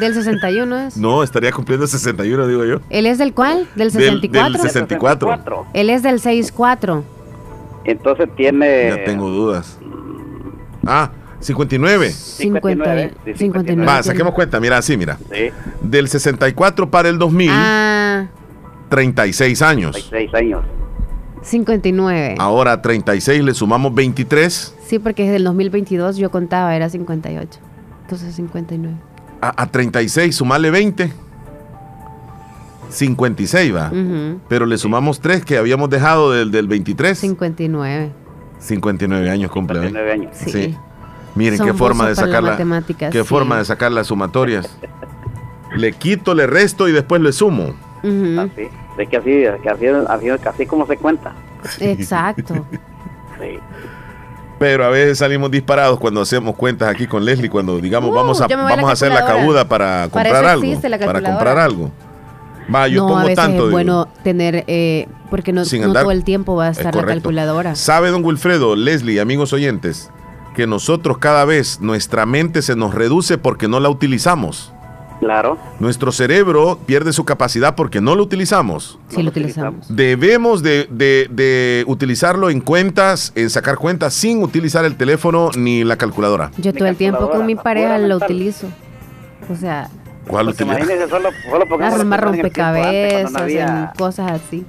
¿Del 0.00 0.14
61 0.24 0.78
es? 0.78 0.96
No, 0.96 1.22
estaría 1.22 1.52
cumpliendo 1.52 1.86
61, 1.86 2.46
digo 2.46 2.64
yo. 2.64 2.80
¿Él 2.88 3.06
es 3.06 3.18
del 3.18 3.34
cuál? 3.34 3.66
¿Del 3.74 3.90
Del- 3.90 4.02
64? 4.02 4.52
del 4.62 4.70
64. 4.70 5.66
Él 5.74 5.90
es 5.90 6.02
del 6.02 6.20
64. 6.20 7.04
Entonces 7.86 8.28
tiene. 8.36 8.88
Ya 8.90 9.04
tengo 9.04 9.28
dudas. 9.30 9.78
Ah, 10.86 11.10
59. 11.40 12.10
59. 12.10 13.14
59. 13.36 13.86
Va, 13.86 14.02
saquemos 14.02 14.34
cuenta, 14.34 14.58
mira, 14.60 14.78
así, 14.78 14.96
mira. 14.96 15.18
Sí. 15.32 15.50
Del 15.80 16.08
64 16.08 16.90
para 16.90 17.08
el 17.08 17.18
2000, 17.18 17.50
Ah, 17.52 18.26
36 18.88 19.62
años. 19.62 20.06
6 20.10 20.34
años. 20.34 20.64
59. 21.42 22.34
Ahora 22.38 22.72
a 22.72 22.82
36 22.82 23.44
le 23.44 23.54
sumamos 23.54 23.94
23. 23.94 24.74
Sí, 24.86 24.98
porque 24.98 25.22
desde 25.24 25.36
el 25.36 25.44
2022 25.44 26.16
yo 26.16 26.30
contaba, 26.30 26.74
era 26.74 26.88
58. 26.88 27.60
Entonces 28.02 28.34
59. 28.34 28.96
A, 29.40 29.62
a 29.62 29.66
36 29.70 30.34
sumarle 30.34 30.70
20. 30.70 31.12
56 32.90 33.74
va. 33.74 33.88
Ujú. 33.92 34.40
Pero 34.48 34.66
le 34.66 34.78
sumamos 34.78 35.20
3 35.20 35.44
que 35.44 35.58
habíamos 35.58 35.90
dejado 35.90 36.32
del, 36.32 36.50
del 36.50 36.66
23. 36.68 37.18
59. 37.18 38.12
59 38.58 39.30
años 39.30 39.50
cumple. 39.50 39.78
¿eh? 39.78 39.82
59 39.88 40.12
años. 40.12 40.30
Sí. 40.36 40.76
Miren 41.34 41.58
Son 41.58 41.66
qué 41.66 41.74
forma 41.74 42.08
de 42.08 42.14
sacar 42.14 42.42
las 42.42 42.44
la, 42.44 42.50
matemáticas, 42.52 43.12
qué 43.12 43.20
sí. 43.20 43.24
forma 43.26 43.58
de 43.58 43.64
sacar 43.66 43.92
las 43.92 44.06
sumatorias. 44.06 44.78
le 45.74 45.92
quito, 45.92 46.34
le 46.34 46.46
resto 46.46 46.88
y 46.88 46.92
después 46.92 47.20
le 47.20 47.32
sumo. 47.32 47.74
Así. 48.02 48.68
Es 48.98 49.08
que 49.10 49.16
así, 49.18 49.44
que 49.62 49.68
así, 49.68 49.86
así, 49.86 50.28
así 50.30 50.66
como 50.66 50.86
se 50.86 50.96
cuenta. 50.96 51.34
Exacto. 51.80 52.54
Sí. 53.38 53.58
Pero 54.58 54.84
a 54.86 54.88
veces 54.88 55.18
salimos 55.18 55.50
disparados 55.50 55.98
cuando 55.98 56.22
hacemos 56.22 56.56
cuentas 56.56 56.88
aquí 56.88 57.06
con 57.06 57.24
Leslie, 57.24 57.50
cuando 57.50 57.78
digamos 57.78 58.10
Uh, 58.10 58.14
vamos 58.14 58.40
a, 58.40 58.46
vamos 58.46 58.88
a 58.88 58.92
hacer 58.92 59.12
la 59.12 59.26
cabuda 59.26 59.68
para 59.68 60.08
comprar 60.10 60.44
algo. 60.46 60.80
para 60.80 61.20
comprar 61.20 61.58
algo. 61.58 61.90
Va, 62.74 62.88
yo 62.88 63.02
no, 63.02 63.06
pongo 63.08 63.18
a 63.20 63.22
veces 63.22 63.36
tanto. 63.36 63.52
es 63.54 63.58
digo. 63.60 63.70
bueno 63.70 64.08
tener, 64.24 64.64
eh, 64.66 65.06
porque 65.30 65.52
no, 65.52 65.64
Sin 65.64 65.82
no 65.82 65.88
andar- 65.88 66.02
todo 66.02 66.12
el 66.12 66.24
tiempo 66.24 66.56
va 66.56 66.66
a 66.66 66.70
Es 66.70 66.78
estar 66.78 66.94
la 66.94 67.04
calculadora. 67.04 67.74
¿Sabe, 67.74 68.10
don 68.10 68.24
Wilfredo, 68.24 68.74
Leslie, 68.76 69.20
amigos 69.20 69.52
oyentes, 69.52 70.10
que 70.54 70.66
nosotros 70.66 71.18
cada 71.18 71.44
vez 71.44 71.80
nuestra 71.80 72.26
mente 72.26 72.62
se 72.62 72.74
nos 72.76 72.94
reduce 72.94 73.38
porque 73.38 73.68
no 73.68 73.78
la 73.80 73.88
utilizamos? 73.88 74.72
Claro. 75.20 75.56
Nuestro 75.80 76.12
cerebro 76.12 76.78
pierde 76.84 77.10
su 77.14 77.24
capacidad 77.24 77.74
porque 77.74 78.02
no 78.02 78.14
lo 78.16 78.22
utilizamos. 78.22 78.98
Sí, 79.08 79.22
lo 79.22 79.30
utilizamos. 79.30 79.86
Debemos 79.88 80.62
de, 80.62 80.88
de- 80.90 81.28
de 81.30 81.84
utilizarlo 81.86 82.50
en 82.50 82.60
cuentas, 82.60 83.32
en 83.34 83.48
sacar 83.48 83.76
cuentas, 83.78 84.12
sin 84.12 84.42
utilizar 84.42 84.84
el 84.84 84.96
teléfono 84.96 85.50
ni 85.56 85.84
la 85.84 85.96
calculadora. 85.96 86.50
Yo 86.58 86.74
todo 86.74 86.86
el 86.86 86.96
tiempo 86.96 87.30
con 87.30 87.46
mi 87.46 87.54
pareja 87.54 87.96
lo 87.96 88.16
utilizo. 88.18 88.66
O 89.50 89.56
sea, 89.56 89.88
¿Cuál 90.26 90.46
Porque 90.46 90.64
utiliza? 90.64 90.80
imagínense 90.80 91.08
solo, 91.08 91.28
solo 91.48 91.66
pongamos 91.68 92.00
armar 92.00 92.20
rompecabezas, 92.24 93.32
no 93.32 93.38
había- 93.38 93.92
cosas 93.96 94.32
así. 94.32 94.64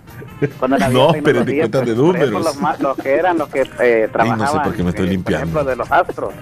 cuando 0.60 0.78
no 0.80 0.90
No, 0.90 1.08
pero 1.24 1.40
de 1.44 1.54
tecnología, 1.54 1.60
cuentas 1.62 1.82
de 1.82 1.88
pues, 1.88 1.98
números. 1.98 2.30
Los, 2.32 2.80
los 2.80 2.98
que 2.98 3.14
eran 3.16 3.38
los 3.38 3.50
que 3.50 3.64
eh, 3.80 4.10
trabajaban, 4.12 4.64
por 4.64 4.76
qué 4.76 4.84
me 4.84 4.90
estoy 4.92 5.08
eh, 5.08 5.10
limpiando. 5.12 5.52
por 5.54 5.62
ejemplo, 5.64 5.70
de 5.72 5.76
los 5.76 5.92
astros. 5.92 6.34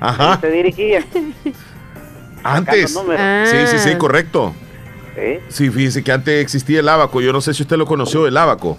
Ajá. 0.00 0.38
Se 0.40 0.50
dirigían. 0.50 1.04
Antes. 2.42 2.94
números. 2.94 3.48
Sí, 3.48 3.56
sí, 3.68 3.78
sí, 3.78 3.90
Ah. 3.94 3.98
correcto. 3.98 4.52
Sí. 5.14 5.38
Sí, 5.48 5.70
fíjese 5.70 6.02
que 6.02 6.10
antes 6.12 6.42
existía 6.42 6.80
el 6.80 6.88
abaco. 6.88 7.20
Yo 7.20 7.32
no 7.32 7.40
sé 7.40 7.54
si 7.54 7.62
usted 7.62 7.76
lo 7.76 7.86
conoció, 7.86 8.26
el 8.26 8.36
abaco. 8.36 8.76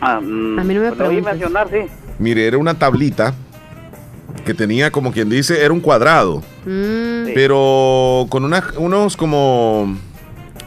Ah, 0.00 0.20
mm, 0.20 0.58
A 0.58 0.64
mí 0.64 0.74
no 0.74 0.80
me 0.80 0.88
pues 0.88 0.98
lo 0.98 1.06
oí 1.08 1.22
mencionar, 1.22 1.68
sí. 1.70 1.86
Mire, 2.18 2.46
era 2.46 2.58
una 2.58 2.74
tablita 2.74 3.32
que 4.44 4.54
tenía 4.54 4.90
como 4.90 5.12
quien 5.12 5.28
dice, 5.30 5.64
era 5.64 5.72
un 5.72 5.80
cuadrado, 5.80 6.42
Mm, 6.66 7.32
pero 7.34 8.26
con 8.28 8.44
una- 8.44 8.64
unos 8.78 9.16
como, 9.16 9.96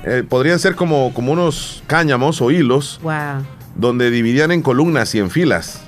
eh, 0.03 0.24
podrían 0.28 0.59
ser 0.59 0.76
como, 0.76 1.13
como 1.13 1.32
unos 1.32 1.84
cáñamos 1.88 2.41
o 2.41 2.49
hilos 2.51 2.99
wow. 3.03 3.43
donde 3.76 4.09
dividían 4.11 4.51
en 4.51 4.61
columnas 4.61 5.13
y 5.15 5.20
en 5.20 5.30
filas. 5.30 5.82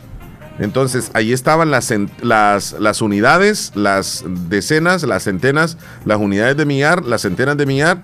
Entonces, 0.59 1.09
ahí 1.13 1.31
estaban 1.31 1.71
las, 1.71 1.93
las, 2.21 2.73
las 2.73 3.01
unidades, 3.01 3.71
las 3.75 4.25
decenas, 4.27 5.03
las 5.03 5.23
centenas, 5.23 5.77
las 6.03 6.17
unidades 6.19 6.57
de 6.57 6.65
millar, 6.65 7.05
las 7.05 7.21
centenas 7.21 7.55
de 7.55 7.65
millar, 7.65 8.03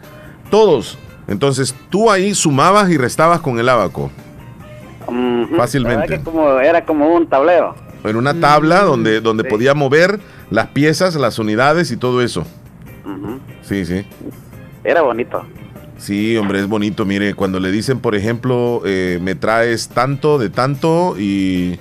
todos. 0.50 0.98
Entonces, 1.28 1.76
tú 1.90 2.10
ahí 2.10 2.34
sumabas 2.34 2.90
y 2.90 2.98
restabas 2.98 3.42
con 3.42 3.60
el 3.60 3.68
abaco. 3.68 4.10
Fácilmente. 5.58 6.18
Que 6.18 6.24
como, 6.24 6.60
era 6.60 6.86
como 6.86 7.14
un 7.14 7.28
tablero. 7.28 7.76
En 8.08 8.16
una 8.16 8.40
tabla 8.40 8.82
donde, 8.82 9.22
donde 9.22 9.44
Sí. 9.44 9.50
podía 9.50 9.74
mover 9.74 10.20
las 10.52 10.68
piezas, 10.68 11.16
las 11.16 11.40
unidades 11.40 11.92
y 11.92 11.98
todo 11.98 12.22
eso. 12.22 12.46
Sí, 13.62 13.86
sí. 13.86 14.06
Era 14.84 15.02
bonito. 15.02 15.44
Sí, 15.98 16.36
hombre, 16.38 16.60
es 16.60 16.68
bonito. 16.68 17.06
Mire, 17.06 17.34
cuando 17.34 17.60
le 17.60 17.72
dicen, 17.72 18.00
por 18.00 18.16
ejemplo, 18.16 18.82
eh, 18.86 19.20
me 19.22 19.34
traes 19.36 19.90
tanto 19.90 20.38
de 20.38 20.50
tanto 20.50 21.16
y, 21.18 21.80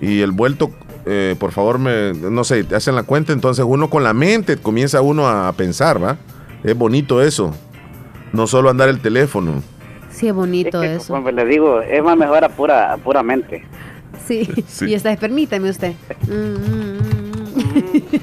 y 0.00 0.20
el 0.20 0.30
vuelto, 0.32 0.70
eh, 1.06 1.34
por 1.38 1.50
favor, 1.52 1.78
me, 1.78 2.12
no 2.12 2.44
sé, 2.44 2.62
te 2.64 2.76
hacen 2.76 2.94
la 2.94 3.02
cuenta, 3.02 3.32
entonces 3.32 3.64
uno 3.66 3.90
con 3.90 4.04
la 4.04 4.12
mente 4.12 4.56
comienza 4.58 5.00
uno 5.00 5.26
a 5.28 5.52
pensar, 5.54 6.02
¿va? 6.02 6.16
Es 6.62 6.76
bonito 6.76 7.20
eso. 7.22 7.54
No 8.32 8.46
solo 8.46 8.70
andar 8.70 8.88
el 8.88 9.00
teléfono. 9.00 9.62
Sí, 10.10 10.28
es 10.28 10.34
bonito 10.34 10.82
Es 10.82 10.90
que, 10.90 10.96
eso. 10.96 11.14
Como 11.14 11.30
le 11.30 11.44
digo, 11.44 11.80
es 11.80 12.02
más 12.02 12.16
mejor 12.16 12.44
a 12.44 12.48
pura, 12.50 12.92
a 12.92 12.96
pura 12.98 13.22
mente. 13.22 13.64
Sí. 14.26 14.48
Sí. 14.68 14.86
Y 14.86 14.94
esta 14.94 15.10
vez, 15.10 15.18
permítame 15.18 15.70
usted. 15.70 15.92
Mm, 16.26 16.32
mm, 16.32 16.98
mm. 16.98 17.24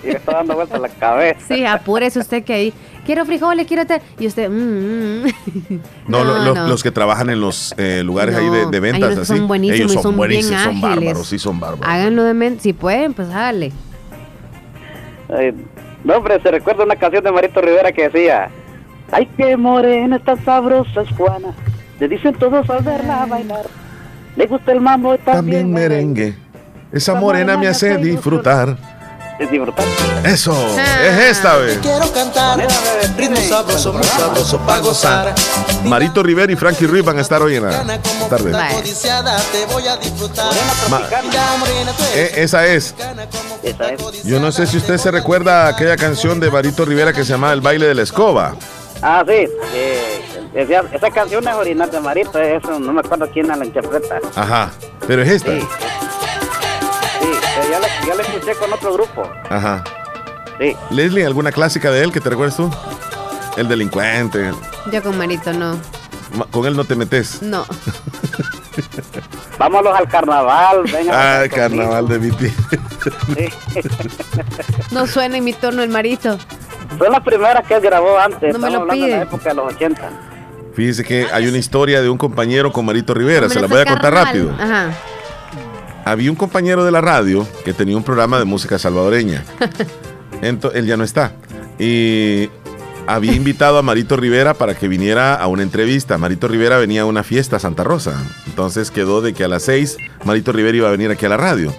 Y 0.03 0.07
le 0.07 0.11
está 0.17 0.33
dando 0.33 0.55
vuelta 0.55 0.77
la 0.77 0.89
cabeza. 0.89 1.39
Sí, 1.47 1.65
apúrese 1.65 2.19
usted 2.19 2.43
que 2.43 2.53
ahí. 2.53 2.73
Quiero 3.05 3.25
frijoles, 3.25 3.65
quiero 3.67 3.85
te... 3.85 4.01
Y 4.19 4.27
usted... 4.27 4.49
mm, 4.49 5.23
mm. 5.23 5.79
No, 6.07 6.23
lo- 6.23 6.39
los, 6.43 6.55
no. 6.55 6.67
los 6.67 6.83
que 6.83 6.91
trabajan 6.91 7.29
en 7.29 7.39
los 7.41 7.73
eh, 7.77 8.01
lugares 8.03 8.35
ahí 8.35 8.49
de, 8.49 8.65
No, 8.65 8.71
ventas 8.81 9.17
así, 9.17 9.37
son 9.37 9.47
buenísimos 9.47 9.91
ellos 9.91 10.01
son, 10.03 10.11
bien 10.11 10.17
buenísimos, 10.17 10.61
son 10.61 10.69
ágiles. 10.77 10.81
bárbaros, 10.95 11.27
sí 11.27 11.39
son 11.39 11.59
bárbaros. 11.59 11.87
Háganlo 11.87 12.23
de 12.23 12.33
mente. 12.33 12.63
Si 12.63 12.73
pueden, 12.73 13.13
pues 13.13 13.29
hágale. 13.29 13.71
Eh, 15.29 15.53
no, 16.03 16.15
hombre, 16.17 16.39
se 16.41 16.51
recuerda 16.51 16.83
una 16.83 16.95
canción 16.95 17.23
de 17.23 17.31
Marito 17.31 17.61
Rivera 17.61 17.91
que 17.91 18.09
decía: 18.09 18.49
Ay, 19.11 19.27
qué 19.37 19.55
morena, 19.55 20.19
tan 20.19 20.43
sabrosa 20.43 21.01
es 21.01 21.09
Juana. 21.15 21.53
Le 21.99 22.07
dicen 22.07 22.33
todos 22.35 22.69
al 22.69 22.83
verla 22.83 23.25
bailar. 23.27 23.65
Le 24.35 24.45
gusta 24.47 24.71
el 24.71 24.81
mambo 24.81 25.17
también, 25.17 25.33
También 25.35 25.73
merengue. 25.73 26.27
Esa 26.91 27.13
Esa 27.13 27.15
morena 27.15 27.57
me 27.57 27.67
hace 27.67 27.97
disfrutar. 27.97 28.77
Es 29.39 29.49
disfrutar. 29.49 29.85
Eso, 30.23 30.53
Ah. 30.77 31.03
es 31.07 31.37
esta 31.37 31.55
vez. 31.57 31.79
Quiero 31.81 32.11
cantar 32.13 32.59
ritmo 33.17 33.37
sabroso, 33.37 33.93
muy 33.93 34.03
sabroso 34.03 34.57
para 34.59 34.79
gozar. 34.79 35.35
Marito 35.85 36.21
Rivera 36.21 36.51
y 36.51 36.55
Frankie 36.55 36.85
Ruiz 36.85 37.03
van 37.03 37.17
a 37.17 37.21
estar 37.21 37.41
hoy 37.41 37.55
en 37.55 37.63
la 37.65 37.71
tarde. 38.29 38.51
Ma- 40.89 41.01
Eh, 42.15 42.31
esa 42.37 42.65
es. 42.67 42.93
Esa 43.63 43.89
es. 43.93 44.23
Yo 44.23 44.39
no 44.39 44.51
sé 44.51 44.67
si 44.67 44.77
usted 44.77 44.97
se 44.97 45.09
recuerda 45.11 45.67
aquella 45.67 45.97
canción 45.97 46.39
de 46.39 46.51
Marito 46.51 46.85
Rivera 46.85 47.13
que 47.13 47.23
se 47.23 47.31
llama 47.31 47.51
El 47.53 47.61
baile 47.61 47.87
de 47.87 47.95
la 47.95 48.01
escoba. 48.03 48.55
Ah, 49.01 49.23
sí. 49.27 49.47
eh, 49.73 50.21
decía, 50.59 50.83
esa 50.91 51.09
canción 51.11 51.47
es 51.47 51.53
original 51.55 51.89
de 51.91 51.99
Marito. 51.99 52.39
Eso, 52.39 52.79
no 52.79 52.91
me 52.93 52.99
acuerdo 53.01 53.27
quién 53.31 53.47
la 53.47 53.63
interpreta. 53.65 54.19
Ajá. 54.35 54.71
Pero 55.07 55.21
es 55.23 55.29
esta. 55.29 55.51
Sí. 55.51 55.59
Sí, 55.61 57.27
eh, 57.27 57.67
ya 57.71 57.79
la, 57.79 57.87
ya 58.07 58.15
la 58.15 58.21
escuché 58.23 58.53
con 58.55 58.73
otro 58.73 58.93
grupo. 58.93 59.23
Ajá. 59.49 59.83
Sí. 60.59 60.75
Leslie, 60.91 61.25
¿alguna 61.25 61.51
clásica 61.51 61.89
de 61.91 62.03
él 62.03 62.11
que 62.11 62.19
te 62.19 62.29
recuerdes 62.29 62.55
tú? 62.55 62.69
El 63.57 63.67
delincuente. 63.67 64.51
Yo 64.91 65.01
con 65.03 65.17
Marito 65.17 65.51
no. 65.53 65.77
Ma- 66.35 66.45
Con 66.51 66.65
él 66.65 66.75
no 66.75 66.83
te 66.85 66.95
metes. 66.95 67.41
No. 67.41 67.65
Vámonos 69.57 69.93
al 69.95 70.07
carnaval. 70.07 70.83
Venga, 70.91 71.41
Ah, 71.43 71.47
carnaval 71.49 72.07
de 72.07 72.17
Viti. 72.17 72.47
Sí. 73.35 73.49
No 74.91 75.07
suena 75.07 75.37
en 75.37 75.43
mi 75.45 75.53
torno 75.53 75.83
el 75.83 75.89
Marito. 75.89 76.37
Son 76.97 77.11
las 77.11 77.21
primeras 77.21 77.65
que 77.65 77.75
él 77.75 77.81
grabó 77.81 78.17
antes. 78.19 78.53
No 78.53 78.59
me 78.59 78.67
Estamos 78.67 78.71
lo 78.73 78.81
hablando 78.81 79.05
de 79.05 79.11
la 79.11 79.17
pide. 79.17 79.23
época 79.23 79.49
de 79.49 79.55
los 79.55 79.73
80. 79.73 80.09
Fíjese 80.73 81.03
que 81.03 81.27
hay 81.31 81.47
una 81.47 81.57
historia 81.57 82.01
de 82.01 82.09
un 82.09 82.17
compañero 82.17 82.71
con 82.71 82.85
Marito 82.85 83.13
Rivera. 83.13 83.49
Se 83.49 83.59
la 83.59 83.67
voy 83.67 83.81
a 83.81 83.85
contar 83.85 84.13
rápido. 84.13 84.51
Ajá. 84.57 84.91
Había 86.05 86.31
un 86.31 86.35
compañero 86.35 86.83
de 86.83 86.91
la 86.91 87.01
radio 87.01 87.47
que 87.63 87.73
tenía 87.73 87.95
un 87.95 88.03
programa 88.03 88.39
de 88.39 88.45
música 88.45 88.79
salvadoreña. 88.79 89.43
Él 90.41 90.85
ya 90.85 90.97
no 90.97 91.03
está. 91.03 91.33
Y 91.77 92.49
había 93.07 93.33
invitado 93.33 93.77
a 93.77 93.81
Marito 93.81 94.15
Rivera 94.15 94.53
para 94.53 94.75
que 94.75 94.87
viniera 94.87 95.35
a 95.35 95.47
una 95.47 95.63
entrevista. 95.63 96.17
Marito 96.17 96.47
Rivera 96.47 96.77
venía 96.77 97.01
a 97.01 97.05
una 97.05 97.23
fiesta 97.23 97.57
a 97.57 97.59
Santa 97.59 97.83
Rosa. 97.83 98.21
Entonces 98.47 98.91
quedó 98.91 99.21
de 99.21 99.33
que 99.33 99.43
a 99.43 99.47
las 99.47 99.63
6 99.63 99.97
Marito 100.25 100.51
Rivera 100.51 100.77
iba 100.77 100.87
a 100.87 100.91
venir 100.91 101.11
aquí 101.11 101.25
a 101.25 101.29
la 101.29 101.37
radio. 101.37 101.73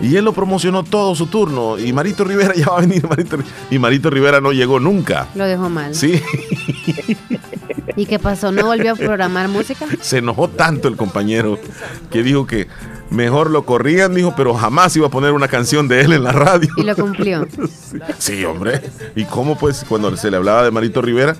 Y 0.00 0.16
él 0.16 0.24
lo 0.24 0.32
promocionó 0.32 0.82
todo 0.82 1.14
su 1.14 1.26
turno. 1.26 1.78
Y 1.78 1.92
Marito 1.92 2.24
Rivera 2.24 2.54
ya 2.56 2.68
va 2.68 2.78
a 2.78 2.80
venir. 2.80 3.06
Marito, 3.08 3.38
y 3.70 3.78
Marito 3.78 4.10
Rivera 4.10 4.40
no 4.40 4.52
llegó 4.52 4.80
nunca. 4.80 5.28
Lo 5.34 5.44
dejó 5.44 5.68
mal. 5.68 5.94
Sí. 5.94 6.20
¿Y 7.96 8.04
qué 8.04 8.18
pasó? 8.18 8.52
¿No 8.52 8.66
volvió 8.66 8.92
a 8.92 8.94
programar 8.94 9.48
música? 9.48 9.86
Se 10.00 10.18
enojó 10.18 10.48
tanto 10.48 10.88
el 10.88 10.96
compañero 10.96 11.58
que 12.10 12.22
dijo 12.22 12.46
que 12.46 12.68
mejor 13.10 13.50
lo 13.50 13.64
corrían, 13.64 14.14
dijo, 14.14 14.34
pero 14.36 14.54
jamás 14.54 14.94
iba 14.96 15.06
a 15.06 15.10
poner 15.10 15.32
una 15.32 15.48
canción 15.48 15.88
de 15.88 16.02
él 16.02 16.12
en 16.12 16.22
la 16.22 16.32
radio. 16.32 16.68
Y 16.76 16.82
lo 16.82 16.94
cumplió. 16.94 17.46
Sí, 18.18 18.44
hombre. 18.44 18.82
¿Y 19.14 19.24
cómo 19.24 19.56
pues 19.56 19.84
cuando 19.88 20.14
se 20.16 20.30
le 20.30 20.36
hablaba 20.36 20.62
de 20.64 20.70
Marito 20.70 21.00
Rivera? 21.00 21.36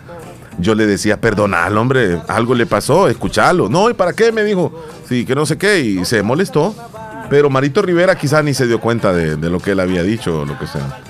Yo 0.59 0.75
le 0.75 0.87
decía, 0.87 1.21
perdonal, 1.21 1.77
hombre, 1.77 2.19
algo 2.29 2.55
le 2.55 2.65
pasó, 2.65 3.09
escuchalo. 3.09 3.69
No, 3.69 3.91
¿y 3.91 3.95
para 3.95 4.15
qué? 4.15 4.33
Me 4.33 4.43
dijo, 4.43 4.87
sí, 5.07 5.27
que 5.27 5.35
no 5.35 5.45
sé 5.45 5.59
qué, 5.59 5.81
y 5.81 6.05
se 6.07 6.23
molestó. 6.23 6.75
Pero 7.29 7.51
Marito 7.51 7.83
Rivera 7.83 8.15
quizás 8.17 8.43
ni 8.45 8.55
se 8.55 8.67
dio 8.67 8.81
cuenta 8.81 9.13
de, 9.13 9.37
de 9.37 9.51
lo 9.51 9.59
que 9.61 9.73
él 9.73 9.81
había 9.81 10.03
dicho 10.03 10.41
o 10.41 10.45
lo 10.45 10.59
que 10.59 10.67
sea. 10.67 11.01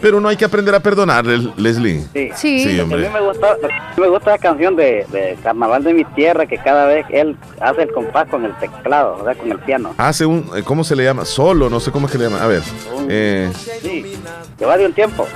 Pero 0.00 0.20
no 0.20 0.28
hay 0.28 0.36
que 0.36 0.44
aprender 0.44 0.74
a 0.74 0.80
perdonar, 0.80 1.24
Les- 1.24 1.56
Leslie. 1.56 2.04
Sí, 2.12 2.30
Sí, 2.60 2.78
A 2.78 2.82
hombre. 2.82 2.98
mí 3.00 3.08
me 3.12 3.20
gusta, 3.20 3.56
me 3.96 4.08
gusta 4.08 4.30
la 4.32 4.38
canción 4.38 4.76
de, 4.76 5.06
de 5.10 5.38
Carnaval 5.42 5.82
de 5.84 5.94
mi 5.94 6.04
tierra, 6.04 6.46
que 6.46 6.58
cada 6.58 6.84
vez 6.84 7.06
él 7.10 7.34
hace 7.60 7.82
el 7.84 7.92
compás 7.92 8.28
con 8.28 8.44
el 8.44 8.54
teclado, 8.58 9.16
o 9.20 9.24
sea, 9.24 9.34
con 9.34 9.50
el 9.50 9.58
piano. 9.60 9.94
Hace 9.96 10.26
un, 10.26 10.50
eh, 10.54 10.62
¿cómo 10.62 10.84
se 10.84 10.96
le 10.96 11.02
llama? 11.04 11.24
Solo, 11.24 11.70
no 11.70 11.80
sé 11.80 11.90
cómo 11.92 12.06
es 12.06 12.12
que 12.12 12.18
le 12.18 12.24
llama. 12.24 12.42
A 12.42 12.46
ver, 12.46 12.62
eh, 13.08 13.50
Sí, 13.82 14.16
lleva 14.58 14.76
de 14.76 14.84
un 14.86 14.92
tiempo. 14.92 15.26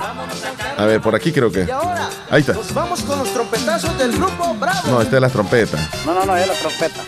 a 0.77 0.85
ver, 0.85 1.01
por 1.01 1.15
aquí 1.15 1.31
creo 1.31 1.51
que. 1.51 1.67
Ahí 2.29 2.41
está. 2.41 2.53
Nos 2.53 2.71
vamos 2.73 3.01
con 3.01 3.17
los 3.17 3.33
trompetazos 3.33 3.97
del 3.97 4.11
grupo 4.11 4.55
Bravo. 4.59 4.79
No, 4.91 5.01
esta 5.01 5.15
es 5.15 5.21
la 5.21 5.29
trompeta. 5.29 5.77
No, 6.05 6.13
no, 6.13 6.23
no, 6.25 6.37
es 6.37 6.47
la 6.47 6.53
trompeta. 6.53 7.01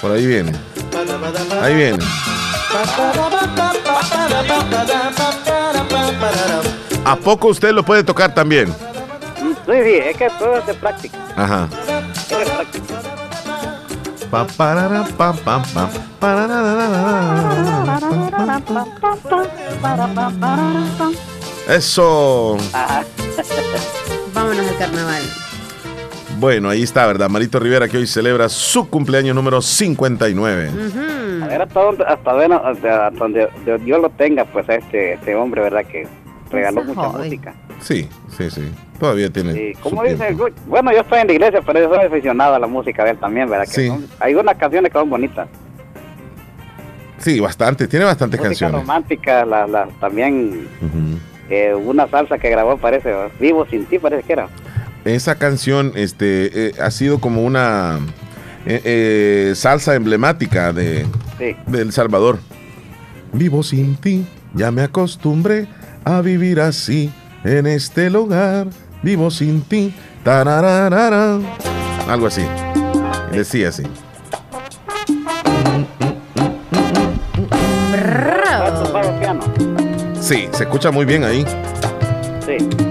Por 0.00 0.12
ahí 0.12 0.24
viene. 0.26 0.52
Ahí 1.62 1.74
viene. 1.74 1.98
¿A 7.04 7.16
poco 7.16 7.48
usted 7.48 7.72
lo 7.72 7.84
puede 7.84 8.02
tocar 8.04 8.34
también? 8.34 8.74
Sí, 9.38 9.72
sí, 9.84 9.94
es 9.94 10.16
que 10.16 10.28
todo 10.38 10.58
es 10.58 10.66
de 10.66 10.74
práctica. 10.74 11.18
Ajá. 11.36 11.68
Es 11.72 11.86
de 12.38 12.44
práctica. 12.46 12.94
Pa, 14.30 14.44
parara, 14.44 15.04
pa, 15.16 15.32
pa, 15.32 15.62
pa, 15.62 15.88
pararara, 16.18 17.30
Eso. 21.68 22.56
Vámonos 24.34 24.66
al 24.66 24.76
carnaval. 24.78 25.45
Bueno, 26.38 26.68
ahí 26.68 26.82
está, 26.82 27.06
¿verdad? 27.06 27.28
Marito 27.30 27.58
Rivera 27.58 27.88
que 27.88 27.96
hoy 27.96 28.06
celebra 28.06 28.48
su 28.48 28.88
cumpleaños 28.90 29.34
número 29.34 29.62
59. 29.62 30.70
A 31.42 31.46
ver 31.48 31.62
hasta 31.62 31.80
donde, 31.82 32.04
hasta, 32.04 32.32
ver- 32.34 32.52
hasta 32.52 33.10
donde 33.10 33.48
Dios 33.84 34.00
lo 34.00 34.10
tenga, 34.10 34.44
pues 34.44 34.68
a 34.68 34.74
este, 34.74 35.14
este 35.14 35.34
hombre, 35.34 35.62
¿verdad? 35.62 35.84
Que 35.86 36.06
regaló 36.50 36.84
mucha 36.84 37.00
joven. 37.08 37.24
música. 37.24 37.54
Sí, 37.80 38.08
sí, 38.36 38.50
sí. 38.50 38.70
Todavía 39.00 39.30
tiene. 39.30 39.74
Su 39.74 39.80
como 39.80 40.02
tiempo. 40.02 40.24
dice, 40.24 40.52
bueno, 40.66 40.92
yo 40.92 41.00
estoy 41.00 41.20
en 41.20 41.26
la 41.28 41.32
iglesia, 41.32 41.60
pero 41.64 41.80
yo 41.80 41.88
soy 41.94 42.04
aficionado 42.06 42.54
a 42.54 42.58
la 42.58 42.66
música 42.66 43.04
de 43.04 43.10
él 43.12 43.18
también, 43.18 43.48
¿verdad? 43.48 43.64
Que 43.66 43.70
Sí. 43.72 43.86
son- 43.88 44.06
hay 44.20 44.34
unas 44.34 44.56
canciones 44.56 44.92
que 44.92 44.98
son 44.98 45.08
bonitas. 45.08 45.48
Sí, 47.18 47.40
bastante. 47.40 47.88
Tiene 47.88 48.04
bastantes 48.04 48.38
Música 48.38 48.50
canciones. 48.50 48.80
romántica, 48.80 49.44
la, 49.46 49.66
la, 49.66 49.88
también 50.00 50.68
eh, 51.48 51.74
una 51.74 52.06
salsa 52.08 52.36
que 52.38 52.50
grabó, 52.50 52.76
parece, 52.76 53.12
Vivo 53.40 53.66
sin 53.66 53.86
ti, 53.86 53.98
parece 53.98 54.22
que 54.22 54.32
era. 54.34 54.48
Esa 55.06 55.36
canción 55.36 55.92
este, 55.94 56.66
eh, 56.66 56.74
ha 56.82 56.90
sido 56.90 57.20
como 57.20 57.44
una 57.44 58.00
eh, 58.66 58.80
eh, 58.84 59.52
salsa 59.54 59.94
emblemática 59.94 60.72
de, 60.72 61.06
Sí. 61.38 61.54
de 61.68 61.80
El 61.80 61.92
Salvador. 61.92 62.40
Vivo 63.32 63.62
sin 63.62 63.94
ti, 63.96 64.26
ya 64.52 64.72
me 64.72 64.82
acostumbré 64.82 65.68
a 66.04 66.20
vivir 66.22 66.60
así 66.60 67.12
en 67.44 67.68
este 67.68 68.10
lugar. 68.10 68.66
Vivo 69.02 69.30
sin 69.30 69.60
ti, 69.62 69.94
tarararara. 70.24 71.38
Algo 72.08 72.26
así. 72.26 72.42
Decía 73.30 73.68
así. 73.68 73.84
Sí, 80.20 80.48
se 80.50 80.64
escucha 80.64 80.90
muy 80.90 81.04
bien 81.04 81.22
ahí. 81.22 81.44
Sí. 82.44 82.85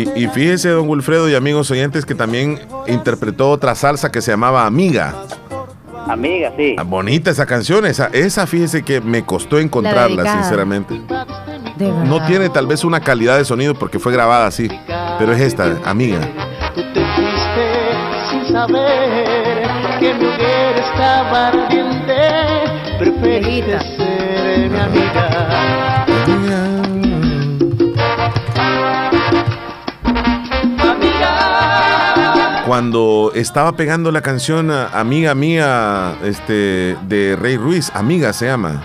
Y, 0.00 0.24
y 0.24 0.28
fíjese, 0.28 0.70
don 0.70 0.88
Wilfredo 0.88 1.28
y 1.28 1.34
amigos 1.34 1.70
oyentes, 1.70 2.06
que 2.06 2.14
también 2.14 2.60
interpretó 2.86 3.50
otra 3.50 3.74
salsa 3.74 4.10
que 4.10 4.22
se 4.22 4.30
llamaba 4.30 4.66
Amiga. 4.66 5.14
Amiga, 6.08 6.52
sí. 6.56 6.76
Ah, 6.78 6.82
Bonita 6.82 7.30
esa 7.30 7.46
canción, 7.46 7.86
esa, 7.86 8.06
esa 8.06 8.46
fíjese 8.46 8.82
que 8.82 9.00
me 9.00 9.24
costó 9.24 9.58
encontrarla, 9.58 10.32
sinceramente. 10.32 11.00
De 11.76 11.88
No 11.88 12.24
tiene 12.26 12.48
tal 12.48 12.66
vez 12.66 12.84
una 12.84 13.00
calidad 13.00 13.36
de 13.36 13.44
sonido 13.44 13.74
porque 13.74 13.98
fue 13.98 14.12
grabada 14.12 14.46
así, 14.46 14.68
pero 15.18 15.32
es 15.32 15.40
esta, 15.40 15.78
Amiga. 15.84 16.20
Tú 16.74 16.82
te 16.94 17.04
fuiste 17.14 17.90
sin 18.30 18.52
saber 18.52 19.68
que 20.00 20.14
mi 20.14 20.26
estaba 20.78 21.48
ardiente. 21.48 22.14
Preferiste 22.98 23.78
ser 23.96 24.70
mi 24.70 24.78
amiga. 24.78 25.99
Cuando 32.70 33.32
estaba 33.34 33.72
pegando 33.72 34.12
la 34.12 34.20
canción 34.20 34.70
Amiga 34.70 35.34
Mía 35.34 36.16
este, 36.22 36.96
de 37.08 37.34
Rey 37.34 37.56
Ruiz, 37.56 37.90
Amiga 37.94 38.32
se 38.32 38.46
llama. 38.46 38.80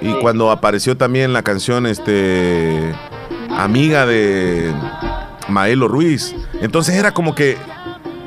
Y 0.00 0.12
cuando 0.14 0.50
apareció 0.50 0.96
también 0.96 1.32
la 1.32 1.44
canción 1.44 1.86
este, 1.86 2.92
Amiga 3.48 4.06
de 4.06 4.74
Maelo 5.48 5.86
Ruiz. 5.86 6.34
Entonces 6.60 6.96
era 6.96 7.14
como 7.14 7.36
que 7.36 7.56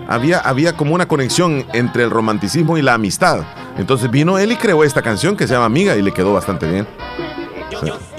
había, 0.08 0.40
había 0.40 0.78
como 0.78 0.96
una 0.96 1.10
conexión 1.10 1.66
entre 1.74 2.06
el 2.06 2.10
romanticismo 2.10 2.78
y 2.78 2.82
la 2.82 2.94
amistad. 2.94 3.42
Entonces 3.78 4.10
vino 4.10 4.40
él 4.40 4.54
y 4.54 4.56
creó 4.56 4.86
esta 4.86 5.02
canción 5.02 5.36
que 5.36 5.46
se 5.46 5.56
llama 5.56 5.66
Amiga 5.66 5.98
y 5.98 6.04
le 6.04 6.14
quedó 6.14 6.32
bastante 6.32 6.70
bien. 6.72 6.88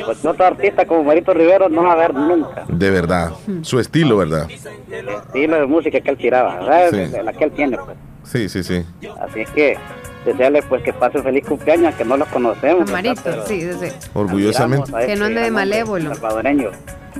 Pues 0.04 0.24
otro 0.24 0.44
artista 0.46 0.86
como 0.86 1.04
Marito 1.04 1.32
Rivero 1.34 1.68
no 1.68 1.82
va 1.84 1.90
a 1.90 1.92
haber 1.92 2.14
nunca. 2.14 2.64
de 2.68 2.90
verdad. 2.90 3.32
Su 3.62 3.78
estilo, 3.80 4.16
¿verdad? 4.16 4.48
El 4.90 5.08
estilo 5.08 5.56
de 5.56 5.66
música 5.66 6.00
que 6.00 6.10
él 6.10 6.16
tiraba, 6.16 6.56
¿verdad? 6.60 6.90
Sí. 6.90 7.16
La 7.24 7.32
que 7.32 7.44
él 7.44 7.52
tiene, 7.52 7.76
pues. 7.78 7.96
Sí, 8.24 8.48
sí, 8.48 8.62
sí. 8.64 8.84
Así 9.20 9.40
es 9.40 9.50
que 9.50 9.78
desearle 10.24 10.62
pues 10.62 10.82
que 10.82 10.92
pase 10.92 11.18
un 11.18 11.24
feliz 11.24 11.46
cumpleaños, 11.46 11.94
que 11.94 12.04
no 12.04 12.16
los 12.16 12.28
conocemos. 12.28 12.90
Marito, 12.90 13.20
Pero 13.24 13.46
sí, 13.46 13.60
sí, 13.60 13.72
sí. 13.88 14.08
Orgullosamente. 14.14 14.92
Que 15.06 15.14
no 15.16 15.26
ande 15.26 15.42
de 15.42 15.50
malévolo. 15.50 16.12
Salvadoreño. 16.14 16.70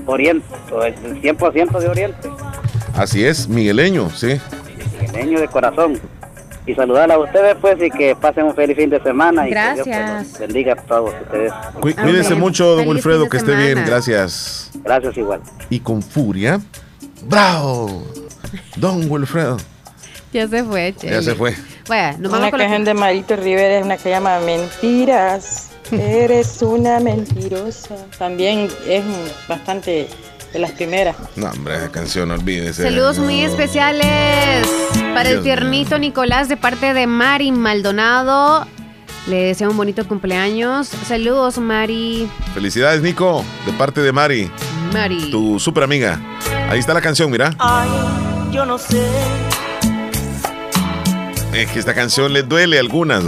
Oriente, 0.05 0.45
o 0.71 0.83
el 0.83 0.95
100% 1.21 1.79
de 1.79 1.87
Oriente. 1.87 2.29
Así 2.95 3.25
es, 3.25 3.47
Migueleño, 3.47 4.09
sí. 4.09 4.39
Niño 5.13 5.39
de 5.39 5.47
corazón. 5.47 5.99
Y 6.67 6.75
saludar 6.75 7.09
a 7.11 7.17
ustedes 7.17 7.55
pues 7.61 7.81
y 7.81 7.89
que 7.89 8.15
pasen 8.15 8.43
un 8.43 8.53
feliz 8.53 8.75
fin 8.77 8.89
de 8.89 9.01
semana. 9.01 9.47
Y 9.47 9.53
que 9.53 9.73
Dios, 9.73 9.87
pues, 9.87 10.27
los 10.33 10.39
bendiga 10.39 10.73
a 10.73 10.75
todos 10.75 11.13
ustedes. 11.23 11.51
Cu- 11.79 11.95
cuídese 11.95 12.27
Amén. 12.33 12.39
mucho, 12.41 12.65
don 12.67 12.77
Feliz 12.79 12.89
Wilfredo, 12.93 13.29
que 13.29 13.37
esté 13.37 13.55
bien. 13.55 13.83
Gracias. 13.85 14.71
Gracias 14.83 15.17
igual. 15.17 15.39
Y 15.69 15.79
con 15.79 16.01
furia, 16.01 16.59
¡bravo! 17.23 18.03
Don 18.75 19.09
Wilfredo. 19.09 19.57
Ya 20.33 20.47
se 20.47 20.63
fue, 20.63 20.91
Ya 20.93 20.97
Chele. 20.99 21.21
se 21.23 21.35
fue. 21.35 21.55
Bueno, 21.87 22.17
nos 22.19 22.31
vamos 22.31 22.39
Una 22.39 22.51
con 22.51 22.59
la- 22.59 22.65
canción 22.65 22.83
de 22.83 22.93
Marito 22.93 23.35
Rivera 23.37 23.79
es 23.79 23.85
una 23.85 23.97
que 23.97 24.09
llama 24.09 24.39
Mentiras. 24.39 25.69
Eres 25.91 26.61
una 26.61 26.99
mentirosa. 26.99 27.95
También 28.19 28.67
es 28.85 29.03
bastante 29.47 30.09
de 30.57 30.61
las 30.61 30.71
primeras. 30.71 31.15
No, 31.35 31.49
hombre, 31.51 31.75
esa 31.75 31.91
canción, 31.91 32.31
olvídese. 32.31 32.83
Saludos 32.83 33.19
muy 33.19 33.41
especiales 33.41 34.67
para 35.13 35.29
el 35.29 35.35
Dios 35.35 35.43
tiernito 35.43 35.99
Nicolás 35.99 36.49
de 36.49 36.57
parte 36.57 36.93
de 36.93 37.05
Mari 37.07 37.51
Maldonado. 37.51 38.65
Le 39.27 39.43
deseo 39.43 39.69
un 39.69 39.77
bonito 39.77 40.07
cumpleaños. 40.07 40.87
Saludos, 41.07 41.57
Mari. 41.59 42.27
Felicidades, 42.53 43.01
Nico, 43.01 43.43
de 43.65 43.73
parte 43.73 44.01
de 44.01 44.11
Mari, 44.11 44.49
Mari. 44.93 45.29
tu 45.31 45.59
super 45.59 45.83
amiga. 45.83 46.19
Ahí 46.69 46.79
está 46.79 46.93
la 46.93 47.01
canción, 47.01 47.29
mira. 47.29 47.53
Ay, 47.59 47.89
yo 48.51 48.65
no 48.65 48.77
sé 48.77 49.05
Es 51.53 51.69
que 51.71 51.79
esta 51.79 51.93
canción 51.93 52.31
les 52.33 52.47
duele 52.47 52.77
a 52.77 52.79
algunas, 52.79 53.23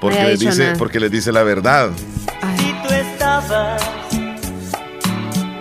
Porque 0.00 0.16
No 0.16 0.20
haya 0.22 0.24
les 0.30 0.40
dice, 0.40 0.64
nada. 0.64 0.76
porque 0.78 1.00
les 1.00 1.10
dice 1.10 1.32
la 1.32 1.42
verdad. 1.42 1.90
si 2.56 2.72
tú 2.86 2.94
estabas. 2.94 3.82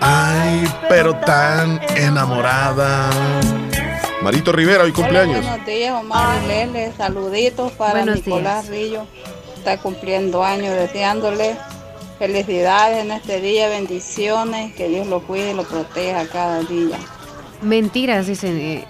Ay, 0.05 0.67
pero 0.89 1.15
tan 1.15 1.79
enamorada. 1.95 3.09
Marito 4.21 4.51
Rivera, 4.51 4.83
hoy 4.83 4.91
cumpleaños. 4.91 5.45
Buenos 5.45 5.65
días, 5.65 5.93
Omar 5.93 6.43
y 6.43 6.47
Lele. 6.47 6.91
Saluditos 6.97 7.71
para 7.73 7.93
Buenos 7.93 8.15
Nicolás 8.17 8.67
Rillo. 8.67 9.05
está 9.57 9.77
cumpliendo 9.77 10.43
años, 10.43 10.75
deseándole 10.75 11.55
felicidades 12.19 13.03
en 13.03 13.11
este 13.11 13.39
día, 13.39 13.69
bendiciones, 13.69 14.73
que 14.75 14.89
Dios 14.89 15.07
lo 15.07 15.21
cuide 15.21 15.51
y 15.51 15.53
lo 15.53 15.63
proteja 15.63 16.27
cada 16.27 16.59
día. 16.63 16.97
Mentiras, 17.61 18.27
dicen. 18.27 18.57
eh, 18.59 18.87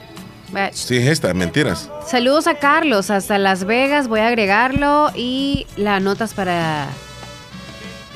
Sí, 0.72 0.98
es 0.98 1.08
esta, 1.08 1.34
mentiras. 1.34 1.90
Saludos 2.08 2.46
a 2.48 2.56
Carlos 2.56 3.10
hasta 3.12 3.38
Las 3.38 3.64
Vegas, 3.66 4.08
voy 4.08 4.20
a 4.20 4.28
agregarlo 4.28 5.12
y 5.16 5.66
las 5.78 6.02
notas 6.02 6.34
para... 6.34 6.88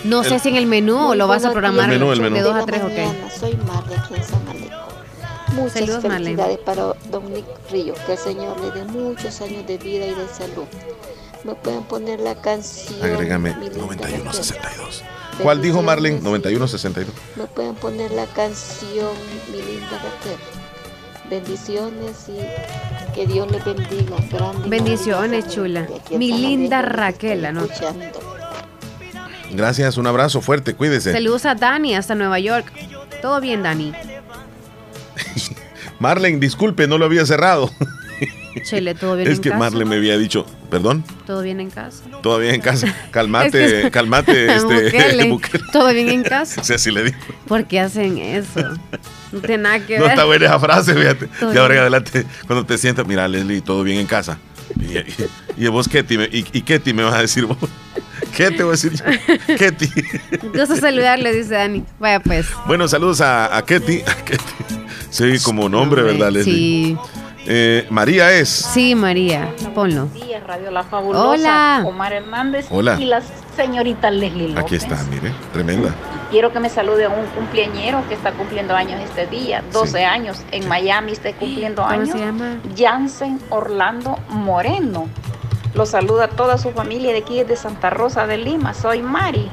No 0.04 0.24
sé 0.24 0.36
El- 0.36 0.40
si 0.42 0.50
en 0.50 0.56
el 0.56 0.66
menú 0.68 1.10
o 1.12 1.16
lo 1.16 1.28
vas 1.28 1.44
a 1.46 1.52
programar 1.52 1.86
El 1.92 2.00
menú, 2.00 2.12
el 2.12 2.22
menú. 2.22 2.36
de 2.36 2.42
2 2.42 2.56
a 2.56 2.60
de 2.60 2.66
3 2.66 2.80
la 2.82 2.86
o 2.86 2.90
qué. 2.90 3.06
mañana. 3.08 3.30
Soy 3.32 3.56
Marley 3.68 3.98
aquí 3.98 4.14
en 4.16 4.24
San 4.24 4.48
Alejo. 4.48 4.88
Muchas 5.54 5.74
Saludos, 5.74 6.02
felicidades 6.02 6.58
para 6.60 6.94
Dominic 7.10 7.46
Ríos. 7.72 7.98
Que 8.06 8.12
el 8.14 8.18
Señor 8.18 8.60
le 8.60 8.72
dé 8.72 8.84
muchos 8.86 9.42
años 9.42 9.66
de 9.66 9.78
vida 9.78 10.06
y 10.06 10.10
de 10.14 10.28
salud. 10.28 10.66
Me 11.44 11.56
pueden 11.56 11.84
poner 11.84 12.20
la 12.20 12.36
canción. 12.36 13.02
Agrégame 13.04 13.56
Mi 13.56 13.70
linda 13.70 13.80
9162. 13.80 15.02
Raquel. 15.02 15.44
¿Cuál 15.44 15.62
dijo 15.62 15.82
Marlene? 15.82 16.16
Bendiciones. 16.20 16.50
9162. 16.62 17.16
Me 17.36 17.46
pueden 17.46 17.76
poner 17.76 18.12
la 18.12 18.26
canción 18.28 19.12
Mi 19.52 19.58
linda 19.62 19.92
Raquel. 19.98 20.38
Bendiciones 21.30 22.26
y 22.30 23.14
que 23.16 23.26
Dios 23.28 23.50
le 23.52 23.60
bendiga. 23.60 24.16
Grande 24.32 24.70
Bendiciones, 24.70 25.48
chula. 25.50 25.88
Mi 26.12 26.32
linda 26.32 26.82
Raquel, 26.82 27.42
la 27.42 27.50
escuchando. 27.50 28.20
Gracias, 29.52 29.98
un 29.98 30.08
abrazo 30.08 30.42
fuerte, 30.42 30.74
cuídese. 30.74 31.12
Saludos 31.14 31.46
a 31.46 31.56
Dani 31.56 31.96
hasta 31.96 32.16
Nueva 32.16 32.40
York. 32.40 32.72
Todo 33.22 33.40
bien, 33.42 33.64
Dani. 33.64 33.94
Marlene, 36.00 36.40
disculpe, 36.40 36.88
no 36.88 36.98
lo 36.98 37.06
había 37.06 37.26
cerrado. 37.26 37.72
Chele, 38.64 38.96
todo 38.96 39.16
bien 39.16 39.28
Es 39.32 39.38
en 39.38 39.44
que 39.44 39.50
casa. 39.50 39.60
Marlene 39.60 39.86
me 39.90 39.96
había 39.98 40.18
dicho, 40.18 40.46
perdón, 40.70 41.04
Todo 41.26 41.42
bien 41.42 41.60
en 41.60 41.70
casa. 41.70 42.04
todavía 42.22 42.54
en 42.54 42.62
casa. 42.62 42.94
Calmate, 43.12 43.66
Es 43.80 43.84
que- 43.86 43.92
calmate, 43.92 44.56
este. 44.56 44.84
Bukele, 44.86 45.30
Bukele. 45.30 45.64
Todo 45.72 45.94
bien 45.94 46.10
en 46.10 46.24
casa. 46.24 46.62
O 46.62 46.64
sea, 46.64 46.76
así 46.76 46.92
le 46.92 47.04
digo. 47.06 47.18
¿Por 47.48 47.66
qué 47.66 47.80
hacen 47.80 48.18
eso? 48.18 48.62
No 49.32 49.40
tiene 49.40 49.64
nada 49.64 49.80
que 49.86 49.98
No 49.98 50.04
ver. 50.04 50.12
está 50.12 50.26
buena 50.26 50.46
esa 50.46 50.60
frase, 50.60 50.94
fíjate. 50.94 51.28
Todo 51.40 51.52
De 51.52 51.60
ahora 51.60 51.74
en 51.76 51.82
bien. 51.82 51.84
adelante, 51.94 52.26
cuando 52.48 52.66
te 52.66 52.78
sientas, 52.78 53.08
mira, 53.08 53.28
Leslie, 53.28 53.62
todo 53.62 53.84
bien 53.84 54.00
en 54.00 54.08
casa. 54.08 54.38
Y, 54.80 54.98
y- 54.98 55.16
y 55.58 55.68
vos, 55.70 55.88
Ketty, 55.88 56.18
me- 56.18 56.26
y, 56.32 56.46
y 56.54 56.62
Ketty 56.62 56.94
me 56.94 57.04
vas 57.04 57.16
a 57.16 57.22
decir 57.22 57.46
vos. 57.46 57.58
¿Qué 58.36 58.52
te 58.52 58.64
voy 58.64 58.70
a 58.70 58.72
decir 58.72 58.94
yo? 58.94 59.04
Ketty. 59.58 59.90
Gusto 60.56 60.76
saludarle, 60.76 61.34
dice 61.34 61.56
Dani. 61.56 61.84
Vaya 62.00 62.20
pues. 62.20 62.48
Bueno, 62.68 62.88
saludos 62.88 63.22
a, 63.22 63.56
a 63.56 63.66
Ketty. 63.66 64.02
A 64.02 64.16
Ketty. 64.24 64.44
Sí, 65.10 65.40
como 65.44 65.70
nombre, 65.70 66.04
¿verdad, 66.04 66.32
Leslie? 66.32 66.54
Sí. 66.54 66.98
Eh, 67.50 67.88
María 67.90 68.32
es. 68.34 68.50
Sí, 68.50 68.94
María. 68.94 69.50
Ponlo. 69.74 70.08
días, 70.08 70.44
Radio 70.46 70.70
La 70.70 70.84
Fabulosa. 70.84 71.28
Hola. 71.30 71.84
Omar 71.86 72.12
Hernández 72.12 72.68
Hola. 72.70 73.00
y 73.00 73.06
la 73.06 73.22
señorita 73.56 74.12
Leslie 74.12 74.50
López. 74.50 74.64
Aquí 74.66 74.76
está, 74.76 75.02
mire, 75.10 75.34
tremenda. 75.54 75.96
Quiero 76.30 76.52
que 76.52 76.60
me 76.60 76.70
salude 76.70 77.06
a 77.06 77.10
un 77.10 77.26
cumpleañero 77.28 78.04
que 78.10 78.16
está 78.16 78.34
cumpliendo 78.34 78.76
años 78.76 79.00
este 79.02 79.28
día, 79.28 79.64
12 79.72 80.04
años, 80.04 80.42
en 80.52 80.68
Miami 80.68 81.14
está 81.14 81.32
cumpliendo 81.32 81.84
¿Cómo 81.84 81.94
años. 81.94 82.10
se 82.10 82.18
llama? 82.20 82.58
Jansen 82.78 83.40
Orlando 83.50 84.20
Moreno. 84.28 85.08
Lo 85.78 85.86
saluda 85.86 86.28
toda 86.28 86.58
su 86.58 86.72
familia 86.72 87.12
de 87.12 87.20
aquí 87.20 87.44
de 87.44 87.56
Santa 87.56 87.92
Rosa 87.92 88.26
de 88.26 88.40
Lima. 88.40 88.74
Soy 88.74 89.04
Mari. 89.04 89.48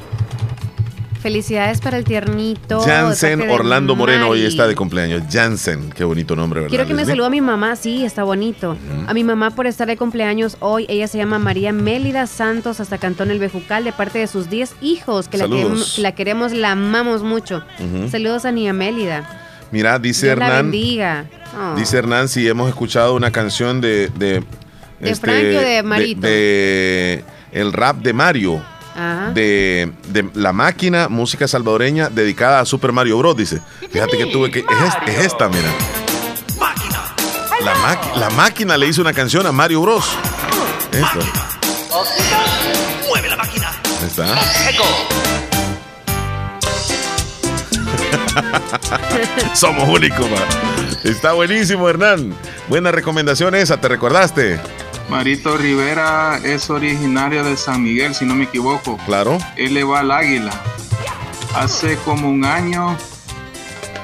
Felicidades 1.20 1.82
para 1.82 1.98
el 1.98 2.04
tiernito. 2.04 2.80
Jansen 2.80 3.50
Orlando 3.50 3.94
Moreno 3.94 4.30
hoy 4.30 4.40
está 4.40 4.66
de 4.66 4.74
cumpleaños. 4.74 5.22
Jansen, 5.30 5.90
qué 5.90 6.02
bonito 6.02 6.34
nombre, 6.34 6.60
¿verdad? 6.60 6.70
Quiero 6.70 6.86
que 6.86 6.94
me 6.94 7.04
salude 7.04 7.26
a 7.26 7.30
mi 7.30 7.42
mamá, 7.42 7.76
sí, 7.76 8.06
está 8.06 8.24
bonito. 8.24 8.74
A 9.06 9.12
mi 9.12 9.22
mamá 9.22 9.50
por 9.50 9.66
estar 9.66 9.86
de 9.86 9.98
cumpleaños 9.98 10.56
hoy. 10.60 10.86
Ella 10.88 11.08
se 11.08 11.18
llama 11.18 11.38
María 11.38 11.74
Mélida 11.74 12.26
Santos, 12.26 12.80
hasta 12.80 12.96
Cantón 12.96 13.30
El 13.30 13.38
Bejucal, 13.38 13.84
de 13.84 13.92
parte 13.92 14.18
de 14.18 14.26
sus 14.26 14.48
10 14.48 14.76
hijos, 14.80 15.28
que 15.28 15.36
la 15.36 15.46
queremos, 15.46 15.98
la 15.98 16.12
queremos, 16.12 16.52
la 16.52 16.72
amamos 16.72 17.22
mucho. 17.22 17.62
Saludos 18.10 18.46
a 18.46 18.50
Nia 18.50 18.72
Mélida. 18.72 19.28
Mira, 19.72 19.98
dice 19.98 20.28
Dios 20.28 20.38
la 20.38 20.46
Hernán. 20.46 20.70
bendiga. 20.70 21.26
Oh. 21.54 21.74
Dice 21.74 21.98
Hernán 21.98 22.28
si 22.28 22.48
hemos 22.48 22.70
escuchado 22.70 23.14
una 23.14 23.30
canción 23.30 23.82
de. 23.82 24.08
¿De, 24.16 24.42
¿De 25.04 25.14
Frankie 25.16 25.56
o 25.56 25.60
de 25.60 25.82
Marito? 25.82 26.20
de 26.26 27.24
el 27.52 27.72
rap 27.72 27.96
de 27.98 28.12
Mario. 28.12 28.62
Ajá. 28.96 29.30
De, 29.32 29.92
de 30.08 30.28
La 30.34 30.52
Máquina, 30.52 31.08
música 31.08 31.48
salvadoreña 31.48 32.08
dedicada 32.10 32.60
a 32.60 32.64
Super 32.64 32.92
Mario 32.92 33.18
Bros. 33.18 33.36
Dice. 33.36 33.60
Fíjate 33.90 34.16
que 34.16 34.26
tuve 34.26 34.50
que. 34.50 34.60
Es, 34.60 34.66
es- 34.66 35.18
es 35.18 35.26
esta, 35.26 35.48
mira. 35.48 35.68
La, 37.62 37.74
maqui- 37.76 38.14
la 38.16 38.30
máquina 38.30 38.76
le 38.76 38.86
hizo 38.88 39.00
una 39.00 39.12
canción 39.12 39.46
a 39.46 39.52
Mario 39.52 39.80
Bros. 39.80 40.04
Esto. 40.92 41.18
Mueve 43.08 43.28
la 43.30 43.36
máquina. 43.36 43.70
Ahí 44.00 44.06
está. 44.06 44.26
Somos 49.54 49.88
únicos, 49.88 50.28
ma. 50.30 50.36
Está 51.04 51.32
buenísimo, 51.32 51.88
Hernán. 51.88 52.34
Buena 52.68 52.90
recomendación 52.92 53.54
esa, 53.54 53.80
¿te 53.80 53.88
recordaste? 53.88 54.60
Marito 55.08 55.56
Rivera 55.56 56.40
es 56.42 56.70
originario 56.70 57.44
de 57.44 57.56
San 57.56 57.82
Miguel, 57.82 58.14
si 58.14 58.24
no 58.24 58.34
me 58.34 58.44
equivoco. 58.44 58.98
Claro. 59.06 59.38
Él 59.56 59.74
le 59.74 59.84
va 59.84 60.00
al 60.00 60.10
águila. 60.10 60.50
Hace 61.54 61.96
como 61.98 62.28
un 62.28 62.44
año 62.44 62.96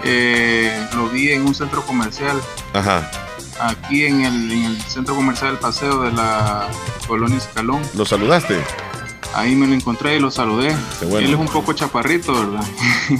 eh, 0.05 0.73
lo 0.95 1.09
vi 1.09 1.31
en 1.33 1.43
un 1.47 1.55
centro 1.55 1.83
comercial, 1.83 2.41
Ajá. 2.73 3.11
aquí 3.61 4.05
en 4.07 4.25
el, 4.25 4.53
en 4.53 4.65
el 4.67 4.81
centro 4.83 5.15
comercial 5.17 5.51
El 5.53 5.59
Paseo 5.59 6.03
de 6.03 6.13
la 6.13 6.69
Colonia 7.09 7.39
Escalón. 7.39 7.83
¿Lo 7.95 8.05
saludaste? 8.07 8.57
Ahí 9.35 9.55
me 9.57 9.67
lo 9.67 9.75
encontré 9.75 10.17
y 10.17 10.21
lo 10.21 10.31
saludé. 10.31 10.75
Qué 11.01 11.07
bueno. 11.07 11.27
Él 11.27 11.35
es 11.35 11.41
un 11.41 11.49
poco 11.49 11.73
chaparrito, 11.73 12.33
¿verdad? 12.33 12.65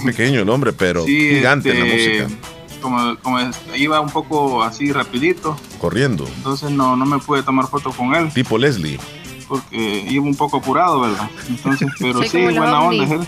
Pequeño 0.05 0.41
el 0.41 0.49
hombre, 0.49 0.71
pero 0.73 1.05
Sí, 1.05 1.29
gigante 1.35 1.71
en 1.71 1.79
la 1.79 1.85
este, 1.93 2.23
música. 2.23 2.49
Como, 2.81 3.15
como 3.19 3.39
iba 3.75 3.99
un 4.01 4.09
poco 4.09 4.63
así 4.63 4.91
rapidito, 4.91 5.55
Corriendo. 5.79 6.27
entonces 6.37 6.71
no, 6.71 6.95
no 6.95 7.05
me 7.05 7.19
pude 7.19 7.43
tomar 7.43 7.67
foto 7.67 7.91
con 7.91 8.13
él. 8.15 8.31
Tipo 8.33 8.57
Leslie. 8.57 8.99
porque 9.47 10.05
iba 10.09 10.23
un 10.23 10.35
poco 10.35 10.57
apurado, 10.57 11.01
¿verdad? 11.01 11.29
Entonces, 11.49 11.87
pero 11.99 12.23
Sí, 12.23 12.41
buena 12.43 12.81
onda 12.81 13.03
él. 13.15 13.27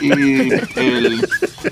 Y 0.00 0.10
el, 0.78 1.26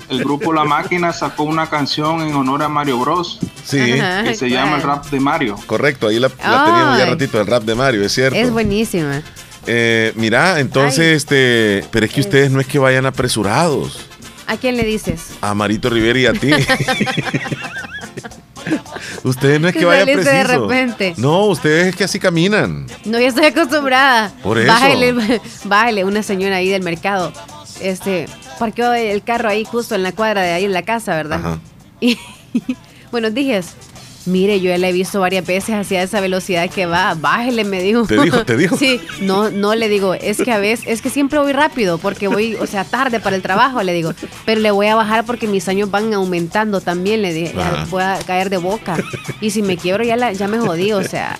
el 0.09 0.19
grupo 0.23 0.51
La 0.51 0.63
Máquina 0.63 1.13
sacó 1.13 1.43
una 1.43 1.69
canción 1.69 2.21
en 2.21 2.33
honor 2.35 2.63
a 2.63 2.69
Mario 2.69 2.97
Bros. 2.97 3.39
Sí. 3.63 3.79
Ajá, 3.99 4.23
Que 4.23 4.33
se 4.35 4.49
llama 4.49 4.77
el 4.77 4.81
rap 4.81 5.05
de 5.11 5.19
Mario. 5.19 5.55
Correcto, 5.67 6.07
ahí 6.07 6.19
la, 6.19 6.29
la 6.29 6.65
teníamos 6.65 6.97
ya 6.97 7.05
ratito, 7.05 7.39
el 7.39 7.45
rap 7.47 7.63
de 7.63 7.75
Mario, 7.75 8.03
es 8.03 8.11
cierto. 8.13 8.35
Es 8.37 8.51
buenísima. 8.51 9.21
Eh, 9.67 10.11
mira, 10.15 10.59
entonces, 10.59 11.17
este, 11.17 11.85
pero 11.91 12.05
es 12.07 12.11
que 12.13 12.21
ustedes 12.21 12.49
no 12.51 12.59
es 12.59 12.67
que 12.67 12.77
vayan 12.79 13.05
apresurados. 13.05 14.07
¿A 14.47 14.57
quién 14.57 14.77
le 14.77 14.83
dices? 14.83 15.31
A 15.41 15.53
Marito 15.53 15.89
Rivera 15.89 16.19
y 16.19 16.25
a 16.27 16.33
ti. 16.33 16.51
ustedes 19.23 19.59
no 19.59 19.67
es 19.67 19.73
que 19.73 19.79
Que 19.79 19.85
vayan 19.85 20.07
saliste 20.07 20.31
de 20.31 20.39
preciso. 20.43 20.67
repente. 20.67 21.13
No, 21.17 21.45
ustedes 21.45 21.87
es 21.87 21.95
que 21.95 22.03
así 22.03 22.19
caminan. 22.19 22.87
No, 23.05 23.19
yo 23.19 23.27
estoy 23.27 23.45
acostumbrada. 23.45 24.31
Por 24.43 24.57
eso. 24.57 24.67
Bájale, 24.67 25.13
bájale, 25.65 26.03
una 26.05 26.23
señora 26.23 26.57
ahí 26.57 26.69
del 26.69 26.83
mercado. 26.83 27.31
Este, 27.81 28.27
parqueó 28.59 28.93
el 28.93 29.23
carro 29.23 29.49
ahí 29.49 29.65
justo 29.65 29.95
en 29.95 30.03
la 30.03 30.11
cuadra 30.11 30.41
de 30.41 30.53
ahí 30.53 30.65
en 30.65 30.73
la 30.73 30.83
casa, 30.83 31.15
¿verdad? 31.15 31.39
Ajá. 31.39 31.59
Y 31.99 32.17
buenos 33.11 33.33
días. 33.33 33.75
Mire, 34.25 34.59
yo 34.59 34.69
ya 34.69 34.77
la 34.79 34.89
he 34.89 34.91
visto 34.91 35.19
varias 35.19 35.45
veces 35.45 35.75
hacia 35.75 36.01
esa 36.01 36.19
velocidad 36.19 36.69
que 36.69 36.85
va. 36.87 37.13
Bájele, 37.13 37.63
me 37.63 37.81
dijo. 37.81 38.05
¿Te 38.07 38.19
dijo? 38.19 38.43
¿Te 38.45 38.57
dijo? 38.57 38.75
Sí, 38.79 38.99
no, 39.21 39.51
no 39.51 39.75
le 39.75 39.87
digo, 39.87 40.13
es 40.15 40.37
que 40.37 40.51
a 40.51 40.57
veces, 40.57 40.85
es 40.87 41.01
que 41.01 41.09
siempre 41.09 41.39
voy 41.39 41.53
rápido 41.53 41.97
porque 41.99 42.27
voy, 42.27 42.55
o 42.55 42.65
sea, 42.65 42.83
tarde 42.83 43.19
para 43.19 43.35
el 43.35 43.41
trabajo, 43.41 43.81
le 43.83 43.93
digo. 43.93 44.13
Pero 44.45 44.61
le 44.61 44.71
voy 44.71 44.87
a 44.87 44.95
bajar 44.95 45.25
porque 45.25 45.47
mis 45.47 45.67
años 45.69 45.91
van 45.91 46.13
aumentando 46.13 46.81
también, 46.81 47.21
le 47.21 47.33
dije. 47.33 47.53
ya 47.55 47.67
Ajá. 47.67 47.85
voy 47.89 48.03
a 48.03 48.17
caer 48.25 48.49
de 48.49 48.57
boca. 48.57 48.97
Y 49.41 49.51
si 49.51 49.61
me 49.61 49.77
quiebro 49.77 50.03
ya, 50.03 50.15
la, 50.17 50.33
ya 50.33 50.47
me 50.47 50.57
jodí, 50.59 50.91
o 50.91 51.03
sea. 51.03 51.37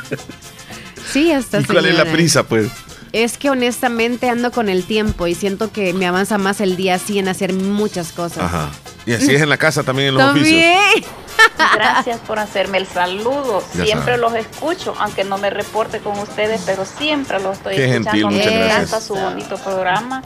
sí, 1.12 1.30
esta 1.30 1.60
¿Y 1.60 1.64
cuál 1.64 1.86
es 1.86 1.92
la 1.94 1.98
señora. 2.00 2.12
prisa, 2.12 2.42
pues? 2.46 2.68
Es 3.12 3.38
que 3.38 3.50
honestamente 3.50 4.28
ando 4.28 4.52
con 4.52 4.68
el 4.68 4.84
tiempo 4.84 5.26
y 5.26 5.34
siento 5.34 5.72
que 5.72 5.92
me 5.92 6.06
avanza 6.06 6.38
más 6.38 6.60
el 6.60 6.76
día 6.76 6.94
así 6.94 7.18
en 7.18 7.28
hacer 7.28 7.52
muchas 7.52 8.12
cosas. 8.12 8.44
Ajá. 8.44 8.70
Y 9.06 9.12
así 9.14 9.34
es 9.34 9.42
en 9.42 9.48
la 9.48 9.56
casa 9.56 9.82
también 9.82 10.08
en 10.10 10.14
los 10.14 10.22
También. 10.24 10.76
oficios. 10.78 11.10
Gracias 11.74 12.18
por 12.20 12.38
hacerme 12.38 12.78
el 12.78 12.86
saludo. 12.86 13.64
Ya 13.74 13.84
siempre 13.84 14.16
sabe. 14.16 14.18
los 14.18 14.34
escucho, 14.34 14.94
aunque 14.98 15.24
no 15.24 15.38
me 15.38 15.48
reporte 15.50 15.98
con 16.00 16.18
ustedes, 16.18 16.60
pero 16.66 16.84
siempre 16.84 17.40
los 17.40 17.56
estoy 17.56 17.76
Qué 17.76 17.84
escuchando. 17.86 18.10
gentil, 18.10 18.26
muchas 18.26 18.46
me 18.52 18.58
gracias. 18.58 18.78
encanta 18.88 19.00
su 19.00 19.14
bonito 19.14 19.56
programa. 19.56 20.22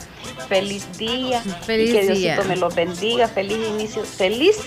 Feliz 0.49 0.85
día. 0.97 1.41
Feliz 1.65 1.89
y 1.89 1.93
que 1.93 2.01
Diosito 2.01 2.17
día. 2.17 2.43
me 2.47 2.55
los 2.57 2.75
bendiga. 2.75 3.27
Feliz 3.29 3.57
inicio. 3.69 4.03
Feliz 4.03 4.57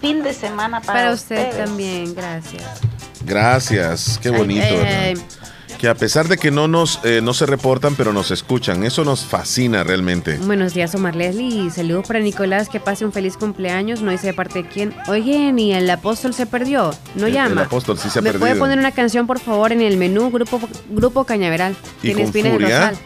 fin 0.00 0.22
de 0.22 0.34
semana 0.34 0.80
para, 0.80 0.98
Para 1.00 1.12
usted 1.12 1.36
ustedes. 1.48 1.64
también, 1.64 2.14
gracias. 2.14 2.62
Gracias, 3.24 4.18
qué 4.22 4.30
bonito. 4.30 4.64
Ay, 4.64 4.76
¿verdad? 4.76 4.98
ay, 5.02 5.14
ay. 5.16 5.24
Que 5.78 5.86
a 5.88 5.94
pesar 5.94 6.26
de 6.26 6.38
que 6.38 6.50
no 6.50 6.66
nos 6.66 6.98
eh, 7.04 7.20
no 7.22 7.32
se 7.34 7.46
reportan, 7.46 7.94
pero 7.94 8.12
nos 8.12 8.32
escuchan. 8.32 8.82
Eso 8.82 9.04
nos 9.04 9.24
fascina 9.24 9.84
realmente. 9.84 10.36
Buenos 10.38 10.74
días, 10.74 10.92
Omar 10.96 11.14
Leslie. 11.14 11.70
Saludos 11.70 12.04
para 12.08 12.18
Nicolás. 12.18 12.68
Que 12.68 12.80
pase 12.80 13.04
un 13.04 13.12
feliz 13.12 13.36
cumpleaños. 13.36 14.02
No 14.02 14.10
dice 14.10 14.26
de 14.26 14.34
parte 14.34 14.64
de 14.64 14.68
quién. 14.68 14.92
Oye, 15.06 15.52
ni 15.52 15.72
el 15.72 15.88
apóstol 15.88 16.34
se 16.34 16.46
perdió. 16.46 16.90
No 17.14 17.26
El- 17.28 17.32
llama. 17.32 17.52
El 17.52 17.66
apóstol 17.66 17.96
sí 17.96 18.10
se 18.10 18.18
ha 18.18 18.22
¿Me 18.22 18.30
perdido. 18.30 18.40
puede 18.40 18.56
poner 18.56 18.76
una 18.76 18.90
canción, 18.90 19.28
por 19.28 19.38
favor, 19.38 19.70
en 19.70 19.80
el 19.80 19.96
menú 19.98 20.32
Grupo, 20.32 20.60
grupo 20.90 21.22
Cañaveral? 21.24 21.76
y 21.98 22.00
Tiene 22.12 22.14
con 22.22 22.26
espinas 22.26 22.52
el 22.54 22.62
rosal. 22.62 22.98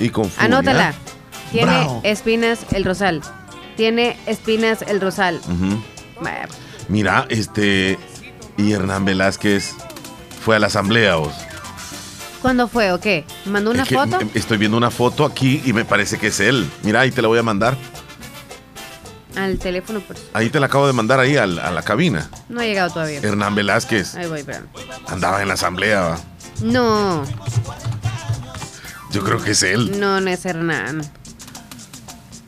Y 0.00 0.08
con 0.08 0.24
furia. 0.28 0.44
Anótala. 0.46 0.94
Tiene 1.52 1.66
Bravo. 1.66 2.00
espinas 2.02 2.58
el 2.72 2.84
rosal. 2.84 3.22
Tiene 3.76 4.16
espinas 4.26 4.82
el 4.82 5.00
rosal. 5.00 5.40
Mira, 6.88 7.26
este. 7.28 7.98
Y 8.58 8.72
Hernán 8.72 9.04
Velázquez 9.04 9.74
fue 10.44 10.56
a 10.56 10.58
la 10.58 10.66
asamblea. 10.66 11.14
vos. 11.16 11.32
¿Cuándo 12.42 12.68
fue 12.68 12.92
o 12.92 13.00
qué? 13.00 13.24
¿Mandó 13.46 13.70
una 13.70 13.82
Es 13.82 13.88
que 13.88 13.94
foto? 13.96 14.18
Estoy 14.34 14.58
viendo 14.58 14.76
una 14.76 14.90
foto 14.90 15.24
aquí 15.24 15.62
y 15.64 15.72
me 15.72 15.84
parece 15.84 16.18
que 16.18 16.28
es 16.28 16.38
él. 16.40 16.68
Mira, 16.82 17.00
ahí 17.00 17.10
te 17.10 17.22
la 17.22 17.28
voy 17.28 17.38
a 17.38 17.42
mandar. 17.42 17.76
Al 19.36 19.58
teléfono. 19.58 20.00
por- 20.00 20.16
Ahí 20.32 20.48
te 20.48 20.60
la 20.60 20.66
acabo 20.66 20.86
de 20.86 20.92
mandar 20.92 21.20
ahí 21.20 21.36
al- 21.36 21.58
a 21.58 21.70
la 21.70 21.82
cabina. 21.82 22.30
No 22.48 22.60
ha 22.60 22.64
llegado 22.64 22.90
todavía. 22.90 23.20
Hernán 23.20 23.54
Velázquez 23.54 24.14
Ahí 24.14 24.26
voy, 24.28 24.40
espérame. 24.40 24.66
andaba 25.08 25.42
en 25.42 25.48
la 25.48 25.54
asamblea. 25.54 26.00
va. 26.00 26.20
No, 26.62 27.22
Yo 29.12 29.22
creo 29.22 29.42
que 29.42 29.50
es 29.50 29.62
él. 29.62 29.98
no, 30.00 30.20
no 30.20 30.30
es 30.30 30.44
Hernán. 30.46 31.02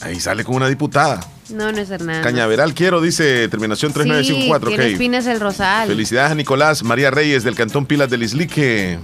Ahí 0.01 0.19
sale 0.20 0.44
con 0.44 0.55
una 0.56 0.69
diputada. 0.69 1.20
No, 1.51 1.70
no 1.73 1.78
es 1.78 1.90
Hernán. 1.90 2.23
Cañaveral 2.23 2.73
quiero, 2.74 3.01
dice 3.02 3.48
terminación 3.48 3.90
Sí, 3.90 3.94
3954. 3.94 4.69
tiene 4.70 4.85
ok. 4.85 4.90
espinas 4.93 5.27
el 5.27 5.40
rosal. 5.40 5.89
Felicidades 5.89 6.32
a 6.32 6.35
Nicolás 6.35 6.82
María 6.82 7.10
Reyes 7.10 7.43
del 7.44 7.55
Cantón 7.55 7.85
Pilas 7.85 8.09
del 8.09 8.23
Islique. 8.23 8.98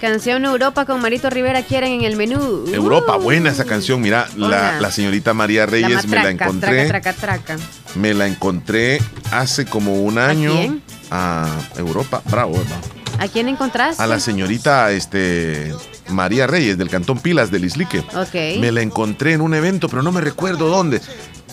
Canción 0.00 0.44
Europa 0.46 0.86
con 0.86 1.00
Marito 1.02 1.28
Rivera 1.28 1.62
quieren 1.62 1.92
en 1.92 2.02
el 2.04 2.16
menú. 2.16 2.64
Europa, 2.72 3.16
Uh, 3.18 3.20
buena 3.22 3.50
esa 3.50 3.64
canción. 3.64 4.00
Mira, 4.00 4.26
la, 4.36 4.90
señorita 4.90 5.34
María 5.34 5.60
la 5.62 5.66
Reyes 5.66 6.06
me 6.06 6.16
la 6.16 6.30
encontré. 6.30 6.86
Traca, 6.86 7.12
traca, 7.12 7.42
traca. 7.44 7.64
Me 7.96 8.14
la 8.14 8.26
encontré 8.26 9.00
hace 9.30 9.66
como 9.66 10.02
un 10.02 10.18
año. 10.18 10.52
quién? 10.52 10.82
A 11.10 11.46
Europa, 11.76 12.22
bravo. 12.30 12.56
¿no? 12.56 13.22
¿A 13.22 13.28
quién 13.28 13.48
encontraste? 13.48 14.02
A 14.02 14.06
la 14.06 14.20
señorita 14.20 14.90
este, 14.92 15.74
María 16.08 16.46
Reyes 16.46 16.78
del 16.78 16.88
Cantón 16.88 17.18
Pilas 17.18 17.50
del 17.50 17.64
Islique. 17.64 17.98
Ok. 18.14 18.60
Me 18.60 18.72
la 18.72 18.80
encontré 18.80 19.34
en 19.34 19.42
un 19.42 19.52
evento, 19.52 19.88
pero 19.88 20.02
no 20.02 20.12
me 20.12 20.22
recuerdo 20.22 20.68
dónde. 20.68 21.02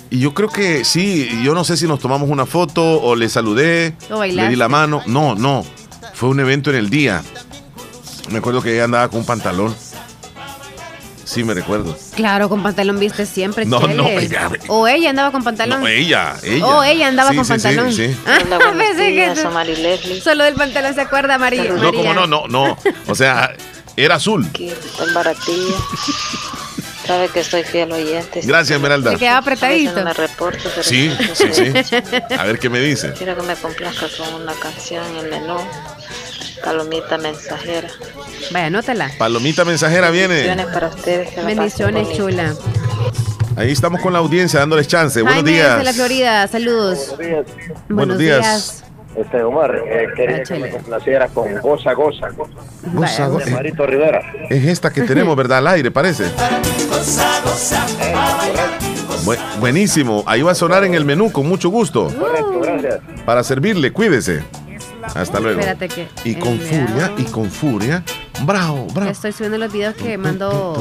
Y 0.09 0.19
yo 0.19 0.33
creo 0.33 0.47
que 0.47 0.85
sí, 0.85 1.29
yo 1.43 1.53
no 1.53 1.65
sé 1.65 1.75
si 1.75 1.85
nos 1.85 1.99
tomamos 1.99 2.29
una 2.29 2.45
foto 2.45 3.01
o 3.01 3.15
le 3.17 3.27
saludé, 3.27 3.93
¿O 4.09 4.23
le 4.23 4.47
di 4.47 4.55
la 4.55 4.69
mano. 4.69 5.01
No, 5.05 5.35
no. 5.35 5.65
Fue 6.13 6.29
un 6.29 6.39
evento 6.39 6.69
en 6.69 6.77
el 6.77 6.89
día. 6.89 7.21
Me 8.29 8.39
acuerdo 8.39 8.61
que 8.61 8.73
ella 8.73 8.83
andaba 8.85 9.07
con 9.09 9.19
un 9.19 9.25
pantalón. 9.25 9.75
Sí, 11.23 11.43
me 11.43 11.53
recuerdo. 11.53 11.97
Claro, 12.15 12.47
con 12.47 12.63
pantalón 12.63 12.99
viste 12.99 13.25
siempre. 13.25 13.65
No, 13.65 13.81
Chele. 13.81 13.95
no, 13.95 14.07
ella- 14.07 14.49
O 14.69 14.87
ella 14.87 15.09
andaba 15.09 15.31
con 15.31 15.43
pantalón. 15.43 15.81
No, 15.81 15.87
ella, 15.87 16.35
ella. 16.41 16.65
O 16.65 16.83
ella 16.83 17.07
andaba 17.09 17.31
Sí, 17.31 17.35
con 17.35 17.45
sí, 17.45 17.53
sí, 17.53 17.61
pantalón. 17.63 17.93
sí. 17.93 18.17
Ah, 18.25 18.73
pensé 18.77 19.13
que. 19.13 20.21
Solo 20.21 20.45
del 20.45 20.55
pantalón 20.55 20.93
se 20.93 21.01
acuerda 21.01 21.37
María. 21.37 21.65
No, 21.65 21.91
como 21.91 22.13
no, 22.13 22.27
no, 22.27 22.47
no. 22.47 22.77
O 23.07 23.15
sea, 23.15 23.53
era 23.97 24.15
azul. 24.15 24.47
Baratillo. 25.13 25.75
Sabe 27.05 27.29
que 27.29 27.43
soy 27.43 27.63
fiel 27.63 27.91
oyente. 27.91 28.41
Gracias, 28.43 28.75
Esmeralda. 28.77 29.11
Se 29.11 29.17
quedaba 29.17 29.37
apretadito. 29.37 29.93
no 29.97 30.03
me 30.05 30.13
reporto, 30.13 30.63
pero 30.69 30.83
Sí, 30.83 31.09
sí, 31.33 31.47
sí. 31.53 31.71
A 32.37 32.43
ver 32.43 32.59
qué 32.59 32.69
me 32.69 32.79
dice. 32.79 33.13
Quiero 33.13 33.35
que 33.35 33.43
me 33.43 33.55
complazca 33.55 34.07
con 34.17 34.33
una 34.41 34.53
canción 34.53 35.05
en 35.07 35.17
el 35.25 35.29
menú. 35.29 35.57
Palomita 36.63 37.17
mensajera. 37.17 37.87
Vaya, 38.51 38.65
anótala. 38.67 39.11
Palomita 39.17 39.63
mensajera 39.65 40.09
viene. 40.11 40.35
Bendiciones 40.35 40.65
para 40.67 40.87
ustedes. 40.87 41.29
que 41.29 41.41
Bendiciones, 41.41 42.13
chula. 42.15 42.53
Ahí 43.55 43.71
estamos 43.71 44.01
con 44.01 44.13
la 44.13 44.19
audiencia 44.19 44.59
dándoles 44.59 44.87
chance. 44.87 45.21
Buenos 45.21 45.43
Jaime 45.43 45.51
días. 45.51 45.77
de 45.79 45.83
la 45.83 45.93
Florida, 45.93 46.47
saludos. 46.47 47.15
Buenos 47.89 48.17
días. 48.17 48.83
Este, 49.15 49.41
Omar, 49.41 49.75
eh, 49.75 50.07
quería 50.15 50.43
que 50.43 50.59
me 50.59 50.69
complaciera 50.69 51.27
con 51.29 51.51
Goza 51.59 51.93
Goza. 51.93 52.27
Goza, 52.93 53.27
goza. 53.27 53.49
Marito 53.49 53.85
Rivera. 53.87 54.21
Es 54.49 54.63
esta 54.65 54.91
que 54.93 55.01
tenemos, 55.01 55.35
¿verdad? 55.35 55.57
Al 55.59 55.67
aire, 55.67 55.89
parece. 55.89 56.25
Bu- 59.25 59.59
buenísimo. 59.59 60.23
Ahí 60.27 60.43
va 60.43 60.51
a 60.51 60.55
sonar 60.55 60.83
en 60.83 60.93
el 60.93 61.03
menú 61.03 61.31
con 61.31 61.47
mucho 61.47 61.69
gusto. 61.69 62.13
Correcto, 62.17 62.59
gracias. 62.61 62.99
Para 63.25 63.43
servirle, 63.43 63.91
cuídese. 63.91 64.43
Hasta 65.15 65.39
luego. 65.39 65.59
Espérate 65.59 65.87
que. 65.89 66.07
Y 66.23 66.35
con 66.35 66.59
furia, 66.59 67.13
y 67.17 67.23
con 67.25 67.49
furia. 67.51 68.03
Bravo, 68.43 68.85
bravo. 68.93 69.09
estoy 69.09 69.31
subiendo 69.31 69.57
los 69.57 69.73
videos 69.73 69.95
que 69.95 70.15
mandó 70.17 70.79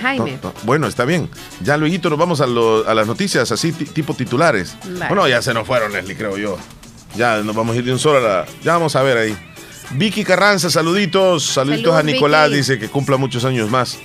Jaime. 0.00 0.38
Bueno, 0.64 0.86
está 0.86 1.04
bien. 1.06 1.30
Ya 1.62 1.76
luego 1.78 2.10
nos 2.10 2.18
vamos 2.18 2.40
a, 2.42 2.46
lo- 2.46 2.86
a 2.86 2.94
las 2.94 3.06
noticias 3.06 3.50
así 3.50 3.72
ti- 3.72 3.86
tipo 3.86 4.12
titulares. 4.14 4.76
Vale. 4.84 5.06
Bueno, 5.08 5.26
ya 5.26 5.40
se 5.40 5.54
nos 5.54 5.66
fueron, 5.66 5.92
Leslie, 5.92 6.16
creo 6.16 6.36
yo. 6.36 6.58
Ya 7.16 7.38
nos 7.38 7.56
vamos 7.56 7.74
a 7.74 7.78
ir 7.78 7.84
de 7.86 7.92
un 7.92 7.98
solo 7.98 8.18
a 8.18 8.20
la... 8.20 8.46
Ya 8.62 8.74
vamos 8.74 8.94
a 8.94 9.02
ver 9.02 9.16
ahí. 9.16 9.36
Vicky 9.92 10.22
Carranza, 10.24 10.68
saluditos. 10.68 11.44
Saluditos 11.44 11.94
a 11.94 12.02
Nicolás, 12.02 12.48
Vicky. 12.48 12.56
dice 12.58 12.78
que 12.78 12.88
cumpla 12.88 13.16
muchos 13.16 13.44
años 13.46 13.70
más. 13.70 13.96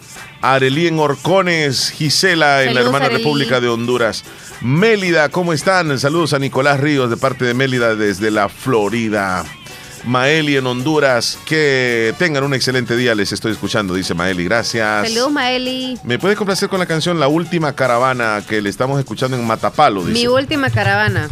Arelí 0.41 0.87
en 0.87 0.99
Orcones, 0.99 1.91
Gisela 1.91 2.63
en 2.63 2.73
la 2.73 2.81
hermana. 2.81 3.09
República 3.09 3.59
de 3.59 3.69
Honduras. 3.69 4.23
Mélida, 4.61 5.29
¿cómo 5.29 5.53
están? 5.53 5.97
Saludos 5.99 6.33
a 6.33 6.39
Nicolás 6.39 6.79
Ríos 6.79 7.09
de 7.09 7.17
parte 7.17 7.45
de 7.45 7.53
Mélida 7.53 7.95
desde 7.95 8.31
la 8.31 8.49
Florida. 8.49 9.43
Maeli 10.03 10.57
en 10.57 10.65
Honduras, 10.65 11.37
que 11.45 12.15
tengan 12.17 12.43
un 12.43 12.55
excelente 12.55 12.95
día, 12.95 13.13
les 13.13 13.31
estoy 13.31 13.51
escuchando, 13.51 13.93
dice 13.93 14.15
Maeli, 14.15 14.45
gracias. 14.45 15.07
Saludos, 15.07 15.31
Maeli. 15.31 15.99
¿Me 16.03 16.17
puede 16.17 16.35
complacer 16.35 16.69
con 16.69 16.79
la 16.79 16.87
canción 16.87 17.19
La 17.19 17.27
Última 17.27 17.73
Caravana 17.73 18.43
que 18.47 18.61
le 18.61 18.69
estamos 18.69 18.97
escuchando 18.99 19.37
en 19.37 19.45
Matapalo? 19.45 20.03
Dice. 20.03 20.19
Mi 20.19 20.27
última 20.27 20.71
caravana. 20.71 21.29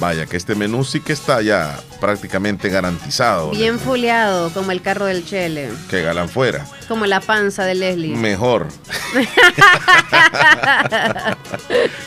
Vaya, 0.00 0.24
que 0.24 0.38
este 0.38 0.54
menú 0.54 0.82
sí 0.82 1.00
que 1.00 1.12
está 1.12 1.42
ya 1.42 1.78
prácticamente 2.00 2.70
garantizado. 2.70 3.50
Bien 3.50 3.78
fuleado, 3.78 4.50
como 4.50 4.72
el 4.72 4.80
carro 4.80 5.04
del 5.04 5.26
Chele. 5.26 5.68
Que 5.90 6.00
galan 6.00 6.30
fuera. 6.30 6.66
Como 6.88 7.04
la 7.04 7.20
panza 7.20 7.66
de 7.66 7.74
Leslie. 7.74 8.16
Mejor. 8.16 8.68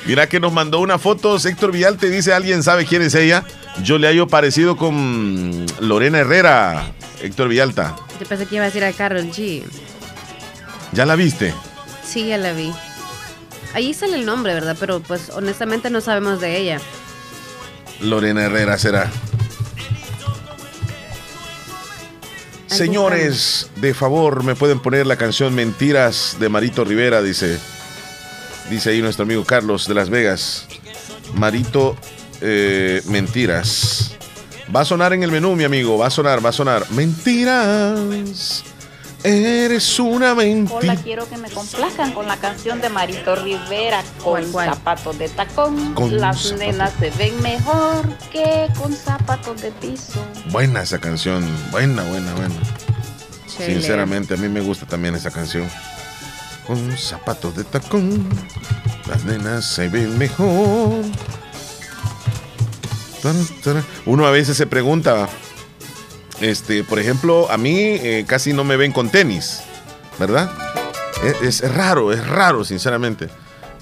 Mira 0.08 0.28
que 0.28 0.40
nos 0.40 0.52
mandó 0.52 0.80
una 0.80 0.98
foto, 0.98 1.38
Héctor 1.38 1.72
Villalte 1.72 2.10
dice, 2.10 2.34
¿alguien 2.34 2.64
sabe 2.64 2.88
quién 2.88 3.04
es 3.04 3.14
ella? 3.14 3.46
Yo 3.84 4.00
le 4.00 4.08
hallo 4.08 4.28
parecido 4.28 4.76
con 4.76 5.64
Lorena 5.80 6.18
Herrera, 6.18 6.94
Héctor 7.22 7.48
Villalta. 7.48 7.96
Yo 8.20 8.26
pensé 8.26 8.48
que 8.48 8.56
iba 8.56 8.64
a 8.64 8.68
decir 8.68 8.84
a 8.84 8.92
Carol 8.92 9.30
G. 9.30 9.62
¿Ya 10.94 11.06
la 11.06 11.16
viste? 11.16 11.54
Sí, 12.04 12.26
ya 12.26 12.40
la 12.40 12.54
vi. 12.54 12.74
Ahí 13.76 13.94
sale 13.94 14.16
el 14.16 14.26
nombre, 14.26 14.56
¿verdad? 14.56 14.76
Pero 14.80 15.00
pues 15.00 15.30
honestamente 15.30 15.92
no 15.92 16.02
sabemos 16.02 16.42
de 16.42 16.58
ella. 16.58 16.80
Lorena 18.04 18.44
Herrera 18.44 18.78
será. 18.78 19.12
Señores, 22.68 23.70
de 23.76 23.94
favor, 23.94 24.44
me 24.44 24.56
pueden 24.56 24.80
poner 24.80 25.06
la 25.06 25.16
canción 25.16 25.54
Mentiras 25.54 26.38
de 26.40 26.50
Marito 26.50 26.84
Rivera, 26.84 27.22
dice. 27.22 27.60
Dice 28.70 28.90
ahí 28.90 29.02
nuestro 29.02 29.24
amigo 29.24 29.44
Carlos 29.46 29.88
de 29.88 29.94
Las 29.94 30.10
Vegas. 30.10 30.68
Marito 31.36 31.96
eh, 32.42 33.02
Mentiras. 33.06 34.16
Va 34.76 34.82
a 34.82 34.86
sonar 34.86 35.14
en 35.14 35.24
el 35.24 35.32
menú, 35.32 35.56
mi 35.56 35.64
amigo. 35.64 35.98
Va 35.98 36.08
a 36.08 36.10
sonar, 36.10 36.44
va 36.44 36.50
a 36.50 36.54
sonar. 36.54 36.90
Mentiras. 36.92 38.64
Eres 39.24 40.00
una 40.00 40.36
mentira. 40.36 40.76
Hola, 40.76 40.96
quiero 40.98 41.30
que 41.30 41.38
me 41.38 41.50
complazcan 41.50 42.12
con 42.12 42.28
la 42.28 42.36
canción 42.38 42.82
de 42.82 42.90
Marito 42.90 43.38
Rivera 43.38 44.04
con 44.22 44.46
zapatos 44.52 45.18
de 45.18 45.30
tacón. 45.30 45.94
Con 45.94 46.20
Las 46.20 46.52
nenas 46.54 46.92
se 47.00 47.10
ven 47.12 47.42
mejor 47.42 48.06
que 48.32 48.68
con 48.78 48.94
zapatos 48.94 49.62
de 49.62 49.72
piso. 49.72 50.20
Buena 50.52 50.82
esa 50.82 51.00
canción. 51.00 51.46
Buena, 51.72 52.04
buena, 52.04 52.34
buena. 52.34 52.56
Chele. 53.48 53.76
Sinceramente, 53.76 54.34
a 54.34 54.38
mí 54.38 54.50
me 54.50 54.60
gusta 54.60 54.86
también 54.86 55.16
esa 55.16 55.32
canción. 55.32 55.70
Con 56.68 56.98
zapatos 56.98 57.56
de 57.56 57.64
tacón, 57.64 58.28
las 59.08 59.24
nenas 59.24 59.66
se 59.66 59.88
ven 59.88 60.18
mejor. 60.18 61.04
Uno 64.06 64.28
a 64.28 64.32
veces 64.32 64.58
se 64.58 64.68
pregunta, 64.68 65.30
este, 66.42 66.84
por 66.84 67.00
ejemplo, 67.00 67.50
a 67.52 67.58
mí 67.58 67.78
eh, 67.80 68.26
casi 68.28 68.54
no 68.54 68.64
me 68.64 68.76
ven 68.78 68.92
con 68.92 69.10
tenis, 69.10 69.62
¿verdad? 70.20 70.52
Es, 71.42 71.62
es 71.62 71.74
raro, 71.74 72.12
es 72.12 72.26
raro, 72.28 72.64
sinceramente. 72.66 73.30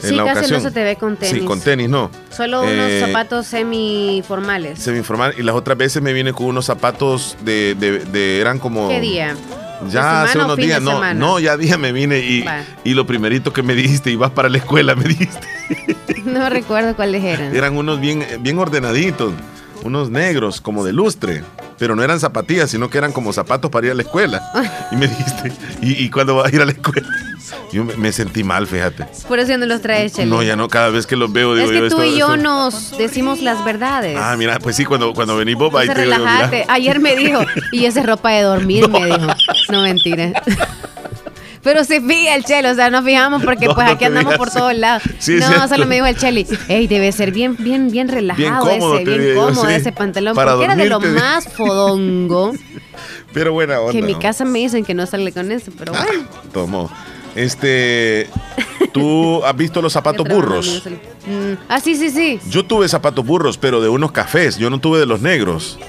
En 0.04 0.10
Sí, 0.10 0.16
la 0.16 0.24
casi 0.26 0.38
ocasión. 0.40 0.64
no 0.64 0.70
se 0.70 0.74
te 0.74 0.84
ve 0.84 0.96
con 0.96 1.16
tenis. 1.16 1.42
Sí, 1.42 1.46
con 1.46 1.60
tenis 1.62 1.88
no. 1.90 2.10
Solo 2.36 2.62
unos 2.64 2.90
Eh, 2.90 3.04
zapatos 3.06 3.46
semiformales. 3.48 4.80
Semi-informal. 4.80 5.36
Y 5.38 5.44
las 5.44 5.56
otras 5.56 5.78
veces 5.78 6.02
me 6.02 6.12
viene 6.14 6.34
con 6.34 6.48
unos 6.48 6.66
zapatos 6.66 7.38
de, 7.44 7.76
de- 7.76 8.00
de- 8.00 8.40
eran 8.42 8.58
como. 8.60 8.90
¿Qué 8.90 9.00
día? 9.00 9.36
¿De 9.84 9.90
Ya 9.92 10.24
hace 10.24 10.40
unos 10.40 10.58
días, 10.58 10.82
no, 10.82 10.92
semana? 10.94 11.14
no, 11.14 11.40
ya 11.40 11.56
día 11.58 11.78
me 11.78 11.92
vine 11.92 12.20
y, 12.20 12.42
Va. 12.42 12.62
y 12.84 12.94
lo 12.94 13.06
primerito 13.08 13.54
que 13.54 13.62
me 13.64 13.74
dijiste, 13.76 14.10
y 14.12 14.16
vas 14.16 14.32
para 14.32 14.50
la 14.50 14.58
escuela, 14.58 14.96
me 14.96 15.04
dijiste. 15.06 15.48
No 16.26 16.50
recuerdo 16.52 16.96
cuáles 16.96 17.24
eran. 17.24 17.56
Eran 17.56 17.76
unos 17.76 18.00
bien, 18.00 18.24
bien 18.42 18.60
ordenaditos, 18.60 19.34
unos 19.84 20.10
negros, 20.10 20.62
como 20.62 20.84
de 20.84 20.94
lustre. 20.94 21.44
pero 21.80 21.96
no 21.96 22.04
eran 22.04 22.20
zapatillas, 22.20 22.70
sino 22.70 22.90
que 22.92 22.98
eran 23.00 23.12
como 23.12 23.34
zapatos 23.34 23.72
para 23.72 23.88
ir 23.88 23.92
a 23.94 23.96
la 23.96 24.04
escuela. 24.04 24.42
Y 24.92 24.96
me 24.96 25.08
dijiste, 25.08 25.52
¿y, 25.82 26.04
y 26.04 26.10
cuándo 26.12 26.36
vas 26.36 26.52
a 26.52 26.56
ir 26.56 26.62
a 26.62 26.66
la 26.66 26.72
escuela? 26.74 27.08
Yo 27.72 27.84
me, 27.86 27.96
me 27.96 28.12
sentí 28.12 28.44
mal, 28.44 28.68
fíjate. 28.68 29.06
Por 29.28 29.40
eso 29.40 29.50
ya 29.50 29.58
no 29.58 29.66
los 29.66 29.82
traes, 29.82 30.14
Chele. 30.14 30.30
No, 30.30 30.44
ya 30.44 30.56
no, 30.56 30.68
cada 30.68 30.90
vez 30.90 31.08
que 31.08 31.16
los 31.16 31.32
veo 31.34 31.56
digo 31.56 31.66
es 31.66 31.72
que 31.72 31.78
yo 31.78 31.90
tú 31.90 32.02
esto- 32.02 32.06
y 32.06 32.20
yo 32.20 32.36
esto- 32.36 32.38
nos 32.44 32.98
decimos 32.98 33.42
las 33.42 33.66
verdades. 33.66 34.16
Ah, 34.22 34.36
mira, 34.38 34.60
pues 34.60 34.76
sí, 34.76 34.86
cuando, 34.86 35.14
cuando 35.14 35.36
venís 35.38 35.56
vos, 35.56 35.74
ahí. 35.74 35.88
Ayer 36.68 37.00
me 37.00 37.16
dijo, 37.16 37.40
y 37.72 37.86
esa 37.86 38.02
es 38.02 38.06
ropa 38.06 38.30
de 38.32 38.42
dormir, 38.44 38.88
me 38.90 39.06
dijo. 39.06 39.28
No, 39.72 39.82
mentira. 39.82 40.34
Pero 41.64 41.84
se 41.84 42.02
fija 42.02 42.36
el 42.36 42.44
chelo, 42.44 42.72
o 42.72 42.76
sea, 42.76 42.90
nos 42.90 43.06
fijamos 43.06 43.44
porque 43.44 43.66
No, 43.72 43.76
pues 43.76 43.88
no 43.88 43.94
aquí 43.94 44.06
andamos 44.06 44.36
por 44.36 44.50
todos 44.50 44.76
lados. 44.76 45.04
Sí, 45.20 45.38
no, 45.40 45.68
solo 45.68 45.86
me 45.86 45.96
dijo 45.96 46.08
el 46.08 46.18
cheli, 46.18 46.48
ey, 46.68 46.88
debe 46.88 47.12
ser 47.12 47.32
bien, 47.32 47.56
bien, 47.60 47.92
bien 47.92 48.08
relajado 48.08 48.66
cómodo, 48.66 48.96
ese, 48.96 49.06
bien 49.06 49.22
digo 49.22 49.46
cómodo 49.46 49.68
sí. 49.68 49.74
ese 49.74 49.92
pantalón, 49.92 50.36
Para 50.36 50.52
porque 50.54 50.66
era 50.66 50.76
de 50.76 50.86
lo 50.90 51.00
más 51.00 51.48
fodongo. 51.54 52.54
Pero 53.34 53.54
buena 53.54 53.80
onda. 53.80 53.92
que 53.94 54.00
en 54.00 54.06
mi 54.06 54.16
casa 54.16 54.44
me 54.46 54.60
dicen 54.60 54.84
que 54.84 54.94
no 54.94 55.06
sale 55.06 55.32
con 55.32 55.52
eso, 55.52 55.72
pero 55.78 55.94
bueno. 55.94 56.28
Tomó. 56.52 56.92
Este, 57.34 58.30
¿tú 58.92 59.42
has 59.46 59.56
visto 59.56 59.82
los 59.82 59.94
zapatos 59.94 60.28
burros? 60.28 60.84
Mm, 61.26 61.54
Ah, 61.70 61.80
sí, 61.80 61.96
sí, 61.96 62.10
sí. 62.10 62.40
Yo 62.50 62.66
tuve 62.66 62.90
zapatos 62.90 63.26
burros, 63.26 63.58
pero 63.58 63.80
de 63.82 63.88
unos 63.88 64.12
cafés. 64.12 64.58
Yo 64.58 64.70
no 64.70 64.80
tuve 64.80 65.00
de 65.00 65.06
los 65.06 65.22
negros. 65.22 65.80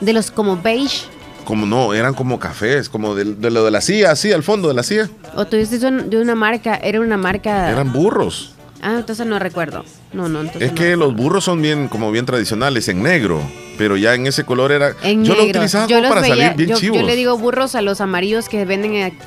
De 0.00 0.12
los 0.12 0.32
como 0.32 0.56
beige. 0.60 1.06
Como 1.50 1.66
no, 1.66 1.94
eran 1.94 2.14
como 2.14 2.38
cafés, 2.38 2.88
como 2.88 3.16
de, 3.16 3.24
de 3.24 3.50
lo 3.50 3.64
de 3.64 3.72
la 3.72 3.80
CIA, 3.80 4.12
así, 4.12 4.30
al 4.30 4.44
fondo 4.44 4.68
de 4.68 4.74
la 4.74 4.84
CIA. 4.84 5.10
O 5.34 5.44
tuviste 5.46 5.84
un- 5.84 6.08
de 6.08 6.20
una 6.22 6.36
marca, 6.36 6.76
era 6.76 7.00
una 7.00 7.16
marca. 7.16 7.72
Eran 7.72 7.92
burros. 7.92 8.54
Ah, 8.80 8.94
entonces 8.98 9.26
no 9.26 9.36
recuerdo. 9.40 9.84
No, 10.12 10.28
no, 10.28 10.42
entonces 10.42 10.62
Es 10.62 10.72
que 10.72 10.96
los 10.96 11.12
burros 11.16 11.42
son 11.42 11.60
bien, 11.60 11.88
como 11.88 12.12
bien 12.12 12.24
tradicionales, 12.24 12.86
en 12.88 13.02
negro. 13.02 13.42
Pero 13.76 13.96
ya 13.96 14.14
en 14.14 14.28
ese 14.28 14.44
color 14.44 14.70
era. 14.70 14.92
En 15.02 15.24
yo 15.24 15.34
lo 15.34 15.42
utilizaba 15.42 15.88
Yo 15.88 15.96
como 15.96 16.08
para 16.10 16.20
veía- 16.20 16.34
salir 16.36 16.56
bien 16.56 16.70
yo, 16.70 16.76
chivos. 16.76 16.98
yo 17.00 17.04
le 17.04 17.16
digo 17.16 17.36
burros 17.36 17.74
a 17.74 17.82
los 17.82 18.00
amarillos 18.00 18.48
que 18.48 18.64
venden 18.64 18.94
en, 18.94 19.18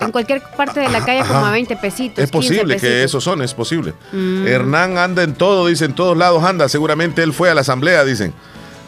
en 0.00 0.12
cualquier 0.12 0.42
parte 0.56 0.78
de 0.78 0.88
la 0.90 1.04
calle 1.04 1.26
como 1.26 1.44
a 1.44 1.50
20 1.50 1.74
pesitos. 1.76 2.22
Es 2.22 2.30
15 2.30 2.48
posible 2.54 2.76
que 2.76 3.02
esos 3.02 3.24
son, 3.24 3.42
es 3.42 3.52
posible. 3.52 3.94
Mm. 4.12 4.46
Hernán 4.46 4.96
anda 4.96 5.24
en 5.24 5.34
todo, 5.34 5.66
dice, 5.66 5.86
en 5.86 5.94
todos 5.94 6.16
lados 6.16 6.44
anda. 6.44 6.68
Seguramente 6.68 7.24
él 7.24 7.32
fue 7.32 7.50
a 7.50 7.54
la 7.54 7.62
asamblea, 7.62 8.04
dicen. 8.04 8.32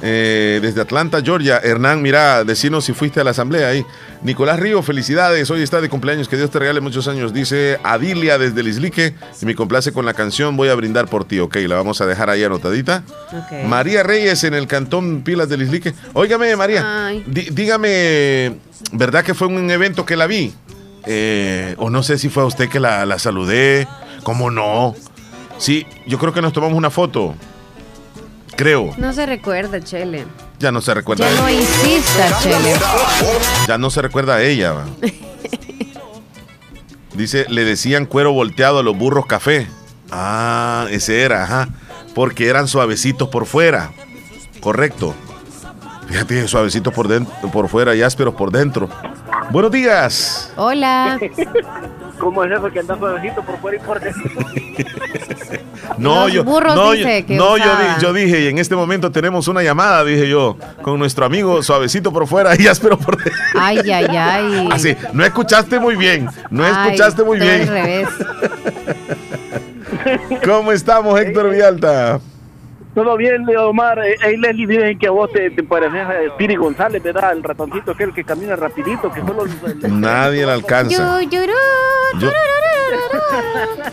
Eh, 0.02 0.58
desde 0.60 0.82
Atlanta, 0.82 1.22
Georgia. 1.22 1.58
Hernán, 1.62 2.02
mira, 2.02 2.44
decinos 2.44 2.84
si 2.84 2.92
fuiste 2.92 3.20
a 3.20 3.24
la 3.24 3.30
asamblea 3.30 3.68
ahí. 3.68 3.84
Nicolás 4.22 4.60
Río, 4.60 4.82
felicidades. 4.82 5.50
Hoy 5.50 5.62
está 5.62 5.80
de 5.80 5.88
cumpleaños. 5.88 6.28
Que 6.28 6.36
Dios 6.36 6.50
te 6.50 6.58
regale 6.58 6.80
muchos 6.80 7.08
años. 7.08 7.32
Dice 7.32 7.78
Adilia 7.82 8.36
desde 8.38 8.62
Lislique. 8.62 9.14
Y 9.40 9.46
me 9.46 9.54
complace 9.54 9.92
con 9.92 10.04
la 10.04 10.12
canción. 10.14 10.56
Voy 10.56 10.68
a 10.68 10.74
brindar 10.74 11.08
por 11.08 11.24
ti. 11.24 11.38
Ok, 11.38 11.56
la 11.66 11.76
vamos 11.76 12.00
a 12.00 12.06
dejar 12.06 12.28
ahí 12.28 12.44
anotadita. 12.44 13.02
María 13.66 14.02
Reyes 14.02 14.44
en 14.44 14.54
el 14.54 14.66
cantón 14.66 15.22
Pilas 15.22 15.48
de 15.48 15.56
Lislique. 15.56 15.94
Óigame, 16.12 16.54
María. 16.56 17.10
Dígame, 17.26 18.58
¿verdad 18.92 19.24
que 19.24 19.34
fue 19.34 19.48
un 19.48 19.70
evento 19.70 20.04
que 20.04 20.16
la 20.16 20.26
vi? 20.26 20.52
Eh, 21.06 21.74
o 21.78 21.88
no 21.88 22.02
sé 22.02 22.18
si 22.18 22.28
fue 22.28 22.42
a 22.42 22.46
usted 22.46 22.68
que 22.68 22.80
la, 22.80 23.06
la 23.06 23.18
saludé. 23.18 23.88
¿Cómo 24.24 24.50
no? 24.50 24.94
Sí, 25.56 25.86
yo 26.06 26.18
creo 26.18 26.34
que 26.34 26.42
nos 26.42 26.52
tomamos 26.52 26.76
una 26.76 26.90
foto. 26.90 27.34
Creo. 28.56 28.94
No 28.96 29.12
se 29.12 29.26
recuerda, 29.26 29.80
Chele. 29.80 30.24
Ya 30.58 30.72
no 30.72 30.80
se 30.80 30.94
recuerda. 30.94 31.30
Ya 31.30 31.40
no 31.40 31.50
insista, 31.50 32.38
Chele. 32.40 32.74
Ya 33.68 33.78
no 33.78 33.90
se 33.90 34.00
recuerda 34.02 34.36
a 34.36 34.42
ella. 34.42 34.72
va. 34.72 34.84
Dice, 37.14 37.46
le 37.48 37.64
decían 37.64 38.06
cuero 38.06 38.32
volteado 38.32 38.78
a 38.78 38.82
los 38.82 38.96
burros 38.96 39.26
café. 39.26 39.66
Ah, 40.10 40.86
ese 40.90 41.22
era, 41.22 41.44
ajá. 41.44 41.68
Porque 42.14 42.48
eran 42.48 42.68
suavecitos 42.68 43.28
por 43.28 43.46
fuera. 43.46 43.92
Correcto. 44.60 45.14
Fíjate, 46.08 46.46
suavecitos 46.48 46.94
por, 46.94 47.08
dentro, 47.08 47.34
por 47.50 47.68
fuera 47.68 47.94
y 47.94 48.02
ásperos 48.02 48.34
por 48.34 48.50
dentro. 48.50 48.88
Buenos 49.50 49.70
días. 49.70 50.52
Hola. 50.56 51.18
¿Cómo 52.18 52.44
es 52.44 52.52
eso 52.52 52.70
que 52.70 52.80
anda 52.80 52.96
suavecito 52.96 53.42
por 53.42 53.58
fuera 53.58 53.76
y 53.76 53.80
por 53.80 54.00
dentro? 54.00 54.30
No, 55.98 56.28
yo, 56.28 56.44
burros 56.44 56.74
no, 56.74 56.92
dice 56.92 57.22
yo, 57.22 57.26
que 57.26 57.36
no 57.36 57.56
yo, 57.56 57.64
yo 58.00 58.12
dije, 58.12 58.42
y 58.42 58.48
en 58.48 58.58
este 58.58 58.76
momento 58.76 59.10
tenemos 59.10 59.48
una 59.48 59.62
llamada, 59.62 60.04
dije 60.04 60.28
yo, 60.28 60.56
con 60.82 60.98
nuestro 60.98 61.24
amigo 61.24 61.62
suavecito 61.62 62.12
por 62.12 62.26
fuera 62.26 62.54
y 62.58 62.66
áspero 62.66 62.98
por 62.98 63.16
dentro. 63.16 63.32
Ay, 63.58 63.78
ay, 63.90 64.06
ay. 64.16 64.68
Así, 64.72 64.96
no 65.12 65.24
escuchaste 65.24 65.78
muy 65.78 65.96
bien, 65.96 66.28
no 66.50 66.64
Ay, 66.64 66.72
escuchaste 66.72 67.24
muy 67.24 67.38
bien. 67.38 67.62
al 67.62 67.68
revés. 67.68 68.08
¿Cómo 70.44 70.72
estamos, 70.72 71.18
Héctor 71.20 71.50
Villalta? 71.50 72.20
Todo 72.96 73.16
bien, 73.18 73.44
Leo 73.44 73.68
Omar. 73.68 73.98
Eh, 73.98 74.16
Hey, 74.22 74.36
Leslie, 74.38 74.66
dicen 74.66 74.98
que 74.98 75.06
a 75.06 75.10
vos 75.10 75.30
te, 75.30 75.50
te 75.50 75.62
pareces 75.62 76.00
a 76.00 76.14
Spiri 76.34 76.56
González, 76.56 77.02
¿verdad? 77.02 77.32
El 77.32 77.42
ratoncito 77.42 77.92
aquel 77.92 78.12
que 78.14 78.24
camina 78.24 78.56
rapidito, 78.56 79.12
que 79.12 79.20
solo... 79.20 79.44
Nadie 79.88 80.46
la 80.46 80.54
alcanza. 80.54 81.20
Yu, 81.20 81.28
yurú, 81.30 81.52
Yo, 82.18 82.30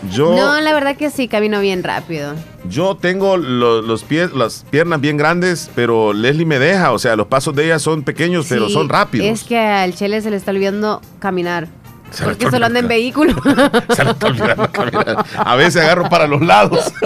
yo, 0.10 0.36
No, 0.36 0.62
la 0.62 0.74
verdad 0.74 0.96
que 0.96 1.10
sí, 1.10 1.28
camino 1.28 1.60
bien 1.60 1.84
rápido. 1.84 2.34
yo 2.70 2.96
tengo 2.96 3.36
lo- 3.38 3.82
los 3.82 4.04
pies, 4.04 4.32
las 4.34 4.66
piernas 4.70 5.02
bien 5.02 5.18
grandes, 5.18 5.70
pero 5.76 6.14
Leslie 6.14 6.46
me 6.46 6.58
deja, 6.60 6.92
o 6.94 7.00
sea, 7.00 7.16
los 7.18 7.28
pasos 7.28 7.54
de 7.56 7.66
ella 7.66 7.80
son 7.80 8.04
pequeños, 8.04 8.46
pero 8.48 8.68
Sí, 8.68 8.74
son 8.74 8.88
rápidos. 8.88 9.28
Es 9.28 9.44
que 9.44 9.58
al 9.60 9.94
Chele 9.96 10.22
se 10.22 10.30
le 10.30 10.38
está 10.38 10.52
olvidando 10.52 11.02
caminar. 11.20 11.68
Se 12.12 12.24
le 12.26 12.30
Porque 12.36 12.50
solo 12.52 12.68
anda 12.68 12.80
en 12.80 12.88
vehículo. 12.88 13.34
Se 13.96 14.06
le 14.06 14.12
está 14.12 14.28
olvidando 14.28 14.72
caminar. 14.72 15.26
A 15.36 15.56
veces 15.56 15.82
agarro 15.82 16.08
para 16.10 16.28
los 16.28 16.42
lados. 16.42 16.94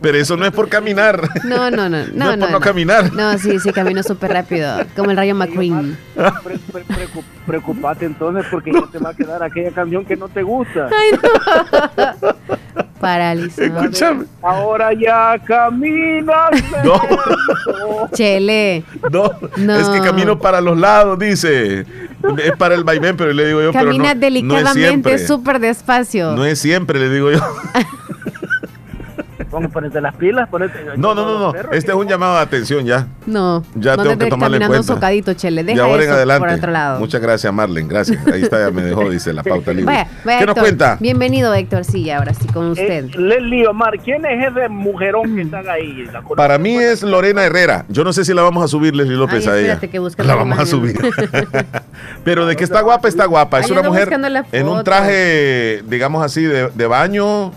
Pero 0.00 0.16
eso 0.18 0.36
no 0.36 0.44
es 0.46 0.52
por 0.52 0.68
caminar. 0.68 1.28
No, 1.44 1.70
no, 1.70 1.88
no. 1.88 1.98
No 2.12 2.24
No, 2.26 2.30
es 2.32 2.38
por 2.38 2.50
no 2.52 2.60
caminar. 2.60 3.12
No, 3.12 3.36
sí, 3.38 3.58
sí, 3.58 3.72
camino 3.72 4.02
súper 4.02 4.32
rápido. 4.32 4.78
Como 4.96 5.10
el 5.10 5.16
Rayo 5.16 5.34
McQueen. 5.34 5.98
Pre- 6.14 6.58
pre- 6.72 6.84
preocu- 6.86 7.24
Preocupate 7.46 8.04
entonces 8.04 8.44
porque 8.50 8.70
ya 8.72 8.82
te 8.92 8.98
va 8.98 9.10
a 9.10 9.14
quedar 9.14 9.42
aquella 9.42 9.70
canción 9.72 10.04
que 10.04 10.16
no 10.16 10.28
te 10.28 10.42
gusta. 10.42 10.88
Paralizado. 13.00 13.80
Escúchame. 13.80 14.24
Ahora 14.42 14.92
ya 14.92 15.38
caminas. 15.44 16.50
lento. 16.52 17.00
Chele. 18.12 18.84
No, 19.10 19.30
No. 19.56 19.76
es 19.76 19.88
que 19.88 20.00
camino 20.00 20.38
para 20.38 20.60
los 20.60 20.76
lados, 20.76 21.18
dice. 21.18 21.86
Es 22.42 22.52
para 22.58 22.74
el 22.74 22.82
vaivén, 22.84 23.16
pero 23.16 23.32
le 23.32 23.46
digo 23.46 23.62
yo, 23.62 23.72
pero 23.72 23.84
no, 23.84 23.90
Caminas 23.90 24.14
no 24.16 24.20
delicadamente, 24.20 25.18
súper 25.26 25.60
despacio. 25.60 26.32
No 26.32 26.44
es 26.44 26.58
siempre, 26.58 26.98
le 26.98 27.08
digo 27.10 27.30
yo. 27.30 27.38
Ponte, 29.58 29.72
ponete 29.72 30.00
las 30.00 30.14
pilas, 30.16 30.48
ponete... 30.48 30.78
No, 30.96 31.14
no, 31.14 31.24
no, 31.24 31.38
no. 31.52 31.54
Este 31.72 31.90
es 31.90 31.96
un 31.96 32.06
llamado 32.06 32.36
de 32.36 32.40
atención 32.42 32.84
ya. 32.84 33.06
No. 33.26 33.62
Ya 33.74 33.96
no 33.96 34.02
tengo 34.02 34.04
que 34.04 34.12
andes 34.12 34.28
tomarlo 34.30 34.56
en 34.56 34.66
cuenta. 34.66 34.82
socadito, 34.94 35.34
Chele. 35.34 35.64
De 35.64 35.72
Deja 35.72 35.84
ahora 35.84 36.02
en 36.02 36.08
eso 36.08 36.12
adelante. 36.14 36.46
por 36.48 36.56
otro 36.56 36.70
lado. 36.72 36.98
Muchas 37.00 37.20
gracias, 37.20 37.52
Marlen. 37.52 37.88
Gracias. 37.88 38.26
Ahí 38.26 38.42
está, 38.42 38.58
ya 38.60 38.70
me 38.70 38.82
dejó, 38.82 39.08
dice 39.10 39.32
la 39.32 39.42
pauta 39.42 39.72
libre. 39.72 39.86
Vaya, 39.86 40.08
vaya, 40.24 40.38
¿Qué 40.38 40.46
nos 40.46 40.58
cuenta? 40.58 40.96
Bienvenido, 41.00 41.52
Héctor. 41.54 41.84
Sí, 41.84 42.10
ahora 42.10 42.34
sí, 42.34 42.46
con 42.48 42.70
usted. 42.70 43.04
Eh, 43.06 43.10
Leslie 43.18 43.66
Omar, 43.66 43.94
¿quién 44.04 44.24
es 44.24 44.50
ese 44.52 44.68
mujerón 44.68 45.34
que 45.34 45.42
está 45.42 45.58
ahí? 45.70 46.06
Para 46.36 46.58
mí 46.58 46.76
es 46.76 47.02
Lorena 47.02 47.44
Herrera. 47.44 47.84
Yo 47.88 48.04
no 48.04 48.12
sé 48.12 48.24
si 48.24 48.34
la 48.34 48.42
vamos 48.42 48.64
a 48.64 48.68
subir, 48.68 48.94
Leslie 48.94 49.16
López, 49.16 49.46
Ay, 49.46 49.52
a 49.52 49.58
ella. 49.58 49.80
que 49.80 50.24
la 50.24 50.34
vamos 50.34 50.58
a 50.58 50.66
subir. 50.66 50.96
Pero 52.24 52.46
de 52.46 52.56
que 52.56 52.64
está 52.64 52.80
guapa, 52.80 53.08
está 53.08 53.26
guapa. 53.26 53.60
Es 53.60 53.66
Ay, 53.66 53.72
una 53.72 53.82
mujer 53.82 54.08
en 54.52 54.68
un 54.68 54.84
traje, 54.84 55.82
digamos 55.86 56.24
así, 56.24 56.42
de, 56.42 56.68
de 56.68 56.86
baño, 56.86 57.52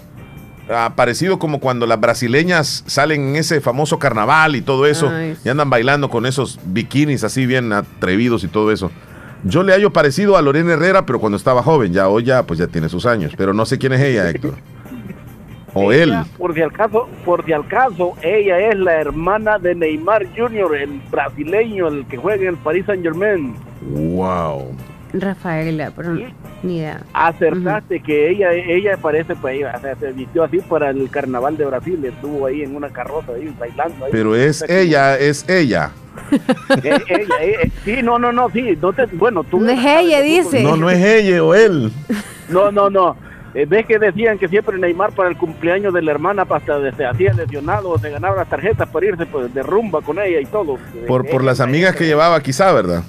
ah, 0.71 0.93
parecido 0.95 1.39
como 1.39 1.59
cuando 1.59 1.85
las 1.85 1.99
brasileñas 1.99 2.83
salen 2.87 3.29
en 3.29 3.35
ese 3.35 3.61
famoso 3.61 3.99
carnaval 3.99 4.55
y 4.55 4.61
todo 4.61 4.85
eso, 4.85 5.09
Ay. 5.09 5.35
y 5.43 5.49
andan 5.49 5.69
bailando 5.69 6.09
con 6.09 6.25
esos 6.25 6.59
bikinis 6.65 7.23
así 7.23 7.45
bien 7.45 7.73
atrevidos 7.73 8.43
y 8.43 8.47
todo 8.47 8.71
eso. 8.71 8.91
Yo 9.43 9.63
le 9.63 9.73
hallo 9.73 9.91
parecido 9.91 10.37
a 10.37 10.41
Lorena 10.41 10.73
Herrera, 10.73 11.05
pero 11.05 11.19
cuando 11.19 11.35
estaba 11.35 11.63
joven, 11.63 11.93
ya 11.93 12.07
hoy 12.07 12.23
ya, 12.23 12.43
pues 12.43 12.59
ya 12.59 12.67
tiene 12.67 12.89
sus 12.89 13.05
años. 13.07 13.33
Pero 13.35 13.53
no 13.53 13.65
sé 13.65 13.79
quién 13.79 13.93
es 13.93 14.01
ella, 14.01 14.29
Héctor. 14.29 14.55
O 15.73 15.93
él. 15.93 16.13
Por 16.37 16.53
si 16.53 16.61
al 16.61 16.73
caso, 16.73 17.07
por 17.23 17.45
si 17.45 17.53
al 17.53 17.65
caso, 17.65 18.11
ella 18.21 18.59
es 18.59 18.77
la 18.77 18.99
hermana 18.99 19.57
de 19.57 19.73
Neymar 19.73 20.27
Jr., 20.35 20.75
el 20.75 21.01
brasileño, 21.09 21.87
el 21.87 22.05
que 22.07 22.17
juega 22.17 22.41
en 22.41 22.49
el 22.49 22.57
Paris 22.57 22.85
Saint 22.85 23.01
Germain. 23.01 23.55
Wow. 23.81 24.75
Rafaela, 25.13 25.91
pero 25.95 26.13
ni 26.63 26.77
idea. 26.77 27.01
Acertaste 27.13 27.99
que 28.01 28.29
ella, 28.29 28.51
ella 28.53 28.97
parece, 29.01 29.35
pues, 29.35 29.57
o 29.63 29.79
sea, 29.81 29.95
se 29.99 30.11
vistió 30.11 30.43
así 30.43 30.59
para 30.59 30.89
el 30.89 31.09
carnaval 31.09 31.57
de 31.57 31.65
Brasil, 31.65 32.03
estuvo 32.05 32.45
ahí 32.45 32.61
en 32.63 32.75
una 32.75 32.89
carroza, 32.89 33.33
ahí 33.33 33.53
bailando. 33.59 34.05
Ahí. 34.05 34.11
Pero 34.11 34.35
es 34.35 34.61
ella, 34.69 35.17
es 35.17 35.47
ella. 35.49 35.91
Eh, 36.83 36.97
ella, 37.09 37.35
eh, 37.41 37.71
sí, 37.83 37.97
no, 38.03 38.17
no, 38.19 38.31
no, 38.31 38.49
sí, 38.49 38.77
no 38.81 38.93
te, 38.93 39.05
bueno, 39.07 39.43
tú. 39.43 39.59
No 39.59 39.69
es 39.69 39.79
ella, 39.85 40.21
dice. 40.21 40.63
No, 40.63 40.75
no 40.77 40.89
es 40.89 41.03
ella 41.03 41.43
o 41.43 41.53
él. 41.55 41.91
No, 42.49 42.69
no, 42.71 42.89
no. 42.89 43.15
Eh, 43.53 43.65
¿Ves 43.65 43.85
que 43.85 43.97
decían 43.99 44.37
que 44.37 44.47
siempre 44.49 44.77
Neymar 44.77 45.11
para 45.13 45.29
el 45.29 45.37
cumpleaños 45.37 45.93
de 45.93 46.01
la 46.01 46.11
hermana 46.11 46.45
hasta 46.49 46.79
de- 46.79 46.91
se 46.93 47.05
hacía 47.05 47.33
lesionado, 47.33 47.97
se 47.97 48.09
ganaba 48.09 48.35
las 48.37 48.49
tarjetas 48.49 48.87
para 48.89 49.05
irse 49.05 49.25
pues, 49.25 49.53
de 49.53 49.63
rumba 49.63 50.01
con 50.01 50.19
ella 50.19 50.39
y 50.39 50.45
todo? 50.45 50.77
Por, 51.07 51.25
Eh, 51.25 51.29
por 51.31 51.43
las 51.45 51.59
amigas 51.61 51.95
que 51.95 52.05
llevaba, 52.05 52.41
quizá, 52.41 52.71
¿verdad? 52.73 53.03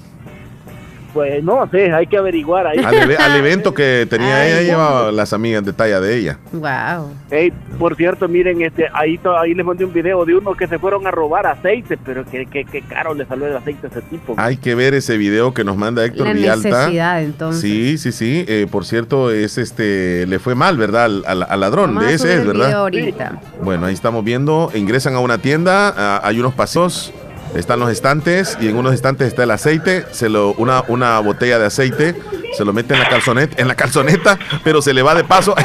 Pues 1.13 1.43
no 1.43 1.67
sé, 1.69 1.91
hay 1.93 2.07
que 2.07 2.17
averiguar 2.17 2.65
ahí. 2.65 2.79
Al, 2.79 3.15
al 3.17 3.35
evento 3.37 3.71
que 3.73 4.07
tenía 4.09 4.35
Ay, 4.41 4.51
ella, 4.51 4.61
llevaba 4.63 5.11
las 5.11 5.31
amigas 5.31 5.63
de 5.63 5.71
talla 5.71 5.99
de 6.01 6.17
ella. 6.17 6.39
Wow. 6.51 7.11
Ey, 7.29 7.53
por 7.77 7.95
cierto, 7.95 8.27
miren, 8.27 8.61
este, 8.63 8.87
ahí, 8.93 9.19
ahí 9.39 9.53
les 9.53 9.63
mandé 9.65 9.85
un 9.85 9.93
video 9.93 10.25
de 10.25 10.35
uno 10.35 10.53
que 10.55 10.65
se 10.67 10.79
fueron 10.79 11.05
a 11.05 11.11
robar 11.11 11.45
aceite, 11.45 11.97
pero 12.03 12.25
que, 12.25 12.47
que, 12.47 12.65
que 12.65 12.81
caro 12.81 13.13
le 13.13 13.25
salió 13.25 13.45
el 13.45 13.55
aceite 13.55 13.85
a 13.87 13.89
ese 13.91 14.01
tipo. 14.01 14.33
Hay 14.37 14.57
que 14.57 14.73
ver 14.73 14.95
ese 14.95 15.17
video 15.17 15.53
que 15.53 15.63
nos 15.63 15.77
manda 15.77 16.03
Héctor 16.03 16.25
La 16.27 16.33
Villalta. 16.33 16.69
necesidad, 16.69 17.21
entonces. 17.21 17.61
Sí, 17.61 17.97
sí, 17.99 18.11
sí. 18.11 18.45
Eh, 18.47 18.65
por 18.71 18.83
cierto, 18.85 19.29
es 19.31 19.59
este, 19.59 20.25
le 20.25 20.39
fue 20.39 20.55
mal, 20.55 20.77
¿verdad? 20.77 21.05
Al, 21.05 21.23
al- 21.27 21.45
al 21.47 21.59
ladrón. 21.59 21.89
Vamos 21.93 22.05
a 22.05 22.07
de 22.07 22.13
ese 22.15 22.35
es, 22.37 22.45
¿verdad? 22.47 22.71
ahorita. 22.73 23.39
Bueno, 23.61 23.85
ahí 23.85 23.93
estamos 23.93 24.23
viendo. 24.23 24.71
Ingresan 24.73 25.13
a 25.13 25.19
una 25.19 25.37
tienda, 25.37 25.93
ah, 25.95 26.21
hay 26.23 26.39
unos 26.39 26.53
paseos, 26.55 27.13
están 27.55 27.79
los 27.79 27.89
estantes 27.89 28.57
y 28.59 28.67
en 28.67 28.77
unos 28.77 28.93
estantes 28.93 29.27
está 29.27 29.43
el 29.43 29.51
aceite, 29.51 30.05
se 30.11 30.29
lo, 30.29 30.53
una, 30.53 30.83
una 30.87 31.19
botella 31.19 31.59
de 31.59 31.65
aceite, 31.65 32.15
se 32.57 32.65
lo 32.65 32.73
mete 32.73 32.93
en 32.93 32.99
la 32.99 33.09
calzoneta, 33.09 33.61
en 33.61 33.67
la 33.67 33.75
calzoneta, 33.75 34.39
pero 34.63 34.81
se 34.81 34.93
le 34.93 35.01
va 35.01 35.15
de 35.15 35.23
paso. 35.23 35.55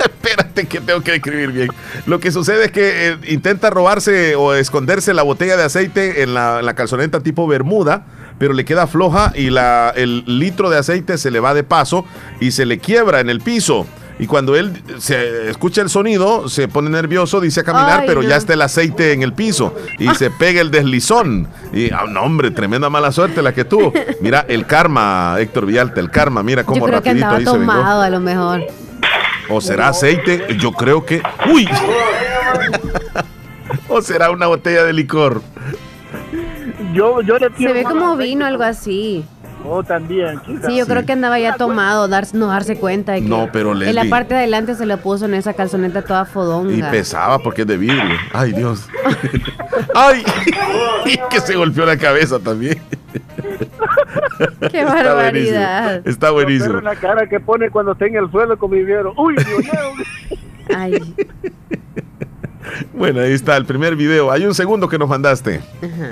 Espérate 0.00 0.66
que 0.66 0.80
tengo 0.80 1.00
que 1.00 1.14
escribir 1.14 1.52
bien. 1.52 1.68
Lo 2.06 2.18
que 2.20 2.32
sucede 2.32 2.66
es 2.66 2.72
que 2.72 3.08
eh, 3.08 3.18
intenta 3.28 3.70
robarse 3.70 4.34
o 4.36 4.54
esconderse 4.54 5.14
la 5.14 5.22
botella 5.22 5.56
de 5.56 5.64
aceite 5.64 6.22
en 6.22 6.34
la, 6.34 6.62
la 6.62 6.74
calzoneta 6.74 7.20
tipo 7.20 7.46
Bermuda, 7.46 8.06
pero 8.38 8.52
le 8.52 8.64
queda 8.64 8.86
floja 8.86 9.32
y 9.34 9.50
la, 9.50 9.92
el 9.94 10.24
litro 10.26 10.70
de 10.70 10.78
aceite 10.78 11.18
se 11.18 11.30
le 11.30 11.40
va 11.40 11.54
de 11.54 11.62
paso 11.62 12.04
y 12.40 12.50
se 12.50 12.66
le 12.66 12.78
quiebra 12.78 13.20
en 13.20 13.30
el 13.30 13.40
piso. 13.40 13.86
Y 14.18 14.28
cuando 14.28 14.54
él 14.54 14.72
se 14.98 15.50
escucha 15.50 15.82
el 15.82 15.90
sonido, 15.90 16.48
se 16.48 16.68
pone 16.68 16.88
nervioso, 16.88 17.40
dice 17.40 17.60
a 17.60 17.64
caminar, 17.64 18.00
Ay, 18.00 18.06
pero 18.06 18.22
no. 18.22 18.28
ya 18.28 18.36
está 18.36 18.54
el 18.54 18.62
aceite 18.62 19.12
en 19.12 19.22
el 19.22 19.32
piso 19.32 19.74
y 19.98 20.08
se 20.14 20.30
pega 20.30 20.60
el 20.60 20.70
deslizón. 20.70 21.48
Y, 21.72 21.90
ah, 21.90 22.04
no, 22.08 22.22
hombre, 22.22 22.52
tremenda 22.52 22.88
mala 22.88 23.10
suerte 23.10 23.42
la 23.42 23.52
que 23.52 23.64
tuvo. 23.64 23.92
Mira, 24.20 24.46
el 24.48 24.66
karma, 24.66 25.34
Héctor 25.40 25.66
Villalta, 25.66 26.00
el 26.00 26.10
karma, 26.10 26.42
mira 26.44 26.62
Yo 26.62 26.66
cómo 26.66 26.86
creo 26.86 27.02
que 27.02 27.08
rapidito 27.10 27.26
andaba 27.26 27.38
ahí 27.38 27.44
se 27.44 27.58
vengó. 27.58 27.72
tomado 27.72 28.02
a 28.02 28.10
lo 28.10 28.20
mejor. 28.20 28.62
O 29.50 29.60
será 29.60 29.88
aceite, 29.88 30.46
yo 30.58 30.70
creo 30.72 31.04
que. 31.04 31.20
¡Uy! 31.52 31.68
o 33.88 34.00
será 34.00 34.30
una 34.30 34.46
botella 34.46 34.84
de 34.84 34.92
licor. 34.92 35.42
Yo, 36.92 37.20
yo 37.22 37.38
le 37.38 37.50
Se 37.56 37.72
ve 37.72 37.82
como 37.82 38.16
vino, 38.16 38.46
algo 38.46 38.62
así. 38.62 39.24
Oh, 39.66 39.82
también. 39.82 40.40
Sí, 40.66 40.76
yo 40.76 40.86
creo 40.86 41.06
que 41.06 41.12
andaba 41.12 41.38
ya 41.38 41.56
tomado, 41.56 42.06
dar- 42.06 42.26
no 42.34 42.48
darse 42.48 42.76
cuenta 42.76 43.12
de 43.12 43.22
que 43.22 43.28
No, 43.28 43.48
pero 43.52 43.72
en 43.72 43.80
la 43.94 44.02
Leslie- 44.02 44.10
parte 44.10 44.34
de 44.34 44.40
adelante 44.40 44.74
se 44.74 44.84
lo 44.86 44.98
puso 44.98 45.24
en 45.24 45.34
esa 45.34 45.54
calzoneta 45.54 46.02
toda 46.02 46.22
Y 46.22 46.26
fodonga. 46.26 46.90
pesaba 46.90 47.38
porque 47.38 47.62
es 47.62 47.66
de 47.68 47.76
vidrio. 47.78 48.02
Ay, 48.32 48.52
Dios. 48.52 48.86
¡Ay! 49.94 50.22
que 51.30 51.40
se 51.40 51.56
golpeó 51.56 51.86
la 51.86 51.96
cabeza 51.96 52.38
también. 52.38 52.78
Qué 54.70 54.80
Está 54.80 54.94
barbaridad. 54.94 55.82
buenísimo. 55.84 56.10
Está 56.12 56.30
buenísimo. 56.30 56.78
en 56.78 56.84
la 56.84 56.96
cara 56.96 57.26
que 57.28 57.40
pone 57.40 57.70
cuando 57.70 57.92
está 57.92 58.06
en 58.06 58.16
el 58.16 58.30
suelo 58.30 58.58
con 58.58 58.70
mi. 58.70 58.78
Uy, 58.82 59.34
Dios 59.36 59.58
mío. 59.58 59.72
Ay. 60.76 61.14
Bueno, 62.96 63.20
ahí 63.20 63.32
está 63.32 63.56
el 63.56 63.64
primer 63.64 63.96
video. 63.96 64.30
Hay 64.30 64.44
un 64.46 64.54
segundo 64.54 64.88
que 64.88 64.98
nos 64.98 65.08
mandaste. 65.08 65.60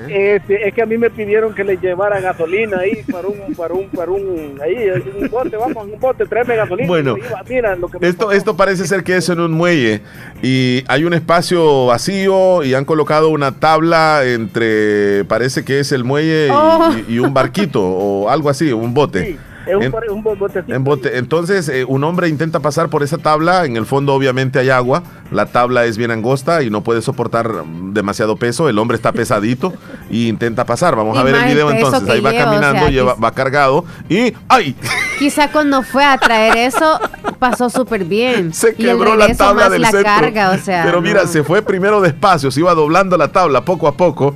Este, 0.09 0.67
es 0.69 0.75
que 0.75 0.83
a 0.83 0.87
mí 0.87 0.99
me 0.99 1.11
pidieron 1.11 1.55
que 1.55 1.63
le 1.63 1.77
llevara 1.77 2.21
gasolina 2.21 2.79
ahí 2.81 3.03
para 3.11 3.29
un, 3.29 3.55
para 3.55 3.73
un, 3.75 3.89
para 3.89 4.11
un, 4.11 4.59
ahí, 4.63 4.89
un 5.21 5.29
bote, 5.29 5.57
vamos, 5.57 5.85
un 5.93 6.01
bote, 6.01 6.27
tráeme 6.27 6.57
gasolina. 6.57 6.89
Bueno, 6.89 7.17
iba, 7.17 7.43
mira 7.49 7.77
lo 7.77 7.89
que 7.89 7.99
me 8.01 8.09
Esto, 8.09 8.33
esto 8.33 8.57
parece 8.57 8.87
ser 8.87 9.05
que 9.05 9.17
es 9.17 9.29
en 9.29 9.39
un 9.41 9.53
muelle 9.53 10.01
y 10.43 10.83
hay 10.89 11.05
un 11.05 11.15
espacio 11.15 11.87
vacío 11.87 12.65
y 12.65 12.75
han 12.75 12.85
colocado 12.85 13.29
una 13.29 13.53
tabla 13.53 14.23
entre, 14.25 15.25
parece 15.27 15.65
que 15.65 15.79
es 15.81 15.93
el 15.93 16.03
muelle 16.05 16.49
y, 16.49 16.51
Oh. 16.53 16.91
y- 17.09 17.15
y 17.15 17.19
un 17.21 17.33
barquito 17.33 17.81
o 17.83 18.29
algo 18.29 18.51
así, 18.51 18.73
un 18.73 18.93
bote. 18.93 19.37
Es 19.66 19.76
un, 19.76 19.82
En- 19.84 19.93
pare- 19.93 20.10
un 20.10 20.22
botecito. 20.22 20.74
En 20.74 20.84
bote. 20.84 21.18
Entonces, 21.18 21.68
eh, 21.68 21.84
un 21.86 22.02
hombre 22.05 22.28
intenta 22.28 22.60
pasar 22.60 22.89
por 22.89 23.02
esa 23.02 23.18
tabla. 23.18 23.64
En 23.64 23.76
el 23.76 23.86
fondo, 23.86 24.12
obviamente, 24.14 24.59
hay 24.59 24.70
agua. 24.70 25.02
La 25.30 25.47
tabla 25.47 25.84
es 25.84 25.97
bien 25.97 26.10
angosta 26.10 26.62
y 26.62 26.70
no 26.70 26.82
puede 26.82 27.01
soportar 27.02 27.64
demasiado 27.93 28.36
peso. 28.36 28.68
El 28.68 28.78
hombre 28.78 28.97
está 28.97 29.12
pesadito 29.12 29.72
y 30.10 30.28
intenta 30.28 30.64
pasar. 30.66 30.97
Vamos 30.97 31.16
Y 31.16 31.20
a 31.20 31.22
ver 31.22 31.34
el 31.36 31.44
video 31.44 31.70
entonces. 31.70 32.09
Ahí 32.09 32.20
va 32.20 32.30
o 32.30 32.36
caminando, 32.36 32.80
sea, 32.80 32.90
lleva- 32.90 33.14
va 33.14 33.30
cargado 33.32 33.84
y 34.09 34.32
¡ay! 34.48 34.74
Quizá 35.18 35.51
cuando 35.52 35.82
fue 35.82 36.05
a 36.05 36.18
traer 36.18 36.56
eso, 36.56 36.98
pasó 37.39 37.70
súper 37.70 38.05
bien. 38.05 38.52
Se 38.52 38.74
quebró 38.74 39.14
la 39.16 39.32
tabla 39.34 39.62
más 39.64 39.70
del 39.72 39.82
la 39.82 39.90
centro. 39.93 40.05
carga, 40.12 40.51
o 40.51 40.59
sea. 40.59 40.82
Pero 40.84 41.01
mira, 41.01 41.22
no. 41.22 41.28
se 41.28 41.44
fue 41.44 41.62
primero 41.62 42.01
despacio, 42.01 42.51
se 42.51 42.60
iba 42.60 42.74
doblando 42.74 43.16
la 43.16 43.28
tabla 43.28 43.64
poco 43.64 43.86
a 43.86 43.97
poco. 43.97 44.34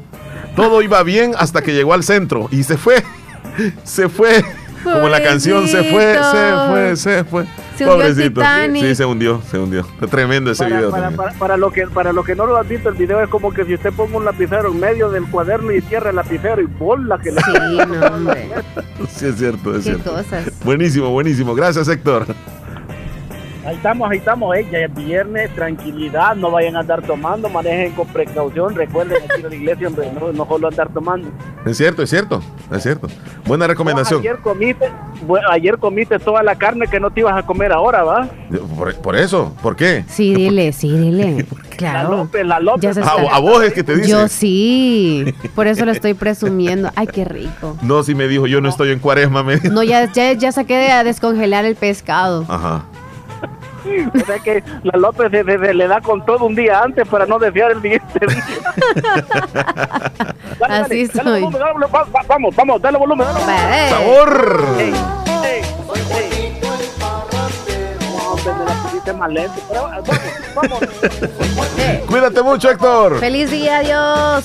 Todo 0.55 0.81
iba 0.83 1.03
bien 1.03 1.33
hasta 1.37 1.61
que 1.63 1.75
llegó 1.75 1.93
al 1.93 2.05
centro 2.05 2.49
y 2.53 2.63
se 2.63 2.77
fue. 2.79 3.03
Se 3.85 4.09
fue. 4.11 4.45
Como 4.93 5.09
la 5.09 5.23
canción 5.23 5.67
se 5.69 5.85
fue, 5.85 6.15
se 6.15 6.69
fue, 6.71 6.97
se 6.97 7.25
fue. 7.25 7.45
Se 7.77 7.85
Pobrecito. 7.85 8.41
Titanic. 8.41 8.83
Sí, 8.85 8.95
se 8.95 9.05
hundió, 9.05 9.43
se 9.51 9.59
hundió. 9.59 9.81
Está 9.81 10.07
tremendo 10.07 10.51
ese 10.51 10.65
Para, 10.65 10.77
video. 10.77 10.91
para, 10.91 11.11
para, 11.11 11.33
para 11.35 11.57
lo 11.59 11.71
que, 11.71 11.87
para 11.87 12.13
lo 12.13 12.25
que 12.25 12.35
no 12.35 12.47
lo 12.47 12.57
han 12.57 12.67
visto, 12.67 12.89
el 12.89 12.95
video 12.95 13.21
es 13.21 13.29
como 13.29 13.53
que 13.53 13.65
si 13.67 13.75
usted 13.75 13.93
ponga 13.93 14.17
un 14.17 14.25
lapicero 14.25 14.71
en 14.73 14.81
medio 14.81 15.11
del 15.11 15.27
cuaderno 15.27 15.71
y 15.73 15.83
cierra 15.83 16.09
el 16.11 16.17
lapicero 16.17 16.63
y 16.63 16.67
bola 16.67 17.19
que 17.19 17.33
le... 17.33 17.41
Sí, 17.43 17.53
no, 18.01 18.07
hombre. 18.07 18.49
Sí, 19.11 19.27
es 19.27 19.37
cierto, 19.37 19.73
es 19.73 19.85
Qué 19.85 19.91
cierto. 19.93 20.13
cosas. 20.15 20.47
Buenísimo, 20.65 21.11
buenísimo. 21.11 21.55
Gracias, 21.55 21.87
Héctor. 21.89 22.27
Ahí 23.67 23.75
estamos, 23.75 24.09
ahí 24.09 24.19
estamos, 24.19 24.57
eh, 24.57 24.65
ya 24.71 24.79
es 24.79 24.95
viernes, 24.95 25.53
tranquilidad, 25.57 26.37
no 26.37 26.53
vayan 26.53 26.77
a 26.77 26.81
andar 26.81 27.03
tomando, 27.03 27.49
manejen 27.49 27.93
con 27.95 28.07
precaución, 28.07 28.77
recuerden 28.77 29.17
aquí 29.29 29.43
en 29.43 29.49
la 29.51 29.55
iglesia, 29.57 29.89
hombre, 29.89 30.09
no, 30.19 30.33
no 30.33 30.47
solo 30.47 30.69
andar 30.69 30.89
tomando. 30.93 31.29
Es 31.65 31.77
cierto, 31.77 32.03
es 32.05 32.11
cierto, 32.11 32.41
es 32.71 32.83
cierto. 32.85 33.09
Buena 33.45 33.67
recomendación. 33.67 34.21
Ayer 34.21 34.37
comiste, 34.39 34.89
bueno, 35.27 35.49
ayer 35.51 35.79
comiste 35.79 36.19
toda 36.21 36.45
la 36.45 36.55
carne 36.55 36.87
que 36.87 37.01
no 37.01 37.11
te 37.11 37.21
ibas 37.21 37.37
a 37.37 37.45
comer 37.45 37.73
ahora, 37.73 38.05
¿va? 38.05 38.29
Por, 38.79 38.95
por 38.99 39.17
eso, 39.17 39.53
¿por 39.61 39.75
qué? 39.75 40.05
Sí, 40.07 40.33
dile, 40.35 40.73
sí, 40.73 40.97
dile. 40.97 41.45
Claro. 41.77 42.09
La 42.11 42.17
López, 42.17 42.47
la 42.47 42.59
López. 42.61 42.83
Ya 42.83 42.95
se 42.95 43.01
A, 43.01 43.03
está- 43.03 43.37
a 43.37 43.39
vos 43.39 43.63
es 43.63 43.75
que 43.75 43.85
te 43.85 43.95
dice. 43.97 44.09
Yo 44.09 44.29
sí. 44.29 45.35
Por 45.55 45.67
eso 45.67 45.85
lo 45.85 45.93
estoy 45.93 46.15
presumiendo. 46.15 46.91
Ay, 46.97 47.07
qué 47.07 47.27
rico. 47.27 47.77
No, 47.83 48.03
si 48.03 48.15
me 48.15 48.29
dijo, 48.29 48.47
yo 48.47 48.63
no 48.63 48.71
estoy 48.71 48.93
en 48.93 48.99
cuaresma. 48.99 49.43
Me... 49.43 49.57
No, 49.57 49.83
ya, 49.83 50.11
ya, 50.11 50.33
ya 50.33 50.53
saqué 50.53 50.75
de 50.75 50.91
a 50.91 51.05
descongelar 51.05 51.67
el 51.67 51.77
pescado. 51.77 52.47
Ajá. 52.49 52.87
O 54.23 54.27
sea 54.27 54.39
que 54.39 54.63
la 54.83 54.99
López 54.99 55.31
se, 55.31 55.45
se- 55.45 55.59
se 55.59 55.75
le 55.75 55.89
da 55.89 56.01
con 56.01 56.25
todo 56.25 56.45
un 56.47 56.55
día 56.55 56.81
antes 56.83 57.07
para 57.09 57.27
no 57.27 57.39
desviar 57.39 57.73
el 57.73 57.83
siguiente 57.83 58.27
día. 58.27 58.45
Dale, 60.59 60.75
Así 60.75 61.07
dale, 61.07 61.13
dale 61.15 61.31
soy. 61.31 61.41
volumen, 61.43 61.61
dale 61.61 61.73
volumen, 61.73 61.89
va- 61.95 62.05
va- 62.05 62.25
vamos, 62.27 62.57
vamos, 62.57 62.83
dale 62.83 62.99
volumen. 62.99 63.27
Dale 63.27 63.39
volumen. 63.41 63.91
¡Sabor! 63.91 64.67
Ey, 64.79 64.95
ey, 65.45 65.63
ey. 66.13 66.61
No, 68.17 68.31
hombre, 68.33 68.53
me 68.59 68.65
la 68.65 68.75
pusiste 68.83 69.13
más 69.13 69.31
lento, 69.33 69.61
pero 69.69 69.83
vamos, 69.83 70.09
vamos. 70.55 70.79
Cuídate 72.07 72.43
mucho, 72.43 72.71
Héctor. 72.71 73.19
Feliz 73.21 73.51
día, 73.51 73.79
adiós. 73.79 74.45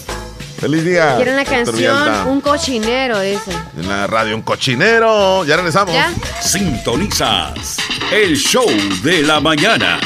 Feliz 0.62 0.86
día. 0.86 1.16
Quieren 1.16 1.36
la 1.36 1.42
Héctor 1.42 1.66
canción. 1.66 2.28
Un 2.28 2.40
cochinero, 2.40 3.20
dice. 3.20 3.52
En 3.76 3.90
la 3.90 4.06
radio, 4.06 4.36
un 4.36 4.44
cochinero. 4.44 5.44
Ya 5.44 5.56
regresamos. 5.56 5.92
¿Ya? 5.92 6.14
Sintonizas 6.40 7.78
el 8.12 8.38
show 8.38 8.70
de 9.02 9.24
la 9.24 9.40
mañana 9.40 10.00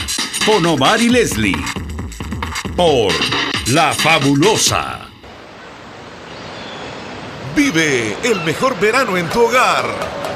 con 0.46 0.66
Omar 0.66 1.02
y 1.02 1.10
Leslie 1.10 1.58
por 2.74 3.12
La 3.68 3.92
Fabulosa. 3.94 5.02
Vive 7.54 8.16
el 8.24 8.40
mejor 8.46 8.80
verano 8.80 9.18
en 9.18 9.28
tu 9.28 9.42
hogar. 9.42 9.86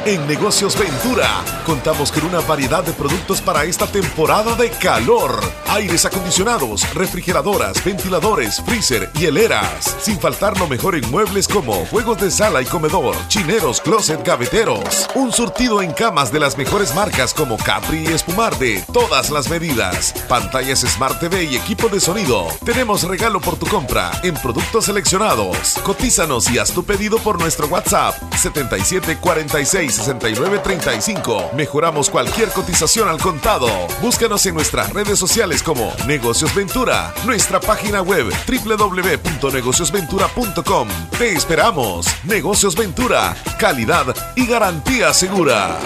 En 0.06 0.28
Negocios 0.28 0.78
Ventura 0.78 1.30
contamos 1.66 2.12
con 2.12 2.26
una 2.26 2.42
variedad 2.42 2.84
de 2.84 2.92
productos 2.92 3.40
para 3.40 3.64
esta 3.64 3.88
temporada 3.88 4.56
de 4.56 4.70
calor. 4.70 5.40
Aires 5.72 6.04
acondicionados, 6.04 6.92
refrigeradoras, 6.96 7.84
ventiladores, 7.86 8.60
freezer 8.66 9.08
y 9.14 9.26
heleras. 9.26 9.96
Sin 10.02 10.20
faltar 10.20 10.60
lo 10.60 10.68
mejor 10.68 10.96
en 10.96 11.08
muebles 11.12 11.48
como 11.48 11.86
juegos 11.86 12.20
de 12.20 12.32
sala 12.32 12.64
y 12.64 12.66
comedor, 12.66 13.16
chineros, 13.28 13.80
closet, 13.80 14.26
gaveteros. 14.26 15.08
Un 15.14 15.32
surtido 15.32 15.84
en 15.84 15.92
camas 15.92 16.32
de 16.32 16.40
las 16.40 16.58
mejores 16.58 16.96
marcas 16.96 17.36
como 17.36 17.56
Capri 17.56 18.00
y 18.00 18.08
Espumar 18.08 18.58
de 18.58 18.84
todas 18.92 19.30
las 19.30 19.48
medidas. 19.50 20.16
Pantallas 20.28 20.80
Smart 20.80 21.20
TV 21.20 21.44
y 21.44 21.56
equipo 21.56 21.88
de 21.88 22.00
sonido. 22.00 22.48
Tenemos 22.66 23.04
regalo 23.04 23.40
por 23.40 23.56
tu 23.56 23.68
compra 23.68 24.10
en 24.24 24.34
productos 24.34 24.86
seleccionados. 24.86 25.76
Cotízanos 25.84 26.50
y 26.50 26.58
haz 26.58 26.72
tu 26.72 26.84
pedido 26.84 27.20
por 27.20 27.40
nuestro 27.40 27.68
WhatsApp 27.68 28.16
77 28.36 29.18
46 29.18 29.94
69 29.94 30.62
35. 30.64 31.52
Mejoramos 31.54 32.10
cualquier 32.10 32.50
cotización 32.50 33.08
al 33.08 33.20
contado. 33.20 33.70
Búscanos 34.02 34.44
en 34.48 34.56
nuestras 34.56 34.92
redes 34.94 35.20
sociales 35.20 35.59
como 35.64 35.94
Negocios 36.08 36.56
Ventura, 36.56 37.14
nuestra 37.26 37.60
página 37.60 38.02
web 38.02 38.32
www.negociosventura.com. 38.48 40.88
Te 41.18 41.34
esperamos. 41.34 42.06
Negocios 42.24 42.76
Ventura, 42.76 43.36
calidad 43.58 44.16
y 44.36 44.46
garantía 44.46 45.12
segura. 45.14 45.80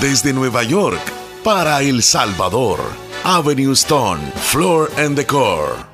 Desde 0.00 0.32
Nueva 0.32 0.62
York 0.62 1.02
para 1.42 1.82
El 1.82 2.02
Salvador, 2.02 2.80
Avenue 3.24 3.72
Stone, 3.72 4.22
Floor 4.36 4.90
and 4.98 5.16
Decor. 5.16 5.93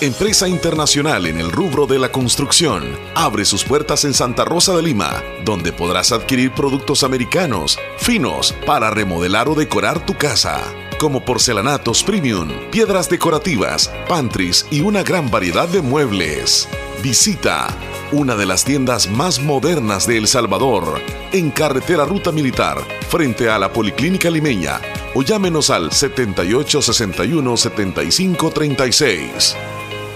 Empresa 0.00 0.48
internacional 0.48 1.26
en 1.26 1.38
el 1.38 1.52
rubro 1.52 1.86
de 1.86 1.98
la 1.98 2.10
construcción, 2.10 2.96
abre 3.14 3.44
sus 3.44 3.64
puertas 3.64 4.06
en 4.06 4.14
Santa 4.14 4.46
Rosa 4.46 4.74
de 4.74 4.82
Lima, 4.82 5.22
donde 5.44 5.72
podrás 5.72 6.10
adquirir 6.10 6.52
productos 6.52 7.02
americanos, 7.02 7.78
finos, 7.98 8.54
para 8.64 8.88
remodelar 8.90 9.50
o 9.50 9.54
decorar 9.54 10.06
tu 10.06 10.14
casa, 10.14 10.62
como 10.98 11.22
porcelanatos 11.24 12.02
premium, 12.02 12.48
piedras 12.70 13.10
decorativas, 13.10 13.92
pantries 14.08 14.66
y 14.70 14.80
una 14.80 15.02
gran 15.02 15.30
variedad 15.30 15.68
de 15.68 15.82
muebles. 15.82 16.66
Visita 17.02 17.68
una 18.12 18.36
de 18.36 18.46
las 18.46 18.64
tiendas 18.64 19.10
más 19.10 19.40
modernas 19.40 20.06
de 20.06 20.16
El 20.16 20.28
Salvador, 20.28 20.98
en 21.32 21.50
carretera 21.50 22.06
Ruta 22.06 22.32
Militar, 22.32 22.78
frente 23.08 23.50
a 23.50 23.58
la 23.58 23.70
Policlínica 23.72 24.30
Limeña, 24.30 24.80
o 25.14 25.22
llámenos 25.22 25.68
al 25.68 25.92
7861 25.92 27.56
7536. 27.56 29.56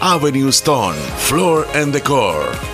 Avenue 0.05 0.51
Stone, 0.51 0.97
Floor 1.16 1.64
and 1.74 1.90
Decor. 1.90 2.73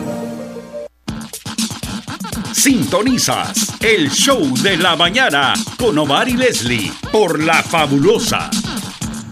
Sintonizas 2.53 3.73
el 3.81 4.09
show 4.09 4.41
de 4.61 4.77
la 4.77 4.95
mañana 4.95 5.53
con 5.77 5.97
Omar 5.97 6.27
y 6.27 6.33
Leslie 6.33 6.91
por 7.11 7.41
La 7.41 7.63
Fabulosa. 7.63 8.49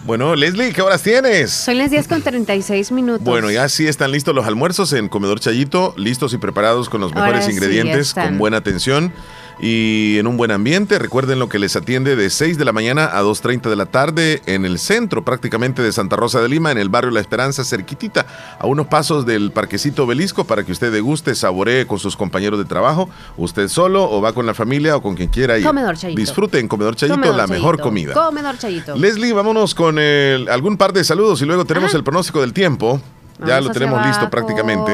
Bueno, 0.06 0.36
Leslie, 0.36 0.74
¿qué 0.74 0.82
horas 0.82 1.04
tienes? 1.04 1.52
Son 1.52 1.78
las 1.78 1.92
10 1.92 2.08
con 2.08 2.22
36 2.22 2.92
minutos. 2.92 3.24
Bueno, 3.24 3.52
ya 3.52 3.70
sí 3.70 3.88
están 3.88 4.12
listos 4.12 4.34
los 4.34 4.48
almuerzos 4.48 4.94
en 4.94 5.10
Comedor 5.10 5.40
Chayito, 5.40 5.94
listos 5.98 6.34
y 6.34 6.38
preparados 6.38 6.90
con 6.90 7.02
los 7.02 7.14
mejores 7.14 7.42
Ahora 7.42 7.54
ingredientes, 7.54 8.14
con 8.14 8.38
buena 8.38 8.58
atención 8.58 9.14
y 9.62 10.18
en 10.18 10.28
un 10.28 10.38
buen 10.38 10.52
ambiente. 10.52 10.98
Recuerden 11.00 11.40
lo 11.40 11.50
que 11.50 11.60
les 11.60 11.76
atiende 11.76 12.16
de 12.16 12.30
6 12.30 12.58
de 12.58 12.66
la 12.66 12.72
mañana 12.72 13.06
a 13.06 13.22
2.30 13.24 13.70
de 13.70 13.76
la 13.76 13.86
tarde 13.86 14.42
en 14.46 14.66
el 14.66 14.80
centro 14.80 15.26
prácticamente 15.26 15.82
de 15.82 15.92
Santa 15.92 16.16
Rosa 16.16 16.40
de 16.42 16.50
Lima, 16.50 16.72
en 16.72 16.78
el 16.78 16.90
barrio 16.90 17.12
La 17.12 17.20
Esperanza, 17.20 17.64
cerquitita, 17.64 18.26
a 18.60 18.66
unos 18.68 18.88
pasos 18.88 19.26
del 19.26 19.52
parquecito 19.52 20.08
Belisco 20.08 20.46
para 20.46 20.64
que 20.64 20.72
usted 20.72 20.92
deguste, 20.92 21.36
saboree 21.36 21.86
con 21.86 22.00
sus 22.00 22.16
compañeros 22.16 22.60
de 22.60 22.66
trabajo, 22.66 23.10
usted 23.38 23.68
solo 23.68 24.10
o 24.10 24.22
va 24.22 24.34
con 24.34 24.46
la 24.46 24.54
familia 24.54 24.96
o 24.96 25.02
con 25.02 25.16
quien 25.16 25.30
quiera 25.30 25.58
ir. 25.58 25.66
Comedor 25.66 25.98
Chayito. 25.98 26.20
Disfrute 26.20 26.60
en 26.60 26.68
Comedor 26.68 26.96
Chayito 26.96 27.16
Comedor 27.16 27.36
la 27.36 27.48
mejor 27.48 27.80
comida. 27.80 28.14
Comedor 28.14 28.58
Chayito. 28.58 28.96
Leslie, 28.96 29.34
vámonos 29.34 29.76
con 29.76 30.00
el- 30.00 30.48
algún 30.50 30.78
par 30.78 30.94
de 30.94 31.04
saludos 31.04 31.42
y 31.42 31.46
luego 31.46 31.66
tenemos 31.66 31.94
el 31.94 32.04
pronóstico 32.04 32.42
del 32.42 32.54
tiempo. 32.54 33.02
ya 33.46 33.62
lo 33.62 33.70
tenemos 33.72 34.06
listo 34.06 34.30
prácticamente. 34.30 34.92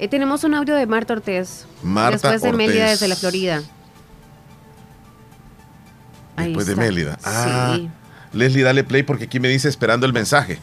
Eh, 0.00 0.06
tenemos 0.08 0.44
un 0.44 0.54
audio 0.54 0.76
de 0.76 0.86
Marta 0.86 1.14
Ortiz. 1.14 1.66
Marta 1.82 2.30
Después 2.30 2.56
de 2.56 2.68
desde 2.68 3.08
la 3.08 3.16
Florida. 3.16 3.62
Después 6.46 6.66
de. 6.66 6.76
Mélida. 6.76 7.18
Ah, 7.24 7.72
Sí, 7.76 7.90
Leslie, 8.32 8.62
dale 8.62 8.84
play 8.84 9.02
porque 9.02 9.24
aquí 9.24 9.40
me 9.40 9.48
dice 9.48 9.68
esperando 9.68 10.06
el 10.06 10.12
mensaje. 10.12 10.58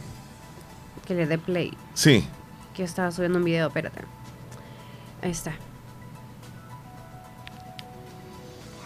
que 1.06 1.14
le 1.14 1.26
dé 1.26 1.38
play. 1.38 1.76
Sí. 1.94 2.28
Que 2.74 2.82
yo 2.82 2.84
estaba 2.84 3.10
subiendo 3.12 3.38
un 3.38 3.44
video, 3.44 3.68
espérate. 3.68 4.02
Ahí 5.22 5.30
está. 5.30 5.52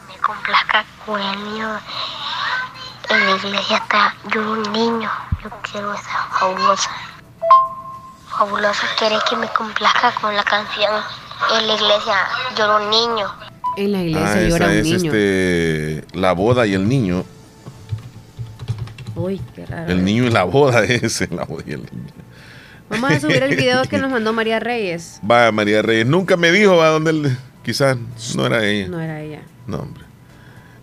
me 0.09 0.17
complazca 0.23 0.85
con 1.07 1.21
el 1.21 1.45
niño. 1.45 1.79
En 3.09 3.27
la 3.27 3.37
iglesia 3.37 3.77
está 3.79 4.15
yo 4.33 4.53
un 4.53 4.63
niño. 4.73 5.11
Yo 5.43 5.51
quiero 5.71 5.93
esa 5.95 6.27
fabulosa. 6.39 6.91
Fabulosa 8.29 8.87
quiere 8.99 9.17
que 9.29 9.37
me 9.37 9.49
complazca 9.49 10.13
con 10.21 10.35
la 10.37 10.45
canción. 10.45 11.03
En 11.59 11.67
la 11.67 11.75
iglesia 11.75 12.15
llora 12.57 12.77
un 12.77 12.91
niño. 12.91 13.35
En 13.77 13.93
la 13.93 14.03
iglesia 14.03 14.33
Ah, 14.33 14.43
llora 14.49 14.67
esa 14.67 14.67
un 14.67 14.79
es 14.79 14.85
niño. 14.85 15.13
este 15.13 16.05
la 16.19 16.33
boda 16.33 16.67
y 16.67 16.75
el 16.75 16.89
niño. 16.89 17.25
Uy, 19.17 19.41
qué 19.55 19.67
raro. 19.67 19.91
El 19.93 20.05
niño 20.05 20.25
y 20.25 20.31
la 20.31 20.45
boda 20.45 20.85
es 20.89 21.21
la 21.31 21.45
boda 21.45 21.65
y 21.67 21.73
el 21.73 21.81
niño. 21.81 22.13
Vamos 22.89 23.11
a 23.13 23.21
subir 23.21 23.43
el 23.43 23.55
video 23.57 23.83
que 23.85 23.99
nos 23.99 24.11
mandó 24.11 24.33
María 24.33 24.59
Reyes. 24.61 25.21
Va, 25.31 25.53
María 25.53 25.83
Reyes. 25.83 26.07
Nunca 26.07 26.37
me 26.37 26.51
dijo 26.51 26.83
a 26.83 26.89
dónde 26.89 27.11
él. 27.11 27.37
Quizás 27.63 27.97
no 28.35 28.47
era 28.47 28.65
ella. 28.67 28.89
No 28.89 29.01
era 29.01 29.21
ella. 29.21 29.43
No, 29.67 29.79
hombre. 29.81 30.05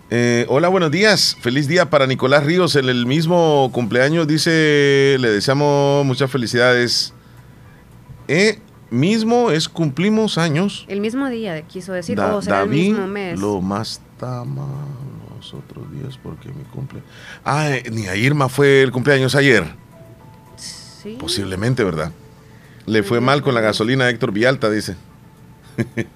Eh, 0.09 0.45
hola, 0.47 0.69
buenos 0.69 0.89
días. 0.91 1.35
Feliz 1.41 1.68
día 1.68 1.89
para 1.89 2.07
Nicolás 2.07 2.45
Ríos 2.45 2.76
en 2.77 2.88
el 2.88 3.05
mismo 3.05 3.69
cumpleaños. 3.73 4.26
Dice, 4.27 5.18
le 5.19 5.30
deseamos 5.30 6.05
muchas 6.05 6.31
felicidades. 6.31 7.14
Eh, 8.30 8.59
mismo 8.89 9.51
es 9.51 9.68
cumplimos 9.69 10.38
años. 10.38 10.85
El 10.88 11.01
mismo 11.01 11.27
día, 11.30 11.61
quiso 11.64 11.93
decir. 11.93 12.18
Da- 12.18 12.35
o 12.35 12.41
será 12.41 12.61
el 12.61 12.69
David 12.69 12.89
mismo 12.91 13.07
mes. 13.07 13.39
lo 13.39 13.61
más 13.61 14.01
tama 14.19 14.68
los 15.35 15.53
otros 15.53 15.91
días 15.91 16.18
porque 16.22 16.49
mi 16.49 16.64
cumple. 16.65 17.01
Ah, 17.45 17.69
eh, 17.69 17.84
ni 17.91 18.07
a 18.07 18.15
Irma 18.15 18.49
fue 18.49 18.81
el 18.81 18.91
cumpleaños 18.91 19.35
ayer. 19.35 19.64
Sí. 20.55 21.18
Posiblemente, 21.19 21.84
¿verdad? 21.84 22.11
Le 22.85 23.03
fue 23.03 23.19
mal 23.22 23.41
con 23.43 23.53
la 23.53 23.61
gasolina 23.61 24.05
a 24.05 24.09
Héctor 24.09 24.31
Vialta, 24.31 24.69
dice. 24.69 24.95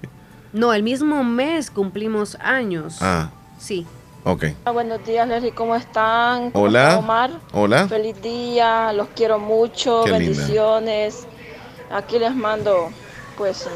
No, 0.52 0.74
el 0.74 0.82
mismo 0.82 1.24
mes 1.24 1.70
cumplimos 1.70 2.34
años. 2.40 2.98
Ah, 3.00 3.30
Sí. 3.58 3.86
ok. 4.24 4.44
Buenos 4.70 5.02
días, 5.06 5.26
Leslie, 5.26 5.52
¿cómo 5.52 5.74
están? 5.74 6.50
¿Cómo 6.50 6.66
Hola. 6.66 6.88
está 6.88 6.98
Omar? 6.98 7.30
Hola. 7.52 7.88
Feliz 7.88 8.20
día, 8.20 8.92
los 8.92 9.08
quiero 9.16 9.38
mucho, 9.38 10.02
Qué 10.04 10.18
linda. 10.18 10.46
Aquí 11.92 12.18
les 12.18 12.34
mando, 12.34 12.90
pues, 13.36 13.68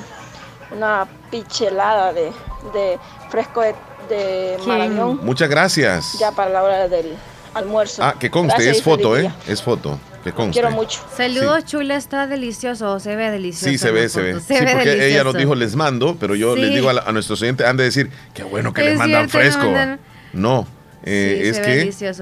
una 0.74 1.06
pichelada 1.30 2.12
de, 2.12 2.32
de 2.72 2.98
fresco 3.30 3.60
de, 3.60 3.74
de 4.08 4.56
Marañón, 4.66 5.20
Muchas 5.22 5.48
gracias. 5.48 6.16
ya 6.18 6.32
para 6.32 6.50
la 6.50 6.62
hora 6.62 6.88
del 6.88 7.14
almuerzo. 7.54 8.02
Ah, 8.02 8.14
que 8.18 8.30
conste, 8.30 8.54
Gracias 8.54 8.76
es 8.78 8.82
foto, 8.82 9.16
¿eh? 9.18 9.30
Es 9.46 9.62
foto. 9.62 9.98
Que 10.24 10.32
conste. 10.32 10.54
Quiero 10.60 10.70
mucho. 10.72 11.00
Saludos, 11.16 11.64
chula, 11.66 11.94
está 11.96 12.26
delicioso. 12.26 12.98
Se 12.98 13.14
ve 13.14 13.30
delicioso. 13.30 13.70
Sí, 13.70 13.78
se 13.78 13.92
ve, 13.92 14.08
se 14.08 14.20
ve. 14.22 14.32
foto. 14.34 14.44
Sí, 14.48 14.54
ve 14.54 14.72
porque 14.72 14.90
ella 14.92 14.96
delicioso. 14.98 15.24
nos 15.24 15.34
dijo 15.36 15.54
les 15.54 15.76
mando, 15.76 16.16
pero 16.18 16.34
yo 16.34 16.54
Sí. 16.56 16.62
les 16.62 16.74
digo 16.74 16.88
a, 16.90 16.94
la- 16.94 17.02
a 17.02 17.12
nuestros 17.12 17.40
oyentes, 17.42 17.64
han 17.66 17.76
de 17.76 17.84
decir, 17.84 18.10
qué 18.34 18.42
bueno 18.42 18.72
que 18.72 18.80
Es 18.82 18.88
les 18.88 18.98
mandan 18.98 19.28
cierto, 19.30 19.38
fresco. 19.50 19.64
mandan- 19.70 20.00
No, 20.32 20.66
eh, 21.04 21.38
Sí, 21.42 21.48
es 21.48 21.56
se 21.56 21.62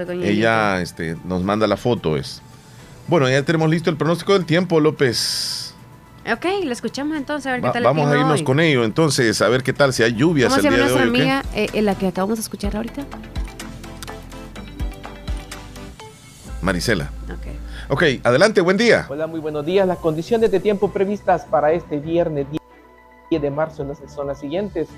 ve 0.04 0.16
que 0.20 0.28
ella 0.30 0.82
este, 0.82 1.16
nos 1.24 1.42
manda 1.42 1.66
la 1.66 1.78
foto. 1.78 2.16
Es. 2.18 2.42
Bueno, 3.06 3.28
ya 3.30 3.42
tenemos 3.42 3.70
listo 3.70 3.88
el 3.90 3.96
pronóstico 3.96 4.34
del 4.34 4.44
tiempo, 4.44 4.80
López. 4.80 5.73
Ok, 6.32 6.46
lo 6.64 6.72
escuchamos 6.72 7.16
entonces, 7.18 7.46
a 7.46 7.52
ver 7.52 7.60
qué 7.60 7.68
tal 7.68 7.76
el 7.78 7.84
vamos 7.84 8.10
a 8.10 8.16
irnos 8.16 8.38
hoy. 8.40 8.44
con 8.44 8.59
ello, 8.60 8.84
entonces, 8.84 9.42
a 9.42 9.48
ver 9.48 9.62
qué 9.62 9.74
tal, 9.74 9.92
si 9.92 10.02
hay 10.02 10.14
lluvias 10.14 10.48
¿Cómo 10.48 10.62
se 10.62 10.68
el 10.68 10.74
llama 10.74 10.86
día 10.86 10.96
de 10.96 11.02
hoy. 11.02 11.09
amiga, 11.09 11.42
eh, 11.55 11.68
en 11.74 11.84
la 11.84 11.94
que 11.96 12.06
acabamos 12.06 12.38
de 12.38 12.42
escuchar 12.42 12.74
ahorita? 12.76 13.05
Marisela. 16.62 17.10
Ok, 17.90 18.02
adelante, 18.22 18.62
buen 18.62 18.78
día. 18.78 19.05
Hola, 19.10 19.26
muy 19.26 19.40
buenos 19.40 19.66
días. 19.66 19.86
Las 19.86 19.98
condiciones 19.98 20.51
de 20.51 20.60
tiempo 20.60 20.90
previstas 20.90 21.44
para 21.44 21.72
este 21.72 21.98
viernes 21.98 22.46
10 22.51 22.62
10 23.28 23.42
de 23.42 23.51
marzo 23.51 23.82
en 23.82 23.88
las 24.26 24.38
siguientes. 24.40 24.88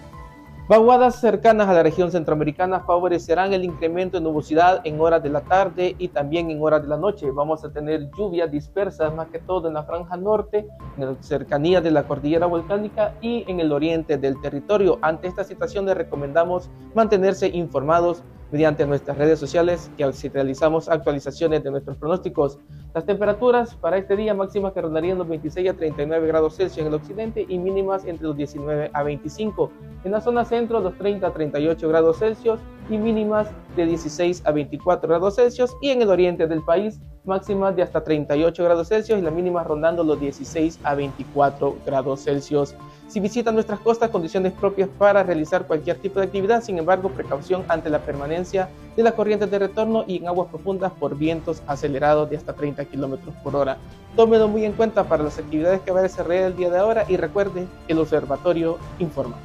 Vaguadas 0.69 1.21
cercanas 1.21 1.69
a 1.69 1.73
la 1.75 1.85
región 1.85 2.11
centroamericana 2.11 2.81
favorecerán 2.81 3.53
el 3.53 3.63
incremento 3.63 4.17
de 4.17 4.25
nubosidad 4.25 4.81
en 4.83 5.01
horas 5.01 5.23
de 5.23 5.29
la 5.29 5.43
tarde 5.43 5.95
y 5.97 6.09
también 6.09 6.51
en 6.51 6.61
horas 6.61 6.83
de 6.83 6.89
la 6.89 6.97
noche. 6.97 7.31
Vamos 7.31 7.65
a 7.65 7.71
tener 7.71 8.11
lluvias 8.19 8.51
dispersas 8.51 9.15
más 9.15 9.29
que 9.29 9.39
todo 9.39 9.69
en 9.69 9.75
la 9.75 9.85
franja 9.85 10.17
norte, 10.17 10.67
en 10.99 11.07
la 11.07 11.15
cercanía 11.23 11.81
de 11.81 11.93
la 11.93 12.03
cordillera 12.03 12.47
volcánica 12.47 13.15
y 13.21 13.45
en 13.47 13.61
el 13.61 13.71
oriente 13.71 14.19
del 14.19 14.41
territorio. 14.41 14.99
Ante 15.03 15.29
esta 15.29 15.45
situación 15.45 15.87
les 15.87 15.97
recomendamos 15.97 16.69
mantenerse 16.97 17.47
informados 17.47 18.25
mediante 18.51 18.87
nuestras 18.87 19.19
redes 19.19 19.39
sociales 19.39 19.91
que 19.97 20.11
realizamos 20.29 20.89
actualizaciones 20.89 21.65
de 21.65 21.71
nuestros 21.71 21.97
pronósticos. 21.97 22.59
Las 22.95 23.05
temperaturas 23.05 23.75
para 23.75 23.99
este 23.99 24.17
día 24.17 24.35
máximas 24.35 24.73
que 24.73 24.81
rondarían 24.81 25.19
los 25.19 25.29
26 25.29 25.71
a 25.71 25.75
39 25.75 26.27
grados 26.27 26.57
Celsius 26.57 26.79
en 26.79 26.87
el 26.87 26.95
occidente 26.95 27.45
y 27.49 27.59
mínimas 27.59 28.05
entre 28.05 28.27
los 28.27 28.37
19 28.37 28.91
a 28.93 29.03
25. 29.03 29.71
En 30.05 30.13
la 30.13 30.21
zona 30.21 30.45
centro 30.45 30.81
los 30.81 30.97
30 30.97 31.27
a 31.27 31.33
38 31.33 31.89
grados 31.89 32.19
Celsius 32.19 32.61
y 32.89 32.99
mínimas 32.99 33.49
de 33.75 33.87
16 33.87 34.43
a 34.47 34.53
24 34.53 35.09
grados 35.09 35.37
Celsius 35.37 35.75
y 35.83 35.91
en 35.91 36.03
el 36.03 36.09
oriente 36.09 36.47
del 36.47 36.63
país 36.63 37.01
máximas 37.25 37.75
de 37.75 37.83
hasta 37.83 38.03
38 38.05 38.63
grados 38.65 38.89
Celsius 38.89 39.19
y 39.19 39.23
la 39.23 39.31
mínima 39.31 39.65
rondando 39.65 40.05
los 40.05 40.21
16 40.21 40.79
a 40.85 40.95
24 40.95 41.77
grados 41.85 42.25
Celsius. 42.25 42.75
Si 43.09 43.21
visitan 43.21 43.55
nuestras 43.55 43.79
costas, 43.81 44.11
condiciones 44.11 44.53
propias 44.53 44.89
para 44.99 45.23
realizar 45.23 45.67
cualquier 45.67 45.99
tipo 45.99 46.19
de 46.19 46.27
actividad, 46.27 46.63
sin 46.63 46.79
embargo, 46.79 47.11
precaución 47.11 47.65
ante 47.69 47.89
la 47.89 48.01
permanencia 48.01 48.69
de 48.97 49.03
las 49.03 49.15
corrientes 49.15 49.51
de 49.51 49.59
retorno 49.61 50.05
y 50.07 50.17
en 50.17 50.27
aguas 50.27 50.49
profundas 50.49 50.93
por 50.93 51.17
vientos 51.17 51.63
acelerados 51.67 52.29
de 52.29 52.37
hasta 52.37 52.53
30 52.53 52.85
kilómetros 52.87 53.35
por 53.45 53.55
hora. 53.55 53.79
Tómelo 54.17 54.49
muy 54.49 54.65
en 54.65 54.73
cuenta 54.73 55.05
para 55.05 55.23
las 55.23 55.39
actividades 55.39 55.81
que 55.83 55.93
va 55.93 56.01
a 56.01 56.03
desarrollar 56.03 56.45
el 56.45 56.57
día 56.57 56.71
de 56.71 56.79
ahora 56.79 57.05
y 57.09 57.17
recuerde, 57.17 57.67
el 57.87 57.99
observatorio 57.99 58.79
informa. 58.99 59.37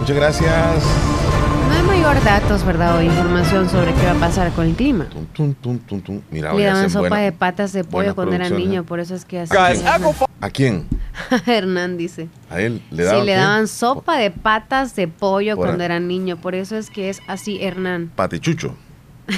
Muchas 0.00 0.16
gracias. 0.16 1.57
Mayor 1.88 2.22
datos, 2.22 2.64
¿verdad? 2.64 2.98
O 2.98 3.02
información 3.02 3.68
sobre 3.68 3.92
qué 3.94 4.04
va 4.04 4.12
a 4.12 4.14
pasar 4.20 4.52
con 4.52 4.66
el 4.66 4.74
clima. 4.74 5.08
Mira, 6.30 6.52
Le 6.54 6.64
daban 6.64 6.90
sopa 6.90 7.18
de 7.18 7.32
patas 7.32 7.72
de 7.72 7.82
pollo 7.84 8.14
cuando 8.14 8.34
era 8.34 8.48
niño, 8.50 8.84
por 8.84 9.00
eso 9.00 9.14
es 9.14 9.24
que 9.24 9.40
así. 9.40 9.54
¿A 10.40 10.50
quién? 10.50 10.86
Hernán 11.46 11.96
dice. 11.96 12.28
A 12.50 12.60
él 12.60 12.82
le 12.90 13.02
daban. 13.04 13.20
Sí, 13.20 13.26
le 13.26 13.32
qué? 13.32 13.38
daban 13.38 13.68
sopa 13.68 14.16
de 14.18 14.30
patas 14.30 14.94
de 14.94 15.08
pollo 15.08 15.56
Por- 15.56 15.66
cuando 15.66 15.82
era 15.84 15.98
niño, 15.98 16.36
por 16.36 16.54
eso 16.54 16.76
es 16.76 16.90
que 16.90 17.10
es 17.10 17.20
así 17.26 17.58
Hernán. 17.62 18.12
Patechucho. 18.14 18.74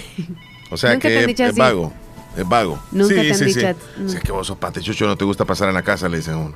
O 0.73 0.77
sea 0.77 0.93
Nunca 0.93 1.09
te 1.09 1.15
que 1.15 1.17
han 1.17 1.23
es, 1.23 1.27
dicho 1.27 1.43
es 1.43 1.51
así. 1.51 1.59
vago. 1.59 1.93
Es 2.37 2.49
vago. 2.49 2.79
Nunca 2.93 3.09
sí, 3.17 3.21
te 3.23 3.29
han 3.33 3.35
sí, 3.39 3.45
dicho 3.47 3.61
sí. 3.61 3.67
a-. 3.67 3.75
Si 4.09 4.17
es 4.19 4.23
que 4.23 4.31
vos 4.31 4.47
sos 4.47 4.57
patechucho, 4.57 5.05
no 5.09 5.17
te 5.17 5.25
gusta 5.25 5.45
pasar 5.45 5.69
en 5.69 5.75
la 5.75 5.83
casa, 5.83 6.09
le 6.09 6.19
dicen 6.19 6.35
a 6.35 6.39
uno. 6.39 6.55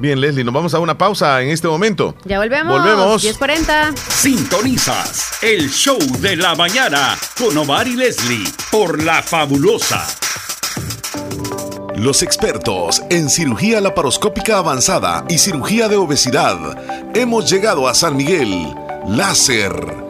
Bien, 0.00 0.18
Leslie, 0.18 0.44
nos 0.44 0.54
vamos 0.54 0.72
a 0.72 0.78
una 0.78 0.96
pausa 0.96 1.42
en 1.42 1.50
este 1.50 1.68
momento. 1.68 2.14
Ya 2.24 2.38
volvemos. 2.38 2.72
Volvemos. 2.72 3.22
10.40. 3.22 3.94
Sintonizas 3.96 5.42
el 5.42 5.68
show 5.70 5.98
de 6.20 6.36
la 6.36 6.54
mañana 6.54 7.18
con 7.38 7.56
Omar 7.58 7.86
y 7.86 7.96
Leslie 7.96 8.50
por 8.70 9.02
La 9.02 9.22
Fabulosa. 9.22 10.06
Los 11.96 12.22
expertos 12.22 13.02
en 13.10 13.28
cirugía 13.28 13.82
laparoscópica 13.82 14.56
avanzada 14.56 15.26
y 15.28 15.36
cirugía 15.36 15.86
de 15.86 15.96
obesidad. 15.96 16.56
Hemos 17.14 17.50
llegado 17.50 17.86
a 17.86 17.92
San 17.92 18.16
Miguel. 18.16 18.74
Láser. 19.06 20.09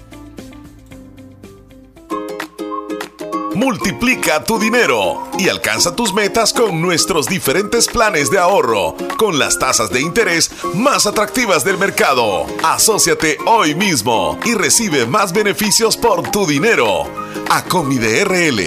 Multiplica 3.55 4.43
tu 4.45 4.57
dinero 4.57 5.27
y 5.37 5.49
alcanza 5.49 5.93
tus 5.93 6.13
metas 6.13 6.53
con 6.53 6.81
nuestros 6.81 7.27
diferentes 7.27 7.87
planes 7.87 8.31
de 8.31 8.39
ahorro, 8.39 8.95
con 9.17 9.39
las 9.39 9.59
tasas 9.59 9.89
de 9.89 10.01
interés 10.01 10.51
más 10.73 11.05
atractivas 11.05 11.65
del 11.65 11.77
mercado. 11.77 12.45
Asociate 12.63 13.37
hoy 13.45 13.75
mismo 13.75 14.37
y 14.45 14.53
recibe 14.53 15.05
más 15.05 15.33
beneficios 15.33 15.97
por 15.97 16.31
tu 16.31 16.47
dinero. 16.47 17.03
Acomide 17.49 18.23
RL, 18.23 18.61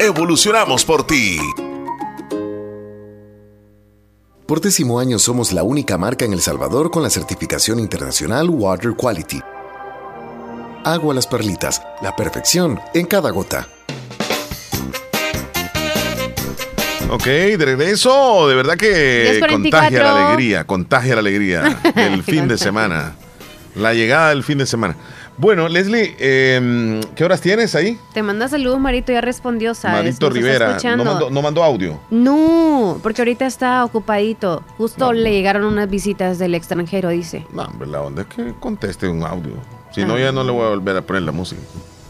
evolucionamos 0.00 0.84
por 0.84 1.04
ti. 1.04 1.40
Por 4.46 4.60
décimo 4.60 5.00
año 5.00 5.18
somos 5.18 5.52
la 5.52 5.64
única 5.64 5.98
marca 5.98 6.24
en 6.24 6.32
El 6.32 6.40
Salvador 6.40 6.90
con 6.90 7.02
la 7.02 7.10
certificación 7.10 7.80
internacional 7.80 8.48
Water 8.48 8.94
Quality. 8.96 9.40
Agua 10.84 11.12
las 11.12 11.26
perlitas, 11.26 11.82
la 12.00 12.14
perfección 12.14 12.80
en 12.94 13.04
cada 13.04 13.30
gota. 13.30 13.68
Ok, 17.10 17.24
de 17.24 17.64
regreso, 17.64 18.48
de 18.48 18.54
verdad 18.54 18.76
que 18.76 19.40
10:44. 19.40 19.48
contagia 19.50 20.02
la 20.02 20.26
alegría, 20.26 20.64
contagia 20.64 21.14
la 21.14 21.20
alegría 21.20 21.62
del 21.94 22.22
fin 22.22 22.48
de 22.48 22.58
semana. 22.58 23.14
La 23.74 23.94
llegada 23.94 24.30
del 24.30 24.42
fin 24.44 24.58
de 24.58 24.66
semana. 24.66 24.94
Bueno, 25.38 25.68
Leslie, 25.68 26.16
eh, 26.18 27.00
¿qué 27.14 27.24
horas 27.24 27.40
tienes 27.40 27.74
ahí? 27.76 27.96
Te 28.12 28.22
manda 28.24 28.48
saludos, 28.48 28.80
Marito, 28.80 29.12
ya 29.12 29.20
respondió, 29.20 29.72
¿sabes? 29.72 29.98
Marito 29.98 30.28
Rivera. 30.30 30.76
No 30.96 31.04
mandó, 31.04 31.30
no 31.30 31.42
mandó 31.42 31.62
audio. 31.62 32.00
No, 32.10 32.98
porque 33.02 33.22
ahorita 33.22 33.46
está 33.46 33.84
ocupadito. 33.84 34.64
Justo 34.76 35.12
le 35.12 35.30
llegaron 35.30 35.64
unas 35.64 35.88
visitas 35.88 36.38
del 36.38 36.56
extranjero, 36.56 37.10
dice. 37.10 37.46
No, 37.52 37.62
hombre, 37.62 37.88
la 37.88 38.02
onda 38.02 38.22
es 38.22 38.28
que 38.28 38.52
conteste 38.58 39.08
un 39.08 39.22
audio. 39.22 39.52
Si 39.92 40.04
no, 40.04 40.18
ya 40.18 40.32
no 40.32 40.42
le 40.42 40.50
voy 40.50 40.66
a 40.66 40.70
volver 40.70 40.96
a 40.96 41.02
poner 41.02 41.22
la 41.22 41.32
música. 41.32 41.62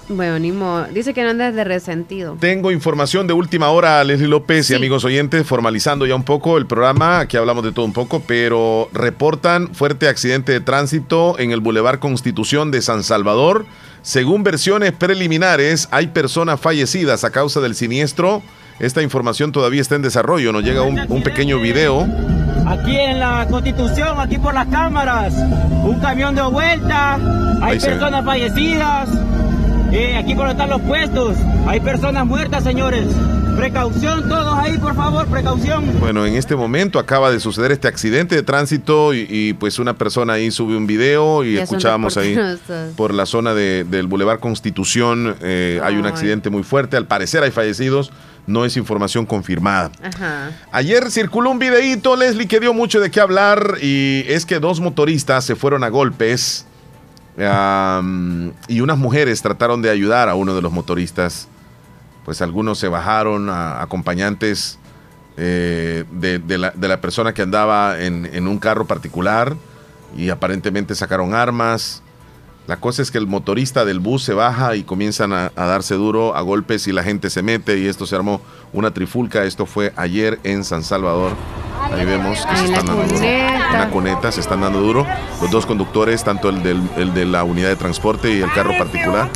Bueno, 0.09 0.39
ni 0.39 0.53
modo. 0.53 0.87
Dice 0.87 1.13
que 1.13 1.23
no 1.23 1.31
andas 1.31 1.55
de 1.55 1.65
resentido. 1.65 2.37
Tengo 2.41 2.71
información 2.71 3.27
de 3.27 3.35
última 3.35 3.69
hora, 3.69 4.03
Leslie 4.05 4.29
López 4.29 4.71
y 4.71 4.75
amigos 4.75 5.05
oyentes, 5.05 5.47
formalizando 5.47 6.07
ya 6.07 6.15
un 6.15 6.23
poco 6.23 6.57
el 6.57 6.67
programa. 6.67 7.21
Aquí 7.21 7.37
hablamos 7.37 7.63
de 7.65 7.73
todo 7.73 7.85
un 7.85 7.93
poco, 7.93 8.23
pero 8.27 8.89
reportan 8.93 9.75
fuerte 9.75 10.09
accidente 10.09 10.53
de 10.53 10.61
tránsito 10.61 11.39
en 11.39 11.51
el 11.51 11.61
Boulevard 11.61 11.99
Constitución 11.99 12.71
de 12.71 12.81
San 12.81 13.03
Salvador. 13.03 13.67
Según 14.03 14.45
versiones 14.45 14.93
preliminares, 14.93 15.89
hay 15.91 16.07
personas 16.07 16.59
fallecidas 16.61 17.25
a 17.25 17.31
causa 17.31 17.61
del 17.61 17.75
siniestro. 17.75 18.43
Esta 18.79 19.03
información 19.03 19.53
todavía 19.53 19.83
está 19.83 19.97
en 19.97 20.03
desarrollo. 20.03 20.53
Nos 20.53 20.65
llega 20.65 20.83
un, 20.83 21.01
un 21.09 21.23
pequeño 21.23 21.61
video. 21.61 22.07
Aquí 22.67 22.97
en 22.97 23.19
la 23.19 23.47
Constitución, 23.51 24.21
aquí 24.21 24.39
por 24.39 24.55
las 24.55 24.69
cámaras, 24.69 25.35
un 25.83 25.99
camión 26.01 26.35
de 26.35 26.43
vuelta, 26.43 27.19
hay 27.63 27.79
personas 27.79 28.25
fallecidas, 28.25 29.09
eh, 29.93 30.17
aquí 30.17 30.35
por 30.35 30.47
donde 30.49 30.63
están 30.63 30.71
los 30.71 30.81
puestos, 30.83 31.37
hay 31.67 31.81
personas 31.81 32.27
muertas, 32.27 32.65
señores. 32.65 33.07
Precaución 33.57 34.29
todos 34.29 34.57
ahí, 34.57 34.79
por 34.79 34.95
favor, 34.95 35.27
precaución. 35.27 35.85
Bueno, 35.99 36.25
en 36.25 36.37
este 36.37 36.55
momento 36.55 37.01
acaba 37.01 37.33
de 37.33 37.41
suceder 37.41 37.73
este 37.73 37.89
accidente 37.89 38.37
de 38.37 38.45
tránsito 38.45 39.13
y, 39.15 39.27
y, 39.29 39.53
pues 39.55 39.81
una 39.81 39.95
persona 39.95 40.35
ahí 40.35 40.53
sube 40.53 40.77
un 40.77 40.87
video 40.87 41.43
y 41.43 41.59
escuchábamos 41.59 42.17
ahí 42.17 42.37
por 42.97 43.13
la 43.13 43.27
zona 43.27 43.55
de- 43.55 43.83
del 43.83 44.07
Boulevard 44.07 44.39
Constitución 44.39 45.35
eh, 45.43 45.81
hay 45.83 45.97
un 45.97 46.07
accidente 46.07 46.51
muy 46.51 46.63
fuerte. 46.63 46.97
Al 46.97 47.07
parecer 47.07 47.43
hay 47.43 47.51
fallecidos. 47.51 48.13
No 48.47 48.65
es 48.65 48.79
información 48.79 49.27
confirmada. 49.27 49.91
Ajá. 50.03 50.53
Ayer 50.73 51.11
circuló 51.11 51.51
un 51.51 51.59
videíto, 51.59 52.17
Leslie, 52.17 52.47
que 52.49 52.61
dio 52.61 52.73
mucho 52.73 52.99
de 52.99 53.11
qué 53.11 53.21
hablar 53.21 53.75
y 53.83 54.25
es 54.27 54.47
que 54.47 54.59
dos 54.59 54.81
motoristas 54.81 55.45
se 55.45 55.55
fueron 55.55 55.85
a 55.85 55.89
golpes 55.91 56.65
y 57.39 58.81
unas 58.81 58.99
mujeres 58.99 59.43
trataron 59.43 59.81
de 59.81 59.91
ayudar 59.91 60.29
a 60.29 60.35
uno 60.35 60.55
de 60.55 60.63
los 60.63 60.73
motoristas. 60.73 61.49
Pues 62.25 62.43
algunos 62.43 62.79
se 62.79 62.89
bajaron, 62.89 63.49
acompañantes 63.49 64.79
eh, 65.37 66.05
de, 66.11 66.41
de 66.41 66.59
la, 66.59 66.73
de 66.73 66.89
la 66.89 67.01
persona 67.01 67.33
que 67.33 67.43
andaba 67.43 68.01
en, 68.01 68.27
en 68.27 68.49
un 68.49 68.59
carro 68.59 68.87
particular 68.87 69.57
y 70.17 70.31
aparentemente 70.31 70.95
sacaron 70.95 71.33
armas. 71.33 72.03
La 72.69 72.77
cosa 72.77 73.01
es 73.03 73.11
que 73.11 73.17
el 73.19 73.27
motorista 73.27 73.85
del 73.87 73.99
bus 73.99 74.23
se 74.23 74.35
baja 74.35 74.77
y 74.77 74.83
comienzan 74.85 75.33
a, 75.33 75.51
a 75.57 75.65
darse 75.65 75.95
duro 75.95 76.37
a 76.37 76.43
golpes 76.43 76.87
y 76.87 76.93
la 76.93 77.03
gente 77.03 77.31
se 77.31 77.43
mete 77.43 77.79
y 77.79 77.87
esto 77.87 78.05
se 78.07 78.15
armó 78.15 78.43
una 78.75 78.91
trifulca. 78.93 79.45
Esto 79.45 79.65
fue 79.65 79.93
ayer 79.97 80.39
en 80.45 80.65
San 80.65 80.83
Salvador. 80.85 81.33
Ahí 81.91 82.05
vemos 82.05 82.45
que 82.45 82.57
se 82.57 82.65
están 82.67 82.85
dando 82.85 83.03
duro. 83.05 83.19
Una 83.75 83.89
cuneta, 83.91 84.31
se 84.33 84.41
están 84.41 84.61
dando 84.61 84.81
duro. 84.81 85.07
Los 85.41 85.51
dos 85.51 85.65
conductores, 85.65 86.23
tanto 86.25 86.51
el, 86.51 86.63
del- 86.63 86.83
el 86.99 87.15
de 87.15 87.25
la 87.25 87.43
unidad 87.43 87.69
de 87.71 87.77
transporte 87.77 88.31
y 88.31 88.43
el 88.43 88.53
carro 88.53 88.77
particular, 88.77 89.31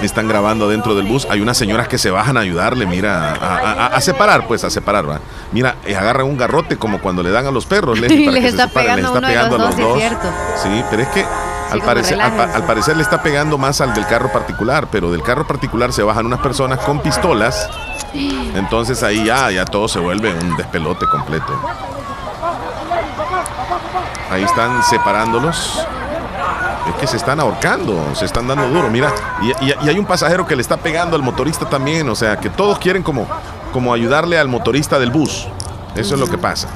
están 0.00 0.28
grabando 0.28 0.68
dentro 0.68 0.94
del 0.94 1.06
bus. 1.06 1.26
Hay 1.28 1.40
unas 1.40 1.56
señoras 1.58 1.88
que 1.88 1.98
se 1.98 2.10
bajan 2.10 2.36
a 2.36 2.40
ayudarle, 2.40 2.86
mira, 2.86 3.32
a, 3.32 3.34
a- 3.34 3.72
a- 3.72 3.86
a 3.88 4.00
separar, 4.00 4.46
pues, 4.46 4.62
a 4.62 4.70
separar, 4.70 5.08
¿va? 5.10 5.20
Mira, 5.50 5.74
eh, 5.84 5.96
agarran 5.96 6.26
un 6.26 6.36
garrote 6.38 6.76
como 6.76 7.00
cuando 7.00 7.22
le 7.24 7.30
dan 7.32 7.46
a 7.46 7.50
los 7.50 7.66
perros, 7.66 7.98
Leslie, 7.98 8.26
para 8.26 8.32
les 8.38 8.44
que 8.44 8.50
se 8.52 8.62
está 8.62 8.68
separen, 8.68 8.96
les 9.02 9.10
pegando 9.10 9.56
está 9.56 9.66
a 9.66 9.70
los 9.70 9.76
los 9.78 9.88
dos. 9.88 10.02
Sí, 10.62 10.84
pero 10.90 11.02
es 11.02 11.08
que 11.08 11.24
al 11.72 11.80
parecer, 11.82 12.20
al, 12.20 12.30
pa- 12.30 12.36
relájense. 12.36 12.56
al 12.56 12.64
parecer 12.64 12.96
le 12.96 13.02
está 13.02 13.22
pegando 13.22 13.58
más 13.58 13.80
al 13.80 13.94
del 13.94 14.06
carro 14.06 14.30
particular, 14.32 14.86
pero 14.90 15.10
del 15.10 15.22
carro 15.22 15.46
particular 15.46 15.92
se 15.92 16.02
bajan 16.02 16.26
unas 16.26 16.40
personas 16.40 16.78
con 16.80 17.00
pistolas. 17.00 17.68
Entonces 18.12 19.02
ahí 19.02 19.24
ya, 19.24 19.50
ya 19.50 19.64
todo 19.64 19.86
se 19.88 19.98
vuelve 20.00 20.32
un 20.34 20.56
despelote 20.56 21.06
completo. 21.06 21.52
Ahí 24.30 24.42
están 24.44 24.82
separándolos. 24.84 25.84
Es 26.88 26.94
que 26.96 27.06
se 27.06 27.16
están 27.16 27.38
ahorcando, 27.40 28.14
se 28.14 28.24
están 28.24 28.48
dando 28.48 28.68
duro. 28.68 28.88
Mira, 28.90 29.12
y, 29.42 29.50
y- 29.66 29.74
y 29.82 29.88
hay 29.88 29.98
un 29.98 30.06
pasajero 30.06 30.46
que 30.46 30.56
le 30.56 30.62
está 30.62 30.76
pegando 30.76 31.14
al 31.16 31.22
motorista 31.22 31.68
también. 31.68 32.08
O 32.08 32.14
sea, 32.14 32.36
que 32.38 32.48
todos 32.50 32.78
quieren 32.78 33.02
como, 33.02 33.26
como 33.72 33.92
ayudarle 33.92 34.38
al 34.38 34.48
motorista 34.48 34.98
del 34.98 35.10
bus. 35.10 35.46
Eso 35.94 36.14
es 36.14 36.20
lo 36.20 36.26
que 36.28 36.38
pasa. 36.38 36.68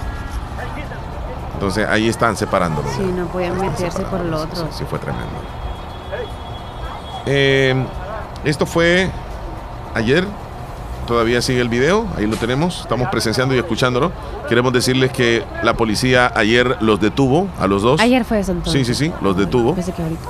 Entonces 1.65 1.89
ahí 1.89 2.11
están 2.11 2.37
separándolos. 2.37 2.93
Sí, 2.93 3.03
no 3.17 3.27
podían 3.29 3.59
meterse 3.59 4.03
por 4.03 4.21
el 4.21 4.35
otro. 4.35 4.69
Sí, 4.71 4.85
fue 4.89 4.99
tremendo. 4.99 5.33
Eh, 7.25 7.75
esto 8.45 8.67
fue 8.67 9.11
ayer. 9.95 10.27
Todavía 11.07 11.41
sigue 11.41 11.63
el 11.63 11.71
video. 11.71 12.07
Ahí 12.19 12.27
lo 12.27 12.37
tenemos. 12.37 12.83
Estamos 12.83 13.09
presenciando 13.09 13.55
y 13.55 13.59
escuchándolo. 13.59 14.13
Queremos 14.47 14.75
decirles 14.75 15.11
que 15.11 15.43
la 15.63 15.73
policía 15.73 16.31
ayer 16.35 16.77
los 16.83 17.01
detuvo 17.01 17.49
a 17.59 17.67
los 17.67 17.81
dos. 17.81 17.99
Ayer 17.99 18.27
fue 18.27 18.41
eso 18.41 18.53
entonces. 18.53 18.87
Sí, 18.87 18.95
sí, 18.95 19.07
sí, 19.07 19.13
los 19.23 19.35
detuvo. 19.35 19.75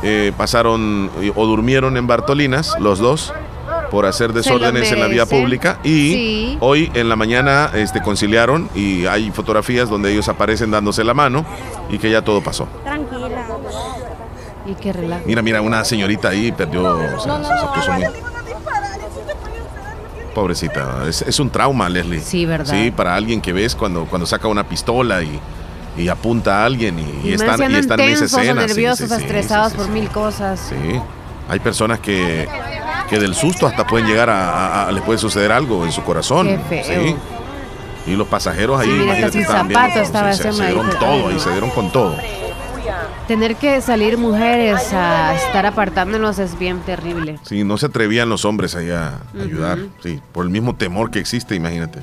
Eh, 0.04 0.32
pasaron 0.36 1.10
o 1.34 1.46
durmieron 1.46 1.96
en 1.96 2.06
Bartolinas, 2.06 2.76
los 2.78 3.00
dos, 3.00 3.32
por 3.90 4.06
hacer 4.06 4.32
desórdenes 4.32 4.90
en 4.92 5.00
la 5.00 5.06
vía 5.06 5.26
pública. 5.26 5.78
Y 5.84 5.88
Sí. 6.12 6.58
hoy 6.60 6.90
en 6.94 7.08
la 7.08 7.16
mañana 7.16 7.70
este, 7.74 8.00
conciliaron 8.02 8.68
y 8.74 9.06
hay 9.06 9.30
fotografías 9.30 9.88
donde 9.88 10.12
ellos 10.12 10.28
aparecen 10.28 10.70
dándose 10.70 11.04
la 11.04 11.14
mano 11.14 11.44
y 11.90 11.98
que 11.98 12.10
ya 12.10 12.22
todo 12.22 12.40
pasó. 12.42 12.66
Tranquila. 12.84 13.28
Y 14.66 14.74
qué 14.74 14.92
relajo. 14.92 15.22
Mira, 15.26 15.42
mira, 15.42 15.60
una 15.60 15.84
señorita 15.84 16.28
ahí 16.30 16.50
perdió, 16.52 16.84
o 16.84 17.20
sea, 17.20 17.38
se- 17.38 17.44
se 17.44 17.66
puso 17.74 17.92
muy- 17.92 18.04
Pobrecita, 20.34 21.04
es, 21.08 21.22
es 21.22 21.38
un 21.38 21.48
trauma, 21.48 21.88
Leslie. 21.88 22.20
Sí, 22.20 22.44
¿verdad? 22.44 22.74
Sí, 22.74 22.90
para 22.90 23.14
alguien 23.14 23.40
que 23.40 23.52
ves 23.52 23.76
cuando, 23.76 24.04
cuando 24.06 24.26
saca 24.26 24.48
una 24.48 24.64
pistola 24.68 25.22
y, 25.22 25.38
y 25.96 26.08
apunta 26.08 26.62
a 26.62 26.64
alguien 26.64 26.98
y, 26.98 27.02
y 27.02 27.34
Y, 27.34 27.36
más 27.36 27.42
están, 27.60 27.70
y 27.70 27.74
están 27.76 28.00
en 28.00 28.08
esa 28.08 28.20
tensos 28.22 28.40
escena. 28.40 28.62
sí, 28.62 28.66
nerviosos, 28.68 29.08
sí, 29.10 29.14
sí, 29.16 29.22
estresados 29.22 29.74
por 29.74 29.88
mil 29.90 30.08
cosas. 30.08 30.58
Sí, 30.70 31.00
hay 31.48 31.60
personas 31.60 32.00
que, 32.00 32.48
que 33.08 33.18
del 33.18 33.34
susto 33.34 33.66
hasta 33.66 33.86
pueden 33.86 34.06
llegar 34.06 34.30
a, 34.30 34.48
a- 34.50 34.88
a- 34.88 34.92
les 34.92 35.02
puede 35.02 35.18
suceder 35.18 35.52
algo 35.52 35.84
en 35.84 35.92
su 35.92 36.02
corazón. 36.02 36.46
Qué 36.46 36.82
feo. 36.82 37.02
Sí. 37.04 37.16
Y 38.06 38.16
los 38.16 38.28
pasajeros 38.28 38.78
ahí, 38.80 38.88
Sí, 38.90 39.02
imagínate, 39.02 39.40
estaban 39.40 39.68
viendo, 39.68 39.86
estaba 40.00 40.32
se, 40.34 40.50
dieron 40.50 40.90
todo 40.98 41.28
ahí, 41.28 41.38
se 41.40 41.50
dieron 41.50 41.70
con 41.70 41.90
todo. 41.90 42.16
Tener 43.26 43.56
que 43.56 43.80
salir 43.80 44.18
mujeres 44.18 44.92
a 44.92 45.34
estar 45.34 45.64
apartándonos 45.64 46.38
es 46.38 46.58
bien 46.58 46.80
terrible. 46.80 47.38
Sí, 47.42 47.64
no 47.64 47.78
se 47.78 47.86
atrevían 47.86 48.28
los 48.28 48.44
hombres 48.44 48.74
ahí 48.76 48.90
a 48.90 49.14
ayudar, 49.40 49.78
sí, 50.02 50.20
por 50.32 50.44
el 50.44 50.50
mismo 50.50 50.74
temor 50.74 51.10
que 51.10 51.18
existe, 51.20 51.54
imagínate. 51.54 52.00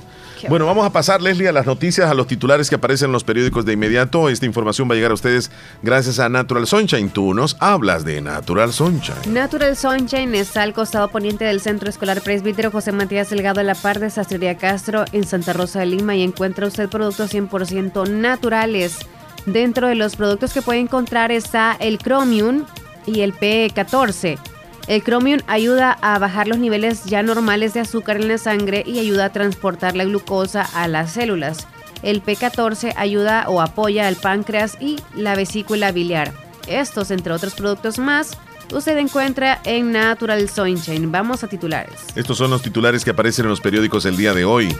Bueno, 0.49 0.65
vamos 0.65 0.85
a 0.85 0.91
pasar, 0.91 1.21
Leslie, 1.21 1.47
a 1.47 1.51
las 1.51 1.65
noticias, 1.65 2.09
a 2.09 2.13
los 2.13 2.27
titulares 2.27 2.69
que 2.69 2.75
aparecen 2.75 3.07
en 3.07 3.13
los 3.13 3.23
periódicos 3.23 3.65
de 3.65 3.73
inmediato. 3.73 4.29
Esta 4.29 4.45
información 4.45 4.89
va 4.89 4.93
a 4.93 4.95
llegar 4.95 5.11
a 5.11 5.13
ustedes 5.13 5.51
gracias 5.81 6.19
a 6.19 6.29
Natural 6.29 6.67
Sunshine. 6.67 7.09
Tú 7.09 7.33
nos 7.33 7.57
hablas 7.59 8.05
de 8.05 8.21
Natural 8.21 8.71
Sunshine. 8.73 9.33
Natural 9.33 9.75
Sunshine 9.75 10.35
está 10.35 10.63
al 10.63 10.73
costado 10.73 11.09
poniente 11.09 11.45
del 11.45 11.61
Centro 11.61 11.89
Escolar 11.89 12.21
Presbítero 12.21 12.71
José 12.71 12.91
Matías 12.91 13.29
Delgado 13.29 13.61
a 13.61 13.63
la 13.63 13.75
par 13.75 13.99
de 13.99 14.09
Sastrería 14.09 14.57
Castro 14.57 15.05
en 15.11 15.25
Santa 15.25 15.53
Rosa 15.53 15.79
de 15.79 15.87
Lima 15.87 16.15
y 16.15 16.23
encuentra 16.23 16.67
usted 16.67 16.89
productos 16.89 17.33
100% 17.33 18.09
naturales. 18.09 18.97
Dentro 19.45 19.87
de 19.87 19.95
los 19.95 20.15
productos 20.15 20.53
que 20.53 20.61
puede 20.61 20.79
encontrar 20.79 21.31
está 21.31 21.75
el 21.79 21.97
Chromium 21.97 22.65
y 23.05 23.21
el 23.21 23.33
P14. 23.33 24.37
El 24.87 25.03
Chromium 25.03 25.39
ayuda 25.47 25.97
a 26.01 26.17
bajar 26.19 26.47
los 26.47 26.57
niveles 26.57 27.05
ya 27.05 27.23
normales 27.23 27.73
de 27.73 27.81
azúcar 27.81 28.17
en 28.17 28.27
la 28.27 28.37
sangre 28.37 28.83
y 28.85 28.99
ayuda 28.99 29.25
a 29.25 29.31
transportar 29.31 29.95
la 29.95 30.05
glucosa 30.05 30.63
a 30.73 30.87
las 30.87 31.13
células. 31.13 31.67
El 32.03 32.23
P14 32.23 32.93
ayuda 32.97 33.45
o 33.47 33.61
apoya 33.61 34.07
al 34.07 34.15
páncreas 34.15 34.77
y 34.79 34.97
la 35.15 35.35
vesícula 35.35 35.91
biliar. 35.91 36.33
Estos, 36.67 37.11
entre 37.11 37.33
otros 37.33 37.53
productos 37.53 37.99
más, 37.99 38.37
usted 38.73 38.97
encuentra 38.97 39.61
en 39.65 39.91
Natural 39.91 40.49
Sunshine. 40.49 41.11
Vamos 41.11 41.43
a 41.43 41.47
titulares. 41.47 41.99
Estos 42.15 42.37
son 42.37 42.49
los 42.49 42.61
titulares 42.61 43.03
que 43.03 43.11
aparecen 43.11 43.45
en 43.45 43.49
los 43.49 43.61
periódicos 43.61 44.05
el 44.05 44.17
día 44.17 44.33
de 44.33 44.45
hoy. 44.45 44.75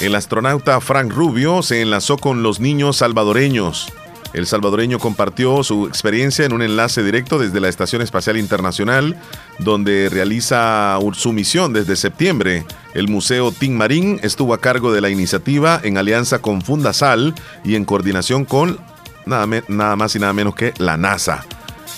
El 0.00 0.14
astronauta 0.14 0.80
Frank 0.80 1.12
Rubio 1.12 1.62
se 1.62 1.82
enlazó 1.82 2.16
con 2.16 2.42
los 2.42 2.58
niños 2.58 2.96
salvadoreños. 2.98 3.92
El 4.32 4.46
salvadoreño 4.46 4.98
compartió 4.98 5.64
su 5.64 5.86
experiencia 5.86 6.44
en 6.44 6.52
un 6.52 6.62
enlace 6.62 7.02
directo 7.02 7.38
desde 7.38 7.60
la 7.60 7.68
Estación 7.68 8.00
Espacial 8.00 8.36
Internacional, 8.36 9.16
donde 9.58 10.08
realiza 10.08 10.98
su 11.14 11.32
misión 11.32 11.72
desde 11.72 11.96
septiembre. 11.96 12.64
El 12.94 13.08
Museo 13.08 13.50
Tim 13.50 13.76
Marín 13.76 14.20
estuvo 14.22 14.54
a 14.54 14.60
cargo 14.60 14.92
de 14.92 15.00
la 15.00 15.10
iniciativa 15.10 15.80
en 15.82 15.98
alianza 15.98 16.40
con 16.40 16.62
Fundasal 16.62 17.34
y 17.64 17.74
en 17.74 17.84
coordinación 17.84 18.44
con 18.44 18.78
nada, 19.26 19.96
más 19.96 20.14
y 20.14 20.20
nada 20.20 20.32
menos 20.32 20.54
que 20.54 20.74
la 20.78 20.96
NASA, 20.96 21.44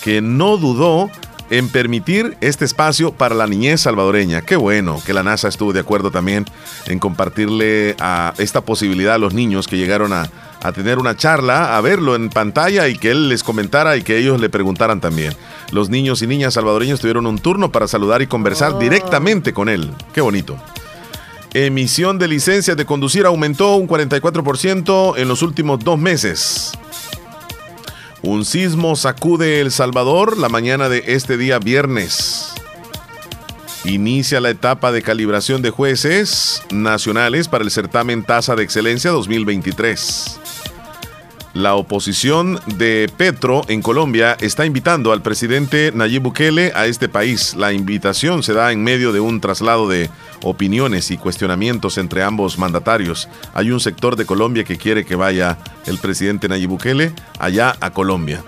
que 0.03 0.21
no 0.21 0.57
dudó 0.57 1.11
en 1.49 1.69
permitir 1.69 2.35
este 2.41 2.65
espacio 2.65 3.13
para 3.13 3.35
la 3.35 3.45
niñez 3.45 3.81
salvadoreña. 3.81 4.41
Qué 4.41 4.55
bueno 4.55 4.99
que 5.05 5.13
la 5.13 5.21
NASA 5.21 5.47
estuvo 5.47 5.71
de 5.71 5.81
acuerdo 5.81 6.09
también 6.09 6.45
en 6.87 6.97
compartirle 6.97 7.95
esta 8.39 8.61
posibilidad 8.61 9.15
a 9.15 9.19
los 9.19 9.35
niños 9.35 9.67
que 9.67 9.77
llegaron 9.77 10.13
a, 10.13 10.29
a 10.63 10.71
tener 10.71 10.97
una 10.97 11.15
charla, 11.15 11.77
a 11.77 11.81
verlo 11.81 12.15
en 12.15 12.29
pantalla 12.29 12.87
y 12.87 12.97
que 12.97 13.11
él 13.11 13.27
les 13.27 13.43
comentara 13.43 13.97
y 13.97 14.01
que 14.01 14.17
ellos 14.17 14.39
le 14.39 14.49
preguntaran 14.49 15.01
también. 15.01 15.35
Los 15.71 15.89
niños 15.89 16.21
y 16.21 16.27
niñas 16.27 16.53
salvadoreños 16.53 17.01
tuvieron 17.01 17.27
un 17.27 17.37
turno 17.37 17.71
para 17.71 17.87
saludar 17.87 18.21
y 18.21 18.27
conversar 18.27 18.79
directamente 18.79 19.53
con 19.53 19.67
él. 19.67 19.91
Qué 20.13 20.21
bonito. 20.21 20.57
Emisión 21.53 22.17
de 22.17 22.29
licencias 22.29 22.77
de 22.77 22.85
conducir 22.85 23.25
aumentó 23.25 23.75
un 23.75 23.87
44% 23.87 25.17
en 25.17 25.27
los 25.27 25.41
últimos 25.41 25.79
dos 25.79 25.99
meses. 25.99 26.71
Un 28.21 28.45
sismo 28.45 28.95
sacude 28.95 29.59
El 29.59 29.69
Salvador 29.69 30.37
la 30.37 30.47
mañana 30.47 30.87
de 30.87 31.03
este 31.07 31.35
día 31.35 31.59
viernes. 31.59 32.53
Inicia 33.83 34.39
la 34.39 34.49
etapa 34.49 34.93
de 34.93 35.01
calibración 35.01 35.61
de 35.61 35.71
jueces 35.71 36.63
nacionales 36.71 37.49
para 37.49 37.65
el 37.65 37.71
certamen 37.71 38.23
Tasa 38.23 38.55
de 38.55 38.63
Excelencia 38.63 39.11
2023. 39.11 40.39
La 41.53 41.75
oposición 41.75 42.59
de 42.65 43.11
Petro 43.15 43.61
en 43.67 43.83
Colombia 43.83 44.35
está 44.39 44.65
invitando 44.65 45.11
al 45.11 45.21
presidente 45.21 45.91
Nayib 45.93 46.23
Bukele 46.23 46.71
a 46.73 46.87
este 46.87 47.09
país. 47.09 47.53
La 47.53 47.73
invitación 47.73 48.41
se 48.41 48.53
da 48.53 48.71
en 48.71 48.83
medio 48.83 49.11
de 49.13 49.19
un 49.19 49.39
traslado 49.39 49.87
de 49.87 50.09
opiniones 50.41 51.11
y 51.11 51.17
cuestionamientos 51.17 51.99
entre 51.99 52.23
ambos 52.23 52.57
mandatarios. 52.57 53.29
Hay 53.53 53.69
un 53.69 53.79
sector 53.79 54.15
de 54.15 54.25
Colombia 54.25 54.63
que 54.63 54.77
quiere 54.77 55.05
que 55.05 55.15
vaya 55.15 55.59
el 55.85 55.99
presidente 55.99 56.49
Nayib 56.49 56.69
Bukele 56.69 57.11
allá 57.37 57.75
a 57.79 57.91
Colombia. 57.91 58.43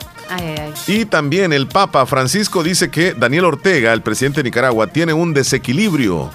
Y 0.88 1.06
también 1.06 1.54
el 1.54 1.68
Papa 1.68 2.08
Francisco 2.08 2.64
dice 2.64 2.90
que 2.90 3.14
Daniel 3.14 3.46
Ortega, 3.46 3.94
el 3.94 4.02
presidente 4.02 4.42
de 4.42 4.46
Nicaragua, 4.50 4.88
tiene 4.88 5.14
un 5.14 5.36
desequilibrio. 5.36 6.32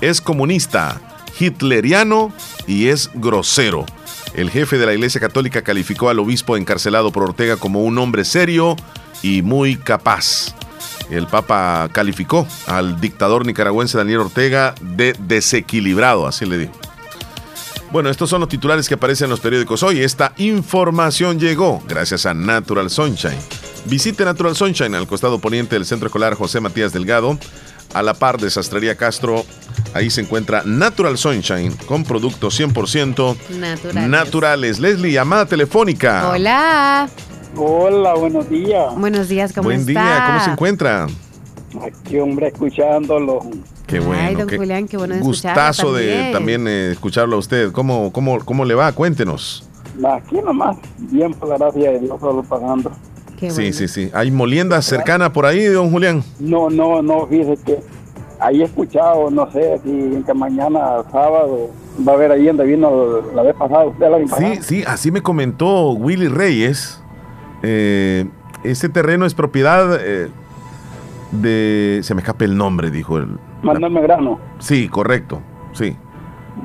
Es 0.00 0.20
comunista, 0.20 1.00
hitleriano 1.40 2.32
y 2.68 2.86
es 2.86 3.10
grosero. 3.14 3.86
El 4.34 4.50
jefe 4.50 4.78
de 4.78 4.86
la 4.86 4.94
Iglesia 4.94 5.20
Católica 5.20 5.62
calificó 5.62 6.08
al 6.08 6.18
obispo 6.18 6.56
encarcelado 6.56 7.12
por 7.12 7.24
Ortega 7.24 7.56
como 7.56 7.82
un 7.82 7.98
hombre 7.98 8.24
serio 8.24 8.76
y 9.22 9.42
muy 9.42 9.76
capaz. 9.76 10.54
El 11.10 11.26
Papa 11.26 11.90
calificó 11.92 12.46
al 12.66 13.00
dictador 13.00 13.44
nicaragüense 13.44 13.98
Daniel 13.98 14.20
Ortega 14.20 14.74
de 14.80 15.14
desequilibrado, 15.18 16.26
así 16.26 16.46
le 16.46 16.58
dijo. 16.58 16.72
Bueno, 17.90 18.08
estos 18.08 18.30
son 18.30 18.40
los 18.40 18.48
titulares 18.48 18.88
que 18.88 18.94
aparecen 18.94 19.26
en 19.26 19.32
los 19.32 19.40
periódicos 19.40 19.82
hoy. 19.82 20.00
Esta 20.00 20.32
información 20.38 21.38
llegó 21.38 21.82
gracias 21.86 22.24
a 22.24 22.32
Natural 22.32 22.88
Sunshine. 22.88 23.38
Visite 23.84 24.24
Natural 24.24 24.56
Sunshine 24.56 24.94
al 24.94 25.06
costado 25.06 25.38
poniente 25.38 25.74
del 25.74 25.84
Centro 25.84 26.06
Escolar 26.06 26.34
José 26.34 26.60
Matías 26.60 26.94
Delgado, 26.94 27.38
a 27.94 28.02
la 28.02 28.14
par 28.14 28.38
de 28.38 28.50
Sastrería 28.50 28.96
Castro 28.96 29.44
Ahí 29.94 30.08
se 30.08 30.22
encuentra 30.22 30.62
Natural 30.64 31.18
Sunshine 31.18 31.76
con 31.86 32.04
productos 32.04 32.58
100% 32.58 33.36
naturales. 33.58 34.08
naturales. 34.08 34.80
Leslie, 34.80 35.12
llamada 35.12 35.46
telefónica. 35.46 36.30
Hola. 36.30 37.08
Hola, 37.56 38.14
buenos 38.14 38.48
días. 38.48 38.94
Buenos 38.96 39.28
días, 39.28 39.52
¿cómo 39.52 39.64
Buen 39.64 39.84
día, 39.84 40.24
¿cómo 40.26 40.44
se 40.44 40.50
encuentra? 40.50 41.06
Aquí, 41.82 42.18
hombre, 42.18 42.48
escuchándolo. 42.48 43.40
Qué 43.86 44.00
bueno. 44.00 44.22
Ay, 44.22 44.34
don 44.34 44.48
Julián, 44.48 44.88
qué 44.88 44.96
bueno 44.96 45.14
de 45.14 45.20
Gustazo 45.20 45.92
de 45.92 46.30
también 46.32 46.66
eh, 46.66 46.92
escucharlo 46.92 47.36
a 47.36 47.38
usted. 47.38 47.72
¿Cómo, 47.72 48.10
cómo, 48.12 48.42
¿Cómo 48.42 48.64
le 48.64 48.74
va? 48.74 48.92
Cuéntenos. 48.92 49.68
Aquí 50.02 50.36
nomás, 50.36 50.78
bien 50.96 51.34
por 51.34 51.50
la 51.50 51.58
gracia 51.58 51.92
de 51.92 52.00
Dios, 52.00 52.18
solo 52.18 52.42
pagando. 52.42 52.90
Sí, 53.50 53.72
sí, 53.72 53.88
sí. 53.88 54.10
¿Hay 54.14 54.30
molienda 54.30 54.80
cercana 54.82 55.32
por 55.32 55.46
ahí, 55.46 55.64
don 55.66 55.90
Julián? 55.90 56.22
No, 56.38 56.70
no, 56.70 57.02
no, 57.02 57.26
fíjese 57.26 57.62
que 57.64 57.80
ahí 58.42 58.60
he 58.60 58.64
escuchado, 58.64 59.30
no 59.30 59.50
sé, 59.52 59.80
si 59.84 59.90
en 59.90 60.24
que 60.24 60.34
mañana 60.34 61.02
sábado 61.10 61.70
va 62.06 62.12
a 62.12 62.14
haber 62.16 62.32
ahí 62.32 62.46
donde 62.46 62.64
vino 62.64 63.20
la 63.34 63.42
vez 63.42 63.54
pasada 63.54 63.84
usted 63.84 64.10
la 64.10 64.36
Sí, 64.36 64.58
sí, 64.62 64.84
así 64.86 65.10
me 65.10 65.22
comentó 65.22 65.92
Willy 65.92 66.28
Reyes. 66.28 67.00
Eh, 67.62 68.26
ese 68.64 68.88
terreno 68.88 69.26
es 69.26 69.34
propiedad 69.34 69.98
eh, 70.00 70.28
de. 71.30 72.00
Se 72.02 72.14
me 72.14 72.20
escape 72.20 72.44
el 72.44 72.56
nombre, 72.56 72.90
dijo 72.90 73.18
el. 73.18 73.38
Manuel 73.62 73.92
Megrano. 73.92 74.40
Sí, 74.58 74.88
correcto, 74.88 75.40
sí. 75.72 75.96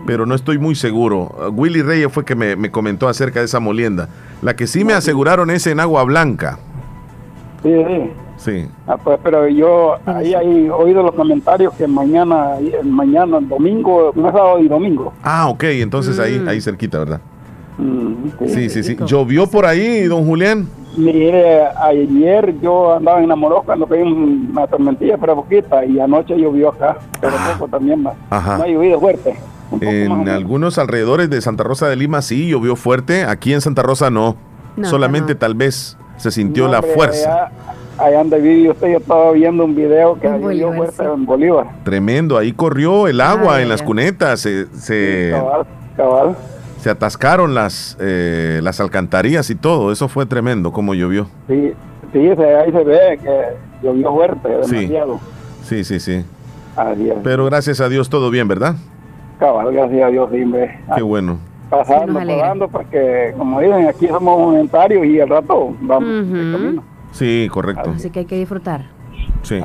Pero 0.06 0.26
no 0.26 0.36
estoy 0.36 0.58
muy 0.58 0.76
seguro. 0.76 1.52
Willy 1.54 1.82
Reyes 1.82 2.12
fue 2.12 2.26
que 2.26 2.36
me, 2.36 2.56
me 2.56 2.72
comentó 2.72 3.08
acerca 3.08 3.40
de 3.40 3.45
esa 3.45 3.60
molienda. 3.60 4.10
La 4.41 4.56
que 4.56 4.68
sí 4.68 4.84
me 4.84 4.94
aseguraron 4.94 5.49
es 5.49 5.66
en 5.68 5.80
Agua 5.80 6.04
Blanca. 6.04 6.60
Sí, 7.64 7.74
sí. 7.88 8.12
Sí. 8.38 8.68
Ah, 8.86 8.98
pues, 8.98 9.20
pero 9.24 9.48
yo 9.48 9.96
ahí 10.06 10.34
he 10.34 10.70
oído 10.70 11.02
los 11.02 11.16
comentarios 11.16 11.74
que 11.74 11.88
mañana, 11.88 12.58
mañana, 12.84 13.40
domingo, 13.42 14.12
no 14.16 14.32
sábado 14.32 14.60
y 14.60 14.68
domingo. 14.68 15.12
Ah, 15.24 15.50
ok, 15.50 15.64
entonces 15.64 16.20
ahí, 16.20 16.40
mm. 16.40 16.48
ahí 16.48 16.62
cerquita, 16.62 17.00
¿verdad? 17.00 17.20
Mm, 17.80 18.48
sí, 18.48 18.70
sí, 18.70 18.84
sí, 18.84 18.98
¿Llovió 19.06 19.48
por 19.48 19.66
ahí, 19.66 20.04
don 20.04 20.26
Julián? 20.26 20.68
Mire, 20.96 21.68
ayer 21.80 22.60
yo 22.60 22.96
andaba 22.96 23.22
en 23.22 23.30
cuando 23.66 23.86
pedí 23.86 24.02
una 24.02 24.66
tormentilla, 24.68 25.18
pero 25.18 25.36
poquita, 25.36 25.86
y 25.86 26.00
anoche 26.00 26.36
llovió 26.38 26.70
acá, 26.70 26.98
pero 27.20 27.34
ah. 27.38 27.54
poco 27.54 27.70
también 27.70 28.04
más. 28.04 28.16
No 28.30 28.64
ha 28.64 28.68
llovido 28.68 29.00
fuerte. 29.00 29.36
En 29.82 30.30
algunos 30.30 30.78
alrededores 30.78 31.30
de 31.30 31.42
Santa 31.42 31.64
Rosa 31.64 31.88
de 31.88 31.96
Lima 31.96 32.22
sí 32.22 32.50
llovió 32.50 32.76
fuerte, 32.76 33.26
aquí 33.26 33.54
en 33.54 33.62
Santa 33.62 33.84
Rosa 33.84 34.10
no. 34.10 34.38
Solamente 34.84 35.34
tal 35.34 35.56
vez 35.56 35.98
se 36.18 36.31
sintió 36.31 36.68
la 36.68 36.81
fuerza 36.81 37.52
allá 37.98 38.18
donde 38.19 38.39
vive 38.39 38.72
usted, 38.72 38.91
yo 38.91 38.98
estaba 38.98 39.31
viendo 39.31 39.65
un 39.65 39.76
video 39.76 40.19
que 40.19 40.27
llovió 40.27 40.73
fuerte 40.73 41.03
en 41.03 41.26
Bolívar. 41.26 41.68
Tremendo, 41.84 42.38
ahí 42.38 42.53
corrió 42.53 43.07
el 43.07 43.22
agua 43.22 43.61
en 43.61 43.69
las 43.69 43.81
cunetas, 43.81 44.39
se, 44.39 44.68
se, 44.68 45.34
cabal, 45.95 46.35
se 46.80 46.89
atascaron 46.89 47.53
las, 47.53 47.98
eh, 47.99 48.60
las 48.64 48.80
alcantarillas 48.80 49.49
y 49.49 49.56
todo, 49.56 49.91
eso 49.91 50.07
fue 50.07 50.26
tremendo, 50.26 50.72
como 50.72 50.94
llovió. 50.94 51.27
Sí, 51.48 51.73
sí 52.14 52.19
ahí 52.19 52.72
se 52.72 52.84
ve 52.84 53.19
que 53.22 53.85
llovió 53.85 54.11
fuerte, 54.14 54.49
demasiado. 54.49 55.19
Sí, 55.64 55.84
sí, 55.84 55.99
sí. 55.99 56.23
Pero 57.23 57.45
gracias 57.45 57.81
a 57.81 57.89
Dios 57.89 58.10
todo 58.10 58.30
bien, 58.30 58.48
¿verdad? 58.48 58.76
Cabal, 59.39 59.73
gracias 59.73 60.03
a 60.03 60.07
Dios, 60.07 60.30
sí, 60.31 60.44
Qué 60.95 61.02
bueno. 61.02 61.39
Pasando, 61.69 62.14
pasando, 62.14 62.68
porque 62.69 63.34
como 63.38 63.60
dicen, 63.60 63.88
aquí 63.88 64.07
somos 64.07 64.39
voluntarios 64.39 65.06
y 65.06 65.19
al 65.19 65.30
rato 65.30 65.76
vamos 65.81 66.31
de 66.31 66.52
camino. 66.52 66.84
Sí, 67.11 67.49
correcto. 67.52 67.91
Así 67.95 68.10
que 68.10 68.19
hay 68.19 68.26
que 68.26 68.38
disfrutar. 68.38 68.85
Sí. 69.41 69.60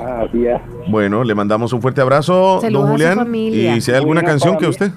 Bueno, 0.89 1.25
le 1.25 1.35
mandamos 1.35 1.73
un 1.73 1.83
fuerte 1.83 2.01
abrazo, 2.01 2.61
don 2.71 2.89
Julián. 2.89 3.35
Y 3.35 3.81
si 3.81 3.91
hay 3.91 3.99
alguna 3.99 4.23
canción 4.23 4.57
que 4.57 4.67
usted. 4.67 4.91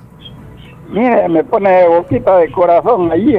Mire, 0.89 1.27
me 1.27 1.43
pone 1.43 1.87
boquita 1.87 2.37
de 2.37 2.51
corazón 2.51 3.11
allí, 3.11 3.35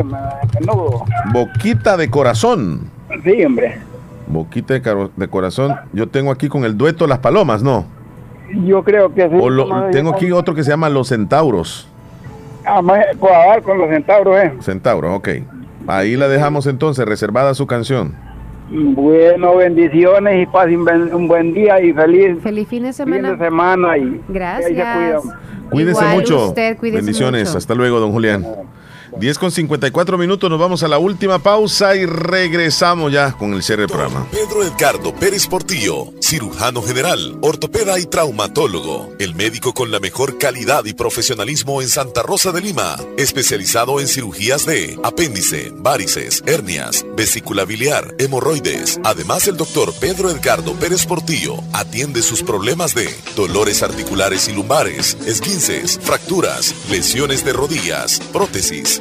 Boquita 1.32 1.96
de 1.96 2.10
corazón. 2.10 2.90
Sí, 3.24 3.44
hombre. 3.44 3.78
Boquita 4.26 4.74
de, 4.74 5.28
corazón. 5.28 5.76
Yo 5.92 6.08
tengo 6.08 6.32
aquí 6.32 6.48
con 6.48 6.64
el 6.64 6.76
dueto 6.76 7.06
Las 7.06 7.20
Palomas, 7.20 7.62
¿no? 7.62 7.84
Yo 8.64 8.82
creo 8.82 9.14
que 9.14 9.28
sí. 9.28 9.36
tengo 9.92 10.10
aquí 10.14 10.30
otro 10.32 10.54
que 10.54 10.64
se 10.64 10.70
llama 10.70 10.88
Los 10.88 11.08
Centauros. 11.08 11.88
Ah, 12.66 13.60
con 13.62 13.78
los 13.78 13.88
centauros, 13.88 14.36
¿eh? 14.38 14.52
Centauros, 14.60 15.16
ok. 15.16 15.28
Ahí 15.86 16.16
la 16.16 16.28
dejamos 16.28 16.66
entonces, 16.66 17.06
reservada 17.06 17.54
su 17.54 17.66
canción. 17.66 18.14
Bueno, 18.68 19.56
bendiciones 19.56 20.42
y 20.42 20.46
pasen 20.46 21.14
un 21.14 21.28
buen 21.28 21.54
día 21.54 21.80
y 21.80 21.92
feliz, 21.92 22.42
feliz 22.42 22.66
fin 22.66 22.82
de 22.82 22.92
semana. 22.92 23.30
Fin 23.30 23.38
de 23.38 23.44
semana 23.44 23.96
y 23.96 24.20
Gracias. 24.28 25.22
Cuídese 25.70 26.04
mucho. 26.06 26.54
bendiciones. 26.80 27.54
Hasta 27.54 27.74
luego, 27.74 28.00
don 28.00 28.12
Julián. 28.12 28.44
10 29.18 29.38
con 29.38 29.50
54 29.50 30.18
minutos, 30.18 30.50
nos 30.50 30.58
vamos 30.58 30.82
a 30.82 30.88
la 30.88 30.98
última 30.98 31.38
pausa 31.38 31.96
y 31.96 32.04
regresamos 32.04 33.10
ya 33.10 33.32
con 33.32 33.54
el 33.54 33.62
cierre 33.62 33.82
del 33.82 33.88
programa. 33.88 34.26
Pedro 34.30 34.62
Edgardo 34.62 35.14
Pérez 35.14 35.46
Portillo, 35.46 36.12
cirujano 36.20 36.82
general, 36.82 37.38
ortopeda 37.40 37.98
y 37.98 38.04
traumatólogo, 38.04 39.14
el 39.18 39.34
médico 39.34 39.72
con 39.72 39.90
la 39.90 40.00
mejor 40.00 40.36
calidad 40.36 40.84
y 40.84 40.92
profesionalismo 40.92 41.80
en 41.80 41.88
Santa 41.88 42.22
Rosa 42.22 42.52
de 42.52 42.60
Lima, 42.60 42.96
especializado 43.16 44.00
en 44.00 44.06
cirugías 44.06 44.66
de 44.66 44.98
apéndice, 45.02 45.72
varices, 45.76 46.42
hernias, 46.46 47.06
vesícula 47.16 47.64
biliar, 47.64 48.14
hemorroides. 48.18 49.00
Además, 49.02 49.48
el 49.48 49.56
doctor 49.56 49.94
Pedro 49.98 50.30
Edgardo 50.30 50.74
Pérez 50.74 51.06
Portillo 51.06 51.56
atiende 51.72 52.20
sus 52.20 52.42
problemas 52.42 52.94
de 52.94 53.08
dolores 53.34 53.82
articulares 53.82 54.46
y 54.48 54.52
lumbares, 54.52 55.16
esguinces, 55.26 55.98
fracturas, 56.02 56.74
lesiones 56.90 57.44
de 57.46 57.54
rodillas, 57.54 58.20
prótesis 58.30 59.00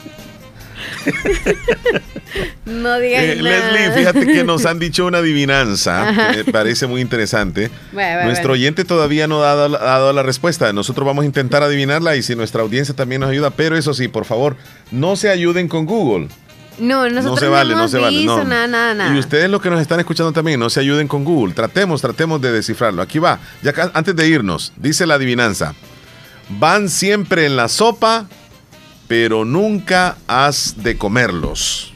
no 2.67 2.99
digas 2.99 3.23
eh, 3.23 3.37
Leslie, 3.37 3.91
fíjate 3.93 4.27
que 4.27 4.45
nos 4.45 4.67
han 4.67 4.79
dicho 4.79 5.07
una 5.07 5.19
adivinanza 5.19 6.33
que 6.33 6.45
me 6.45 6.53
parece 6.53 6.87
muy 6.87 7.01
interesante. 7.01 7.71
Nuestro 7.93 8.53
oyente 8.53 8.85
todavía 8.85 9.27
no 9.27 9.43
ha 9.43 9.55
dado, 9.55 10.13
la 10.13 10.23
respuesta. 10.23 10.73
Nosotros 10.73 11.07
vamos 11.07 11.23
a 11.23 11.27
intentar 11.27 11.63
adivinarla 11.63 12.17
y 12.17 12.23
si 12.23 12.35
nuestra 12.35 12.63
audiencia 12.63 12.95
también 12.95 13.21
nos 13.21 13.31
ayuda, 13.31 13.51
pero 13.51 13.77
eso 13.77 13.95
sí, 13.95 14.09
por 14.09 14.25
favor, 14.25 14.57
no 14.91 15.17
se 15.17 15.31
ayuden 15.31 15.69
con 15.69 15.87
Google. 15.87 16.29
No, 16.79 17.09
nosotros 17.09 17.25
no 17.25 17.37
se 17.37 17.49
vale, 17.49 17.75
no, 17.75 17.89
se 17.89 17.99
vale. 17.99 18.25
No. 18.25 18.45
Nada, 18.45 18.67
nada, 18.67 18.95
nada. 18.95 19.15
Y 19.15 19.19
ustedes 19.19 19.51
los 19.51 19.61
que 19.61 19.71
nos 19.71 19.81
están 19.81 19.99
escuchando 19.99 20.33
también, 20.33 20.61
no 20.61 20.71
se 20.71 20.81
ayuden 20.81 21.09
con 21.09 21.25
Google. 21.25 21.53
Tratemos, 21.53 22.01
tratemos 22.01 22.41
de 22.41 22.53
descifrarlo. 22.53 23.03
Aquí 23.03 23.19
va. 23.19 23.41
Ya 23.63 23.73
antes 23.95 24.15
de 24.15 24.29
irnos, 24.29 24.73
dice 24.77 25.07
la 25.07 25.15
adivinanza. 25.15 25.75
Van 26.51 26.89
siempre 26.89 27.47
en 27.47 27.57
la 27.57 27.69
sopa, 27.69 28.27
pero 29.09 29.45
nunca 29.45 30.17
has 30.29 30.83
de 30.83 30.97
comerlos. 30.97 31.93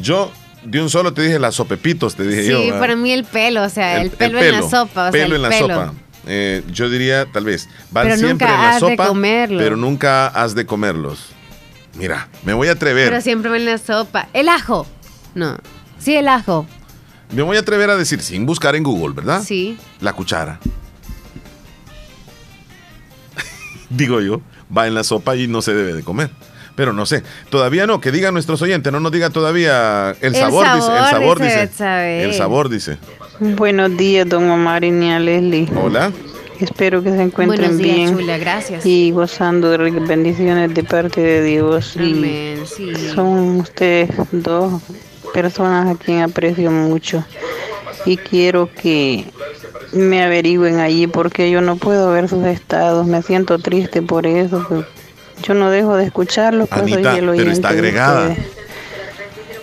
Yo 0.00 0.32
de 0.64 0.80
un 0.80 0.88
solo 0.88 1.12
te 1.12 1.22
dije 1.22 1.38
las 1.38 1.56
sopepitos, 1.56 2.14
te 2.14 2.26
dije 2.26 2.46
yo. 2.46 2.62
Sí, 2.62 2.70
para 2.70 2.96
mí 2.96 3.12
el 3.12 3.24
pelo, 3.24 3.62
o 3.64 3.68
sea, 3.68 4.00
el, 4.00 4.10
pelo, 4.10 4.40
en 4.40 4.52
la 4.52 4.62
sopa. 4.62 5.08
O 5.08 5.12
pelo 5.12 5.36
en 5.36 5.42
la 5.42 5.52
sopa. 5.52 5.92
Eh, 6.26 6.62
yo 6.72 6.88
diría, 6.88 7.26
tal 7.30 7.44
vez, 7.44 7.68
van 7.90 8.18
siempre 8.18 8.48
en 8.48 8.60
la 8.60 8.78
sopa, 8.78 9.12
pero 9.48 9.76
nunca 9.76 10.28
has 10.28 10.54
de 10.54 10.64
comerlos. 10.64 11.30
Mira, 11.96 12.28
me 12.44 12.54
voy 12.54 12.68
a 12.68 12.72
atrever. 12.72 13.10
Pero 13.10 13.20
siempre 13.20 13.54
en 13.54 13.66
la 13.66 13.78
sopa. 13.78 14.28
El 14.32 14.48
ajo. 14.48 14.86
No. 15.34 15.58
Sí, 15.98 16.16
el 16.16 16.28
ajo. 16.28 16.66
Me 17.30 17.42
voy 17.42 17.56
a 17.56 17.60
atrever 17.60 17.90
a 17.90 17.96
decir, 17.96 18.20
sin 18.20 18.46
buscar 18.46 18.74
en 18.74 18.82
Google, 18.82 19.14
¿verdad? 19.14 19.42
Sí. 19.44 19.76
La 20.00 20.12
cuchara. 20.12 20.58
Digo 23.96 24.20
yo 24.20 24.40
va 24.76 24.86
en 24.86 24.94
la 24.94 25.04
sopa 25.04 25.36
y 25.36 25.46
no 25.46 25.62
se 25.62 25.74
debe 25.74 25.94
de 25.94 26.02
comer. 26.02 26.30
Pero 26.76 26.92
no 26.92 27.06
sé, 27.06 27.22
todavía 27.50 27.86
no, 27.86 28.00
que 28.00 28.10
digan 28.10 28.34
nuestros 28.34 28.60
oyentes, 28.60 28.92
no 28.92 28.98
nos 28.98 29.12
diga 29.12 29.30
todavía 29.30 30.10
el 30.20 30.34
sabor, 30.34 30.66
dice, 30.74 30.88
el 30.96 31.04
sabor 31.04 31.40
dice, 31.40 32.24
el 32.24 32.34
sabor 32.34 32.68
dice. 32.68 32.98
Buenos 33.38 33.96
días, 33.96 34.28
don 34.28 34.50
Omar 34.50 34.82
y 34.82 34.90
Nia 34.90 35.20
Leslie. 35.20 35.68
Hola. 35.80 36.10
Espero 36.58 37.02
que 37.02 37.10
se 37.10 37.22
encuentren 37.22 37.76
bien 37.78 38.16
gracias. 38.40 38.86
y 38.86 39.10
gozando 39.10 39.70
de 39.70 39.90
bendiciones 40.00 40.72
de 40.72 40.82
parte 40.84 41.20
de 41.20 41.42
Dios. 41.42 41.96
Amén, 41.96 42.62
sí. 42.64 42.92
Son 43.14 43.60
ustedes 43.60 44.10
dos 44.32 44.82
personas 45.32 45.94
a 45.94 45.98
quien 45.98 46.22
aprecio 46.22 46.70
mucho 46.70 47.24
y 48.06 48.16
quiero 48.16 48.70
que 48.72 49.24
me 49.92 50.22
averigüen 50.22 50.80
allí 50.80 51.06
porque 51.06 51.50
yo 51.50 51.60
no 51.60 51.76
puedo 51.76 52.10
ver 52.10 52.28
sus 52.28 52.44
estados. 52.46 53.06
Me 53.06 53.22
siento 53.22 53.58
triste 53.58 54.02
por 54.02 54.26
eso. 54.26 54.64
Pues, 54.68 54.84
yo 55.42 55.54
no 55.54 55.70
dejo 55.70 55.96
de 55.96 56.04
escucharlo. 56.04 56.66
Pues 56.66 56.82
pero 56.84 57.50
está 57.50 57.70
agregada. 57.70 58.36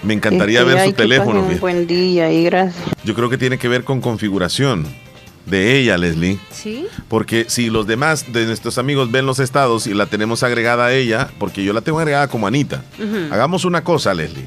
Me 0.03 0.13
encantaría 0.13 0.63
ver 0.63 0.85
su 0.85 0.93
teléfono. 0.93 1.41
Un 1.41 1.59
buen 1.59 1.87
día 1.87 2.31
y 2.31 2.43
gracias. 2.45 2.83
Yo 3.03 3.13
creo 3.13 3.29
que 3.29 3.37
tiene 3.37 3.57
que 3.57 3.67
ver 3.67 3.83
con 3.83 4.01
configuración 4.01 4.87
de 5.45 5.77
ella, 5.77 5.97
Leslie. 5.97 6.39
Sí. 6.51 6.87
Porque 7.07 7.45
si 7.47 7.69
los 7.69 7.85
demás 7.85 8.31
de 8.33 8.45
nuestros 8.45 8.77
amigos 8.77 9.11
ven 9.11 9.25
los 9.25 9.39
estados 9.39 9.85
y 9.85 9.93
la 9.93 10.07
tenemos 10.07 10.43
agregada 10.43 10.87
a 10.87 10.93
ella, 10.93 11.29
porque 11.37 11.63
yo 11.63 11.73
la 11.73 11.81
tengo 11.81 11.99
agregada 11.99 12.27
como 12.27 12.47
Anita. 12.47 12.83
Hagamos 13.31 13.65
una 13.65 13.83
cosa, 13.83 14.13
Leslie 14.13 14.45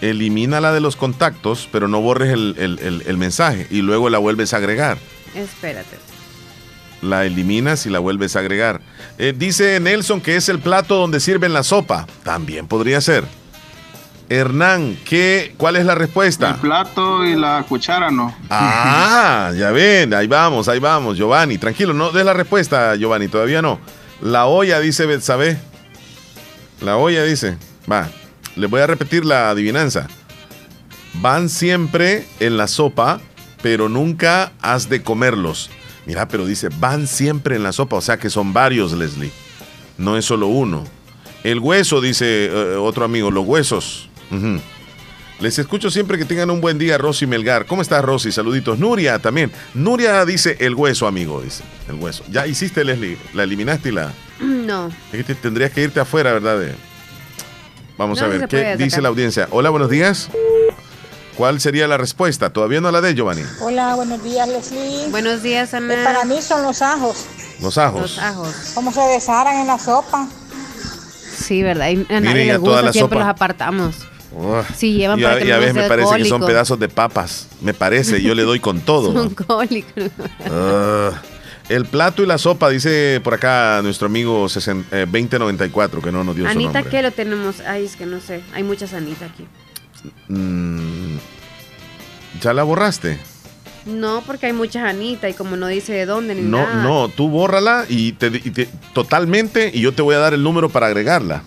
elimínala 0.00 0.72
de 0.72 0.80
los 0.80 0.96
contactos, 0.96 1.68
pero 1.72 1.88
no 1.88 2.00
borres 2.00 2.32
el, 2.32 3.16
mensaje 3.18 3.66
y 3.70 3.82
luego 3.82 4.10
la 4.10 4.18
vuelves 4.18 4.54
a 4.54 4.58
agregar. 4.58 4.98
Espérate. 5.34 5.96
La 7.02 7.24
eliminas 7.24 7.86
y 7.86 7.90
la 7.90 7.98
vuelves 7.98 8.36
a 8.36 8.40
agregar. 8.40 8.80
Eh, 9.18 9.32
dice 9.36 9.78
Nelson 9.78 10.20
que 10.20 10.36
es 10.36 10.48
el 10.48 10.58
plato 10.58 10.96
donde 10.96 11.20
sirven 11.20 11.52
la 11.52 11.62
sopa. 11.62 12.06
También 12.24 12.66
podría 12.66 13.00
ser. 13.00 13.24
Hernán, 14.30 14.98
¿qué, 15.06 15.54
¿cuál 15.56 15.76
es 15.76 15.86
la 15.86 15.94
respuesta? 15.94 16.50
El 16.50 16.56
plato 16.56 17.24
y 17.24 17.34
la 17.34 17.64
cuchara 17.66 18.10
no. 18.10 18.34
Ah, 18.50 19.52
ya 19.56 19.70
ven, 19.70 20.12
ahí 20.12 20.26
vamos, 20.26 20.68
ahí 20.68 20.78
vamos, 20.78 21.16
Giovanni. 21.16 21.56
Tranquilo, 21.56 21.94
no 21.94 22.10
des 22.10 22.24
la 22.24 22.34
respuesta, 22.34 22.94
Giovanni, 22.96 23.28
todavía 23.28 23.62
no. 23.62 23.78
La 24.20 24.46
olla, 24.46 24.80
dice 24.80 25.06
Betsabe. 25.06 25.58
La 26.82 26.96
olla 26.96 27.24
dice. 27.24 27.56
Va, 27.90 28.08
les 28.58 28.68
voy 28.68 28.80
a 28.80 28.86
repetir 28.86 29.24
la 29.24 29.50
adivinanza. 29.50 30.08
Van 31.14 31.48
siempre 31.48 32.26
en 32.40 32.56
la 32.56 32.66
sopa, 32.66 33.20
pero 33.62 33.88
nunca 33.88 34.52
has 34.60 34.88
de 34.88 35.02
comerlos. 35.02 35.70
Mira, 36.06 36.28
pero 36.28 36.46
dice, 36.46 36.68
van 36.78 37.06
siempre 37.06 37.56
en 37.56 37.62
la 37.62 37.72
sopa, 37.72 37.96
o 37.96 38.00
sea 38.00 38.18
que 38.18 38.30
son 38.30 38.52
varios, 38.52 38.92
Leslie. 38.92 39.30
No 39.96 40.16
es 40.16 40.24
solo 40.24 40.46
uno. 40.46 40.84
El 41.44 41.60
hueso, 41.60 42.00
dice 42.00 42.46
eh, 42.46 42.76
otro 42.76 43.04
amigo, 43.04 43.30
los 43.30 43.46
huesos. 43.46 44.08
Les 45.40 45.58
escucho 45.58 45.90
siempre 45.90 46.18
que 46.18 46.24
tengan 46.24 46.50
un 46.50 46.60
buen 46.60 46.78
día, 46.78 46.98
Rosy 46.98 47.26
Melgar. 47.26 47.66
¿Cómo 47.66 47.80
estás, 47.80 48.04
Rosy? 48.04 48.32
Saluditos. 48.32 48.78
Nuria 48.78 49.20
también. 49.20 49.52
Nuria 49.72 50.24
dice 50.24 50.56
el 50.60 50.74
hueso, 50.74 51.06
amigo, 51.06 51.40
dice. 51.40 51.62
El 51.88 51.94
hueso. 51.94 52.24
Ya 52.30 52.46
hiciste, 52.46 52.84
Leslie. 52.84 53.16
La 53.34 53.44
eliminaste 53.44 53.90
y 53.90 53.92
la. 53.92 54.12
No. 54.40 54.90
Es 55.12 55.24
que 55.24 55.34
tendrías 55.34 55.70
que 55.70 55.82
irte 55.82 56.00
afuera, 56.00 56.32
¿verdad? 56.32 56.74
Vamos 57.98 58.22
a 58.22 58.28
ver, 58.28 58.46
¿qué 58.48 58.76
dice 58.76 59.02
la 59.02 59.08
audiencia? 59.08 59.48
Hola, 59.50 59.70
buenos 59.70 59.90
días. 59.90 60.30
¿Cuál 61.36 61.60
sería 61.60 61.86
la 61.88 61.96
respuesta? 61.96 62.50
Todavía 62.50 62.80
no 62.80 62.90
la 62.92 63.00
de 63.00 63.14
Giovanni. 63.14 63.42
Hola, 63.60 63.94
buenos 63.96 64.22
días, 64.22 64.48
Leslie. 64.48 65.08
Buenos 65.10 65.42
días, 65.42 65.74
Ana. 65.74 65.94
Eh, 65.94 66.04
para 66.04 66.24
mí 66.24 66.40
son 66.40 66.62
los 66.62 66.80
ajos. 66.80 67.26
Los 67.60 67.76
ajos. 67.76 68.00
Los 68.00 68.18
ajos. 68.18 68.54
¿Cómo 68.74 68.92
se 68.92 69.00
desharan 69.00 69.56
en 69.56 69.66
la 69.66 69.78
sopa? 69.78 70.28
Sí, 71.36 71.62
¿verdad? 71.62 71.88
Y 71.90 72.06
a 72.12 72.20
nadie 72.20 72.44
le 72.46 72.56
gusta, 72.56 72.92
siempre 72.92 73.18
los 73.18 73.28
apartamos. 73.28 73.96
sí, 74.76 74.94
llevan 74.94 75.20
para 75.20 75.38
que 75.38 75.46
y 75.46 75.50
a 75.50 75.58
veces 75.58 75.74
me 75.74 75.88
parece 75.88 76.16
que 76.18 76.24
son 76.24 76.44
pedazos 76.44 76.78
de 76.78 76.88
papas. 76.88 77.48
Me 77.60 77.74
parece, 77.74 78.22
yo 78.22 78.34
le 78.34 78.42
doy 78.44 78.60
con 78.60 78.80
todo. 78.84 79.12
son 79.12 79.34
cólicos. 79.34 80.10
Ah. 80.50 81.10
El 81.68 81.84
plato 81.84 82.22
y 82.22 82.26
la 82.26 82.38
sopa, 82.38 82.70
dice 82.70 83.20
por 83.22 83.34
acá 83.34 83.80
nuestro 83.82 84.06
amigo 84.06 84.48
2094, 84.48 86.00
que 86.00 86.10
no 86.10 86.24
nos 86.24 86.34
dio 86.34 86.46
Anita, 86.46 86.60
su 86.60 86.74
nombre. 86.74 86.90
¿qué 86.90 87.02
lo 87.02 87.10
tenemos? 87.10 87.60
Ay, 87.60 87.84
es 87.84 87.96
que 87.96 88.06
no 88.06 88.20
sé. 88.20 88.40
Hay 88.54 88.62
muchas 88.62 88.94
Anita 88.94 89.26
aquí. 89.26 89.46
Mm, 90.28 91.16
¿Ya 92.40 92.54
la 92.54 92.62
borraste? 92.62 93.18
No, 93.84 94.22
porque 94.26 94.46
hay 94.46 94.52
muchas 94.52 94.84
Anita 94.84 95.28
y 95.28 95.34
como 95.34 95.56
no 95.56 95.66
dice 95.66 95.92
de 95.92 96.06
dónde 96.06 96.34
ni 96.34 96.42
no, 96.42 96.58
nada. 96.58 96.82
No, 96.82 97.08
tú 97.08 97.28
bórrala 97.28 97.84
y, 97.88 98.12
te, 98.12 98.30
totalmente 98.94 99.70
y 99.72 99.80
yo 99.80 99.92
te 99.92 100.02
voy 100.02 100.14
a 100.14 100.18
dar 100.18 100.34
el 100.34 100.42
número 100.42 100.70
para 100.70 100.86
agregarla. 100.86 101.42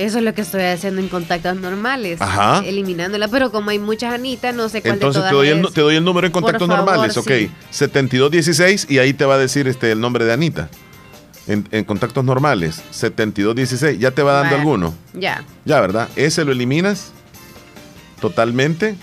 Eso 0.00 0.16
es 0.16 0.24
lo 0.24 0.32
que 0.32 0.40
estoy 0.40 0.62
haciendo 0.62 1.02
en 1.02 1.08
contactos 1.08 1.56
normales. 1.56 2.22
Ajá. 2.22 2.62
Eliminándola, 2.64 3.28
pero 3.28 3.52
como 3.52 3.68
hay 3.68 3.78
muchas 3.78 4.14
Anitas, 4.14 4.54
no 4.54 4.70
sé 4.70 4.80
cuál 4.80 4.94
Entonces 4.94 5.22
de 5.22 5.28
te 5.28 5.34
doy, 5.34 5.48
el, 5.48 5.62
es. 5.62 5.72
te 5.74 5.82
doy 5.82 5.96
el 5.96 6.04
número 6.04 6.26
en 6.26 6.32
contactos 6.32 6.68
favor, 6.68 6.86
normales, 6.86 7.12
sí. 7.12 7.20
ok. 7.20 7.50
7216 7.70 8.86
y 8.88 8.98
ahí 8.98 9.12
te 9.12 9.26
va 9.26 9.34
a 9.34 9.38
decir 9.38 9.68
este, 9.68 9.92
el 9.92 10.00
nombre 10.00 10.24
de 10.24 10.32
Anita. 10.32 10.70
En, 11.46 11.68
en 11.70 11.84
contactos 11.84 12.24
normales, 12.24 12.82
7216. 12.92 13.98
¿Ya 13.98 14.12
te 14.12 14.22
va 14.22 14.32
dando 14.32 14.56
alguno? 14.56 14.94
Ya. 15.12 15.44
Ya, 15.66 15.80
¿verdad? 15.82 16.08
Ese 16.16 16.46
lo 16.46 16.52
eliminas 16.52 17.12
totalmente. 18.22 18.96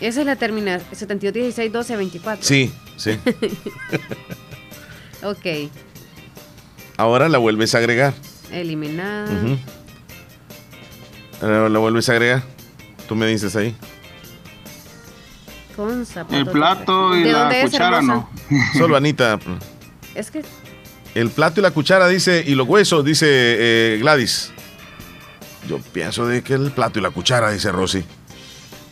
Esa 0.00 0.20
es 0.20 0.26
la 0.26 0.34
terminal. 0.34 0.82
72, 0.90 1.32
16, 1.32 1.72
12, 1.72 1.96
24. 1.96 2.44
Sí, 2.44 2.72
sí. 2.96 3.18
Ok. 5.22 5.70
Ahora 6.98 7.30
la 7.30 7.38
vuelves 7.38 7.74
a 7.74 7.78
agregar. 7.78 8.12
Eliminada. 8.52 9.30
Ahora 9.30 9.56
la 11.46 11.78
vuelves 11.78 12.08
a 12.08 12.12
agregar. 12.12 12.42
Tú 13.08 13.14
me 13.14 13.26
dices 13.26 13.54
ahí. 13.56 13.74
Con. 15.76 16.06
El 16.30 16.46
plato 16.46 17.16
y 17.16 17.24
¿De 17.24 17.32
la 17.32 17.50
cuchara 17.62 18.00
no. 18.00 18.30
Solo 18.78 18.96
Anita. 18.96 19.38
Es 20.14 20.30
que 20.30 20.42
El 21.14 21.30
plato 21.30 21.60
y 21.60 21.62
la 21.62 21.72
cuchara 21.72 22.06
dice, 22.08 22.44
y 22.46 22.54
los 22.54 22.68
huesos, 22.68 23.04
dice 23.04 23.26
eh, 23.28 23.98
Gladys. 24.00 24.52
Yo 25.68 25.78
pienso 25.78 26.26
de 26.26 26.42
que 26.42 26.54
el 26.54 26.70
plato 26.70 26.98
y 26.98 27.02
la 27.02 27.10
cuchara, 27.10 27.50
dice 27.50 27.72
Rosy. 27.72 28.04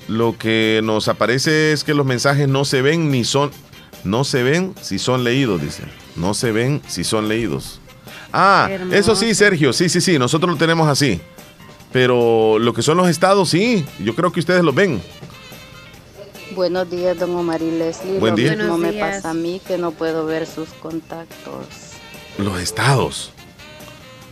Lo 0.08 0.36
que 0.36 0.80
nos 0.82 1.08
aparece 1.08 1.72
es 1.72 1.84
que 1.84 1.94
los 1.94 2.04
mensajes 2.04 2.48
no 2.48 2.64
se 2.64 2.82
ven 2.82 3.10
ni 3.10 3.24
son, 3.24 3.50
no 4.04 4.24
se 4.24 4.42
ven 4.42 4.74
si 4.80 4.98
son 4.98 5.22
leídos, 5.22 5.60
dice. 5.60 5.84
No 6.16 6.34
se 6.34 6.50
ven 6.50 6.82
si 6.88 7.04
son 7.04 7.28
leídos. 7.28 7.80
Ah, 8.32 8.66
Hermoso. 8.70 8.96
eso 8.96 9.14
sí, 9.14 9.34
Sergio, 9.34 9.72
sí, 9.72 9.88
sí, 9.88 10.00
sí, 10.00 10.18
nosotros 10.18 10.50
lo 10.50 10.56
tenemos 10.56 10.88
así. 10.88 11.20
Pero 11.92 12.58
lo 12.58 12.72
que 12.72 12.82
son 12.82 12.96
los 12.96 13.08
estados, 13.08 13.50
sí, 13.50 13.84
yo 13.98 14.14
creo 14.14 14.32
que 14.32 14.40
ustedes 14.40 14.62
los 14.64 14.74
ven. 14.74 15.02
Buenos 16.54 16.90
días, 16.90 17.18
don 17.18 17.34
Omar 17.34 17.60
y 17.62 17.70
Leslie. 17.70 18.18
Buen 18.18 18.32
Lo 18.32 18.36
día. 18.36 18.50
mismo 18.50 18.64
Buenos 18.76 18.78
me 18.80 18.92
días. 18.92 19.16
pasa 19.16 19.30
a 19.30 19.34
mí 19.34 19.60
que 19.66 19.78
no 19.78 19.90
puedo 19.92 20.26
ver 20.26 20.46
sus 20.46 20.68
contactos. 20.70 21.66
Los 22.38 22.60
estados. 22.60 23.30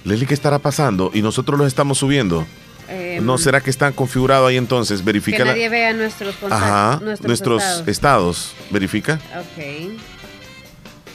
Leslie, 0.05 0.27
¿qué 0.27 0.35
estará 0.35 0.59
pasando? 0.59 1.11
Y 1.15 1.23
nosotros 1.23 1.59
los 1.59 1.67
estamos 1.69 1.99
subiendo. 1.99 2.47
eh, 2.89 3.21
¿No 3.23 3.39
será 3.39 3.61
que 3.61 3.71
están 3.71 3.93
configurados 3.93 4.49
ahí 4.49 4.57
entonces? 4.57 4.99
que 5.01 5.05
Verifica. 5.05 5.39
la- 5.45 5.53
nadie 5.53 5.69
vea 5.69 5.93
nuestros 5.93 6.35
contactos. 6.37 6.69
Ajá, 6.69 7.01
nuestros, 7.03 7.27
nuestros, 7.29 7.63
estados. 7.63 7.89
estados. 7.89 8.53
Verifica. 8.71 9.21
Ok. 9.39 9.93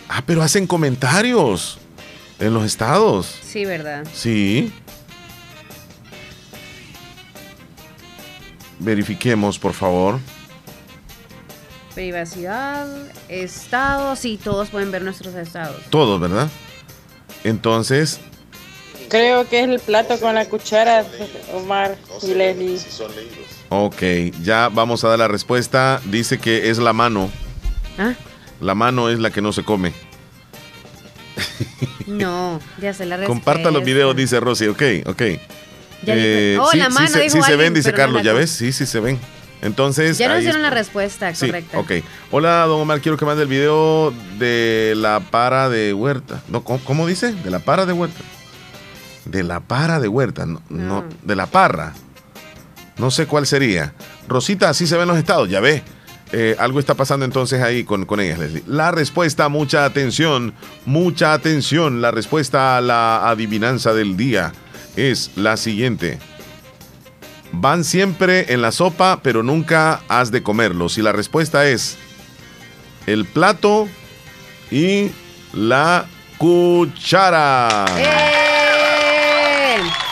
Ah, 0.07 0.22
pero 0.26 0.41
hacen 0.41 0.67
comentarios 0.67 1.77
en 2.39 2.53
los 2.53 2.63
estados. 2.65 3.27
Sí, 3.43 3.65
¿verdad? 3.65 4.05
Sí. 4.13 4.72
Verifiquemos, 8.85 9.57
por 9.57 9.73
favor. 9.73 10.19
Privacidad, 11.95 12.87
estados, 13.29 14.19
sí, 14.19 14.39
todos 14.41 14.69
pueden 14.69 14.91
ver 14.91 15.01
nuestros 15.01 15.33
estados. 15.33 15.81
Todos, 15.89 16.19
¿verdad? 16.21 16.49
Entonces, 17.43 18.19
Creo 19.09 19.47
que 19.47 19.61
es 19.61 19.69
el 19.69 19.79
plato 19.79 20.19
con 20.19 20.35
la 20.35 20.45
cuchara, 20.45 21.05
Omar 21.53 21.95
y 22.23 22.33
Leslie. 22.33 22.79
ok, 23.69 24.01
ya 24.41 24.69
vamos 24.69 25.03
a 25.03 25.09
dar 25.09 25.19
la 25.19 25.27
respuesta. 25.27 26.01
Dice 26.05 26.39
que 26.39 26.69
es 26.69 26.79
la 26.79 26.91
mano. 26.91 27.29
¿Ah? 27.97 28.13
La 28.59 28.73
mano 28.75 29.09
es 29.09 29.19
la 29.19 29.29
que 29.31 29.41
no 29.41 29.53
se 29.53 29.63
come. 29.63 29.93
No, 32.07 32.59
ya 32.81 32.93
se 32.93 33.05
la 33.05 33.17
respuesta. 33.17 33.27
Comparta 33.27 33.71
los 33.71 33.83
videos, 33.83 34.15
dice 34.15 34.39
Rosy. 34.39 34.67
Ok, 34.67 34.81
ok. 35.05 35.21
Eh, 36.07 36.57
oh, 36.60 36.72
sí, 36.72 36.77
la 36.77 36.86
sí 36.88 36.94
mano, 36.94 37.07
se, 37.07 37.19
dijo 37.19 37.32
sí 37.38 37.41
se 37.41 37.52
alguien, 37.52 37.60
ven, 37.60 37.73
dice 37.73 37.94
Carlos. 37.94 38.23
¿Ya 38.23 38.34
ves? 38.34 38.52
Sí, 38.52 38.72
sí 38.72 38.86
se 38.86 38.99
ven. 38.99 39.19
Entonces. 39.61 40.18
Ya 40.18 40.27
nos 40.30 40.41
dieron 40.41 40.61
la 40.61 40.69
respuesta 40.69 41.34
Sí, 41.34 41.48
correcta. 41.48 41.80
ok. 41.80 41.91
Hola, 42.32 42.65
don 42.65 42.82
Omar, 42.82 43.02
quiero 43.02 43.18
que 43.18 43.26
mande 43.26 43.44
el 43.44 43.49
video 43.49 44.14
de 44.38 44.94
la 44.95 45.19
para 45.19 45.69
de 45.69 45.94
huerta. 45.94 46.41
No, 46.49 46.64
¿cómo, 46.64 46.80
cómo 46.84 47.07
dice? 47.07 47.34
De 47.34 47.49
la 47.49 47.60
para 47.60 47.86
de 47.86 47.94
huerta. 47.94 48.19
De 49.26 49.44
la 49.44 49.60
para 49.60 49.99
de 49.99 50.07
huerta, 50.07 50.45
no, 50.45 50.61
no, 50.69 51.03
de 51.23 51.36
la 51.36 51.48
parra. 51.48 51.94
No 52.98 53.10
sé 53.10 53.26
cuál 53.26 53.48
sería. 53.48 53.94
Rosita, 54.27 54.69
así 54.69 54.86
se 54.88 54.98
ven 54.98 55.07
los 55.07 55.18
estados, 55.18 55.49
ya 55.49 55.60
ve. 55.60 55.84
Eh, 56.32 56.56
algo 56.60 56.80
está 56.80 56.95
pasando 56.95 57.26
entonces 57.26 57.61
ahí 57.61 57.84
con, 57.84 58.06
con 58.06 58.19
ellas, 58.19 58.40
Leslie. 58.40 58.64
La 58.68 58.91
respuesta, 58.91 59.48
mucha 59.49 59.86
atención, 59.86 60.53
mucha 60.86 61.34
atención. 61.34 62.02
La 62.02 62.11
respuesta 62.11 62.77
a 62.77 62.82
la 62.82 63.30
adivinanza 63.30 63.94
del 63.94 64.15
día 64.18 64.52
es 64.95 65.31
la 65.35 65.57
siguiente. 65.57 66.19
Van 67.51 67.84
siempre 67.84 68.53
en 68.53 68.61
la 68.61 68.72
sopa, 68.72 69.19
pero 69.22 69.43
nunca 69.43 70.01
has 70.07 70.31
de 70.31 70.43
comerlos. 70.43 70.97
Y 70.97 71.01
la 71.01 71.11
respuesta 71.11 71.65
es 71.67 71.97
el 73.07 73.26
plato 73.26 73.88
y 74.72 75.11
la 75.53 76.05
cuchara. 76.38 77.85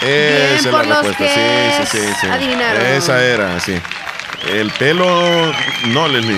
Esa 0.01 0.05
Bien 0.05 0.55
es 0.55 0.67
por 0.67 0.85
la 0.85 0.95
los 1.01 1.07
respuesta. 1.07 1.23
que 1.23 1.85
Sí, 1.87 1.97
sí, 1.97 1.97
sí, 2.07 2.13
sí. 2.21 2.27
adivinaron. 2.27 2.85
Esa 2.85 3.23
era, 3.23 3.59
sí. 3.59 3.73
El 4.51 4.69
pelo, 4.71 5.51
no, 5.93 6.07
Leslie. 6.07 6.37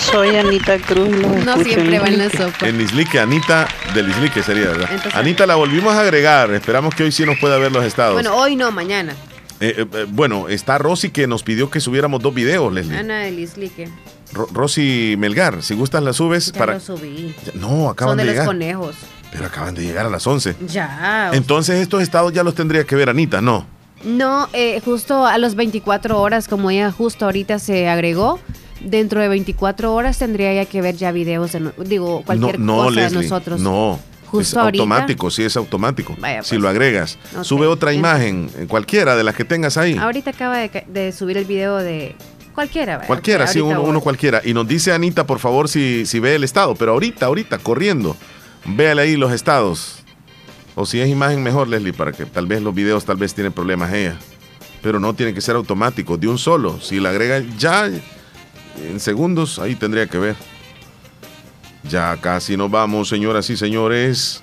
Soy 0.00 0.36
Anita 0.36 0.78
Cruz. 0.78 1.08
No 1.44 1.56
siempre 1.62 1.98
va 1.98 2.08
en 2.08 2.18
la 2.18 2.30
sopa. 2.30 2.66
En 2.68 2.80
Islique, 2.80 3.18
Anita 3.20 3.68
del 3.94 4.08
Islique 4.10 4.42
sería, 4.42 4.66
¿verdad? 4.68 4.88
Entonces- 4.90 5.14
Anita 5.14 5.46
la 5.46 5.54
volvimos 5.54 5.94
a 5.94 6.00
agregar. 6.00 6.50
Esperamos 6.52 6.94
que 6.94 7.04
hoy 7.04 7.12
sí 7.12 7.24
nos 7.24 7.38
pueda 7.38 7.56
ver 7.58 7.70
los 7.72 7.84
estados. 7.84 8.14
Bueno, 8.14 8.34
hoy 8.36 8.56
no, 8.56 8.70
mañana. 8.72 9.14
Eh, 9.60 9.74
eh, 9.78 9.86
eh, 9.92 10.06
bueno, 10.08 10.48
está 10.48 10.76
Rosy 10.78 11.10
que 11.10 11.26
nos 11.26 11.42
pidió 11.42 11.70
que 11.70 11.80
subiéramos 11.80 12.20
dos 12.20 12.34
videos, 12.34 12.72
Leslie. 12.72 12.98
Ana 12.98 13.20
del 13.20 13.38
Islique. 13.38 13.88
Ro- 14.32 14.48
Rosy 14.52 15.14
Melgar, 15.18 15.62
si 15.62 15.74
gustas 15.74 16.02
las 16.02 16.16
subes 16.16 16.52
Ya 16.52 16.58
para... 16.58 16.74
lo 16.74 16.80
subí. 16.80 17.34
No, 17.54 17.88
acaban 17.88 18.12
Son 18.12 18.18
de, 18.18 18.24
de, 18.24 18.26
los 18.26 18.32
llegar. 18.34 18.46
conejos. 18.46 18.96
Pero 19.32 19.46
acaban 19.46 19.74
de 19.74 19.82
llegar 19.82 20.04
a 20.06 20.10
las 20.10 20.26
11. 20.26 20.56
Ya. 20.68 21.30
Entonces 21.32 21.80
estos 21.80 22.02
estados 22.02 22.32
ya 22.32 22.42
los 22.42 22.54
tendría 22.54 22.84
que 22.84 22.96
ver 22.96 23.08
Anita, 23.08 23.40
¿no? 23.40 23.66
No, 24.06 24.48
eh, 24.52 24.80
justo 24.84 25.26
a 25.26 25.36
los 25.38 25.54
24 25.56 26.20
horas, 26.20 26.46
como 26.48 26.70
ella 26.70 26.92
justo 26.92 27.24
ahorita 27.24 27.58
se 27.58 27.88
agregó, 27.88 28.38
dentro 28.80 29.20
de 29.20 29.28
24 29.28 29.92
horas 29.92 30.18
tendría 30.18 30.52
ella 30.52 30.64
que 30.64 30.80
ver 30.80 30.96
ya 30.96 31.10
videos, 31.10 31.52
de, 31.52 31.60
no- 31.60 31.72
digo, 31.78 32.22
cualquier 32.24 32.60
no, 32.60 32.76
no, 32.76 32.82
cosa 32.84 33.00
Leslie, 33.00 33.18
de 33.18 33.22
nosotros. 33.24 33.60
No. 33.60 33.98
Justo 34.26 34.40
es 34.58 34.62
ahorita. 34.64 34.82
automático, 34.82 35.30
sí 35.30 35.42
es 35.44 35.56
automático. 35.56 36.14
Vaya, 36.18 36.42
si 36.42 36.50
pues. 36.50 36.60
lo 36.60 36.68
agregas. 36.68 37.18
Sube 37.42 37.66
otra 37.66 37.92
imagen, 37.92 38.50
eh, 38.58 38.66
cualquiera 38.68 39.16
de 39.16 39.22
las 39.24 39.34
que 39.34 39.44
tengas 39.44 39.76
ahí. 39.76 39.96
Ahorita 39.96 40.30
acaba 40.30 40.58
de, 40.58 40.84
de 40.88 41.12
subir 41.12 41.36
el 41.38 41.44
video 41.44 41.76
de 41.76 42.14
cualquiera. 42.54 42.96
vaya, 42.96 43.06
Cualquiera, 43.06 43.46
sí, 43.46 43.60
uno, 43.60 43.82
uno 43.82 44.00
cualquiera. 44.00 44.40
Y 44.44 44.52
nos 44.52 44.66
dice 44.68 44.92
Anita, 44.92 45.26
por 45.26 45.38
favor, 45.38 45.68
si, 45.68 46.06
si 46.06 46.18
ve 46.20 46.34
el 46.34 46.44
estado. 46.44 46.74
Pero 46.74 46.92
ahorita, 46.92 47.26
ahorita, 47.26 47.58
corriendo. 47.58 48.16
Véale 48.64 49.02
ahí 49.02 49.16
los 49.16 49.32
estados. 49.32 50.02
O 50.76 50.86
si 50.86 51.00
es 51.00 51.08
imagen, 51.08 51.42
mejor, 51.42 51.66
Leslie, 51.68 51.92
para 51.92 52.12
que 52.12 52.24
tal 52.26 52.46
vez 52.46 52.62
los 52.62 52.72
videos 52.74 53.04
tal 53.04 53.16
vez 53.16 53.34
tienen 53.34 53.52
problemas 53.52 53.92
ella. 53.92 54.16
Pero 54.82 55.00
no 55.00 55.14
tiene 55.14 55.34
que 55.34 55.40
ser 55.40 55.56
automático, 55.56 56.16
de 56.16 56.28
un 56.28 56.38
solo. 56.38 56.78
Si 56.80 57.00
la 57.00 57.08
agrega 57.10 57.42
ya 57.58 57.86
en 57.86 59.00
segundos, 59.00 59.58
ahí 59.58 59.74
tendría 59.74 60.06
que 60.06 60.18
ver. 60.18 60.36
Ya 61.88 62.16
casi 62.20 62.56
nos 62.56 62.70
vamos, 62.70 63.08
señoras 63.08 63.48
y 63.50 63.56
señores. 63.56 64.42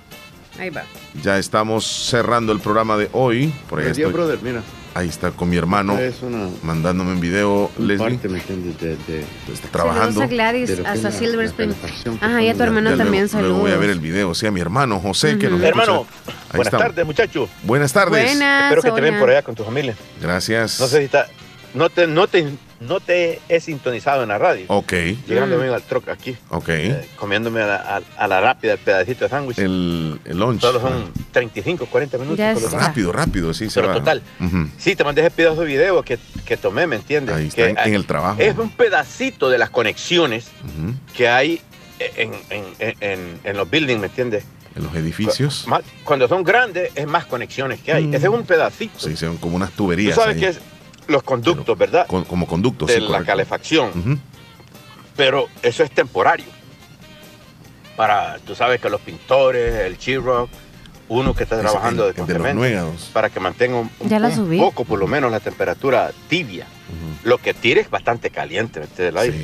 Ahí 0.60 0.69
va. 0.69 0.84
Ya 1.22 1.38
estamos 1.38 1.85
cerrando 1.85 2.51
el 2.51 2.60
programa 2.60 2.97
de 2.97 3.10
hoy. 3.14 3.53
Por 3.69 3.80
ahí 3.80 3.88
estoy- 3.91 4.11
brother, 4.11 4.39
mira. 4.41 4.61
Ahí 4.95 5.10
está 5.10 5.32
con 5.32 5.49
mi 5.49 5.57
hermano 5.57 5.98
Es 5.98 6.22
una- 6.22 6.49
mandándome 6.61 7.14
un 7.14 7.20
video, 7.20 7.72
un 7.78 7.88
Leslie. 7.88 8.10
parte, 8.11 8.30
¿me 8.30 8.38
entiendes? 8.38 8.78
De, 8.80 8.90
de- 9.11 9.26
Está 9.52 9.68
trabajando. 9.70 10.06
Saludos 10.11 10.24
a 10.24 10.28
Gladys, 10.28 10.70
que 10.72 10.88
hasta 10.88 11.11
Silver 11.11 11.45
Spring. 11.48 11.72
que 12.03 12.10
Ajá, 12.26 12.41
y 12.44 12.49
a 12.49 12.53
tu 12.53 12.61
hermano 12.61 12.90
Ya 12.91 12.95
luego- 12.95 13.03
también 13.03 13.24
luego 13.24 13.40
saludos. 13.48 13.60
voy 13.61 13.72
a 13.72 13.78
ver 13.78 13.90
el 13.90 13.99
video. 13.99 14.36
Sí, 14.36 14.45
a 14.45 14.52
mi 14.52 14.61
hermano 14.61 14.99
José, 14.99 15.40
que 15.40 15.49
nos 15.49 15.60
Ujú. 15.60 15.65
escucha. 15.65 15.82
Hermano, 15.84 16.07
Ahí 16.28 16.57
buenas 16.57 16.72
tardes, 16.72 17.06
muchachos. 17.07 17.49
Buenas 17.64 17.91
tardes. 17.91 18.24
Buenas, 18.24 18.64
Espero 18.72 18.82
que 18.84 18.91
te 18.91 19.02
ven 19.10 19.20
por 19.20 19.30
allá 19.32 19.41
con 19.41 19.56
tu 19.56 19.64
familia. 19.64 19.95
Gracias. 20.22 20.80
No 20.80 20.86
sé 20.88 20.99
si 20.99 21.03
está. 21.06 21.28
No 21.74 21.90
te, 21.90 22.06
no 22.06 22.28
te, 22.28 22.45
no 22.88 22.99
te 22.99 23.39
he 23.49 23.60
sintonizado 23.60 24.23
en 24.23 24.30
la 24.30 24.38
radio. 24.38 24.65
Ok, 24.69 24.93
Llegando 25.27 25.57
Mm. 25.57 25.73
al 25.73 25.81
truck 25.84 26.10
aquí, 26.10 26.35
ok. 26.49 26.69
eh, 26.69 27.07
comiéndome 27.15 27.61
a 27.61 27.65
la, 27.68 27.76
a- 27.97 28.23
a 28.23 28.27
la 28.27 28.41
rápida 28.41 28.73
el 28.73 28.80
pedacito 28.80 29.26
de 29.26 29.30
sándwich. 29.30 29.57
El, 29.60 30.19
el 30.26 30.38
lunch. 30.38 30.61
Solo 30.61 30.80
son 30.80 31.11
35, 31.31 31.85
40 31.88 32.18
minutos. 32.18 32.72
Rápido, 32.73 33.11
rápido, 33.11 33.53
sí 33.53 33.69
se 33.69 33.76
Pero 33.80 33.88
va. 33.89 33.93
total. 33.95 34.22
Ujú. 34.39 34.68
Sí, 34.77 34.95
te 34.95 35.03
mandé 35.03 35.22
ese 35.22 35.31
pedazo 35.31 35.61
de 35.61 35.68
video 35.68 36.03
que, 36.03 36.18
que 36.45 36.57
tomé, 36.57 36.85
¿me 36.88 36.95
entiendes? 36.97 37.35
Ahí 37.35 37.47
está, 37.47 37.55
Que 37.64 37.69
en, 37.69 37.77
en 37.80 37.93
el 37.93 38.05
trabajo. 38.05 38.41
Es 38.41 38.57
un 38.57 38.69
pedacito 38.69 39.49
de 39.49 39.57
las 39.57 39.69
conexiones 39.69 40.47
que 41.15 41.27
hay 41.30 41.61
en, 41.99 42.31
en, 42.49 42.64
en, 42.80 42.95
en- 42.99 43.39
en 43.43 43.57
los 43.57 43.69
buildings, 43.69 43.99
¿me 44.01 44.07
entiendes? 44.07 44.43
En 44.76 44.84
los 44.84 44.95
edificios. 44.95 45.68
Cuando 46.03 46.27
son 46.27 46.43
grandes, 46.43 46.91
es 46.95 47.05
más 47.05 47.26
conexiones 47.27 47.80
que 47.81 47.93
hay. 47.93 48.07
Mm. 48.07 48.14
Ese 48.15 48.26
es 48.26 48.34
un 48.34 48.43
pedacito. 48.43 48.99
Sí, 48.99 49.15
son 49.15 49.38
como 49.38 49.55
unas 49.55 49.69
Tú 49.69 49.84
tuberías. 49.84 50.15
sabes 50.15 50.34
ahí. 50.35 50.39
que 50.41 50.47
es 50.47 50.60
los 51.08 51.24
conductos, 51.24 51.78
¿verdad? 51.78 52.08
Con- 52.08 52.26
como 52.26 52.48
conductos. 52.48 52.88
de 52.88 52.96
sí, 52.96 53.02
la 53.02 53.08
correcto. 53.08 53.28
calefacción. 53.28 54.22
Pero 55.16 55.48
eso 55.62 55.84
es 55.84 55.92
temporario. 55.92 56.46
Para, 57.96 58.40
tú 58.40 58.56
sabes 58.56 58.82
que 58.82 58.90
los 58.90 59.02
pintores, 59.02 59.86
el 59.86 60.00
G-Rock, 60.00 60.50
uno 61.10 61.36
que 61.36 61.44
está 61.44 61.60
trabajando 61.60 62.12
de, 62.12 62.14
de 62.14 62.82
para 63.12 63.30
que 63.30 63.40
mantenga 63.40 63.78
un, 63.78 63.90
poco, 64.58 64.86
por 64.86 64.98
lo 64.98 65.08
menos, 65.08 65.32
la 65.32 65.40
temperatura 65.40 66.12
tibia. 66.28 66.66
Lo 67.24 67.38
que 67.38 67.54
tire 67.54 67.82
es 67.82 67.90
bastante 67.90 68.30
caliente 68.30 68.82
del 68.98 69.18
aire. 69.18 69.38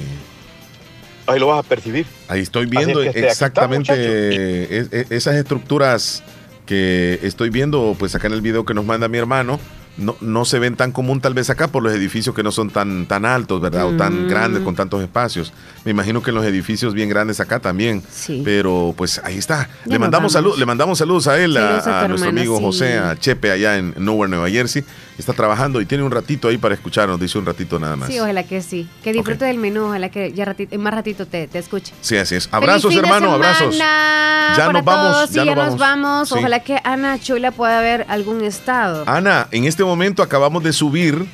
Ahí 1.27 1.40
lo 1.40 1.48
vas 1.48 1.60
a 1.60 1.64
percibir. 1.64 2.06
Ahí 2.27 2.41
estoy 2.41 2.65
viendo 2.65 3.03
exactamente 3.03 5.15
esas 5.15 5.36
estructuras 5.36 6.23
que 6.65 7.19
estoy 7.23 7.49
viendo, 7.49 7.95
pues 7.98 8.15
acá 8.15 8.27
en 8.27 8.34
el 8.34 8.41
video 8.41 8.65
que 8.65 8.73
nos 8.73 8.86
manda 8.86 9.07
mi 9.07 9.18
hermano 9.18 9.60
no, 9.99 10.15
no 10.21 10.45
se 10.45 10.59
ven 10.59 10.76
tan 10.76 10.91
común 10.91 11.21
tal 11.21 11.34
vez 11.34 11.49
acá 11.49 11.67
por 11.67 11.84
los 11.84 11.93
edificios 11.93 12.35
que 12.35 12.43
no 12.43 12.51
son 12.51 12.69
tan, 12.69 13.05
tan 13.05 13.26
altos, 13.26 13.61
¿verdad? 13.61 13.88
O 13.88 13.97
tan 13.97 14.26
mm. 14.26 14.30
grandes, 14.30 14.63
con 14.63 14.76
tantos 14.76 15.01
espacios. 15.01 15.53
Me 15.85 15.91
imagino 15.91 16.23
que 16.23 16.31
en 16.31 16.35
los 16.35 16.45
edificios 16.45 16.93
bien 16.93 17.09
grandes 17.09 17.39
acá 17.39 17.59
también. 17.59 18.03
Sí. 18.11 18.41
Pero 18.43 18.93
pues 18.97 19.21
ahí 19.23 19.38
está. 19.38 19.69
le 19.85 19.99
mandamos, 19.99 20.34
salud, 20.34 20.57
le 20.57 20.65
mandamos 20.65 20.97
saludos 20.97 21.27
a 21.27 21.39
él, 21.39 21.55
a, 21.57 22.07
nuestro 22.07 22.30
amigo 22.30 22.59
José, 22.59 22.97
a 22.97 23.15
Chepe 23.17 23.51
allá 23.51 23.77
en 23.77 23.93
Nowhere, 23.97 24.30
Nueva 24.30 24.49
Jersey. 24.49 24.84
Está 25.17 25.34
trabajando 25.34 25.81
y 25.81 25.85
tiene 25.85 26.03
un 26.05 26.11
ratito 26.11 26.47
ahí 26.47 26.57
para 26.57 26.73
escucharnos, 26.73 27.19
dice 27.19 27.38
un 27.38 27.45
ratito 27.45 27.77
nada 27.77 27.97
más. 27.97 28.07
Sí, 28.07 28.19
ojalá 28.19 28.43
que 28.43 28.61
sí. 28.61 28.88
Que 29.03 29.11
disfrute 29.11 29.43
del 29.43 29.57
menú, 29.57 29.88
ojalá 29.88 30.09
que 30.09 30.31
ya 30.31 30.55
más 30.77 30.93
ratito 30.93 31.26
te, 31.26 31.47
te 31.47 31.59
escuche. 31.59 31.93
Sí, 32.01 32.15
así 32.15 32.35
es. 32.35 32.47
Abrazos, 32.51 32.95
hermano, 32.95 33.34
abrazos. 33.34 33.77
Ya 33.77 34.69
nos 34.71 34.84
vamos. 34.84 35.31
ya, 35.31 35.45
nos 35.45 35.77
vamos. 35.77 36.31
Ojalá 36.31 36.61
que 36.61 36.80
Ana 36.84 37.19
Chula 37.19 37.51
pueda 37.51 37.81
ver 37.81 38.05
algún 38.07 38.43
estado. 38.43 39.03
Ana, 39.07 39.47
en 39.51 39.65
este 39.65 39.84
momento 39.84 39.88
acabamos 40.23 40.63
de 40.63 40.73
subir 40.73 41.25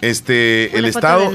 este 0.00 0.76
el 0.78 0.84
estado, 0.84 1.32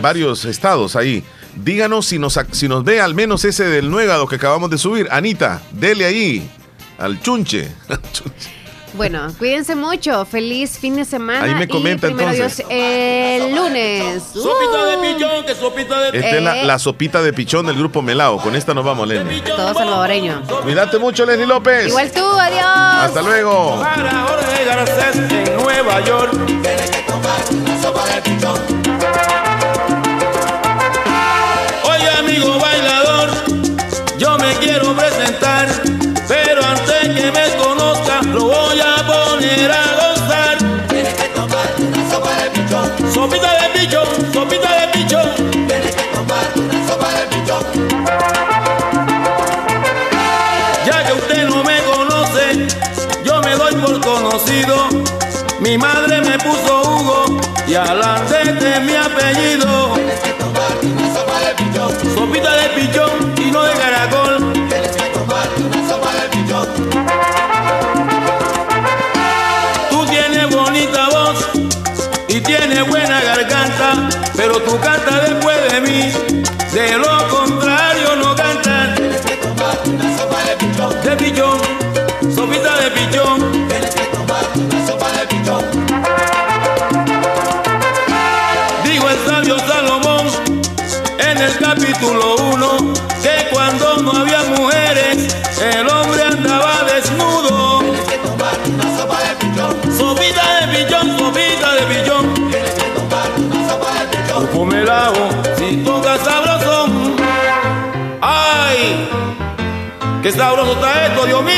varios 0.00 0.44
estados 0.44 0.96
ahí. 0.96 1.24
Díganos 1.56 2.06
si 2.06 2.18
nos, 2.18 2.38
si 2.52 2.68
nos 2.68 2.84
ve 2.84 3.00
al 3.00 3.14
menos 3.14 3.44
ese 3.44 3.64
del 3.64 3.90
Nuegado 3.90 4.26
que 4.26 4.36
acabamos 4.36 4.70
de 4.70 4.78
subir. 4.78 5.08
Anita, 5.10 5.62
dele 5.72 6.04
ahí 6.04 6.50
al 6.98 7.20
chunche. 7.20 7.68
Bueno, 8.96 9.32
cuídense 9.38 9.74
mucho. 9.74 10.24
Feliz 10.24 10.78
fin 10.78 10.96
de 10.96 11.04
semana. 11.04 11.44
Ahí 11.44 11.54
me 11.54 11.68
comenta 11.68 12.06
entonces. 12.06 12.62
el 12.68 13.54
lunes. 13.54 14.22
Sopita 14.32 14.86
de 14.86 14.96
uh. 14.96 15.00
pichón, 15.00 15.44
que 15.44 15.54
sopita 15.54 16.00
de 16.00 16.18
Esta 16.18 16.36
es 16.36 16.42
la, 16.42 16.64
la, 16.64 16.78
sopita 16.78 17.22
de 17.22 17.32
pichón 17.32 17.66
del 17.66 17.76
grupo 17.76 18.00
Melao. 18.02 18.38
Con 18.38 18.56
esta 18.56 18.72
nos 18.74 18.84
vamos, 18.84 19.06
Leslie. 19.06 19.42
Todo 19.42 19.74
salvadoreño. 19.74 20.42
Cuídate 20.62 20.98
mucho, 20.98 21.26
Leslie 21.26 21.46
López. 21.46 21.88
Igual 21.88 22.10
tú, 22.10 22.24
adiós. 22.24 22.64
Hasta 22.64 23.22
luego. 23.22 23.80
Para 23.80 24.26
Jorge 24.26 24.64
Garcés 24.64 25.16
en 25.30 25.56
Nueva 25.56 26.00
York. 26.00 26.32
Tienes 26.46 26.90
que 26.90 27.02
tomar 27.02 27.40
una 27.50 27.82
sopa 27.82 28.06
de 28.06 28.22
pichón. 28.22 29.45
Sopita 43.16 43.50
de 43.62 43.68
pichón, 43.70 44.06
sopita 44.30 44.68
de 44.78 44.88
pichón. 44.88 45.50
Tienes 45.50 45.96
que 45.96 46.02
tomar 46.14 46.44
una 46.54 46.86
sopa 46.86 47.08
de 47.14 47.26
pichón. 47.28 47.64
Ya 50.84 51.02
que 51.06 51.12
usted 51.14 51.48
no 51.48 51.64
me 51.64 51.78
conoce, 51.84 52.66
yo 53.24 53.40
me 53.40 53.52
doy 53.52 53.74
por 53.76 53.98
conocido. 54.02 54.88
Mi 55.60 55.78
madre 55.78 56.20
me 56.20 56.38
puso 56.40 56.82
Hugo 56.82 57.40
y 57.66 57.74
adelante 57.74 58.52
de 58.52 58.80
mi 58.80 58.94
apellido. 58.94 59.85
¡Qué 110.36 110.42
sabroso 110.42 110.72
está 110.72 111.06
esto, 111.06 111.24
Dios 111.24 111.42
mío! 111.42 111.55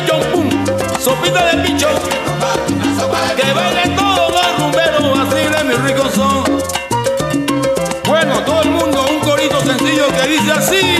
Pichón, 0.00 0.20
pum. 0.32 0.48
Sopita 1.00 1.46
de 1.46 1.62
pichón. 1.62 1.94
Que 3.36 3.52
bailen 3.52 3.96
todos 3.96 4.32
los 4.32 4.58
rumberos, 4.58 5.18
así 5.20 5.42
de 5.54 5.64
mi 5.64 5.74
rico 5.86 6.08
son. 6.14 6.44
Bueno, 8.06 8.40
todo 8.44 8.62
el 8.62 8.70
mundo, 8.70 9.06
un 9.10 9.20
corito 9.20 9.60
sencillo 9.60 10.08
que 10.08 10.28
dice 10.28 10.52
así. 10.52 10.95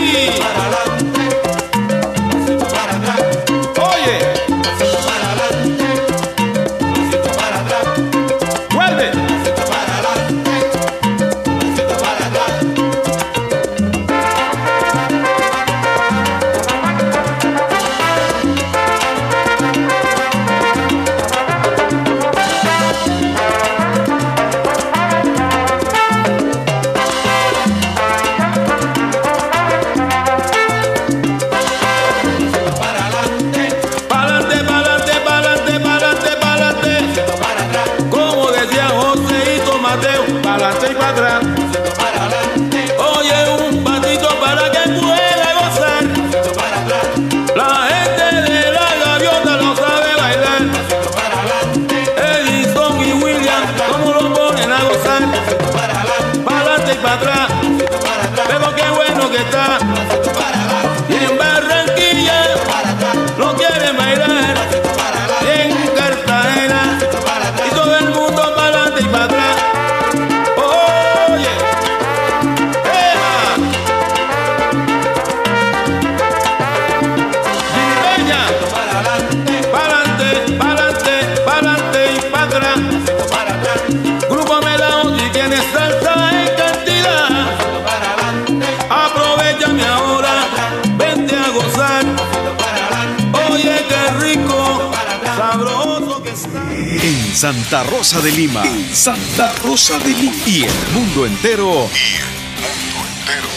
Rosa 98.07 98.21
de 98.21 98.31
Lima. 98.31 98.63
Santa 98.93 99.51
Rosa 99.55 99.99
de 99.99 100.11
Lima. 100.11 100.33
Y 100.45 100.63
el 100.63 100.87
mundo 100.93 101.25
entero. 101.25 101.89
Y 101.91 102.15
el 102.15 102.23
mundo 102.63 103.03
entero. 103.19 103.49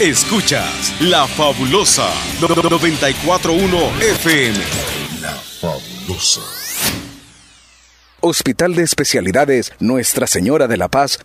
Escuchas 0.00 0.92
La 0.98 1.28
Fabulosa 1.28 2.10
941 2.40 4.00
FM. 4.00 4.58
La 5.20 5.30
Fabulosa. 5.60 6.40
Hospital 8.18 8.74
de 8.74 8.82
Especialidades 8.82 9.72
Nuestra 9.78 10.26
Señora 10.26 10.66
de 10.66 10.76
la 10.76 10.88
Paz 10.88 11.18